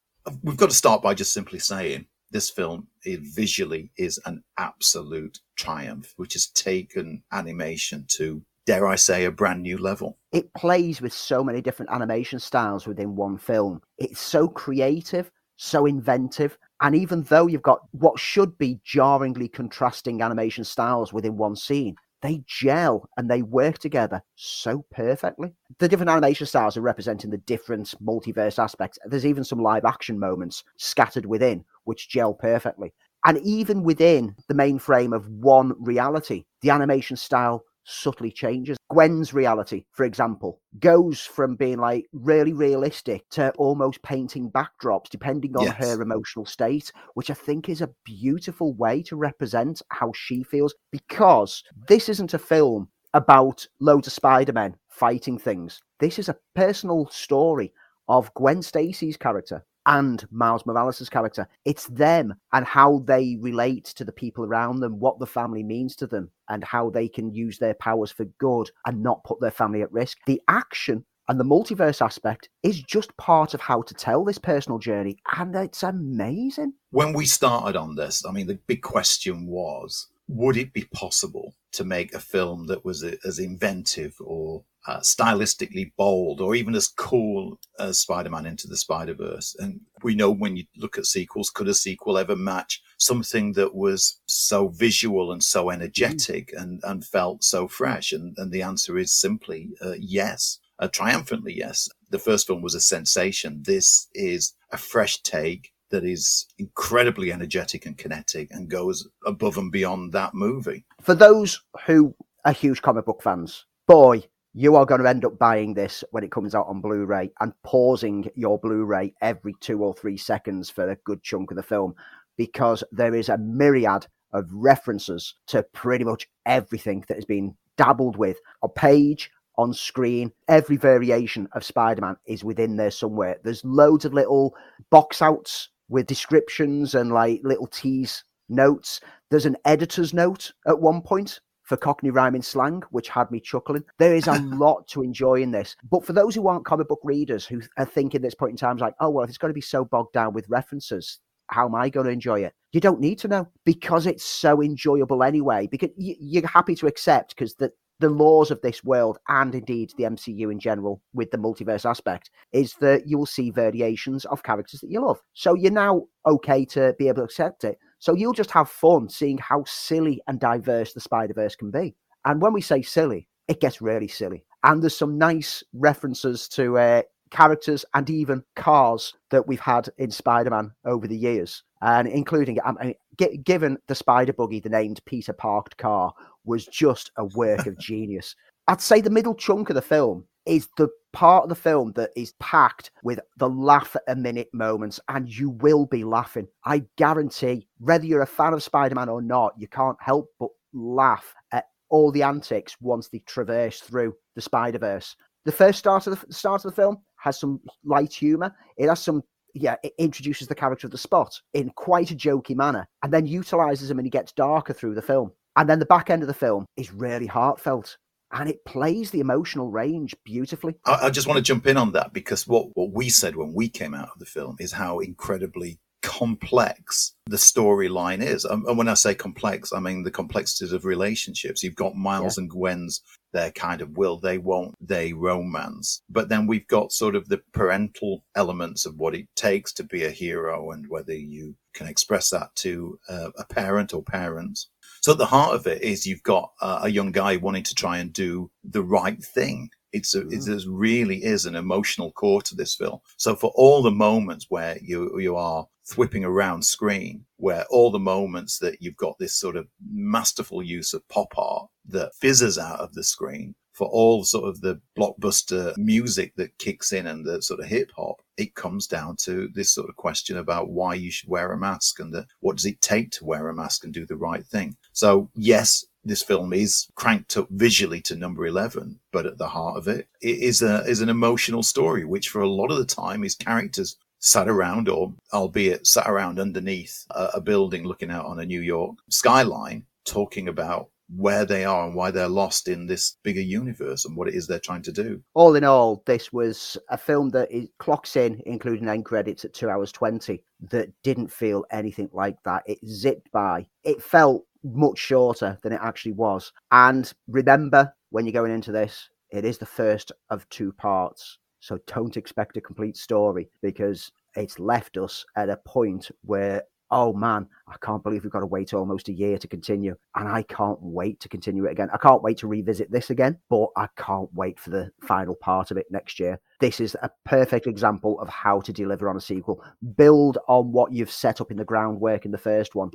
We've 0.43 0.57
got 0.57 0.71
to 0.71 0.77
start 0.77 1.01
by 1.01 1.15
just 1.15 1.33
simply 1.33 1.61
saying 1.61 2.07
this 2.31 2.51
film 2.51 2.89
it 3.05 3.21
visually 3.21 3.91
is 3.97 4.19
an 4.27 4.43
absolute 4.59 5.41
triumph, 5.57 6.13
which 6.17 6.33
has 6.35 6.49
taken 6.49 7.23
animation 7.33 8.05
to, 8.09 8.43
dare 8.67 8.87
I 8.87 8.97
say, 8.97 9.25
a 9.25 9.31
brand 9.31 9.63
new 9.63 9.79
level. 9.79 10.19
It 10.33 10.53
plays 10.55 11.01
with 11.01 11.13
so 11.13 11.45
many 11.45 11.61
different 11.61 11.93
animation 11.93 12.39
styles 12.39 12.87
within 12.87 13.17
one 13.17 13.39
film. 13.39 13.81
It's 13.99 14.21
so 14.21 14.49
creative, 14.49 15.31
so 15.57 15.87
inventive. 15.87 16.59
And 16.81 16.95
even 16.95 17.23
though 17.23 17.47
you've 17.47 17.63
got 17.63 17.81
what 17.93 18.19
should 18.19 18.59
be 18.59 18.81
jarringly 18.85 19.49
contrasting 19.49 20.21
animation 20.21 20.65
styles 20.65 21.13
within 21.13 21.37
one 21.37 21.57
scene, 21.57 21.97
they 22.23 22.43
gel 22.47 23.09
and 23.17 23.31
they 23.31 23.43
work 23.43 23.79
together 23.79 24.23
so 24.35 24.85
perfectly. 24.91 25.53
The 25.79 25.89
different 25.89 26.11
animation 26.11 26.47
styles 26.47 26.77
are 26.77 26.83
representing 26.83 27.31
the 27.31 27.39
different 27.39 27.95
multiverse 28.05 28.59
aspects. 28.59 28.99
There's 29.05 29.27
even 29.27 29.45
some 29.45 29.61
live 29.61 29.85
action 29.85 30.19
moments 30.19 30.65
scattered 30.77 31.27
within, 31.27 31.65
which 31.85 32.09
gel 32.09 32.35
perfectly. 32.35 32.93
And 33.25 33.39
even 33.39 33.83
within 33.83 34.37
the 34.49 34.55
main 34.55 34.79
frame 34.79 35.13
of 35.13 35.29
one 35.29 35.75
reality, 35.79 36.45
the 36.63 36.71
animation 36.71 37.17
style 37.17 37.65
subtly 37.87 38.31
changes. 38.31 38.77
Gwen's 38.91 39.33
reality, 39.33 39.85
for 39.93 40.05
example, 40.05 40.61
goes 40.79 41.21
from 41.21 41.57
being 41.57 41.79
like 41.79 42.07
really 42.13 42.53
realistic 42.53 43.29
to 43.31 43.51
almost 43.53 44.03
painting 44.03 44.51
backdrops 44.51 45.09
depending 45.09 45.57
on 45.57 45.65
Yes. 45.65 45.77
her 45.77 46.03
emotional 46.03 46.45
state, 46.45 46.93
which 47.15 47.31
I 47.31 47.35
think 47.35 47.69
is 47.69 47.81
a 47.81 47.91
beautiful 48.05 48.75
way 48.75 49.03
to 49.05 49.17
represent 49.17 49.83
how 49.91 50.13
she 50.15 50.43
feels 50.43 50.75
because 50.93 51.63
this 51.89 52.09
isn't 52.09 52.35
a 52.35 52.39
film 52.39 52.89
about 53.15 53.67
loads 53.81 54.07
of 54.07 54.13
Spider-Men 54.13 54.77
fighting 54.89 55.39
things. 55.39 55.81
This 55.99 56.19
is 56.19 56.29
a 56.29 56.37
personal 56.55 57.07
story 57.09 57.73
of 58.09 58.33
Gwen 58.35 58.63
Stacy's 58.63 59.17
character 59.17 59.65
and 59.87 60.27
Miles 60.31 60.67
Morales' 60.67 61.09
character. 61.09 61.49
It's 61.65 61.87
them 61.87 62.35
and 62.53 62.67
how 62.67 63.03
they 63.07 63.37
relate 63.41 63.85
to 63.97 64.05
the 64.05 64.13
people 64.13 64.45
around 64.45 64.81
them, 64.81 64.99
what 65.01 65.19
the 65.19 65.27
family 65.27 65.63
means 65.63 65.97
to 65.97 66.07
them, 66.07 66.31
and 66.49 66.63
how 66.65 66.91
they 66.91 67.09
can 67.09 67.33
use 67.33 67.59
their 67.59 67.75
powers 67.75 68.11
for 68.11 68.25
good 68.39 68.71
and 68.85 69.03
not 69.03 69.25
put 69.25 69.41
their 69.41 69.51
family 69.51 69.83
at 69.83 69.93
risk. 69.93 70.19
The 70.27 70.43
action 70.49 71.05
and 71.29 71.41
the 71.41 71.45
multiverse 71.45 72.05
aspect 72.05 72.49
is 72.63 72.83
just 72.83 73.17
part 73.17 73.55
of 73.55 73.61
how 73.61 73.83
to 73.83 73.95
tell 73.95 74.25
this 74.25 74.39
personal 74.39 74.79
journey, 74.79 75.19
and 75.37 75.55
it's 75.57 75.83
amazing. 75.83 76.75
When 76.91 77.13
we 77.13 77.27
started 77.27 77.77
on 77.77 77.97
this, 77.97 78.25
I 78.25 78.33
mean, 78.33 78.47
the 78.47 78.59
big 78.67 78.83
question 78.83 79.47
was 79.47 80.07
would 80.29 80.57
it 80.57 80.73
be 80.73 80.85
possible 80.93 81.55
to 81.73 81.85
make 81.85 82.13
a 82.15 82.21
film 82.21 82.67
that 82.67 82.85
was 82.85 83.03
a- 83.03 83.19
as 83.25 83.39
inventive 83.39 84.15
or 84.21 84.65
uh, 84.87 85.01
stylistically 85.01 85.91
bold 85.97 86.41
or 86.41 86.55
even 86.55 86.75
as 86.75 86.87
cool 86.89 87.59
as 87.79 87.99
Spider 87.99 88.31
Man 88.31 88.47
Into 88.47 88.67
the 88.67 88.77
Spider 88.77 89.15
Verse? 89.15 89.55
And 89.59 89.81
we 90.03 90.15
know 90.15 90.31
when 90.31 90.57
you 90.57 90.65
look 90.77 90.99
at 90.99 91.07
sequels, 91.07 91.51
could 91.51 91.69
a 91.69 91.75
sequel 91.75 92.19
ever 92.19 92.37
match 92.37 92.83
something 92.99 93.53
that 93.53 93.75
was 93.75 94.21
so 94.27 94.69
visual 94.69 95.33
and 95.33 95.43
so 95.43 95.71
energetic 95.71 96.53
and, 96.57 96.81
and 96.85 97.05
felt 97.05 97.45
so 97.45 97.69
fresh? 97.69 98.13
And, 98.13 98.35
and 98.37 98.51
the 98.53 98.63
answer 98.63 98.99
is 98.99 99.13
simply 99.13 99.71
uh, 99.85 99.95
yes. 99.99 100.59
Uh, 100.79 100.89
triumphantly, 100.89 101.55
yes. 101.57 101.89
The 102.11 102.19
first 102.19 102.47
film 102.47 102.63
was 102.63 102.75
a 102.75 102.81
sensation. 102.81 103.63
This 103.65 104.09
is 104.15 104.55
a 104.71 104.77
fresh 104.77 105.23
take 105.23 105.73
that 105.91 106.05
is 106.05 106.47
incredibly 106.59 107.33
energetic 107.33 107.87
and 107.87 107.97
kinetic 107.97 108.49
and 108.51 108.69
goes 108.69 109.09
above 109.25 109.57
and 109.57 109.71
beyond 109.71 110.13
that 110.13 110.35
movie. 110.35 110.85
For 111.01 111.15
those 111.15 111.63
who 111.87 112.15
are 112.45 112.53
huge 112.53 112.83
comic 112.83 113.07
book 113.07 113.23
fans, 113.23 113.67
boy, 113.87 114.25
you 114.53 114.75
are 114.75 114.87
going 114.87 115.03
to 115.03 115.09
end 115.09 115.25
up 115.25 115.39
buying 115.39 115.75
this 115.75 116.03
when 116.13 116.25
it 116.25 116.33
comes 116.33 116.55
out 116.55 116.67
on 116.67 116.81
Blu 116.81 117.05
ray 117.05 117.31
and 117.41 117.53
pausing 117.63 118.31
your 118.35 118.59
Blu 118.59 118.85
ray 118.85 119.15
every 119.21 119.55
two 119.61 119.83
or 119.83 119.93
three 119.95 120.17
seconds 120.17 120.71
for 120.71 120.89
a 120.89 120.97
good 121.05 121.23
chunk 121.23 121.51
of 121.51 121.57
the 121.59 121.63
film 121.63 121.95
because 122.37 122.83
there 122.91 123.15
is 123.15 123.29
a 123.29 123.39
myriad 123.39 124.07
of 124.33 124.49
references 124.53 125.35
to 125.49 125.63
pretty 125.75 126.05
much 126.05 126.29
everything 126.47 127.05
that 127.09 127.17
has 127.17 127.25
been 127.25 127.55
dabbled 127.77 128.17
with 128.17 128.39
on 128.63 128.71
page, 128.75 129.31
on 129.59 129.73
screen. 129.73 130.33
Every 130.49 130.77
variation 130.77 131.49
of 131.53 131.65
Spider 131.65 132.01
Man 132.01 132.17
is 132.27 132.45
within 132.45 132.77
there 132.77 132.91
somewhere. 132.91 133.37
There's 133.43 133.65
loads 133.65 134.05
of 134.05 134.15
little 134.15 134.55
box 134.91 135.23
outs 135.23 135.69
with 135.89 136.07
descriptions 136.07 136.95
and 136.95 137.13
like 137.13 137.41
little 137.45 137.67
tease 137.67 138.25
notes. 138.49 139.01
There's 139.31 139.47
an 139.47 139.57
editor's 139.65 140.15
note 140.15 140.53
at 140.67 140.81
one 140.81 141.03
point 141.03 141.41
for 141.63 141.77
Cockney 141.77 142.11
rhyming 142.11 142.43
slang, 142.43 142.83
which 142.91 143.09
had 143.09 143.31
me 143.31 143.41
chuckling. 143.41 143.85
There 143.99 144.15
is 144.15 144.29
a 144.29 144.41
lot 144.41 144.87
to 144.89 145.03
enjoy 145.03 145.43
in 145.43 145.51
this. 145.51 145.77
But 145.91 146.05
for 146.05 146.13
those 146.13 146.35
who 146.35 146.47
aren't 146.47 146.65
comic 146.65 146.89
book 146.89 147.01
readers 147.03 147.45
who 147.45 147.61
are 147.77 147.85
thinking 147.85 148.19
at 148.19 148.23
this 148.23 148.37
point 148.37 148.53
in 148.53 148.57
time, 148.57 148.77
like, 148.77 148.95
oh, 149.01 149.11
well, 149.11 149.25
if 149.25 149.31
it's 149.31 149.39
going 149.39 149.51
to 149.51 149.55
be 149.55 149.61
so 149.61 149.85
bogged 149.85 150.13
down 150.13 150.33
with 150.33 150.49
references, 150.49 151.19
how 151.49 151.67
am 151.67 151.75
I 151.75 151.89
going 151.89 152.07
to 152.07 152.13
enjoy 152.13 152.41
it? 152.41 152.55
You 152.73 152.81
don't 152.81 153.01
need 153.01 153.19
to 153.21 153.29
know 153.29 153.49
because 153.65 154.07
it's 154.07 154.25
so 154.25 154.63
enjoyable 154.63 155.23
anyway. 155.23 155.67
Because 155.67 155.91
you're 155.97 156.47
happy 156.47 156.77
to 156.77 156.87
accept 156.87 157.35
because 157.35 157.55
the 157.55 157.73
the 157.99 158.09
laws 158.09 158.51
of 158.51 158.61
this 158.61 158.85
world 158.85 159.19
and 159.29 159.55
indeed 159.55 159.93
the 159.97 160.05
MCU 160.05 160.53
in 160.53 160.59
general 160.59 161.01
with 161.15 161.31
the 161.31 161.39
multiverse 161.39 161.89
aspect 161.89 162.31
is 162.53 162.75
that 162.81 163.07
you 163.07 163.19
will 163.19 163.27
see 163.27 163.51
variations 163.51 164.25
of 164.27 164.43
characters 164.43 164.81
that 164.81 164.91
you 164.91 165.01
love. 165.01 165.21
So 165.33 165.55
you're 165.55 165.73
now 165.73 166.03
okay 166.27 166.65
to 166.67 166.95
be 166.99 167.09
able 167.09 167.17
to 167.17 167.25
accept 167.25 167.65
it. 167.65 167.79
So 167.99 168.15
you'll 168.15 168.33
just 168.33 168.51
have 168.51 168.69
fun 168.69 169.09
seeing 169.09 169.39
how 169.39 169.65
silly 169.67 170.21
and 170.27 170.39
diverse 170.39 170.93
the 170.93 171.01
Spider 171.01 171.35
Verse 171.35 171.57
can 171.57 171.71
be. 171.71 171.97
And 172.25 172.43
when 172.43 172.53
we 172.53 172.61
say 172.61 172.83
silly, 172.83 173.29
it 173.49 173.61
gets 173.61 173.81
really 173.81 174.09
silly. 174.09 174.45
And 174.63 174.83
there's 174.83 174.97
some 174.97 175.17
nice 175.17 175.63
references 175.73 176.49
to 176.49 176.77
uh, 176.77 177.03
characters 177.31 177.85
and 177.95 178.09
even 178.11 178.43
cars 178.55 179.15
that 179.31 179.47
we've 179.47 179.61
had 179.61 179.89
in 179.99 180.11
Spider 180.11 180.51
Man 180.51 180.73
over 180.85 181.07
the 181.07 181.17
years. 181.17 181.63
And 181.81 182.09
including, 182.09 182.59
I 182.65 182.73
mean, 182.73 182.95
gi- 183.19 183.39
given 183.39 183.79
the 183.89 183.95
Spider 183.95 184.33
Buggy 184.33 184.61
the 184.61 184.69
named 184.69 185.01
Peter 185.05 185.33
Parked 185.33 185.77
car 185.77 186.13
was 186.45 186.67
just 186.67 187.11
a 187.17 187.25
work 187.25 187.67
of 187.67 187.79
genius. 187.81 188.35
I'd 188.69 188.81
say 188.81 189.01
the 189.01 189.11
middle 189.11 189.35
chunk 189.35 189.71
of 189.71 189.77
the 189.77 189.83
film 189.83 190.27
is 190.45 190.69
the 190.77 190.89
part 191.13 191.45
of 191.45 191.49
the 191.49 191.55
film 191.55 191.93
that 191.93 192.11
is 192.17 192.35
packed 192.41 192.91
with 193.03 193.19
the 193.39 193.49
laugh 193.49 193.97
at 193.97 194.03
a 194.09 194.15
minute 194.17 194.49
moments, 194.53 195.01
and 195.09 195.29
you 195.29 195.51
will 195.51 195.87
be 195.87 196.05
laughing. 196.05 196.47
I 196.65 196.85
guarantee, 196.97 197.67
whether 197.79 198.05
you're 198.05 198.23
a 198.23 198.27
fan 198.27 198.53
of 198.53 198.63
Spider 198.63 198.95
Man 198.95 199.09
or 199.09 199.23
not, 199.23 199.55
you 199.57 199.69
can't 199.69 199.97
help 200.01 200.29
but 200.39 200.51
laugh 200.73 201.35
at 201.53 201.65
all 201.89 202.13
the 202.13 202.23
antics 202.23 202.77
once 202.81 203.09
they 203.09 203.21
traverse 203.21 203.81
through 203.81 204.15
the 204.35 204.41
Spider 204.41 204.79
Verse. 204.79 205.17
The 205.45 205.53
first 205.53 205.79
start 205.79 206.07
of 206.07 206.21
the 206.21 206.33
start 206.33 206.65
of 206.65 206.73
the 206.73 206.77
film 206.83 206.99
has 207.17 207.39
some 207.39 207.61
light 207.85 208.13
humor. 208.13 208.55
It 208.77 208.89
has 208.89 209.01
some 209.01 209.23
yeah, 209.57 209.77
it 209.83 209.95
introduces 209.99 210.49
the 210.49 210.55
character 210.55 210.87
of 210.87 210.91
the 210.91 210.99
spot 210.99 211.41
in 211.55 211.71
quite 211.71 212.11
a 212.11 212.15
jokey 212.15 212.55
manner 212.55 212.87
and 213.03 213.13
then 213.13 213.27
utilizes 213.27 213.91
him 213.91 213.99
and 213.99 214.07
he 214.07 214.11
gets 214.11 214.33
darker 214.33 214.73
through 214.73 214.95
the 214.95 215.03
film. 215.03 215.33
And 215.57 215.69
then 215.69 215.79
the 215.79 215.87
back 215.87 216.11
end 216.11 216.23
of 216.23 216.29
the 216.29 216.35
film 216.35 216.67
is 216.77 216.93
really 216.93 217.27
heartfelt 217.27 217.97
and 218.33 218.51
it 218.51 218.65
plays 218.65 219.11
the 219.11 219.21
emotional 219.21 219.71
range 219.71 220.15
beautifully. 220.25 220.77
I, 220.85 221.07
I 221.07 221.11
just 221.11 221.27
want 221.27 221.39
to 221.39 221.43
jump 221.43 221.67
in 221.67 221.77
on 221.77 221.93
that 221.93 222.13
because 222.13 222.47
what, 222.47 222.69
what 222.75 222.91
we 222.91 223.09
said 223.09 223.37
when 223.37 223.55
we 223.55 223.69
came 223.69 223.95
out 223.95 224.11
of 224.13 224.19
the 224.19 224.27
film 224.27 224.57
is 224.59 224.73
how 224.73 224.99
incredibly 224.99 225.79
complex 226.07 227.15
the 227.27 227.37
storyline 227.37 228.23
is. 228.23 228.45
Um, 228.45 228.65
and 228.69 228.79
when 228.79 228.87
I 228.89 228.95
say 228.95 229.13
complex, 229.13 229.73
I 229.73 229.81
mean 229.81 230.05
the 230.05 230.11
complexities 230.13 230.73
of 230.73 230.85
relationships. 230.85 231.63
You've 231.63 231.75
got 231.75 231.97
Miles 231.97 232.39
and 232.39 232.49
Gwen's 232.49 233.03
their 233.33 233.51
kind 233.51 233.83
of 233.83 233.99
will, 233.99 234.19
they 234.19 234.39
won't, 234.39 234.75
they 234.81 235.13
romance. 235.13 236.01
But 236.09 236.29
then 236.29 236.47
we've 236.47 236.67
got 236.69 236.93
sort 236.93 237.15
of 237.15 237.29
the 237.29 237.41
parental 237.53 238.25
elements 238.35 238.87
of 238.87 238.97
what 238.97 239.15
it 239.15 239.27
takes 239.35 239.73
to 239.75 239.85
be 239.85 240.05
a 240.05 240.11
hero 240.11 240.71
and 240.71 240.87
whether 240.89 241.13
you 241.13 241.57
can 241.75 241.87
express 241.87 242.31
that 242.31 242.55
to 242.57 242.99
uh, 243.11 243.31
a 243.37 243.45
parent 243.45 243.93
or 243.93 244.03
parents. 244.03 244.71
So 245.03 245.13
at 245.13 245.19
the 245.19 245.27
heart 245.27 245.55
of 245.55 245.67
it 245.67 245.83
is 245.83 246.07
you've 246.07 246.23
got 246.23 246.53
uh, 246.63 246.81
a 246.85 246.89
young 246.89 247.13
guy 247.13 247.37
wanting 247.37 247.65
to 247.65 247.75
try 247.75 247.99
and 247.99 248.13
do 248.13 248.51
the 248.65 248.83
right 248.83 249.23
thing. 249.23 249.69
It's 249.93 250.15
a, 250.15 250.27
it 250.29 250.65
really 250.67 251.25
is 251.25 251.47
an 251.47 251.57
emotional 251.57 252.13
core 252.13 252.43
to 252.43 252.55
this 252.55 252.75
film. 252.75 253.01
So 253.17 253.35
for 253.35 253.51
all 253.55 253.83
the 253.83 253.91
moments 253.91 254.47
where 254.49 254.79
you 254.83 255.19
you 255.19 255.37
are 255.37 255.67
thwipping 255.87 256.25
around 256.25 256.65
screen, 256.65 257.25
where 257.37 257.65
all 257.71 257.91
the 257.91 257.99
moments 257.99 258.59
that 258.59 258.83
you've 258.83 258.97
got 258.97 259.19
this 259.19 259.35
sort 259.35 259.57
of 259.57 259.69
masterful 259.93 260.63
use 260.63 260.93
of 260.93 261.07
pop 261.09 261.33
art 261.37 261.69
that 261.89 262.15
fizzes 262.15 262.59
out 262.59 262.81
of 262.81 262.95
the 262.95 263.05
screen, 263.05 263.55
for 263.77 263.89
all 263.89 264.25
sort 264.25 264.49
of 264.49 264.63
the 264.63 264.81
blockbuster 264.99 265.77
music 265.77 266.33
that 266.37 266.57
kicks 266.57 266.93
in 266.93 267.07
and 267.07 267.27
the 267.27 267.43
sort 267.43 267.61
of 267.61 267.67
hip 267.67 267.93
hop, 267.95 268.23
it 268.39 268.55
comes 268.55 268.87
down 268.87 269.17
to 269.17 269.51
this 269.55 269.71
sort 269.71 269.91
of 269.91 269.97
question 269.97 270.39
about 270.39 270.71
why 270.71 270.95
you 270.95 271.11
should 271.11 271.29
wear 271.29 271.53
a 271.53 271.59
mask 271.59 272.01
and 272.01 272.15
the, 272.15 272.27
what 272.41 272.57
does 272.57 272.65
it 272.65 272.81
take 272.81 273.11
to 273.11 273.27
wear 273.27 273.49
a 273.49 273.55
mask 273.55 273.85
and 273.85 273.93
do 273.93 274.07
the 274.07 274.17
right 274.17 274.47
thing. 274.47 274.79
So 274.95 275.31
yes, 275.35 275.85
this 276.03 276.23
film 276.23 276.55
is 276.55 276.87
cranked 276.95 277.37
up 277.37 277.49
visually 277.51 278.01
to 278.03 278.17
number 278.17 278.47
11, 278.47 278.99
but 279.13 279.27
at 279.27 279.37
the 279.37 279.49
heart 279.49 279.77
of 279.77 279.89
it, 279.89 280.09
it 280.23 280.39
is 280.39 280.63
a, 280.63 280.83
is 280.85 281.03
an 281.03 281.11
emotional 281.11 281.63
story, 281.63 282.07
which 282.07 282.31
for 282.31 282.41
a 282.41 282.49
lot 282.49 282.71
of 282.71 282.79
the 282.79 282.87
time 282.87 283.25
is 283.25 283.35
characters 283.35 283.97
sat 284.27 284.49
around 284.49 284.89
or 284.89 285.13
albeit 285.33 285.87
sat 285.87 286.09
around 286.09 286.41
underneath 286.41 287.07
a, 287.13 287.29
a 287.35 287.41
building 287.41 287.85
looking 287.85 288.11
out 288.11 288.27
on 288.27 288.41
a 288.41 288.47
New 288.47 288.61
York 288.61 288.97
skyline 289.09 289.85
talking 290.05 290.49
about 290.49 290.91
where 291.15 291.45
they 291.45 291.65
are 291.65 291.87
and 291.87 291.95
why 291.95 292.11
they're 292.11 292.29
lost 292.29 292.67
in 292.67 292.87
this 292.87 293.17
bigger 293.23 293.41
universe 293.41 294.05
and 294.05 294.17
what 294.17 294.27
it 294.27 294.35
is 294.35 294.49
they're 294.49 294.59
trying 294.59 294.83
to 294.83 294.91
do. 294.91 295.23
All 295.35 295.55
in 295.55 295.63
all, 295.63 296.03
this 296.07 296.33
was 296.33 296.77
a 296.89 296.99
film 296.99 297.29
that 297.31 297.51
clocks 297.79 298.17
in, 298.17 298.43
including 298.45 298.89
end 298.89 299.05
credits, 299.05 299.45
at 299.45 299.55
two 299.55 299.71
hours 299.71 299.93
20, 299.93 300.43
that 300.71 300.89
didn't 301.05 301.31
feel 301.31 301.65
anything 301.71 302.11
like 302.13 302.37
that. 302.45 302.65
It 302.67 302.79
zipped 302.85 303.31
by. 303.31 303.69
It 303.85 304.03
felt 304.03 304.45
much 304.65 304.99
shorter 304.99 305.57
than 305.63 305.73
it 305.73 305.81
actually 305.81 306.13
was. 306.13 306.53
And 306.73 307.13
remember, 307.29 307.95
when 308.11 308.27
you're 308.27 308.33
going 308.33 308.53
into 308.53 308.73
this, 308.73 309.09
it 309.31 309.45
is 309.45 309.59
the 309.59 309.67
first 309.67 310.11
of 310.31 310.49
two 310.49 310.73
parts. 310.73 311.39
So 311.61 311.79
don't 311.87 312.17
expect 312.17 312.57
a 312.57 312.61
complete 312.61 312.97
story 312.97 313.49
because 313.63 314.13
it's 314.37 314.59
left 314.59 314.97
us 314.97 315.25
at 315.37 315.49
a 315.49 315.57
point 315.57 316.11
where 316.23 316.63
oh 316.91 317.13
man, 317.13 317.47
I 317.69 317.75
can't 317.83 318.03
believe 318.03 318.23
we've 318.23 318.33
got 318.33 318.41
to 318.41 318.47
wait 318.47 318.73
almost 318.73 319.09
a 319.09 319.13
year 319.13 319.39
to 319.39 319.49
continue. 319.49 319.97
And 320.15 320.29
I 320.29 320.43
can't 320.43 320.79
wait 320.81 321.21
to 321.21 321.29
continue 321.29 321.65
it 321.65 321.73
again. 321.73 321.89
I 321.93 321.99
can't 321.99 322.23
wait 322.23 322.39
to 322.39 322.47
revisit 322.47 322.91
this 322.91 323.11
again, 323.11 323.39
but 323.49 323.69
I 323.77 323.89
can't 323.97 324.33
wait 324.35 324.59
for 324.59 324.71
the 324.71 324.91
final 325.03 325.35
part 325.35 325.71
of 325.71 325.77
it 325.77 325.87
next 325.91 326.21
year. 326.21 326.39
This 326.61 326.81
is 326.81 326.97
a 327.03 327.11
perfect 327.25 327.67
example 327.67 328.21
of 328.21 328.29
how 328.29 328.61
to 328.61 328.73
deliver 328.73 329.09
on 329.09 329.17
a 329.17 329.21
sequel. 329.21 329.65
Build 329.97 330.39
on 330.49 330.73
what 330.73 330.93
you've 330.93 331.11
set 331.11 331.41
up 331.41 331.51
in 331.51 331.57
the 331.57 331.65
groundwork 331.65 332.25
in 332.25 332.31
the 332.31 332.39
first 332.39 332.75
one 332.75 332.91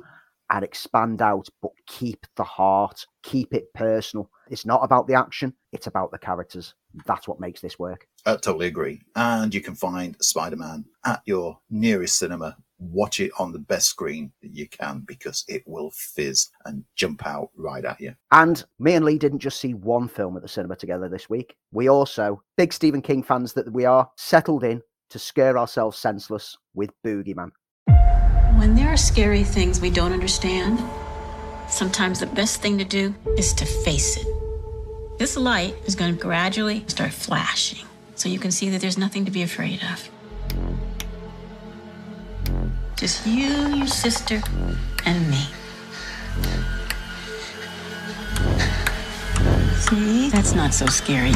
and 0.50 0.64
expand 0.64 1.22
out, 1.22 1.48
but 1.62 1.72
keep 1.86 2.26
the 2.36 2.44
heart, 2.44 3.06
keep 3.22 3.54
it 3.54 3.72
personal. 3.72 4.30
It's 4.50 4.66
not 4.66 4.84
about 4.84 5.06
the 5.06 5.14
action, 5.14 5.54
it's 5.72 5.86
about 5.86 6.10
the 6.10 6.18
characters. 6.18 6.74
That's 7.06 7.26
what 7.26 7.40
makes 7.40 7.60
this 7.62 7.78
work. 7.78 8.06
I 8.24 8.32
totally 8.32 8.66
agree. 8.66 9.02
And 9.16 9.52
you 9.54 9.60
can 9.60 9.74
find 9.74 10.16
Spider 10.22 10.56
Man 10.56 10.84
at 11.04 11.22
your 11.24 11.58
nearest 11.70 12.18
cinema 12.18 12.56
watch 12.90 13.20
it 13.20 13.30
on 13.38 13.52
the 13.52 13.58
best 13.58 13.88
screen 13.88 14.32
that 14.42 14.50
you 14.50 14.68
can 14.68 15.00
because 15.00 15.44
it 15.48 15.62
will 15.66 15.90
fizz 15.94 16.50
and 16.64 16.84
jump 16.96 17.26
out 17.26 17.50
right 17.56 17.84
at 17.84 18.00
you. 18.00 18.14
And 18.30 18.64
me 18.78 18.94
and 18.94 19.04
Lee 19.04 19.18
didn't 19.18 19.38
just 19.38 19.60
see 19.60 19.74
one 19.74 20.08
film 20.08 20.36
at 20.36 20.42
the 20.42 20.48
cinema 20.48 20.76
together 20.76 21.08
this 21.08 21.30
week. 21.30 21.56
We 21.72 21.88
also, 21.88 22.42
big 22.56 22.72
Stephen 22.72 23.02
King 23.02 23.22
fans 23.22 23.52
that 23.54 23.72
we 23.72 23.84
are, 23.84 24.10
settled 24.16 24.64
in 24.64 24.82
to 25.10 25.18
scare 25.18 25.58
ourselves 25.58 25.98
senseless 25.98 26.56
with 26.74 26.90
Boogeyman. 27.04 27.52
When 28.56 28.74
there 28.74 28.88
are 28.88 28.96
scary 28.96 29.44
things 29.44 29.80
we 29.80 29.90
don't 29.90 30.12
understand, 30.12 30.82
sometimes 31.68 32.20
the 32.20 32.26
best 32.26 32.60
thing 32.60 32.78
to 32.78 32.84
do 32.84 33.14
is 33.36 33.52
to 33.54 33.64
face 33.64 34.16
it. 34.16 34.26
This 35.18 35.36
light 35.36 35.74
is 35.86 35.94
going 35.94 36.16
to 36.16 36.20
gradually 36.20 36.84
start 36.88 37.12
flashing 37.12 37.86
so 38.22 38.28
you 38.28 38.38
can 38.38 38.52
see 38.52 38.70
that 38.70 38.80
there's 38.80 38.96
nothing 38.96 39.24
to 39.24 39.32
be 39.32 39.42
afraid 39.42 39.82
of. 39.82 40.08
Just 42.94 43.26
you, 43.26 43.50
your 43.74 43.88
sister, 43.88 44.40
and 45.04 45.28
me. 45.28 45.44
See? 49.78 50.30
That's 50.30 50.54
not 50.54 50.72
so 50.72 50.86
scary. 50.86 51.30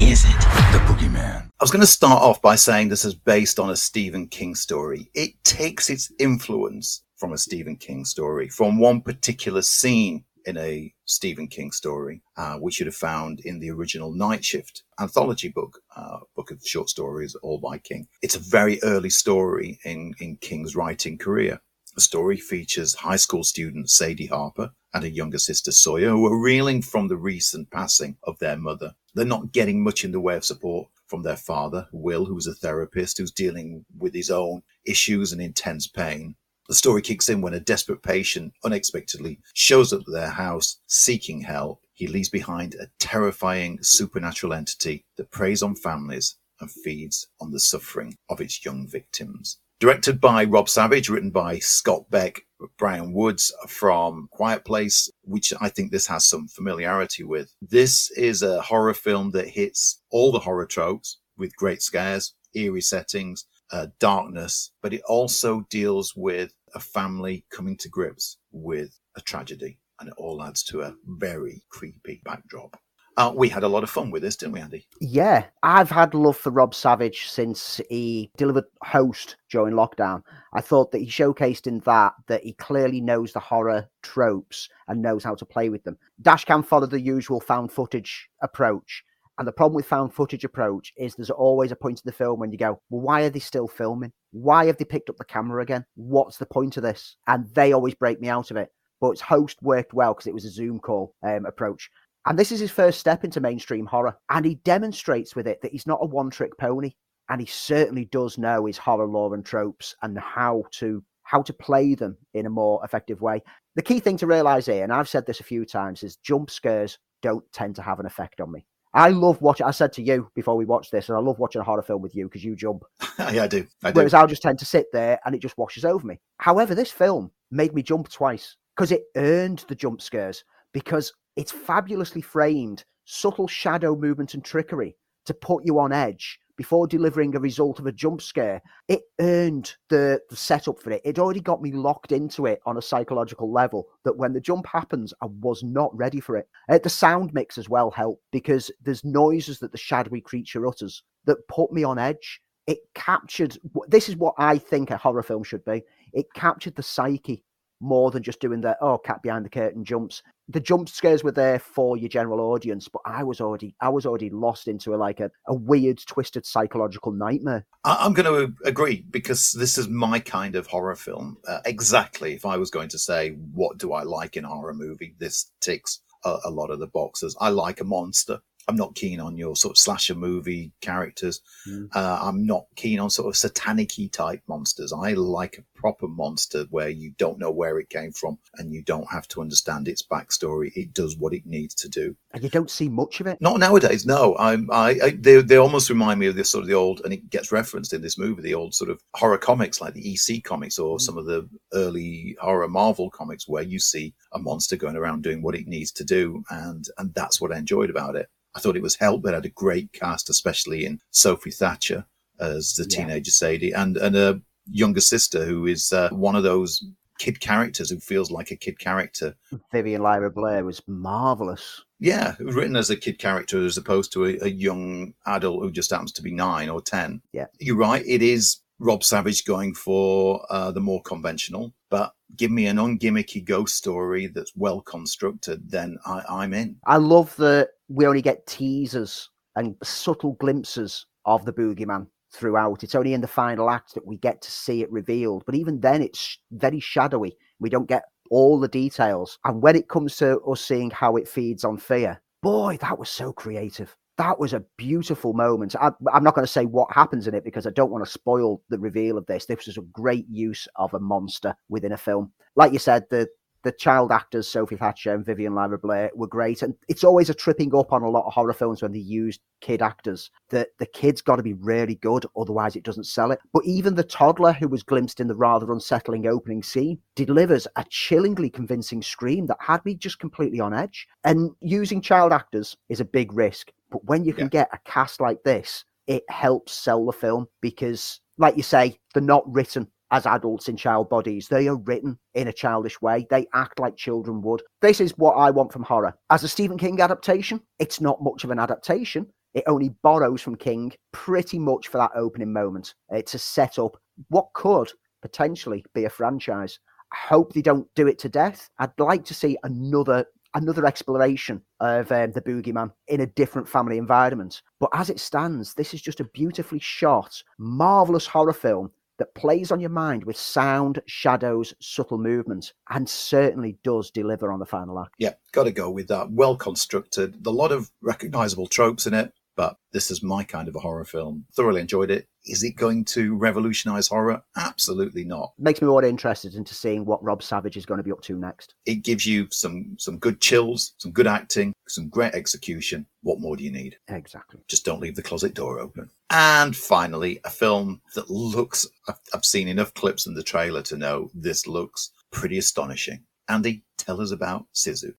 Is 0.00 0.24
it? 0.24 0.38
The 0.70 0.78
Boogeyman. 0.86 1.46
I 1.46 1.64
was 1.64 1.72
going 1.72 1.80
to 1.80 1.86
start 1.86 2.22
off 2.22 2.40
by 2.40 2.54
saying 2.54 2.90
this 2.90 3.04
is 3.04 3.16
based 3.16 3.58
on 3.58 3.70
a 3.70 3.76
Stephen 3.76 4.28
King 4.28 4.54
story. 4.54 5.10
It 5.14 5.32
takes 5.42 5.90
its 5.90 6.12
influence 6.20 7.02
from 7.16 7.32
a 7.32 7.38
Stephen 7.38 7.74
King 7.74 8.04
story, 8.04 8.48
from 8.48 8.78
one 8.78 9.00
particular 9.00 9.62
scene 9.62 10.24
in 10.46 10.56
a 10.56 10.92
Stephen 11.04 11.48
King 11.48 11.72
story, 11.72 12.22
uh, 12.36 12.56
which 12.56 12.78
you'd 12.78 12.86
have 12.86 12.94
found 12.94 13.40
in 13.40 13.58
the 13.58 13.70
original 13.70 14.12
Night 14.12 14.44
Shift 14.44 14.82
anthology 14.98 15.48
book, 15.48 15.80
uh, 15.96 16.20
book 16.36 16.50
of 16.50 16.60
short 16.64 16.88
stories, 16.88 17.34
all 17.36 17.58
by 17.58 17.78
King. 17.78 18.08
It's 18.22 18.36
a 18.36 18.40
very 18.40 18.82
early 18.82 19.10
story 19.10 19.78
in, 19.84 20.14
in 20.18 20.36
King's 20.36 20.76
writing 20.76 21.18
career. 21.18 21.60
The 21.94 22.00
story 22.00 22.36
features 22.36 22.94
high 22.94 23.16
school 23.16 23.42
student 23.42 23.90
Sadie 23.90 24.26
Harper 24.26 24.70
and 24.94 25.02
her 25.02 25.10
younger 25.10 25.38
sister 25.38 25.72
Sawyer, 25.72 26.10
who 26.10 26.26
are 26.26 26.40
reeling 26.40 26.82
from 26.82 27.08
the 27.08 27.16
recent 27.16 27.70
passing 27.70 28.16
of 28.22 28.38
their 28.38 28.56
mother. 28.56 28.94
They're 29.14 29.24
not 29.24 29.52
getting 29.52 29.82
much 29.82 30.04
in 30.04 30.12
the 30.12 30.20
way 30.20 30.36
of 30.36 30.44
support 30.44 30.88
from 31.06 31.22
their 31.22 31.36
father, 31.36 31.88
Will, 31.92 32.24
who's 32.24 32.46
a 32.46 32.54
therapist 32.54 33.18
who's 33.18 33.32
dealing 33.32 33.84
with 33.98 34.14
his 34.14 34.30
own 34.30 34.62
issues 34.84 35.32
and 35.32 35.42
intense 35.42 35.88
pain. 35.88 36.36
The 36.70 36.76
story 36.76 37.02
kicks 37.02 37.28
in 37.28 37.40
when 37.40 37.52
a 37.52 37.58
desperate 37.58 38.00
patient 38.00 38.52
unexpectedly 38.64 39.40
shows 39.54 39.92
up 39.92 40.02
at 40.02 40.12
their 40.12 40.30
house 40.30 40.78
seeking 40.86 41.40
help. 41.40 41.82
He 41.94 42.06
leaves 42.06 42.28
behind 42.28 42.74
a 42.76 42.86
terrifying 43.00 43.80
supernatural 43.82 44.52
entity 44.52 45.04
that 45.16 45.32
preys 45.32 45.64
on 45.64 45.74
families 45.74 46.36
and 46.60 46.70
feeds 46.70 47.26
on 47.40 47.50
the 47.50 47.58
suffering 47.58 48.18
of 48.28 48.40
its 48.40 48.64
young 48.64 48.86
victims. 48.86 49.58
Directed 49.80 50.20
by 50.20 50.44
Rob 50.44 50.68
Savage, 50.68 51.08
written 51.08 51.32
by 51.32 51.58
Scott 51.58 52.08
Beck, 52.08 52.42
Bryan 52.78 53.12
Woods 53.12 53.52
from 53.66 54.28
Quiet 54.30 54.64
Place, 54.64 55.10
which 55.22 55.52
I 55.60 55.70
think 55.70 55.90
this 55.90 56.06
has 56.06 56.24
some 56.24 56.46
familiarity 56.46 57.24
with. 57.24 57.52
This 57.60 58.12
is 58.12 58.44
a 58.44 58.62
horror 58.62 58.94
film 58.94 59.32
that 59.32 59.48
hits 59.48 60.00
all 60.12 60.30
the 60.30 60.38
horror 60.38 60.66
tropes 60.66 61.18
with 61.36 61.56
great 61.56 61.82
scares, 61.82 62.32
eerie 62.54 62.80
settings, 62.80 63.46
uh, 63.72 63.86
darkness, 63.98 64.72
but 64.82 64.92
it 64.92 65.02
also 65.08 65.66
deals 65.70 66.14
with 66.16 66.52
a 66.74 66.80
family 66.80 67.44
coming 67.50 67.76
to 67.78 67.88
grips 67.88 68.38
with 68.52 68.98
a 69.16 69.20
tragedy, 69.20 69.78
and 69.98 70.08
it 70.08 70.14
all 70.16 70.42
adds 70.42 70.62
to 70.64 70.82
a 70.82 70.94
very 71.06 71.62
creepy 71.70 72.20
backdrop. 72.24 72.76
Uh, 73.16 73.32
we 73.34 73.48
had 73.48 73.64
a 73.64 73.68
lot 73.68 73.82
of 73.82 73.90
fun 73.90 74.10
with 74.10 74.22
this, 74.22 74.36
didn't 74.36 74.52
we, 74.52 74.60
Andy? 74.60 74.86
Yeah, 75.00 75.44
I've 75.62 75.90
had 75.90 76.14
love 76.14 76.36
for 76.36 76.50
Rob 76.50 76.74
Savage 76.74 77.28
since 77.28 77.80
he 77.90 78.30
delivered 78.36 78.64
Host 78.82 79.36
during 79.50 79.74
lockdown. 79.74 80.22
I 80.54 80.60
thought 80.60 80.92
that 80.92 81.00
he 81.00 81.06
showcased 81.06 81.66
in 81.66 81.80
that 81.80 82.14
that 82.28 82.44
he 82.44 82.54
clearly 82.54 83.00
knows 83.00 83.32
the 83.32 83.40
horror 83.40 83.90
tropes 84.02 84.68
and 84.88 85.02
knows 85.02 85.24
how 85.24 85.34
to 85.34 85.44
play 85.44 85.68
with 85.68 85.84
them. 85.84 85.98
Dashcam 86.22 86.64
followed 86.64 86.92
the 86.92 87.00
usual 87.00 87.40
found 87.40 87.72
footage 87.72 88.30
approach. 88.42 89.04
And 89.40 89.48
the 89.48 89.52
problem 89.52 89.74
with 89.74 89.86
found 89.86 90.12
footage 90.12 90.44
approach 90.44 90.92
is 90.98 91.14
there's 91.14 91.30
always 91.30 91.72
a 91.72 91.76
point 91.76 91.98
in 91.98 92.02
the 92.04 92.12
film 92.12 92.38
when 92.38 92.52
you 92.52 92.58
go, 92.58 92.78
well, 92.90 93.00
why 93.00 93.22
are 93.22 93.30
they 93.30 93.38
still 93.38 93.66
filming? 93.66 94.12
Why 94.32 94.66
have 94.66 94.76
they 94.76 94.84
picked 94.84 95.08
up 95.08 95.16
the 95.16 95.24
camera 95.24 95.62
again? 95.62 95.86
What's 95.94 96.36
the 96.36 96.44
point 96.44 96.76
of 96.76 96.82
this? 96.82 97.16
And 97.26 97.48
they 97.54 97.72
always 97.72 97.94
break 97.94 98.20
me 98.20 98.28
out 98.28 98.50
of 98.50 98.58
it. 98.58 98.68
But 99.00 99.12
its 99.12 99.22
host 99.22 99.56
worked 99.62 99.94
well 99.94 100.12
because 100.12 100.26
it 100.26 100.34
was 100.34 100.44
a 100.44 100.50
Zoom 100.50 100.78
call 100.78 101.14
um, 101.22 101.46
approach. 101.46 101.88
And 102.26 102.38
this 102.38 102.52
is 102.52 102.60
his 102.60 102.70
first 102.70 103.00
step 103.00 103.24
into 103.24 103.40
mainstream 103.40 103.86
horror. 103.86 104.14
And 104.28 104.44
he 104.44 104.56
demonstrates 104.56 105.34
with 105.34 105.46
it 105.46 105.62
that 105.62 105.72
he's 105.72 105.86
not 105.86 106.00
a 106.02 106.06
one 106.06 106.28
trick 106.28 106.58
pony. 106.58 106.92
And 107.30 107.40
he 107.40 107.46
certainly 107.46 108.04
does 108.04 108.36
know 108.36 108.66
his 108.66 108.76
horror 108.76 109.06
lore 109.06 109.32
and 109.32 109.42
tropes 109.42 109.96
and 110.02 110.18
how 110.18 110.64
to 110.72 111.02
how 111.22 111.40
to 111.40 111.54
play 111.54 111.94
them 111.94 112.18
in 112.34 112.44
a 112.44 112.50
more 112.50 112.84
effective 112.84 113.22
way. 113.22 113.42
The 113.74 113.82
key 113.82 114.00
thing 114.00 114.18
to 114.18 114.26
realize 114.26 114.66
here, 114.66 114.84
and 114.84 114.92
I've 114.92 115.08
said 115.08 115.24
this 115.24 115.40
a 115.40 115.44
few 115.44 115.64
times, 115.64 116.02
is 116.02 116.16
jump 116.16 116.50
scares 116.50 116.98
don't 117.22 117.44
tend 117.52 117.76
to 117.76 117.82
have 117.82 118.00
an 118.00 118.06
effect 118.06 118.42
on 118.42 118.52
me. 118.52 118.66
I 118.92 119.10
love 119.10 119.40
watching. 119.40 119.66
I 119.66 119.70
said 119.70 119.92
to 119.94 120.02
you 120.02 120.30
before 120.34 120.56
we 120.56 120.64
watched 120.64 120.90
this, 120.90 121.08
and 121.08 121.16
I 121.16 121.20
love 121.20 121.38
watching 121.38 121.60
a 121.60 121.64
horror 121.64 121.82
film 121.82 122.02
with 122.02 122.14
you 122.14 122.24
because 122.24 122.44
you 122.44 122.56
jump. 122.56 122.82
yeah, 123.18 123.44
I 123.44 123.46
do. 123.46 123.66
I 123.84 123.92
do. 123.92 123.96
Whereas 123.96 124.14
I'll 124.14 124.26
just 124.26 124.42
tend 124.42 124.58
to 124.58 124.64
sit 124.64 124.86
there 124.92 125.20
and 125.24 125.34
it 125.34 125.40
just 125.40 125.58
washes 125.58 125.84
over 125.84 126.06
me. 126.06 126.18
However, 126.38 126.74
this 126.74 126.90
film 126.90 127.30
made 127.50 127.74
me 127.74 127.82
jump 127.82 128.08
twice 128.08 128.56
because 128.76 128.92
it 128.92 129.04
earned 129.16 129.64
the 129.68 129.74
jump 129.74 130.02
scares 130.02 130.44
because 130.72 131.12
it's 131.36 131.52
fabulously 131.52 132.20
framed, 132.20 132.84
subtle 133.04 133.46
shadow 133.46 133.94
movement 133.94 134.34
and 134.34 134.44
trickery 134.44 134.96
to 135.26 135.34
put 135.34 135.64
you 135.64 135.78
on 135.78 135.92
edge 135.92 136.40
before 136.60 136.86
delivering 136.86 137.34
a 137.34 137.40
result 137.40 137.78
of 137.78 137.86
a 137.86 137.92
jump 137.92 138.20
scare, 138.20 138.60
it 138.86 139.00
earned 139.18 139.76
the, 139.88 140.20
the 140.28 140.36
setup 140.36 140.78
for 140.78 140.90
it. 140.90 141.00
It 141.06 141.18
already 141.18 141.40
got 141.40 141.62
me 141.62 141.72
locked 141.72 142.12
into 142.12 142.44
it 142.44 142.60
on 142.66 142.76
a 142.76 142.82
psychological 142.82 143.50
level 143.50 143.86
that 144.04 144.18
when 144.18 144.34
the 144.34 144.42
jump 144.42 144.66
happens, 144.66 145.14
I 145.22 145.26
was 145.40 145.62
not 145.62 145.96
ready 145.96 146.20
for 146.20 146.36
it. 146.36 146.46
Uh, 146.68 146.76
the 146.76 146.90
sound 146.90 147.32
mix 147.32 147.56
as 147.56 147.70
well 147.70 147.90
helped 147.90 148.22
because 148.30 148.70
there's 148.82 149.02
noises 149.06 149.58
that 149.60 149.72
the 149.72 149.78
shadowy 149.78 150.20
creature 150.20 150.66
utters 150.66 151.02
that 151.24 151.48
put 151.48 151.72
me 151.72 151.82
on 151.82 151.98
edge. 151.98 152.42
It 152.66 152.80
captured 152.94 153.56
this 153.88 154.10
is 154.10 154.16
what 154.16 154.34
I 154.36 154.58
think 154.58 154.90
a 154.90 154.98
horror 154.98 155.22
film 155.22 155.44
should 155.44 155.64
be. 155.64 155.82
It 156.12 156.26
captured 156.34 156.76
the 156.76 156.82
psyche 156.82 157.42
more 157.80 158.10
than 158.10 158.22
just 158.22 158.38
doing 158.38 158.60
the 158.60 158.76
oh 158.82 158.98
cat 158.98 159.22
behind 159.22 159.46
the 159.46 159.48
curtain 159.48 159.82
jumps 159.82 160.22
the 160.52 160.60
jump 160.60 160.88
scares 160.88 161.22
were 161.22 161.32
there 161.32 161.58
for 161.58 161.96
your 161.96 162.08
general 162.08 162.40
audience, 162.40 162.88
but 162.88 163.02
I 163.04 163.22
was 163.22 163.40
already 163.40 163.74
I 163.80 163.88
was 163.88 164.06
already 164.06 164.30
lost 164.30 164.68
into 164.68 164.94
a, 164.94 164.96
like 164.96 165.20
a, 165.20 165.30
a 165.46 165.54
weird, 165.54 165.98
twisted 166.06 166.44
psychological 166.44 167.12
nightmare. 167.12 167.66
I, 167.84 168.04
am 168.04 168.12
going 168.12 168.26
to 168.26 168.54
agree 168.64 169.04
because 169.10 169.52
this 169.52 169.78
is 169.78 169.88
my 169.88 170.18
kind 170.18 170.56
of 170.56 170.66
horror 170.66 170.96
film. 170.96 171.38
Uh, 171.46 171.60
exactly. 171.64 172.34
If 172.34 172.44
I 172.44 172.56
was 172.56 172.70
going 172.70 172.88
to 172.90 172.98
say 172.98 173.30
what 173.52 173.78
do 173.78 173.92
I 173.92 174.02
like 174.02 174.36
in 174.36 174.44
a 174.44 174.48
horror 174.48 174.74
movie, 174.74 175.14
this 175.18 175.52
ticks 175.60 176.00
a, 176.24 176.38
a 176.44 176.50
lot 176.50 176.70
of 176.70 176.80
the 176.80 176.86
boxes. 176.86 177.36
I 177.40 177.50
like 177.50 177.80
a 177.80 177.84
monster. 177.84 178.40
I'm 178.68 178.76
not 178.76 178.94
keen 178.94 179.20
on 179.20 179.36
your 179.36 179.56
sort 179.56 179.72
of 179.72 179.78
slasher 179.78 180.14
movie 180.14 180.72
characters. 180.80 181.40
Mm. 181.68 181.88
Uh, 181.94 182.20
I'm 182.22 182.46
not 182.46 182.66
keen 182.76 183.00
on 183.00 183.10
sort 183.10 183.28
of 183.28 183.36
satanic 183.36 183.90
type 184.12 184.42
monsters. 184.46 184.92
I 184.92 185.12
like 185.12 185.58
a 185.58 185.78
proper 185.78 186.06
monster 186.06 186.66
where 186.70 186.88
you 186.88 187.12
don't 187.18 187.38
know 187.38 187.50
where 187.50 187.78
it 187.80 187.88
came 187.88 188.12
from 188.12 188.38
and 188.56 188.72
you 188.72 188.82
don't 188.82 189.10
have 189.10 189.26
to 189.28 189.40
understand 189.40 189.88
its 189.88 190.02
backstory. 190.02 190.70
It 190.76 190.94
does 190.94 191.16
what 191.16 191.34
it 191.34 191.46
needs 191.46 191.74
to 191.76 191.88
do. 191.88 192.14
And 192.32 192.44
you 192.44 192.50
don't 192.50 192.70
see 192.70 192.88
much 192.88 193.20
of 193.20 193.26
it. 193.26 193.40
Not 193.40 193.58
nowadays. 193.58 194.06
No, 194.06 194.36
I'm, 194.38 194.70
I, 194.70 194.98
I 195.02 195.10
they, 195.10 195.42
they 195.42 195.56
almost 195.56 195.90
remind 195.90 196.20
me 196.20 196.26
of 196.26 196.36
this 196.36 196.50
sort 196.50 196.62
of 196.62 196.68
the 196.68 196.74
old, 196.74 197.00
and 197.04 197.12
it 197.12 197.30
gets 197.30 197.50
referenced 197.50 197.92
in 197.92 198.02
this 198.02 198.18
movie, 198.18 198.42
the 198.42 198.54
old 198.54 198.74
sort 198.74 198.90
of 198.90 199.02
horror 199.14 199.38
comics 199.38 199.80
like 199.80 199.94
the 199.94 200.14
EC 200.14 200.44
comics 200.44 200.78
or 200.78 200.96
mm. 200.96 201.00
some 201.00 201.18
of 201.18 201.26
the 201.26 201.48
early 201.72 202.36
horror 202.40 202.68
Marvel 202.68 203.10
comics 203.10 203.48
where 203.48 203.62
you 203.62 203.78
see 203.78 204.14
a 204.32 204.38
monster 204.38 204.76
going 204.76 204.96
around 204.96 205.22
doing 205.22 205.42
what 205.42 205.54
it 205.54 205.66
needs 205.66 205.90
to 205.92 206.04
do, 206.04 206.44
and 206.50 206.86
and 206.98 207.12
that's 207.14 207.40
what 207.40 207.52
I 207.52 207.58
enjoyed 207.58 207.90
about 207.90 208.14
it. 208.14 208.28
I 208.54 208.60
thought 208.60 208.76
it 208.76 208.82
was 208.82 208.96
helped. 208.96 209.26
It 209.26 209.34
had 209.34 209.46
a 209.46 209.50
great 209.50 209.92
cast, 209.92 210.30
especially 210.30 210.84
in 210.84 211.00
Sophie 211.10 211.50
Thatcher 211.50 212.06
as 212.38 212.74
the 212.74 212.84
yeah. 212.84 212.96
teenager 212.96 213.30
Sadie, 213.30 213.72
and 213.72 213.96
and 213.96 214.16
a 214.16 214.40
younger 214.70 215.00
sister 215.00 215.44
who 215.44 215.66
is 215.66 215.92
uh, 215.92 216.08
one 216.10 216.36
of 216.36 216.42
those 216.42 216.82
kid 217.18 217.40
characters 217.40 217.90
who 217.90 218.00
feels 218.00 218.30
like 218.30 218.50
a 218.50 218.56
kid 218.56 218.78
character. 218.78 219.34
Vivian 219.72 220.02
Lyra 220.02 220.30
Blair 220.30 220.64
was 220.64 220.80
marvelous. 220.88 221.82
Yeah, 221.98 222.34
it 222.40 222.44
was 222.44 222.54
written 222.54 222.76
as 222.76 222.88
a 222.88 222.96
kid 222.96 223.18
character 223.18 223.64
as 223.64 223.76
opposed 223.76 224.12
to 224.14 224.24
a, 224.24 224.38
a, 224.40 224.48
young 224.48 225.12
adult 225.26 225.62
who 225.62 225.70
just 225.70 225.90
happens 225.90 226.12
to 226.12 226.22
be 226.22 226.32
nine 226.32 226.70
or 226.70 226.80
ten. 226.80 227.20
Yeah, 227.32 227.46
you're 227.58 227.76
right. 227.76 228.02
It 228.06 228.22
is 228.22 228.60
Rob 228.78 229.04
Savage 229.04 229.44
going 229.44 229.74
for 229.74 230.46
uh, 230.48 230.70
the 230.70 230.80
more 230.80 231.02
conventional, 231.02 231.74
but 231.90 232.14
give 232.36 232.50
me 232.50 232.66
an 232.66 232.78
ungimmicky 232.78 233.44
ghost 233.44 233.76
story 233.76 234.26
that's 234.26 234.52
well 234.56 234.80
constructed, 234.80 235.70
then 235.70 235.98
I, 236.06 236.22
I'm 236.26 236.54
in. 236.54 236.76
I 236.86 236.96
love 236.96 237.36
that 237.36 237.68
we 237.90 238.06
only 238.06 238.22
get 238.22 238.46
teasers 238.46 239.28
and 239.56 239.74
subtle 239.82 240.34
glimpses 240.34 241.06
of 241.26 241.44
the 241.44 241.52
boogeyman 241.52 242.06
throughout. 242.32 242.84
It's 242.84 242.94
only 242.94 243.14
in 243.14 243.20
the 243.20 243.26
final 243.26 243.68
act 243.68 243.94
that 243.94 244.06
we 244.06 244.16
get 244.16 244.40
to 244.42 244.50
see 244.50 244.82
it 244.82 244.92
revealed, 244.92 245.42
but 245.44 245.56
even 245.56 245.80
then, 245.80 246.00
it's 246.00 246.38
very 246.52 246.80
shadowy. 246.80 247.36
We 247.58 247.68
don't 247.68 247.88
get 247.88 248.04
all 248.30 248.60
the 248.60 248.68
details. 248.68 249.38
And 249.44 249.60
when 249.60 249.74
it 249.74 249.88
comes 249.88 250.16
to 250.18 250.40
us 250.42 250.64
seeing 250.64 250.90
how 250.90 251.16
it 251.16 251.28
feeds 251.28 251.64
on 251.64 251.76
fear, 251.76 252.22
boy, 252.42 252.78
that 252.80 252.98
was 252.98 253.10
so 253.10 253.32
creative 253.32 253.96
that 254.20 254.38
was 254.38 254.52
a 254.52 254.62
beautiful 254.76 255.32
moment. 255.32 255.74
I, 255.80 255.92
am 256.12 256.22
not 256.22 256.34
going 256.34 256.46
to 256.46 256.52
say 256.52 256.66
what 256.66 256.92
happens 256.92 257.26
in 257.26 257.34
it 257.34 257.42
because 257.42 257.66
I 257.66 257.70
don't 257.70 257.90
want 257.90 258.04
to 258.04 258.10
spoil 258.10 258.60
the 258.68 258.78
reveal 258.78 259.16
of 259.16 259.24
this. 259.24 259.46
This 259.46 259.66
was 259.66 259.78
a 259.78 259.92
great 259.94 260.26
use 260.28 260.68
of 260.76 260.92
a 260.92 261.00
monster 261.00 261.54
within 261.70 261.92
a 261.92 261.96
film. 261.96 262.30
Like 262.54 262.74
you 262.74 262.78
said, 262.78 263.04
the 263.08 263.28
the 263.62 263.72
child 263.72 264.12
actors 264.12 264.48
Sophie 264.48 264.76
Thatcher 264.76 265.14
and 265.14 265.24
Vivian 265.24 265.54
Lyra 265.54 265.78
Blair 265.78 266.10
were 266.14 266.26
great, 266.26 266.62
and 266.62 266.74
it's 266.88 267.04
always 267.04 267.30
a 267.30 267.34
tripping 267.34 267.74
up 267.74 267.92
on 267.92 268.02
a 268.02 268.10
lot 268.10 268.26
of 268.26 268.32
horror 268.32 268.52
films 268.52 268.82
when 268.82 268.92
they 268.92 268.98
use 268.98 269.38
kid 269.60 269.82
actors. 269.82 270.30
That 270.50 270.68
the 270.78 270.86
kid's 270.86 271.20
got 271.20 271.36
to 271.36 271.42
be 271.42 271.54
really 271.54 271.96
good, 271.96 272.26
otherwise 272.36 272.76
it 272.76 272.84
doesn't 272.84 273.04
sell 273.04 273.30
it. 273.30 273.40
But 273.52 273.64
even 273.64 273.94
the 273.94 274.04
toddler 274.04 274.52
who 274.52 274.68
was 274.68 274.82
glimpsed 274.82 275.20
in 275.20 275.28
the 275.28 275.34
rather 275.34 275.72
unsettling 275.72 276.26
opening 276.26 276.62
scene 276.62 276.98
delivers 277.14 277.66
a 277.76 277.84
chillingly 277.88 278.50
convincing 278.50 279.02
scream 279.02 279.46
that 279.46 279.58
had 279.60 279.84
me 279.84 279.94
just 279.94 280.18
completely 280.18 280.60
on 280.60 280.74
edge. 280.74 281.06
And 281.24 281.50
using 281.60 282.00
child 282.00 282.32
actors 282.32 282.76
is 282.88 283.00
a 283.00 283.04
big 283.04 283.32
risk, 283.32 283.70
but 283.90 284.04
when 284.04 284.24
you 284.24 284.32
can 284.32 284.46
yeah. 284.46 284.64
get 284.64 284.70
a 284.72 284.78
cast 284.84 285.20
like 285.20 285.42
this, 285.44 285.84
it 286.06 286.24
helps 286.28 286.72
sell 286.72 287.06
the 287.06 287.12
film 287.12 287.46
because, 287.60 288.20
like 288.38 288.56
you 288.56 288.62
say, 288.62 288.98
they're 289.14 289.22
not 289.22 289.44
written 289.52 289.86
as 290.10 290.26
adults 290.26 290.68
in 290.68 290.76
child 290.76 291.08
bodies. 291.08 291.48
They 291.48 291.68
are 291.68 291.76
written 291.76 292.18
in 292.34 292.48
a 292.48 292.52
childish 292.52 293.00
way. 293.00 293.26
They 293.30 293.46
act 293.54 293.78
like 293.78 293.96
children 293.96 294.42
would. 294.42 294.62
This 294.80 295.00
is 295.00 295.16
what 295.16 295.32
I 295.32 295.50
want 295.50 295.72
from 295.72 295.82
horror. 295.82 296.14
As 296.30 296.44
a 296.44 296.48
Stephen 296.48 296.78
King 296.78 297.00
adaptation, 297.00 297.60
it's 297.78 298.00
not 298.00 298.22
much 298.22 298.44
of 298.44 298.50
an 298.50 298.58
adaptation. 298.58 299.26
It 299.54 299.64
only 299.66 299.90
borrows 300.02 300.42
from 300.42 300.56
King 300.56 300.92
pretty 301.12 301.58
much 301.58 301.88
for 301.88 301.98
that 301.98 302.12
opening 302.14 302.52
moment. 302.52 302.94
It's 303.10 303.34
a 303.34 303.38
set 303.38 303.78
up 303.78 303.96
what 304.28 304.52
could 304.54 304.90
potentially 305.22 305.84
be 305.94 306.04
a 306.04 306.10
franchise. 306.10 306.78
I 307.12 307.16
hope 307.28 307.52
they 307.52 307.62
don't 307.62 307.88
do 307.96 308.06
it 308.06 308.18
to 308.20 308.28
death. 308.28 308.70
I'd 308.78 308.98
like 308.98 309.24
to 309.26 309.34
see 309.34 309.56
another 309.64 310.24
another 310.54 310.84
exploration 310.84 311.62
of 311.78 312.10
um, 312.10 312.32
the 312.32 312.40
boogeyman 312.40 312.90
in 313.06 313.20
a 313.20 313.26
different 313.26 313.68
family 313.68 313.98
environment. 313.98 314.62
But 314.80 314.90
as 314.94 315.08
it 315.08 315.20
stands, 315.20 315.74
this 315.74 315.94
is 315.94 316.02
just 316.02 316.18
a 316.18 316.24
beautifully 316.24 316.80
shot, 316.80 317.40
marvelous 317.58 318.26
horror 318.26 318.52
film 318.52 318.90
that 319.20 319.34
plays 319.34 319.70
on 319.70 319.80
your 319.80 319.90
mind 319.90 320.24
with 320.24 320.36
sound, 320.36 321.00
shadows, 321.06 321.74
subtle 321.80 322.18
movements, 322.18 322.72
and 322.88 323.08
certainly 323.08 323.78
does 323.84 324.10
deliver 324.10 324.50
on 324.50 324.58
the 324.58 324.66
final 324.66 324.98
act. 324.98 325.14
Yeah, 325.18 325.34
got 325.52 325.64
to 325.64 325.72
go 325.72 325.90
with 325.90 326.08
that. 326.08 326.32
Well 326.32 326.56
constructed, 326.56 327.46
a 327.46 327.50
lot 327.50 327.70
of 327.70 327.90
recognizable 328.00 328.66
tropes 328.66 329.06
in 329.06 329.12
it, 329.12 329.32
but 329.56 329.76
this 329.92 330.10
is 330.10 330.22
my 330.22 330.42
kind 330.42 330.68
of 330.68 330.74
a 330.74 330.80
horror 330.80 331.04
film. 331.04 331.44
Thoroughly 331.54 331.82
enjoyed 331.82 332.10
it. 332.10 332.28
Is 332.46 332.62
it 332.62 332.72
going 332.72 333.04
to 333.06 333.36
revolutionize 333.36 334.08
horror? 334.08 334.42
Absolutely 334.56 335.24
not. 335.24 335.52
Makes 335.58 335.82
me 335.82 335.88
more 335.88 336.04
interested 336.04 336.54
into 336.54 336.74
seeing 336.74 337.04
what 337.04 337.22
Rob 337.22 337.42
Savage 337.42 337.76
is 337.76 337.84
going 337.84 337.98
to 337.98 338.04
be 338.04 338.12
up 338.12 338.22
to 338.22 338.36
next. 338.36 338.74
It 338.86 339.02
gives 339.02 339.26
you 339.26 339.46
some 339.50 339.96
some 339.98 340.18
good 340.18 340.40
chills, 340.40 340.94
some 340.98 341.12
good 341.12 341.26
acting, 341.26 341.74
some 341.86 342.08
great 342.08 342.34
execution. 342.34 343.06
What 343.22 343.40
more 343.40 343.56
do 343.56 343.64
you 343.64 343.72
need? 343.72 343.96
Exactly. 344.08 344.60
Just 344.68 344.84
don't 344.84 345.00
leave 345.00 345.16
the 345.16 345.22
closet 345.22 345.54
door 345.54 345.80
open. 345.80 346.10
And 346.30 346.74
finally, 346.74 347.40
a 347.44 347.50
film 347.50 348.00
that 348.14 348.30
looks 348.30 348.86
I've, 349.06 349.20
I've 349.34 349.44
seen 349.44 349.68
enough 349.68 349.92
clips 349.94 350.26
in 350.26 350.34
the 350.34 350.42
trailer 350.42 350.82
to 350.82 350.96
know 350.96 351.30
this 351.34 351.66
looks 351.66 352.10
pretty 352.30 352.58
astonishing. 352.58 353.24
Andy, 353.48 353.82
tell 353.98 354.20
us 354.20 354.30
about 354.30 354.66
Sisu. 354.74 355.12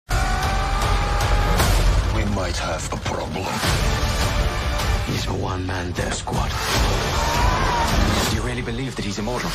We 2.15 2.25
might 2.35 2.57
have 2.57 2.91
a 2.91 2.97
problem. 2.97 3.43
He's 5.07 5.27
a 5.27 5.33
one-man 5.33 5.91
death 5.91 6.13
squad. 6.13 7.10
Do 8.61 8.67
you 8.67 8.73
really 8.73 8.83
believe 8.83 8.95
that 8.95 9.05
he's 9.05 9.17
immortal? 9.17 9.49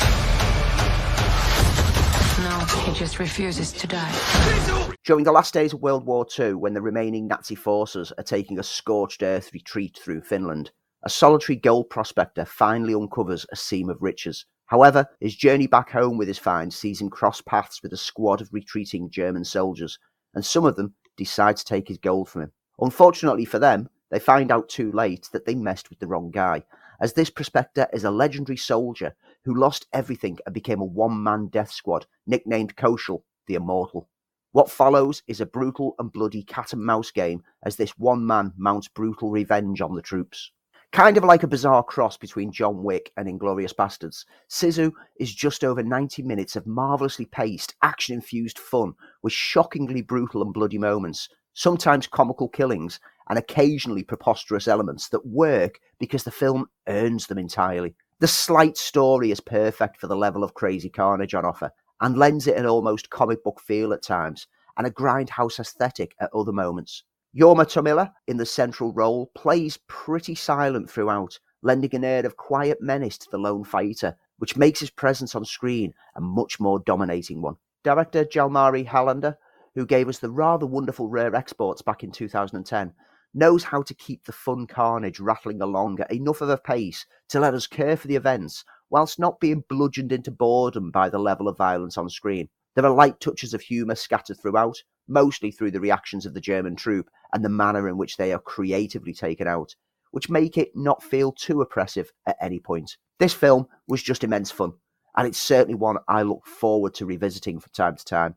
No, 2.43 2.59
he 2.83 2.99
just 2.99 3.19
refuses 3.19 3.71
to 3.71 3.87
die. 3.87 4.93
During 5.05 5.23
the 5.23 5.31
last 5.31 5.53
days 5.53 5.71
of 5.71 5.79
World 5.79 6.05
War 6.05 6.25
II, 6.37 6.55
when 6.55 6.73
the 6.73 6.81
remaining 6.81 7.25
Nazi 7.25 7.55
forces 7.55 8.11
are 8.17 8.23
taking 8.25 8.59
a 8.59 8.63
scorched 8.63 9.23
earth 9.23 9.53
retreat 9.53 9.97
through 10.03 10.23
Finland, 10.23 10.71
a 11.03 11.09
solitary 11.09 11.55
gold 11.55 11.89
prospector 11.89 12.43
finally 12.43 12.93
uncovers 12.93 13.45
a 13.49 13.55
seam 13.55 13.89
of 13.89 14.01
riches. 14.01 14.45
However, 14.65 15.05
his 15.21 15.37
journey 15.37 15.67
back 15.67 15.89
home 15.91 16.17
with 16.17 16.27
his 16.27 16.39
finds 16.39 16.75
sees 16.75 16.99
him 16.99 17.09
cross 17.09 17.39
paths 17.39 17.81
with 17.81 17.93
a 17.93 17.97
squad 17.97 18.41
of 18.41 18.49
retreating 18.51 19.09
German 19.09 19.45
soldiers, 19.45 19.97
and 20.33 20.43
some 20.43 20.65
of 20.65 20.75
them 20.75 20.95
decide 21.15 21.55
to 21.55 21.63
take 21.63 21.87
his 21.87 21.97
gold 21.97 22.27
from 22.27 22.41
him. 22.41 22.51
Unfortunately 22.81 23.45
for 23.45 23.57
them, 23.57 23.87
they 24.11 24.19
find 24.19 24.51
out 24.51 24.67
too 24.67 24.91
late 24.91 25.29
that 25.31 25.45
they 25.45 25.55
messed 25.55 25.89
with 25.89 25.99
the 25.99 26.07
wrong 26.07 26.29
guy, 26.29 26.63
as 26.99 27.13
this 27.13 27.29
prospector 27.29 27.87
is 27.93 28.03
a 28.03 28.11
legendary 28.11 28.57
soldier 28.57 29.15
who 29.43 29.53
lost 29.53 29.87
everything 29.93 30.37
and 30.45 30.53
became 30.53 30.81
a 30.81 30.85
one 30.85 31.23
man 31.23 31.47
death 31.47 31.71
squad, 31.71 32.05
nicknamed 32.25 32.75
Koschei, 32.75 33.21
the 33.47 33.55
Immortal. 33.55 34.09
What 34.51 34.71
follows 34.71 35.23
is 35.27 35.41
a 35.41 35.45
brutal 35.45 35.95
and 35.99 36.11
bloody 36.11 36.43
cat 36.43 36.73
and 36.73 36.83
mouse 36.83 37.11
game 37.11 37.43
as 37.63 37.75
this 37.75 37.91
one 37.97 38.25
man 38.25 38.53
mounts 38.57 38.87
brutal 38.87 39.29
revenge 39.29 39.81
on 39.81 39.95
the 39.95 40.01
troops. 40.01 40.51
Kind 40.93 41.17
of 41.17 41.23
like 41.23 41.43
a 41.43 41.47
bizarre 41.47 41.83
cross 41.83 42.17
between 42.17 42.51
John 42.51 42.81
Wick 42.81 43.11
and 43.17 43.27
Inglourious 43.27 43.73
Basterds, 43.73 44.25
Sisu 44.49 44.91
is 45.19 45.35
just 45.35 45.63
over 45.63 45.83
90 45.83 46.23
minutes 46.23 46.55
of 46.55 46.65
marvellously 46.65 47.25
paced, 47.25 47.75
action 47.81 48.15
infused 48.15 48.57
fun 48.57 48.93
with 49.21 49.33
shockingly 49.33 50.01
brutal 50.01 50.41
and 50.41 50.53
bloody 50.53 50.77
moments, 50.77 51.27
sometimes 51.57 52.05
comical 52.05 52.47
killings, 52.47 52.99
and 53.29 53.39
occasionally 53.39 54.03
preposterous 54.03 54.67
elements 54.67 55.09
that 55.09 55.25
work 55.25 55.79
because 55.99 56.23
the 56.23 56.31
film 56.31 56.67
earns 56.87 57.25
them 57.25 57.39
entirely. 57.39 57.95
The 58.19 58.27
slight 58.27 58.77
story 58.77 59.31
is 59.31 59.39
perfect 59.39 59.99
for 59.99 60.05
the 60.05 60.15
level 60.15 60.43
of 60.43 60.53
crazy 60.53 60.89
carnage 60.89 61.33
on 61.33 61.45
offer 61.45 61.71
and 61.99 62.15
lends 62.15 62.45
it 62.45 62.57
an 62.57 62.67
almost 62.67 63.09
comic 63.09 63.43
book 63.43 63.59
feel 63.59 63.91
at 63.91 64.03
times 64.03 64.45
and 64.77 64.85
a 64.85 64.91
grindhouse 64.91 65.59
aesthetic 65.59 66.13
at 66.21 66.29
other 66.33 66.51
moments. 66.51 67.03
Jorma 67.35 67.65
Tommila, 67.65 68.13
in 68.27 68.37
the 68.37 68.45
central 68.45 68.93
role, 68.93 69.31
plays 69.35 69.79
pretty 69.87 70.35
silent 70.35 70.91
throughout, 70.91 71.39
lending 71.63 71.95
an 71.95 72.03
air 72.03 72.23
of 72.23 72.37
quiet 72.37 72.81
menace 72.81 73.17
to 73.17 73.27
the 73.31 73.39
lone 73.39 73.63
fighter, 73.63 74.15
which 74.37 74.55
makes 74.55 74.79
his 74.79 74.91
presence 74.91 75.33
on 75.33 75.43
screen 75.43 75.91
a 76.15 76.21
much 76.21 76.59
more 76.59 76.79
dominating 76.79 77.41
one. 77.41 77.55
Director 77.83 78.25
Jalmari 78.25 78.85
Helander, 78.85 79.37
who 79.77 79.85
gave 79.85 80.09
us 80.09 80.17
the 80.17 80.31
rather 80.31 80.65
wonderful 80.65 81.07
Rare 81.07 81.35
Exports 81.35 81.83
back 81.83 82.03
in 82.03 82.11
2010, 82.11 82.91
knows 83.35 83.63
how 83.63 83.83
to 83.83 83.93
keep 83.93 84.25
the 84.25 84.31
fun 84.31 84.65
carnage 84.65 85.19
rattling 85.19 85.61
along 85.61 85.99
at 85.99 86.11
enough 86.11 86.41
of 86.41 86.49
a 86.49 86.57
pace 86.57 87.05
to 87.29 87.39
let 87.39 87.53
us 87.53 87.67
care 87.67 87.95
for 87.95 88.07
the 88.07 88.15
events 88.15 88.65
whilst 88.89 89.19
not 89.19 89.39
being 89.39 89.63
bludgeoned 89.69 90.11
into 90.11 90.31
boredom 90.31 90.89
by 90.89 91.07
the 91.09 91.19
level 91.19 91.47
of 91.47 91.55
violence 91.55 91.95
on 91.95 92.09
screen. 92.09 92.49
There 92.73 92.87
are 92.87 92.91
light 92.91 93.19
touches 93.19 93.53
of 93.53 93.61
humour 93.61 93.93
scattered 93.93 94.39
throughout, 94.39 94.81
mostly 95.07 95.51
through 95.51 95.69
the 95.69 95.79
reactions 95.79 96.25
of 96.25 96.33
the 96.33 96.41
German 96.41 96.75
troop 96.75 97.07
and 97.31 97.45
the 97.45 97.49
manner 97.49 97.87
in 97.87 97.97
which 97.97 98.17
they 98.17 98.33
are 98.33 98.39
creatively 98.39 99.13
taken 99.13 99.47
out, 99.47 99.75
which 100.09 100.27
make 100.27 100.57
it 100.57 100.71
not 100.75 101.03
feel 101.03 101.31
too 101.31 101.61
oppressive 101.61 102.11
at 102.25 102.37
any 102.41 102.59
point. 102.59 102.97
This 103.19 103.35
film 103.35 103.67
was 103.87 104.01
just 104.01 104.23
immense 104.23 104.49
fun, 104.49 104.73
and 105.15 105.27
it's 105.27 105.37
certainly 105.37 105.75
one 105.75 105.97
I 106.07 106.23
look 106.23 106.47
forward 106.47 106.95
to 106.95 107.05
revisiting 107.05 107.59
from 107.59 107.71
time 107.75 107.95
to 107.95 108.03
time. 108.03 108.33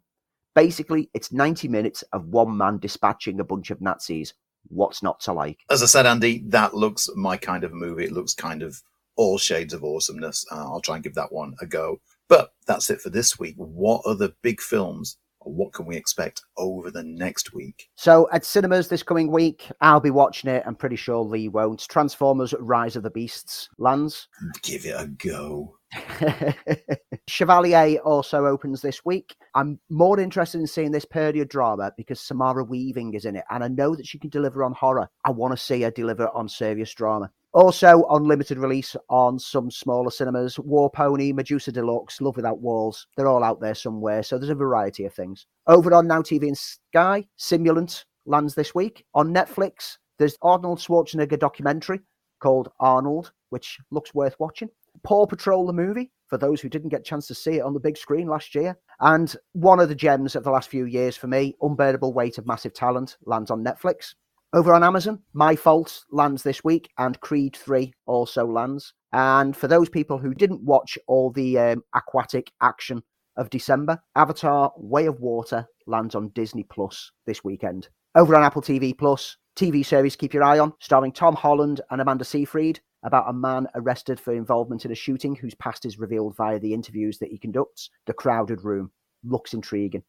Basically, 0.54 1.08
it's 1.14 1.32
90 1.32 1.68
minutes 1.68 2.02
of 2.12 2.26
one 2.26 2.56
man 2.56 2.78
dispatching 2.78 3.40
a 3.40 3.44
bunch 3.44 3.70
of 3.70 3.80
Nazis. 3.80 4.34
What's 4.68 5.02
not 5.02 5.20
to 5.20 5.32
like? 5.32 5.60
As 5.70 5.82
I 5.82 5.86
said, 5.86 6.06
Andy, 6.06 6.42
that 6.46 6.74
looks 6.74 7.08
my 7.16 7.36
kind 7.36 7.64
of 7.64 7.72
movie. 7.72 8.04
It 8.04 8.12
looks 8.12 8.34
kind 8.34 8.62
of 8.62 8.82
all 9.16 9.38
shades 9.38 9.72
of 9.72 9.84
awesomeness. 9.84 10.44
Uh, 10.50 10.56
I'll 10.56 10.80
try 10.80 10.96
and 10.96 11.04
give 11.04 11.14
that 11.14 11.32
one 11.32 11.54
a 11.60 11.66
go. 11.66 12.00
But 12.28 12.52
that's 12.66 12.90
it 12.90 13.00
for 13.00 13.10
this 13.10 13.38
week. 13.38 13.54
What 13.56 14.02
other 14.04 14.32
big 14.42 14.60
films 14.60 15.16
what 15.44 15.72
can 15.72 15.86
we 15.86 15.96
expect 15.96 16.42
over 16.56 16.90
the 16.90 17.02
next 17.02 17.54
week? 17.54 17.88
So, 17.96 18.28
at 18.32 18.44
cinemas 18.44 18.88
this 18.88 19.02
coming 19.02 19.30
week, 19.30 19.70
I'll 19.80 20.00
be 20.00 20.10
watching 20.10 20.50
it. 20.50 20.62
I'm 20.66 20.74
pretty 20.74 20.96
sure 20.96 21.24
Lee 21.24 21.48
won't. 21.48 21.86
Transformers 21.88 22.54
Rise 22.58 22.96
of 22.96 23.02
the 23.02 23.10
Beasts 23.10 23.68
lands. 23.78 24.28
Give 24.62 24.84
it 24.84 24.94
a 24.96 25.06
go. 25.06 25.76
Chevalier 27.26 27.98
also 28.04 28.46
opens 28.46 28.82
this 28.82 29.04
week. 29.04 29.34
I'm 29.54 29.80
more 29.88 30.20
interested 30.20 30.60
in 30.60 30.66
seeing 30.66 30.92
this 30.92 31.04
period 31.04 31.48
drama 31.48 31.92
because 31.96 32.20
Samara 32.20 32.64
Weaving 32.64 33.14
is 33.14 33.24
in 33.24 33.36
it, 33.36 33.44
and 33.50 33.64
I 33.64 33.68
know 33.68 33.94
that 33.94 34.06
she 34.06 34.18
can 34.18 34.30
deliver 34.30 34.64
on 34.64 34.72
horror. 34.72 35.08
I 35.24 35.30
want 35.30 35.52
to 35.52 35.56
see 35.56 35.82
her 35.82 35.90
deliver 35.90 36.28
on 36.28 36.48
serious 36.48 36.92
drama. 36.94 37.30
Also 37.52 38.04
on 38.08 38.28
limited 38.28 38.58
release 38.58 38.94
on 39.08 39.36
some 39.38 39.72
smaller 39.72 40.10
cinemas, 40.10 40.56
War 40.60 40.88
Pony, 40.88 41.32
Medusa 41.32 41.72
Deluxe, 41.72 42.20
Love 42.20 42.36
Without 42.36 42.60
Walls. 42.60 43.08
They're 43.16 43.26
all 43.26 43.42
out 43.42 43.60
there 43.60 43.74
somewhere, 43.74 44.22
so 44.22 44.38
there's 44.38 44.50
a 44.50 44.54
variety 44.54 45.04
of 45.04 45.14
things. 45.14 45.46
Over 45.66 45.92
on 45.94 46.06
Now 46.06 46.22
TV 46.22 46.44
and 46.44 46.56
Sky, 46.56 47.26
Simulant 47.38 48.04
lands 48.24 48.54
this 48.54 48.72
week. 48.72 49.04
On 49.14 49.34
Netflix, 49.34 49.98
there's 50.18 50.36
Arnold 50.42 50.78
Schwarzenegger 50.78 51.38
documentary 51.38 52.00
called 52.40 52.70
Arnold, 52.78 53.32
which 53.48 53.78
looks 53.90 54.14
worth 54.14 54.36
watching. 54.38 54.70
Paw 55.02 55.26
Patrol 55.26 55.66
the 55.66 55.72
movie, 55.72 56.10
for 56.26 56.38
those 56.38 56.60
who 56.60 56.68
didn't 56.68 56.90
get 56.90 57.00
a 57.00 57.04
chance 57.04 57.26
to 57.26 57.34
see 57.34 57.56
it 57.56 57.62
on 57.62 57.74
the 57.74 57.80
big 57.80 57.96
screen 57.96 58.28
last 58.28 58.54
year. 58.54 58.78
And 59.00 59.34
one 59.52 59.80
of 59.80 59.88
the 59.88 59.94
gems 59.94 60.36
of 60.36 60.44
the 60.44 60.50
last 60.50 60.70
few 60.70 60.84
years 60.86 61.16
for 61.16 61.26
me, 61.26 61.56
Unbearable 61.60 62.12
Weight 62.14 62.38
of 62.38 62.46
Massive 62.46 62.72
Talent, 62.72 63.16
lands 63.26 63.50
on 63.50 63.64
Netflix. 63.64 64.14
Over 64.52 64.72
on 64.74 64.82
Amazon, 64.82 65.20
My 65.32 65.54
Fault 65.54 66.04
lands 66.10 66.42
this 66.42 66.64
week, 66.64 66.90
and 66.98 67.20
Creed 67.20 67.56
3 67.56 67.92
also 68.06 68.46
lands. 68.46 68.94
And 69.12 69.56
for 69.56 69.68
those 69.68 69.88
people 69.88 70.18
who 70.18 70.34
didn't 70.34 70.62
watch 70.62 70.98
all 71.06 71.30
the 71.30 71.58
um, 71.58 71.84
aquatic 71.94 72.50
action 72.60 73.02
of 73.36 73.50
December, 73.50 74.00
Avatar 74.16 74.72
Way 74.76 75.06
of 75.06 75.20
Water 75.20 75.66
lands 75.86 76.14
on 76.14 76.30
Disney 76.30 76.64
Plus 76.64 77.12
this 77.26 77.44
weekend. 77.44 77.88
Over 78.14 78.34
on 78.34 78.42
Apple 78.42 78.62
TV 78.62 78.96
Plus, 78.96 79.36
TV 79.56 79.84
series 79.84 80.16
Keep 80.16 80.34
Your 80.34 80.42
Eye 80.42 80.58
On, 80.58 80.72
starring 80.80 81.12
Tom 81.12 81.34
Holland 81.34 81.80
and 81.90 82.00
Amanda 82.00 82.24
Seyfried, 82.24 82.80
about 83.02 83.28
a 83.28 83.32
man 83.32 83.66
arrested 83.74 84.20
for 84.20 84.32
involvement 84.32 84.84
in 84.84 84.92
a 84.92 84.96
shooting 84.96 85.36
whose 85.36 85.54
past 85.54 85.84
is 85.84 85.98
revealed 85.98 86.36
via 86.36 86.58
the 86.58 86.74
interviews 86.74 87.18
that 87.18 87.30
he 87.30 87.38
conducts. 87.38 87.90
The 88.06 88.12
Crowded 88.12 88.64
Room 88.64 88.90
looks 89.24 89.54
intriguing. 89.54 90.02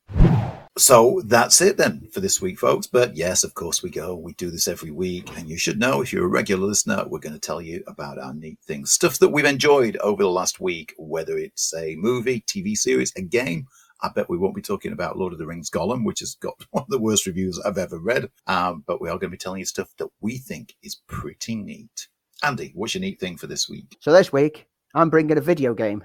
So 0.78 1.22
that's 1.26 1.60
it 1.60 1.76
then 1.76 2.08
for 2.14 2.22
this 2.22 2.42
week, 2.42 2.58
folks. 2.58 2.88
But 2.88 3.18
yes, 3.18 3.44
of 3.44 3.54
course 3.54 3.84
we 3.84 3.90
go. 3.90 4.16
We 4.16 4.34
do 4.34 4.50
this 4.50 4.70
every 4.70 4.92
week. 4.92 5.30
And 5.38 5.50
you 5.50 5.58
should 5.58 5.80
know 5.80 6.02
if 6.02 6.14
you're 6.14 6.26
a 6.26 6.30
regular 6.30 6.66
listener, 6.66 7.06
we're 7.08 7.20
going 7.20 7.34
to 7.34 7.40
tell 7.40 7.62
you 7.62 7.84
about 7.88 8.18
our 8.18 8.34
neat 8.34 8.60
things, 8.66 8.92
stuff 8.92 9.20
that 9.20 9.30
we've 9.30 9.46
enjoyed 9.46 9.98
over 9.98 10.24
the 10.24 10.30
last 10.30 10.62
week, 10.62 10.94
whether 10.98 11.38
it's 11.38 11.74
a 11.76 11.96
movie, 11.98 12.42
TV 12.48 12.76
series, 12.78 13.12
a 13.18 13.22
game. 13.22 13.68
I 14.02 14.10
bet 14.16 14.30
we 14.30 14.38
won't 14.38 14.56
be 14.56 14.62
talking 14.62 14.94
about 14.94 15.18
Lord 15.18 15.34
of 15.34 15.40
the 15.40 15.46
Rings 15.46 15.70
Gollum, 15.70 16.06
which 16.06 16.22
has 16.22 16.36
got 16.36 16.56
one 16.72 16.84
of 16.84 16.90
the 16.90 17.02
worst 17.02 17.26
reviews 17.28 17.60
I've 17.60 17.78
ever 17.78 18.00
read. 18.00 18.30
Um, 18.48 18.84
but 18.88 19.02
we 19.02 19.10
are 19.10 19.20
going 19.20 19.30
to 19.30 19.36
be 19.36 19.38
telling 19.38 19.60
you 19.60 19.66
stuff 19.66 19.90
that 19.98 20.08
we 20.22 20.38
think 20.38 20.76
is 20.82 21.02
pretty 21.08 21.56
neat. 21.56 22.08
Andy, 22.44 22.72
what's 22.74 22.96
your 22.96 23.02
neat 23.02 23.20
thing 23.20 23.38
for 23.38 23.48
this 23.48 23.70
week? 23.70 23.98
So 24.00 24.12
this 24.12 24.34
week, 24.34 24.68
I'm 24.96 25.10
bringing 25.10 25.38
a 25.38 25.42
video 25.42 25.74
game 25.74 26.04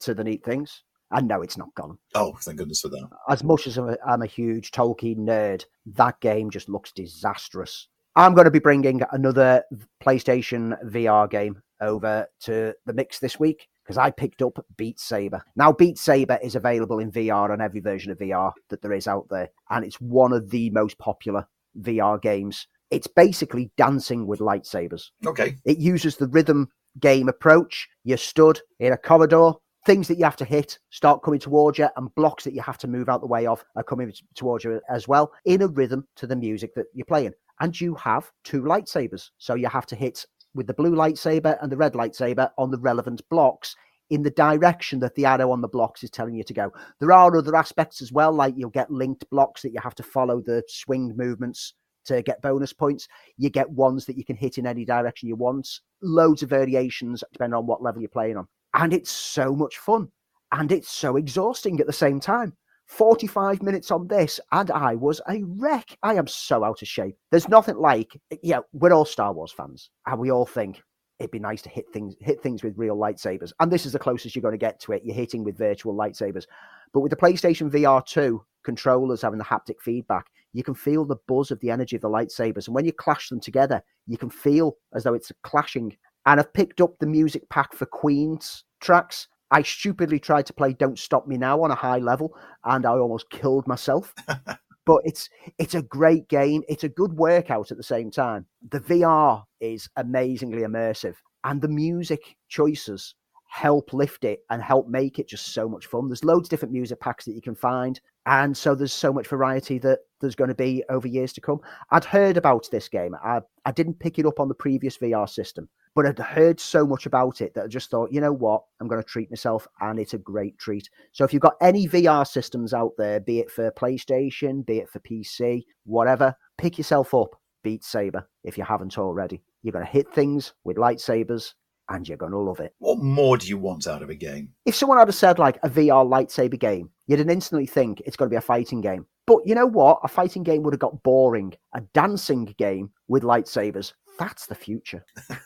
to 0.00 0.14
the 0.14 0.24
neat 0.24 0.44
things. 0.44 0.82
And 1.12 1.28
no, 1.28 1.42
it's 1.42 1.56
not 1.56 1.72
Gollum. 1.78 1.98
Oh, 2.16 2.36
thank 2.42 2.58
goodness 2.58 2.80
for 2.80 2.88
that. 2.88 3.08
As 3.28 3.44
much 3.44 3.68
as 3.68 3.78
I'm 3.78 3.90
a, 3.90 3.96
I'm 4.04 4.22
a 4.22 4.26
huge 4.26 4.72
Tolkien 4.72 5.18
nerd, 5.18 5.64
that 5.94 6.18
game 6.20 6.50
just 6.50 6.68
looks 6.68 6.90
disastrous. 6.90 7.86
I'm 8.16 8.34
going 8.34 8.46
to 8.46 8.50
be 8.50 8.58
bringing 8.58 9.02
another 9.12 9.62
PlayStation 10.02 10.76
VR 10.86 11.30
game 11.30 11.62
over 11.80 12.26
to 12.40 12.74
the 12.86 12.92
mix 12.92 13.20
this 13.20 13.38
week 13.38 13.68
because 13.84 13.98
I 13.98 14.10
picked 14.10 14.42
up 14.42 14.64
Beat 14.76 14.98
Saber. 14.98 15.44
Now, 15.54 15.70
Beat 15.70 15.96
Saber 15.98 16.40
is 16.42 16.56
available 16.56 16.98
in 16.98 17.12
VR 17.12 17.50
on 17.50 17.60
every 17.60 17.80
version 17.80 18.10
of 18.10 18.18
VR 18.18 18.52
that 18.70 18.82
there 18.82 18.92
is 18.92 19.06
out 19.06 19.28
there, 19.30 19.50
and 19.70 19.84
it's 19.84 20.00
one 20.00 20.32
of 20.32 20.50
the 20.50 20.70
most 20.70 20.98
popular 20.98 21.46
VR 21.80 22.20
games. 22.20 22.66
It's 22.90 23.06
basically 23.06 23.70
dancing 23.76 24.26
with 24.26 24.40
lightsabers. 24.40 25.10
Okay. 25.26 25.56
It 25.64 25.78
uses 25.78 26.16
the 26.16 26.28
rhythm 26.28 26.68
game 27.00 27.28
approach. 27.28 27.88
You're 28.04 28.16
stood 28.16 28.60
in 28.78 28.92
a 28.92 28.96
corridor, 28.96 29.52
things 29.84 30.08
that 30.08 30.18
you 30.18 30.24
have 30.24 30.36
to 30.36 30.44
hit 30.44 30.78
start 30.90 31.22
coming 31.22 31.40
towards 31.40 31.78
you, 31.78 31.88
and 31.96 32.14
blocks 32.14 32.44
that 32.44 32.54
you 32.54 32.62
have 32.62 32.78
to 32.78 32.88
move 32.88 33.08
out 33.08 33.20
the 33.20 33.26
way 33.26 33.46
of 33.46 33.64
are 33.76 33.82
coming 33.82 34.12
towards 34.34 34.64
you 34.64 34.80
as 34.88 35.08
well 35.08 35.32
in 35.44 35.62
a 35.62 35.68
rhythm 35.68 36.06
to 36.16 36.26
the 36.26 36.36
music 36.36 36.74
that 36.74 36.86
you're 36.94 37.06
playing. 37.06 37.32
And 37.60 37.78
you 37.80 37.94
have 37.94 38.30
two 38.44 38.62
lightsabers. 38.62 39.30
So 39.38 39.54
you 39.54 39.68
have 39.68 39.86
to 39.86 39.96
hit 39.96 40.26
with 40.54 40.66
the 40.66 40.74
blue 40.74 40.92
lightsaber 40.92 41.58
and 41.62 41.70
the 41.70 41.76
red 41.76 41.94
lightsaber 41.94 42.50
on 42.58 42.70
the 42.70 42.78
relevant 42.78 43.22
blocks 43.30 43.76
in 44.10 44.22
the 44.22 44.30
direction 44.30 45.00
that 45.00 45.14
the 45.14 45.26
arrow 45.26 45.50
on 45.50 45.60
the 45.60 45.68
blocks 45.68 46.02
is 46.02 46.10
telling 46.10 46.34
you 46.34 46.44
to 46.44 46.54
go. 46.54 46.72
There 47.00 47.12
are 47.12 47.36
other 47.36 47.56
aspects 47.56 48.00
as 48.00 48.12
well, 48.12 48.32
like 48.32 48.54
you'll 48.56 48.70
get 48.70 48.90
linked 48.90 49.28
blocks 49.30 49.62
that 49.62 49.72
you 49.72 49.80
have 49.82 49.96
to 49.96 50.02
follow 50.02 50.40
the 50.40 50.62
swing 50.68 51.14
movements 51.16 51.74
to 52.06 52.22
get 52.22 52.42
bonus 52.42 52.72
points. 52.72 53.08
You 53.36 53.50
get 53.50 53.70
ones 53.70 54.06
that 54.06 54.16
you 54.16 54.24
can 54.24 54.36
hit 54.36 54.58
in 54.58 54.66
any 54.66 54.84
direction 54.84 55.28
you 55.28 55.36
want. 55.36 55.80
Loads 56.02 56.42
of 56.42 56.50
variations 56.50 57.22
depending 57.32 57.56
on 57.56 57.66
what 57.66 57.82
level 57.82 58.00
you're 58.00 58.08
playing 58.08 58.36
on. 58.36 58.48
And 58.74 58.92
it's 58.92 59.10
so 59.10 59.54
much 59.54 59.78
fun. 59.78 60.08
And 60.52 60.70
it's 60.72 60.90
so 60.90 61.16
exhausting 61.16 61.80
at 61.80 61.86
the 61.86 61.92
same 61.92 62.20
time. 62.20 62.54
45 62.86 63.62
minutes 63.62 63.90
on 63.90 64.06
this, 64.06 64.38
and 64.52 64.70
I 64.70 64.94
was 64.94 65.20
a 65.28 65.42
wreck. 65.42 65.98
I 66.04 66.14
am 66.14 66.28
so 66.28 66.62
out 66.62 66.82
of 66.82 66.88
shape. 66.88 67.16
There's 67.30 67.48
nothing 67.48 67.76
like, 67.76 68.16
yeah, 68.42 68.60
we're 68.72 68.92
all 68.92 69.04
Star 69.04 69.32
Wars 69.32 69.50
fans, 69.50 69.90
and 70.06 70.20
we 70.20 70.30
all 70.30 70.46
think 70.46 70.82
it'd 71.18 71.30
be 71.30 71.38
nice 71.38 71.62
to 71.62 71.68
hit 71.68 71.86
things 71.92 72.14
hit 72.20 72.42
things 72.42 72.62
with 72.62 72.76
real 72.76 72.96
lightsabers. 72.96 73.52
And 73.60 73.72
this 73.72 73.86
is 73.86 73.92
the 73.92 73.98
closest 73.98 74.36
you're 74.36 74.42
going 74.42 74.52
to 74.52 74.58
get 74.58 74.78
to 74.80 74.92
it. 74.92 75.02
You're 75.04 75.14
hitting 75.14 75.44
with 75.44 75.58
virtual 75.58 75.94
lightsabers. 75.94 76.44
But 76.92 77.00
with 77.00 77.10
the 77.10 77.16
PlayStation 77.16 77.70
VR 77.70 78.04
2 78.04 78.44
controllers 78.64 79.22
having 79.22 79.38
the 79.38 79.44
haptic 79.44 79.80
feedback, 79.80 80.26
you 80.56 80.64
can 80.64 80.74
feel 80.74 81.04
the 81.04 81.18
buzz 81.28 81.50
of 81.50 81.60
the 81.60 81.70
energy 81.70 81.96
of 81.96 82.02
the 82.02 82.08
lightsabers. 82.08 82.66
And 82.66 82.74
when 82.74 82.86
you 82.86 82.92
clash 82.92 83.28
them 83.28 83.40
together, 83.40 83.82
you 84.06 84.16
can 84.16 84.30
feel 84.30 84.78
as 84.94 85.04
though 85.04 85.12
it's 85.12 85.30
clashing. 85.42 85.94
And 86.24 86.40
I've 86.40 86.54
picked 86.54 86.80
up 86.80 86.94
the 86.98 87.06
music 87.06 87.46
pack 87.50 87.74
for 87.74 87.84
Queen's 87.84 88.64
tracks. 88.80 89.28
I 89.50 89.60
stupidly 89.60 90.18
tried 90.18 90.46
to 90.46 90.54
play 90.54 90.72
Don't 90.72 90.98
Stop 90.98 91.28
Me 91.28 91.36
Now 91.36 91.62
on 91.62 91.70
a 91.70 91.74
high 91.74 91.98
level 91.98 92.34
and 92.64 92.86
I 92.86 92.92
almost 92.92 93.28
killed 93.28 93.68
myself. 93.68 94.14
but 94.86 95.02
it's 95.04 95.28
it's 95.58 95.74
a 95.74 95.82
great 95.82 96.26
game. 96.28 96.62
It's 96.70 96.84
a 96.84 96.88
good 96.88 97.12
workout 97.12 97.70
at 97.70 97.76
the 97.76 97.82
same 97.82 98.10
time. 98.10 98.46
The 98.70 98.80
VR 98.80 99.44
is 99.60 99.90
amazingly 99.96 100.62
immersive 100.62 101.16
and 101.44 101.60
the 101.60 101.68
music 101.68 102.34
choices 102.48 103.14
help 103.48 103.92
lift 103.92 104.24
it 104.24 104.40
and 104.50 104.62
help 104.62 104.88
make 104.88 105.18
it 105.18 105.28
just 105.28 105.52
so 105.54 105.68
much 105.68 105.86
fun. 105.86 106.08
There's 106.08 106.24
loads 106.24 106.46
of 106.46 106.50
different 106.50 106.72
music 106.72 107.00
packs 107.00 107.24
that 107.24 107.34
you 107.34 107.40
can 107.40 107.54
find. 107.54 108.00
And 108.26 108.56
so 108.56 108.74
there's 108.74 108.92
so 108.92 109.12
much 109.12 109.28
variety 109.28 109.78
that 109.78 110.00
there's 110.20 110.34
going 110.34 110.48
to 110.48 110.54
be 110.54 110.82
over 110.90 111.06
years 111.06 111.32
to 111.34 111.40
come. 111.40 111.60
I'd 111.90 112.04
heard 112.04 112.36
about 112.36 112.68
this 112.70 112.88
game. 112.88 113.14
I, 113.22 113.40
I 113.64 113.72
didn't 113.72 114.00
pick 114.00 114.18
it 114.18 114.26
up 114.26 114.40
on 114.40 114.48
the 114.48 114.54
previous 114.54 114.98
VR 114.98 115.28
system, 115.28 115.68
but 115.94 116.06
I'd 116.06 116.18
heard 116.18 116.58
so 116.58 116.86
much 116.86 117.06
about 117.06 117.40
it 117.40 117.54
that 117.54 117.64
I 117.64 117.68
just 117.68 117.90
thought, 117.90 118.12
you 118.12 118.20
know 118.20 118.32
what, 118.32 118.64
I'm 118.80 118.88
going 118.88 119.02
to 119.02 119.08
treat 119.08 119.30
myself, 119.30 119.68
and 119.80 119.98
it's 119.98 120.14
a 120.14 120.18
great 120.18 120.58
treat. 120.58 120.90
So 121.12 121.24
if 121.24 121.32
you've 121.32 121.42
got 121.42 121.56
any 121.60 121.86
VR 121.86 122.26
systems 122.26 122.74
out 122.74 122.92
there, 122.98 123.20
be 123.20 123.38
it 123.38 123.50
for 123.50 123.70
PlayStation, 123.70 124.66
be 124.66 124.78
it 124.78 124.90
for 124.90 124.98
PC, 125.00 125.64
whatever, 125.84 126.34
pick 126.58 126.78
yourself 126.78 127.14
up 127.14 127.36
Beat 127.62 127.84
Saber 127.84 128.28
if 128.44 128.58
you 128.58 128.64
haven't 128.64 128.98
already. 128.98 129.42
You're 129.62 129.72
going 129.72 129.84
to 129.84 129.90
hit 129.90 130.12
things 130.12 130.52
with 130.64 130.76
lightsabers 130.76 131.54
and 131.88 132.08
you're 132.08 132.16
going 132.16 132.32
to 132.32 132.38
love 132.38 132.60
it. 132.60 132.74
What 132.78 132.98
more 132.98 133.36
do 133.36 133.46
you 133.46 133.58
want 133.58 133.86
out 133.86 134.02
of 134.02 134.10
a 134.10 134.14
game? 134.14 134.52
If 134.64 134.74
someone 134.74 134.98
had 134.98 135.12
said 135.14 135.38
like 135.38 135.58
a 135.62 135.70
VR 135.70 136.06
lightsaber 136.06 136.58
game, 136.58 136.90
you'd 137.06 137.20
instantly 137.20 137.66
think 137.66 138.00
it's 138.00 138.16
going 138.16 138.28
to 138.28 138.34
be 138.34 138.38
a 138.38 138.40
fighting 138.40 138.80
game. 138.80 139.06
But 139.26 139.38
you 139.44 139.54
know 139.54 139.66
what? 139.66 140.00
A 140.04 140.08
fighting 140.08 140.42
game 140.42 140.62
would 140.62 140.74
have 140.74 140.80
got 140.80 141.02
boring. 141.02 141.54
A 141.74 141.80
dancing 141.94 142.54
game 142.58 142.90
with 143.08 143.22
lightsabers, 143.22 143.92
That's 144.18 144.46
the 144.46 144.54
future. 144.54 145.04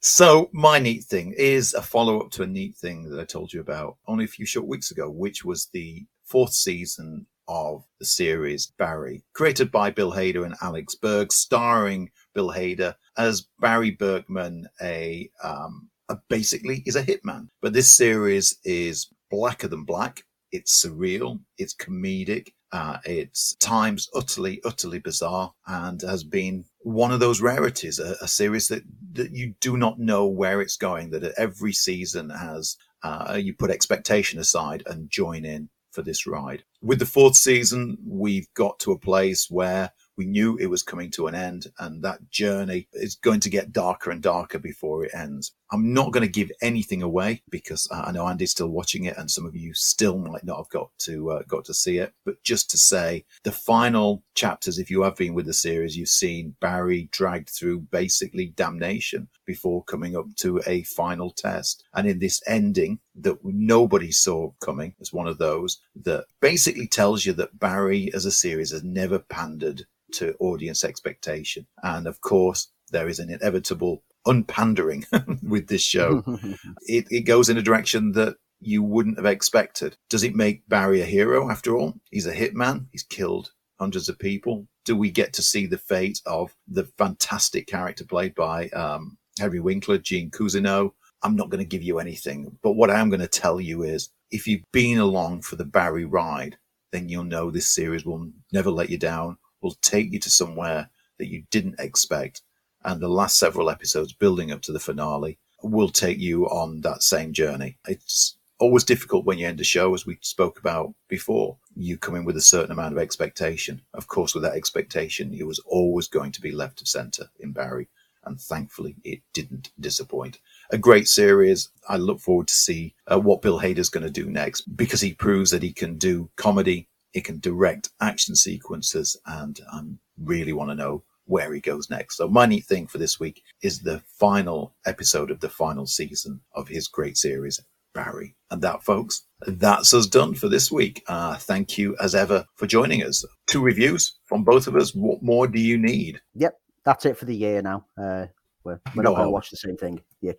So 0.00 0.50
my 0.52 0.78
neat 0.78 1.04
thing 1.04 1.34
is 1.36 1.74
a 1.74 1.82
follow 1.82 2.20
up 2.20 2.30
to 2.32 2.42
a 2.42 2.46
neat 2.46 2.76
thing 2.76 3.10
that 3.10 3.20
I 3.20 3.24
told 3.24 3.52
you 3.52 3.60
about 3.60 3.96
only 4.06 4.24
a 4.24 4.28
few 4.28 4.46
short 4.46 4.66
weeks 4.66 4.90
ago, 4.90 5.10
which 5.10 5.44
was 5.44 5.66
the 5.72 6.06
fourth 6.24 6.52
season 6.52 7.26
of 7.48 7.84
the 7.98 8.04
series 8.04 8.72
Barry, 8.78 9.24
created 9.32 9.70
by 9.70 9.90
Bill 9.90 10.12
Hader 10.12 10.44
and 10.44 10.54
Alex 10.62 10.94
Berg, 10.94 11.32
starring 11.32 12.10
Bill 12.34 12.50
Hader 12.50 12.96
as 13.16 13.46
Barry 13.60 13.90
Berkman, 13.90 14.68
a, 14.82 15.30
um, 15.42 15.90
a 16.08 16.18
basically 16.28 16.82
is 16.86 16.96
a 16.96 17.04
hitman. 17.04 17.48
But 17.62 17.72
this 17.72 17.90
series 17.90 18.58
is 18.64 19.08
blacker 19.30 19.68
than 19.68 19.84
black. 19.84 20.24
It's 20.52 20.84
surreal. 20.84 21.40
It's 21.58 21.74
comedic. 21.74 22.48
Uh, 22.72 22.98
it's 23.04 23.54
times 23.56 24.10
utterly, 24.14 24.60
utterly 24.64 24.98
bizarre 24.98 25.52
and 25.66 26.02
has 26.02 26.24
been 26.24 26.64
one 26.80 27.12
of 27.12 27.20
those 27.20 27.40
rarities, 27.40 28.00
a, 28.00 28.16
a 28.20 28.26
series 28.26 28.66
that, 28.66 28.82
that 29.12 29.30
you 29.30 29.54
do 29.60 29.76
not 29.76 30.00
know 30.00 30.26
where 30.26 30.60
it's 30.60 30.76
going, 30.76 31.10
that 31.10 31.22
every 31.36 31.72
season 31.72 32.30
has, 32.30 32.76
uh, 33.04 33.38
you 33.40 33.54
put 33.54 33.70
expectation 33.70 34.40
aside 34.40 34.82
and 34.86 35.08
join 35.08 35.44
in 35.44 35.68
for 35.92 36.02
this 36.02 36.26
ride. 36.26 36.64
With 36.82 36.98
the 36.98 37.06
fourth 37.06 37.36
season, 37.36 37.96
we've 38.04 38.52
got 38.54 38.80
to 38.80 38.90
a 38.90 38.98
place 38.98 39.48
where 39.48 39.92
we 40.16 40.26
knew 40.26 40.56
it 40.56 40.66
was 40.66 40.82
coming 40.82 41.10
to 41.12 41.26
an 41.26 41.34
end 41.34 41.66
and 41.78 42.02
that 42.02 42.30
journey 42.30 42.88
is 42.92 43.16
going 43.16 43.40
to 43.40 43.50
get 43.50 43.72
darker 43.72 44.10
and 44.10 44.22
darker 44.22 44.58
before 44.58 45.04
it 45.04 45.14
ends. 45.14 45.52
I'm 45.72 45.92
not 45.92 46.12
going 46.12 46.24
to 46.24 46.30
give 46.30 46.52
anything 46.62 47.02
away 47.02 47.42
because 47.50 47.88
I 47.90 48.12
know 48.12 48.28
Andy's 48.28 48.52
still 48.52 48.68
watching 48.68 49.04
it 49.04 49.16
and 49.16 49.30
some 49.30 49.44
of 49.44 49.56
you 49.56 49.74
still 49.74 50.18
might 50.18 50.44
not 50.44 50.58
have 50.58 50.68
got 50.68 50.90
to 51.00 51.30
uh, 51.30 51.42
got 51.48 51.64
to 51.64 51.74
see 51.74 51.98
it. 51.98 52.12
But 52.24 52.42
just 52.44 52.70
to 52.70 52.78
say, 52.78 53.24
the 53.42 53.52
final 53.52 54.22
chapters, 54.34 54.78
if 54.78 54.90
you 54.90 55.02
have 55.02 55.16
been 55.16 55.34
with 55.34 55.46
the 55.46 55.54
series, 55.54 55.96
you've 55.96 56.08
seen 56.08 56.54
Barry 56.60 57.08
dragged 57.10 57.50
through 57.50 57.80
basically 57.80 58.46
damnation 58.46 59.28
before 59.46 59.82
coming 59.84 60.16
up 60.16 60.26
to 60.36 60.60
a 60.66 60.84
final 60.84 61.30
test. 61.30 61.84
And 61.94 62.06
in 62.06 62.18
this 62.20 62.40
ending 62.46 63.00
that 63.16 63.38
nobody 63.44 64.10
saw 64.10 64.50
coming 64.60 64.94
as 65.00 65.12
one 65.12 65.26
of 65.26 65.38
those 65.38 65.80
that 65.94 66.26
basically 66.40 66.86
tells 66.86 67.24
you 67.24 67.32
that 67.34 67.58
Barry 67.58 68.12
as 68.12 68.24
a 68.24 68.30
series 68.30 68.72
has 68.72 68.82
never 68.82 69.18
pandered 69.18 69.86
to 70.14 70.34
audience 70.40 70.84
expectation. 70.84 71.66
And 71.82 72.06
of 72.06 72.20
course, 72.20 72.68
there 72.90 73.08
is 73.08 73.18
an 73.18 73.30
inevitable 73.30 74.02
unpandering 74.26 75.04
with 75.42 75.68
this 75.68 75.82
show. 75.82 76.22
it, 76.82 77.06
it 77.10 77.22
goes 77.22 77.48
in 77.48 77.58
a 77.58 77.62
direction 77.62 78.12
that 78.12 78.36
you 78.60 78.82
wouldn't 78.82 79.18
have 79.18 79.26
expected. 79.26 79.96
Does 80.08 80.24
it 80.24 80.34
make 80.34 80.68
Barry 80.68 81.00
a 81.00 81.06
hero 81.06 81.50
after 81.50 81.76
all? 81.76 81.94
He's 82.10 82.26
a 82.26 82.34
hitman. 82.34 82.86
He's 82.92 83.02
killed 83.02 83.52
hundreds 83.78 84.08
of 84.08 84.18
people. 84.18 84.66
Do 84.84 84.96
we 84.96 85.10
get 85.10 85.32
to 85.34 85.42
see 85.42 85.66
the 85.66 85.78
fate 85.78 86.20
of 86.26 86.54
the 86.66 86.84
fantastic 86.98 87.66
character 87.66 88.04
played 88.04 88.34
by 88.34 88.68
um, 88.70 89.18
Henry 89.38 89.60
Winkler, 89.60 89.98
Gene 89.98 90.30
Cousineau? 90.30 90.92
I'm 91.24 91.36
not 91.36 91.50
going 91.50 91.64
to 91.64 91.68
give 91.68 91.82
you 91.82 91.98
anything, 91.98 92.58
but 92.62 92.72
what 92.72 92.90
I 92.90 93.00
am 93.00 93.08
going 93.10 93.20
to 93.20 93.26
tell 93.26 93.60
you 93.60 93.82
is 93.82 94.10
if 94.30 94.46
you've 94.46 94.70
been 94.72 94.98
along 94.98 95.42
for 95.42 95.56
the 95.56 95.64
Barry 95.64 96.04
ride, 96.04 96.58
then 96.92 97.08
you'll 97.08 97.24
know 97.24 97.50
this 97.50 97.68
series 97.68 98.04
will 98.04 98.30
never 98.52 98.70
let 98.70 98.90
you 98.90 98.98
down 98.98 99.38
will 99.64 99.76
take 99.80 100.12
you 100.12 100.20
to 100.20 100.30
somewhere 100.30 100.90
that 101.18 101.28
you 101.28 101.44
didn't 101.50 101.80
expect. 101.80 102.42
And 102.84 103.00
the 103.00 103.08
last 103.08 103.38
several 103.38 103.70
episodes 103.70 104.12
building 104.12 104.52
up 104.52 104.60
to 104.62 104.72
the 104.72 104.78
finale 104.78 105.38
will 105.62 105.88
take 105.88 106.18
you 106.18 106.44
on 106.46 106.82
that 106.82 107.02
same 107.02 107.32
journey. 107.32 107.78
It's 107.88 108.36
always 108.58 108.84
difficult 108.84 109.24
when 109.24 109.38
you 109.38 109.48
end 109.48 109.60
a 109.60 109.64
show, 109.64 109.94
as 109.94 110.04
we 110.04 110.18
spoke 110.20 110.58
about 110.60 110.94
before. 111.08 111.56
You 111.74 111.96
come 111.96 112.14
in 112.14 112.26
with 112.26 112.36
a 112.36 112.42
certain 112.42 112.70
amount 112.70 112.92
of 112.92 112.98
expectation. 112.98 113.80
Of 113.94 114.06
course, 114.06 114.34
with 114.34 114.44
that 114.44 114.54
expectation, 114.54 115.32
it 115.32 115.46
was 115.46 115.60
always 115.60 116.06
going 116.06 116.32
to 116.32 116.42
be 116.42 116.52
left 116.52 116.82
of 116.82 116.88
center 116.88 117.30
in 117.40 117.52
Barry. 117.52 117.88
And 118.24 118.38
thankfully, 118.38 118.96
it 119.02 119.20
didn't 119.32 119.70
disappoint. 119.80 120.38
A 120.74 120.78
great 120.78 121.06
series. 121.06 121.70
I 121.88 121.98
look 121.98 122.18
forward 122.18 122.48
to 122.48 122.54
see 122.54 122.96
uh, 123.06 123.20
what 123.20 123.42
Bill 123.42 123.60
Hader's 123.60 123.88
going 123.88 124.02
to 124.02 124.10
do 124.10 124.28
next 124.28 124.62
because 124.76 125.00
he 125.00 125.14
proves 125.14 125.52
that 125.52 125.62
he 125.62 125.72
can 125.72 125.98
do 125.98 126.30
comedy 126.34 126.88
he 127.12 127.20
can 127.20 127.38
direct 127.38 127.90
action 128.00 128.34
sequences, 128.34 129.16
and 129.24 129.60
I 129.72 129.82
really 130.20 130.52
want 130.52 130.70
to 130.70 130.74
know 130.74 131.04
where 131.26 131.54
he 131.54 131.60
goes 131.60 131.88
next. 131.88 132.16
So 132.16 132.28
my 132.28 132.44
neat 132.44 132.64
thing 132.64 132.88
for 132.88 132.98
this 132.98 133.20
week 133.20 133.44
is 133.62 133.78
the 133.78 134.02
final 134.18 134.74
episode 134.84 135.30
of 135.30 135.38
the 135.38 135.48
final 135.48 135.86
season 135.86 136.40
of 136.56 136.66
his 136.66 136.88
great 136.88 137.16
series, 137.16 137.60
Barry. 137.94 138.34
And 138.50 138.60
that, 138.62 138.82
folks, 138.82 139.22
that's 139.46 139.94
us 139.94 140.08
done 140.08 140.34
for 140.34 140.48
this 140.48 140.72
week. 140.72 141.04
Uh, 141.06 141.36
thank 141.36 141.78
you 141.78 141.96
as 142.00 142.16
ever 142.16 142.46
for 142.56 142.66
joining 142.66 143.04
us. 143.04 143.24
Two 143.46 143.62
reviews 143.62 144.18
from 144.24 144.42
both 144.42 144.66
of 144.66 144.74
us. 144.74 144.92
What 144.92 145.22
more 145.22 145.46
do 145.46 145.60
you 145.60 145.78
need? 145.78 146.20
Yep, 146.34 146.58
that's 146.84 147.06
it 147.06 147.16
for 147.16 147.26
the 147.26 147.36
year 147.36 147.62
now. 147.62 147.86
Uh, 147.96 148.26
we're, 148.64 148.80
we're 148.94 149.02
not 149.02 149.14
going 149.14 149.26
to 149.26 149.30
watch 149.30 149.50
the 149.50 149.56
same 149.56 149.76
thing. 149.76 150.00
Yeah, 150.20 150.32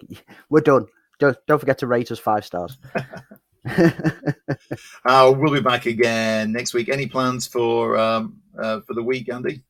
we're 0.49 0.61
done. 0.61 0.88
Don't, 1.19 1.38
don't 1.47 1.60
forget 1.60 1.77
to 1.80 1.88
rate 1.88 2.11
us 2.11 2.19
five 2.19 2.45
stars. 2.45 2.77
uh, 5.06 5.34
we'll 5.35 5.53
be 5.53 5.61
back 5.61 5.85
again 5.85 6.52
next 6.52 6.73
week. 6.73 6.89
Any 6.89 7.07
plans 7.07 7.47
for 7.47 7.97
um, 7.97 8.38
uh, 8.57 8.81
for 8.81 8.93
the 8.93 9.02
week, 9.02 9.31
Andy? 9.31 9.64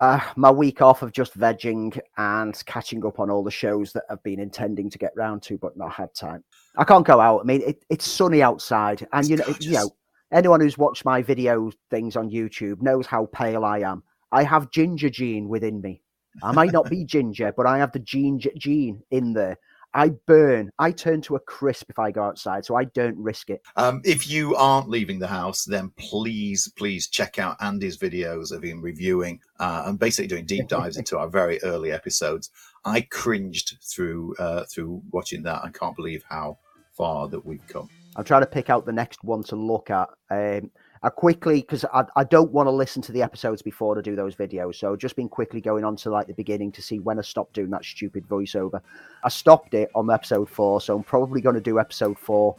Uh, 0.00 0.20
my 0.36 0.50
week 0.50 0.82
off 0.82 1.02
of 1.02 1.12
just 1.12 1.38
vegging 1.38 1.98
and 2.16 2.60
catching 2.66 3.04
up 3.06 3.20
on 3.20 3.30
all 3.30 3.44
the 3.44 3.50
shows 3.50 3.92
that 3.92 4.02
I've 4.10 4.22
been 4.22 4.40
intending 4.40 4.90
to 4.90 4.98
get 4.98 5.12
round 5.16 5.42
to, 5.44 5.58
but 5.58 5.76
not 5.76 5.92
had 5.92 6.12
time. 6.14 6.42
I 6.76 6.84
can't 6.84 7.06
go 7.06 7.20
out. 7.20 7.40
I 7.40 7.44
mean, 7.44 7.62
it, 7.64 7.84
it's 7.88 8.10
sunny 8.10 8.42
outside, 8.42 9.06
and 9.12 9.28
you 9.28 9.36
know, 9.36 9.54
you 9.60 9.72
know, 9.72 9.90
anyone 10.32 10.60
who's 10.60 10.78
watched 10.78 11.04
my 11.04 11.22
video 11.22 11.70
things 11.90 12.16
on 12.16 12.30
YouTube 12.30 12.82
knows 12.82 13.06
how 13.06 13.26
pale 13.26 13.64
I 13.64 13.80
am. 13.80 14.02
I 14.30 14.44
have 14.44 14.70
ginger 14.70 15.10
gene 15.10 15.48
within 15.48 15.80
me. 15.80 16.02
I 16.42 16.52
might 16.52 16.72
not 16.72 16.88
be 16.88 17.04
ginger, 17.04 17.52
but 17.56 17.66
I 17.66 17.78
have 17.78 17.92
the 17.92 17.98
ginger 17.98 18.50
gene 18.56 19.02
in 19.10 19.32
there. 19.32 19.58
I 19.94 20.10
burn. 20.26 20.70
I 20.78 20.90
turn 20.92 21.20
to 21.22 21.36
a 21.36 21.40
crisp 21.40 21.90
if 21.90 21.98
I 21.98 22.10
go 22.10 22.22
outside, 22.22 22.64
so 22.64 22.76
I 22.76 22.84
don't 22.84 23.16
risk 23.18 23.50
it. 23.50 23.62
Um, 23.76 24.00
if 24.04 24.28
you 24.28 24.56
aren't 24.56 24.88
leaving 24.88 25.18
the 25.18 25.26
house, 25.26 25.64
then 25.64 25.90
please, 25.98 26.72
please 26.76 27.08
check 27.08 27.38
out 27.38 27.56
Andy's 27.60 27.98
videos 27.98 28.52
of 28.52 28.62
him 28.62 28.80
reviewing 28.80 29.40
uh, 29.60 29.84
and 29.86 29.98
basically 29.98 30.28
doing 30.28 30.46
deep 30.46 30.68
dives 30.68 30.96
into 30.96 31.18
our 31.18 31.28
very 31.28 31.62
early 31.62 31.92
episodes. 31.92 32.50
I 32.84 33.02
cringed 33.02 33.76
through 33.82 34.34
uh, 34.38 34.64
through 34.64 35.02
watching 35.10 35.42
that. 35.42 35.62
I 35.62 35.70
can't 35.70 35.94
believe 35.94 36.24
how 36.28 36.58
far 36.92 37.28
that 37.28 37.44
we've 37.44 37.66
come. 37.66 37.88
I'm 38.16 38.24
trying 38.24 38.42
to 38.42 38.46
pick 38.46 38.70
out 38.70 38.84
the 38.86 38.92
next 38.92 39.22
one 39.24 39.42
to 39.44 39.56
look 39.56 39.90
at. 39.90 40.08
Um, 40.30 40.70
I 41.04 41.08
quickly 41.08 41.62
because 41.62 41.84
I, 41.86 42.04
I 42.14 42.24
don't 42.24 42.52
want 42.52 42.68
to 42.68 42.70
listen 42.70 43.02
to 43.02 43.12
the 43.12 43.22
episodes 43.22 43.60
before 43.60 43.94
to 43.96 44.02
do 44.02 44.14
those 44.14 44.36
videos. 44.36 44.76
So 44.76 44.94
just 44.94 45.16
been 45.16 45.28
quickly 45.28 45.60
going 45.60 45.84
on 45.84 45.96
to 45.96 46.10
like 46.10 46.28
the 46.28 46.34
beginning 46.34 46.70
to 46.72 46.82
see 46.82 47.00
when 47.00 47.18
I 47.18 47.22
stopped 47.22 47.54
doing 47.54 47.70
that 47.70 47.84
stupid 47.84 48.28
voiceover. 48.28 48.80
I 49.24 49.28
stopped 49.28 49.74
it 49.74 49.90
on 49.94 50.10
episode 50.10 50.48
four, 50.48 50.80
so 50.80 50.96
I'm 50.96 51.02
probably 51.02 51.40
going 51.40 51.54
to 51.56 51.60
do 51.60 51.80
episode 51.80 52.18
four 52.18 52.54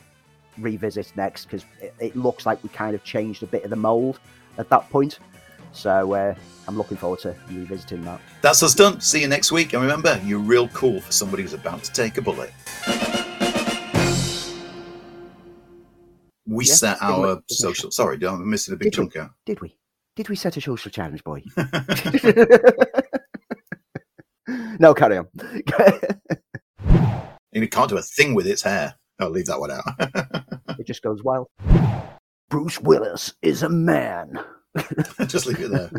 revisit 0.58 1.12
next 1.16 1.46
because 1.46 1.66
it, 1.82 1.94
it, 2.00 2.16
looks 2.16 2.46
like 2.46 2.62
we 2.64 2.70
kind 2.70 2.96
of 2.96 3.04
changed 3.04 3.44
a 3.44 3.48
bit 3.48 3.64
of 3.64 3.70
the 3.70 3.76
mold 3.76 4.20
at 4.58 4.70
that 4.70 4.90
point. 4.90 5.20
So 5.72 6.14
uh, 6.14 6.36
I'm 6.68 6.78
looking 6.78 6.98
forward 6.98 7.20
to 7.20 7.36
revisiting 7.50 8.04
that. 8.04 8.22
That's 8.42 8.62
us 8.62 8.76
done. 8.76 9.02
See 9.02 9.22
you 9.22 9.28
next 9.28 9.52
week. 9.52 9.74
And 9.74 9.82
remember, 9.82 10.22
you're 10.24 10.40
real 10.40 10.68
cool 10.70 11.02
for 11.02 11.12
somebody 11.12 11.44
who's 11.44 11.54
about 11.54 11.84
to 11.86 11.92
take 11.92 12.18
a 12.18 12.22
bullet. 12.22 12.52
We 16.46 16.66
yeah, 16.66 16.74
set 16.74 16.98
our 17.02 17.42
social. 17.50 17.92
Sorry, 17.92 18.18
I'm 18.26 18.50
missing 18.50 18.74
a 18.74 18.78
big 18.78 18.92
did 18.92 18.94
chunk 18.94 19.16
we, 19.16 19.22
out. 19.22 19.32
Did 19.46 19.62
we? 19.62 19.78
Did 20.16 20.30
we 20.30 20.36
set 20.36 20.58
a 20.58 20.62
social 20.62 20.92
challenge, 20.92 21.24
boy? 21.24 21.42
no, 24.80 24.94
carry 24.94 25.18
on. 25.18 25.28
and 26.88 27.64
it 27.64 27.72
can't 27.72 27.90
do 27.90 27.98
a 27.98 28.02
thing 28.02 28.36
with 28.36 28.48
its 28.48 28.62
hair. 28.62 28.96
I'll 29.20 29.30
leave 29.30 29.46
that 29.46 29.60
one 29.60 29.72
out. 29.72 29.84
it 30.80 30.86
just 30.86 31.02
goes 31.02 31.24
wild. 31.24 31.48
Bruce 32.50 32.80
Willis 32.80 33.34
is 33.42 33.64
a 33.64 33.70
man. 33.70 34.38
just 35.28 35.46
leave 35.46 35.62
it 35.62 35.72
there. 35.72 35.92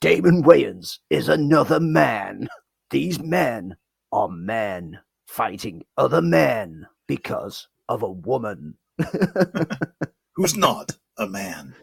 Damon 0.00 0.42
Wayans 0.42 0.98
is 1.10 1.28
another 1.28 1.80
man. 1.80 2.48
These 2.90 3.20
men 3.20 3.76
are 4.12 4.28
men 4.28 4.98
fighting 5.26 5.84
other 5.96 6.22
men 6.22 6.86
because 7.06 7.68
of 7.88 8.02
a 8.02 8.10
woman. 8.10 8.74
Who's 10.34 10.56
not 10.56 10.96
a 11.18 11.26
man? 11.26 11.74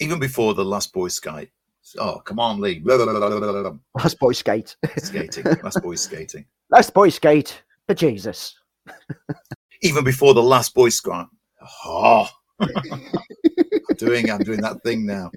Even 0.00 0.18
before 0.18 0.54
the 0.54 0.64
Last 0.64 0.92
Boy 0.92 1.08
Skate. 1.08 1.50
Oh, 1.98 2.18
come 2.18 2.38
on, 2.38 2.60
Lee. 2.60 2.82
Last 3.94 4.18
Boy 4.18 4.32
Skate. 4.32 4.76
skating. 4.96 5.44
Last 5.62 5.82
Boy 5.82 5.94
Skating. 5.94 6.44
Last 6.70 6.92
Boy 6.92 7.08
Skate 7.10 7.62
for 7.86 7.94
Jesus. 7.94 8.54
Even 9.82 10.04
before 10.04 10.34
the 10.34 10.42
Last 10.42 10.74
Boy 10.74 10.88
Skate. 10.88 11.26
Oh. 11.84 12.28
I'm 12.60 13.96
doing 13.96 14.30
I'm 14.30 14.42
doing 14.42 14.60
that 14.62 14.82
thing 14.82 15.06
now. 15.06 15.30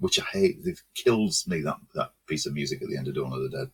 Which 0.00 0.20
I 0.20 0.24
hate. 0.32 0.56
It 0.64 0.80
kills 0.94 1.46
me 1.46 1.60
that 1.62 1.76
that 1.94 2.12
piece 2.26 2.46
of 2.46 2.54
music 2.54 2.82
at 2.82 2.88
the 2.88 2.96
end 2.96 3.08
of 3.08 3.14
Dawn 3.14 3.32
of 3.32 3.42
the 3.42 3.48
Dead. 3.50 3.70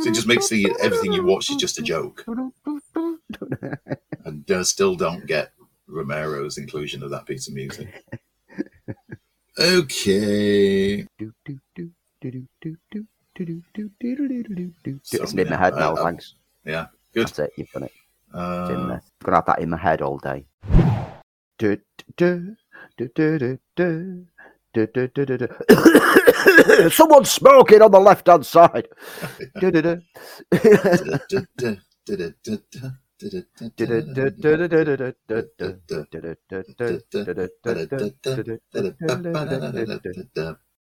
So 0.00 0.08
it 0.08 0.14
just 0.14 0.26
makes 0.26 0.48
the 0.48 0.74
everything 0.82 1.12
you 1.12 1.24
watch 1.24 1.50
is 1.50 1.56
just 1.56 1.78
a 1.78 1.82
joke. 1.82 2.24
and 4.24 4.50
uh, 4.50 4.64
still 4.64 4.94
don't 4.94 5.26
get 5.26 5.52
Romero's 5.86 6.56
inclusion 6.58 7.02
of 7.02 7.10
that 7.10 7.26
piece 7.26 7.48
of 7.48 7.54
music. 7.54 8.04
Okay. 9.58 11.06
So 15.02 15.22
it's 15.22 15.32
in 15.32 15.48
my 15.48 15.56
head 15.56 15.74
now, 15.74 15.94
thanks. 15.96 16.34
Yeah, 16.64 16.86
good. 17.12 17.26
That's 17.26 17.38
it, 17.38 17.52
you've 17.56 17.70
done 17.70 17.84
it. 17.84 17.92
I'm 18.34 18.68
gonna 19.20 19.36
have 19.36 19.46
that 19.46 19.58
in 19.60 19.70
my 19.70 19.76
head 19.76 20.00
all 20.00 20.18
day. 20.18 20.46
Do 21.58 21.76
do 22.16 22.56
do 22.96 23.08
do 23.14 23.38
do 23.38 23.58
do. 23.76 24.26
Du, 24.74 24.86
du, 24.86 25.08
du, 25.16 25.48
Someone's 26.90 27.30
smoking 27.30 27.82
on 27.82 27.90
the 27.90 28.00
left 28.00 28.26
hand 28.26 28.46
side. 28.46 28.88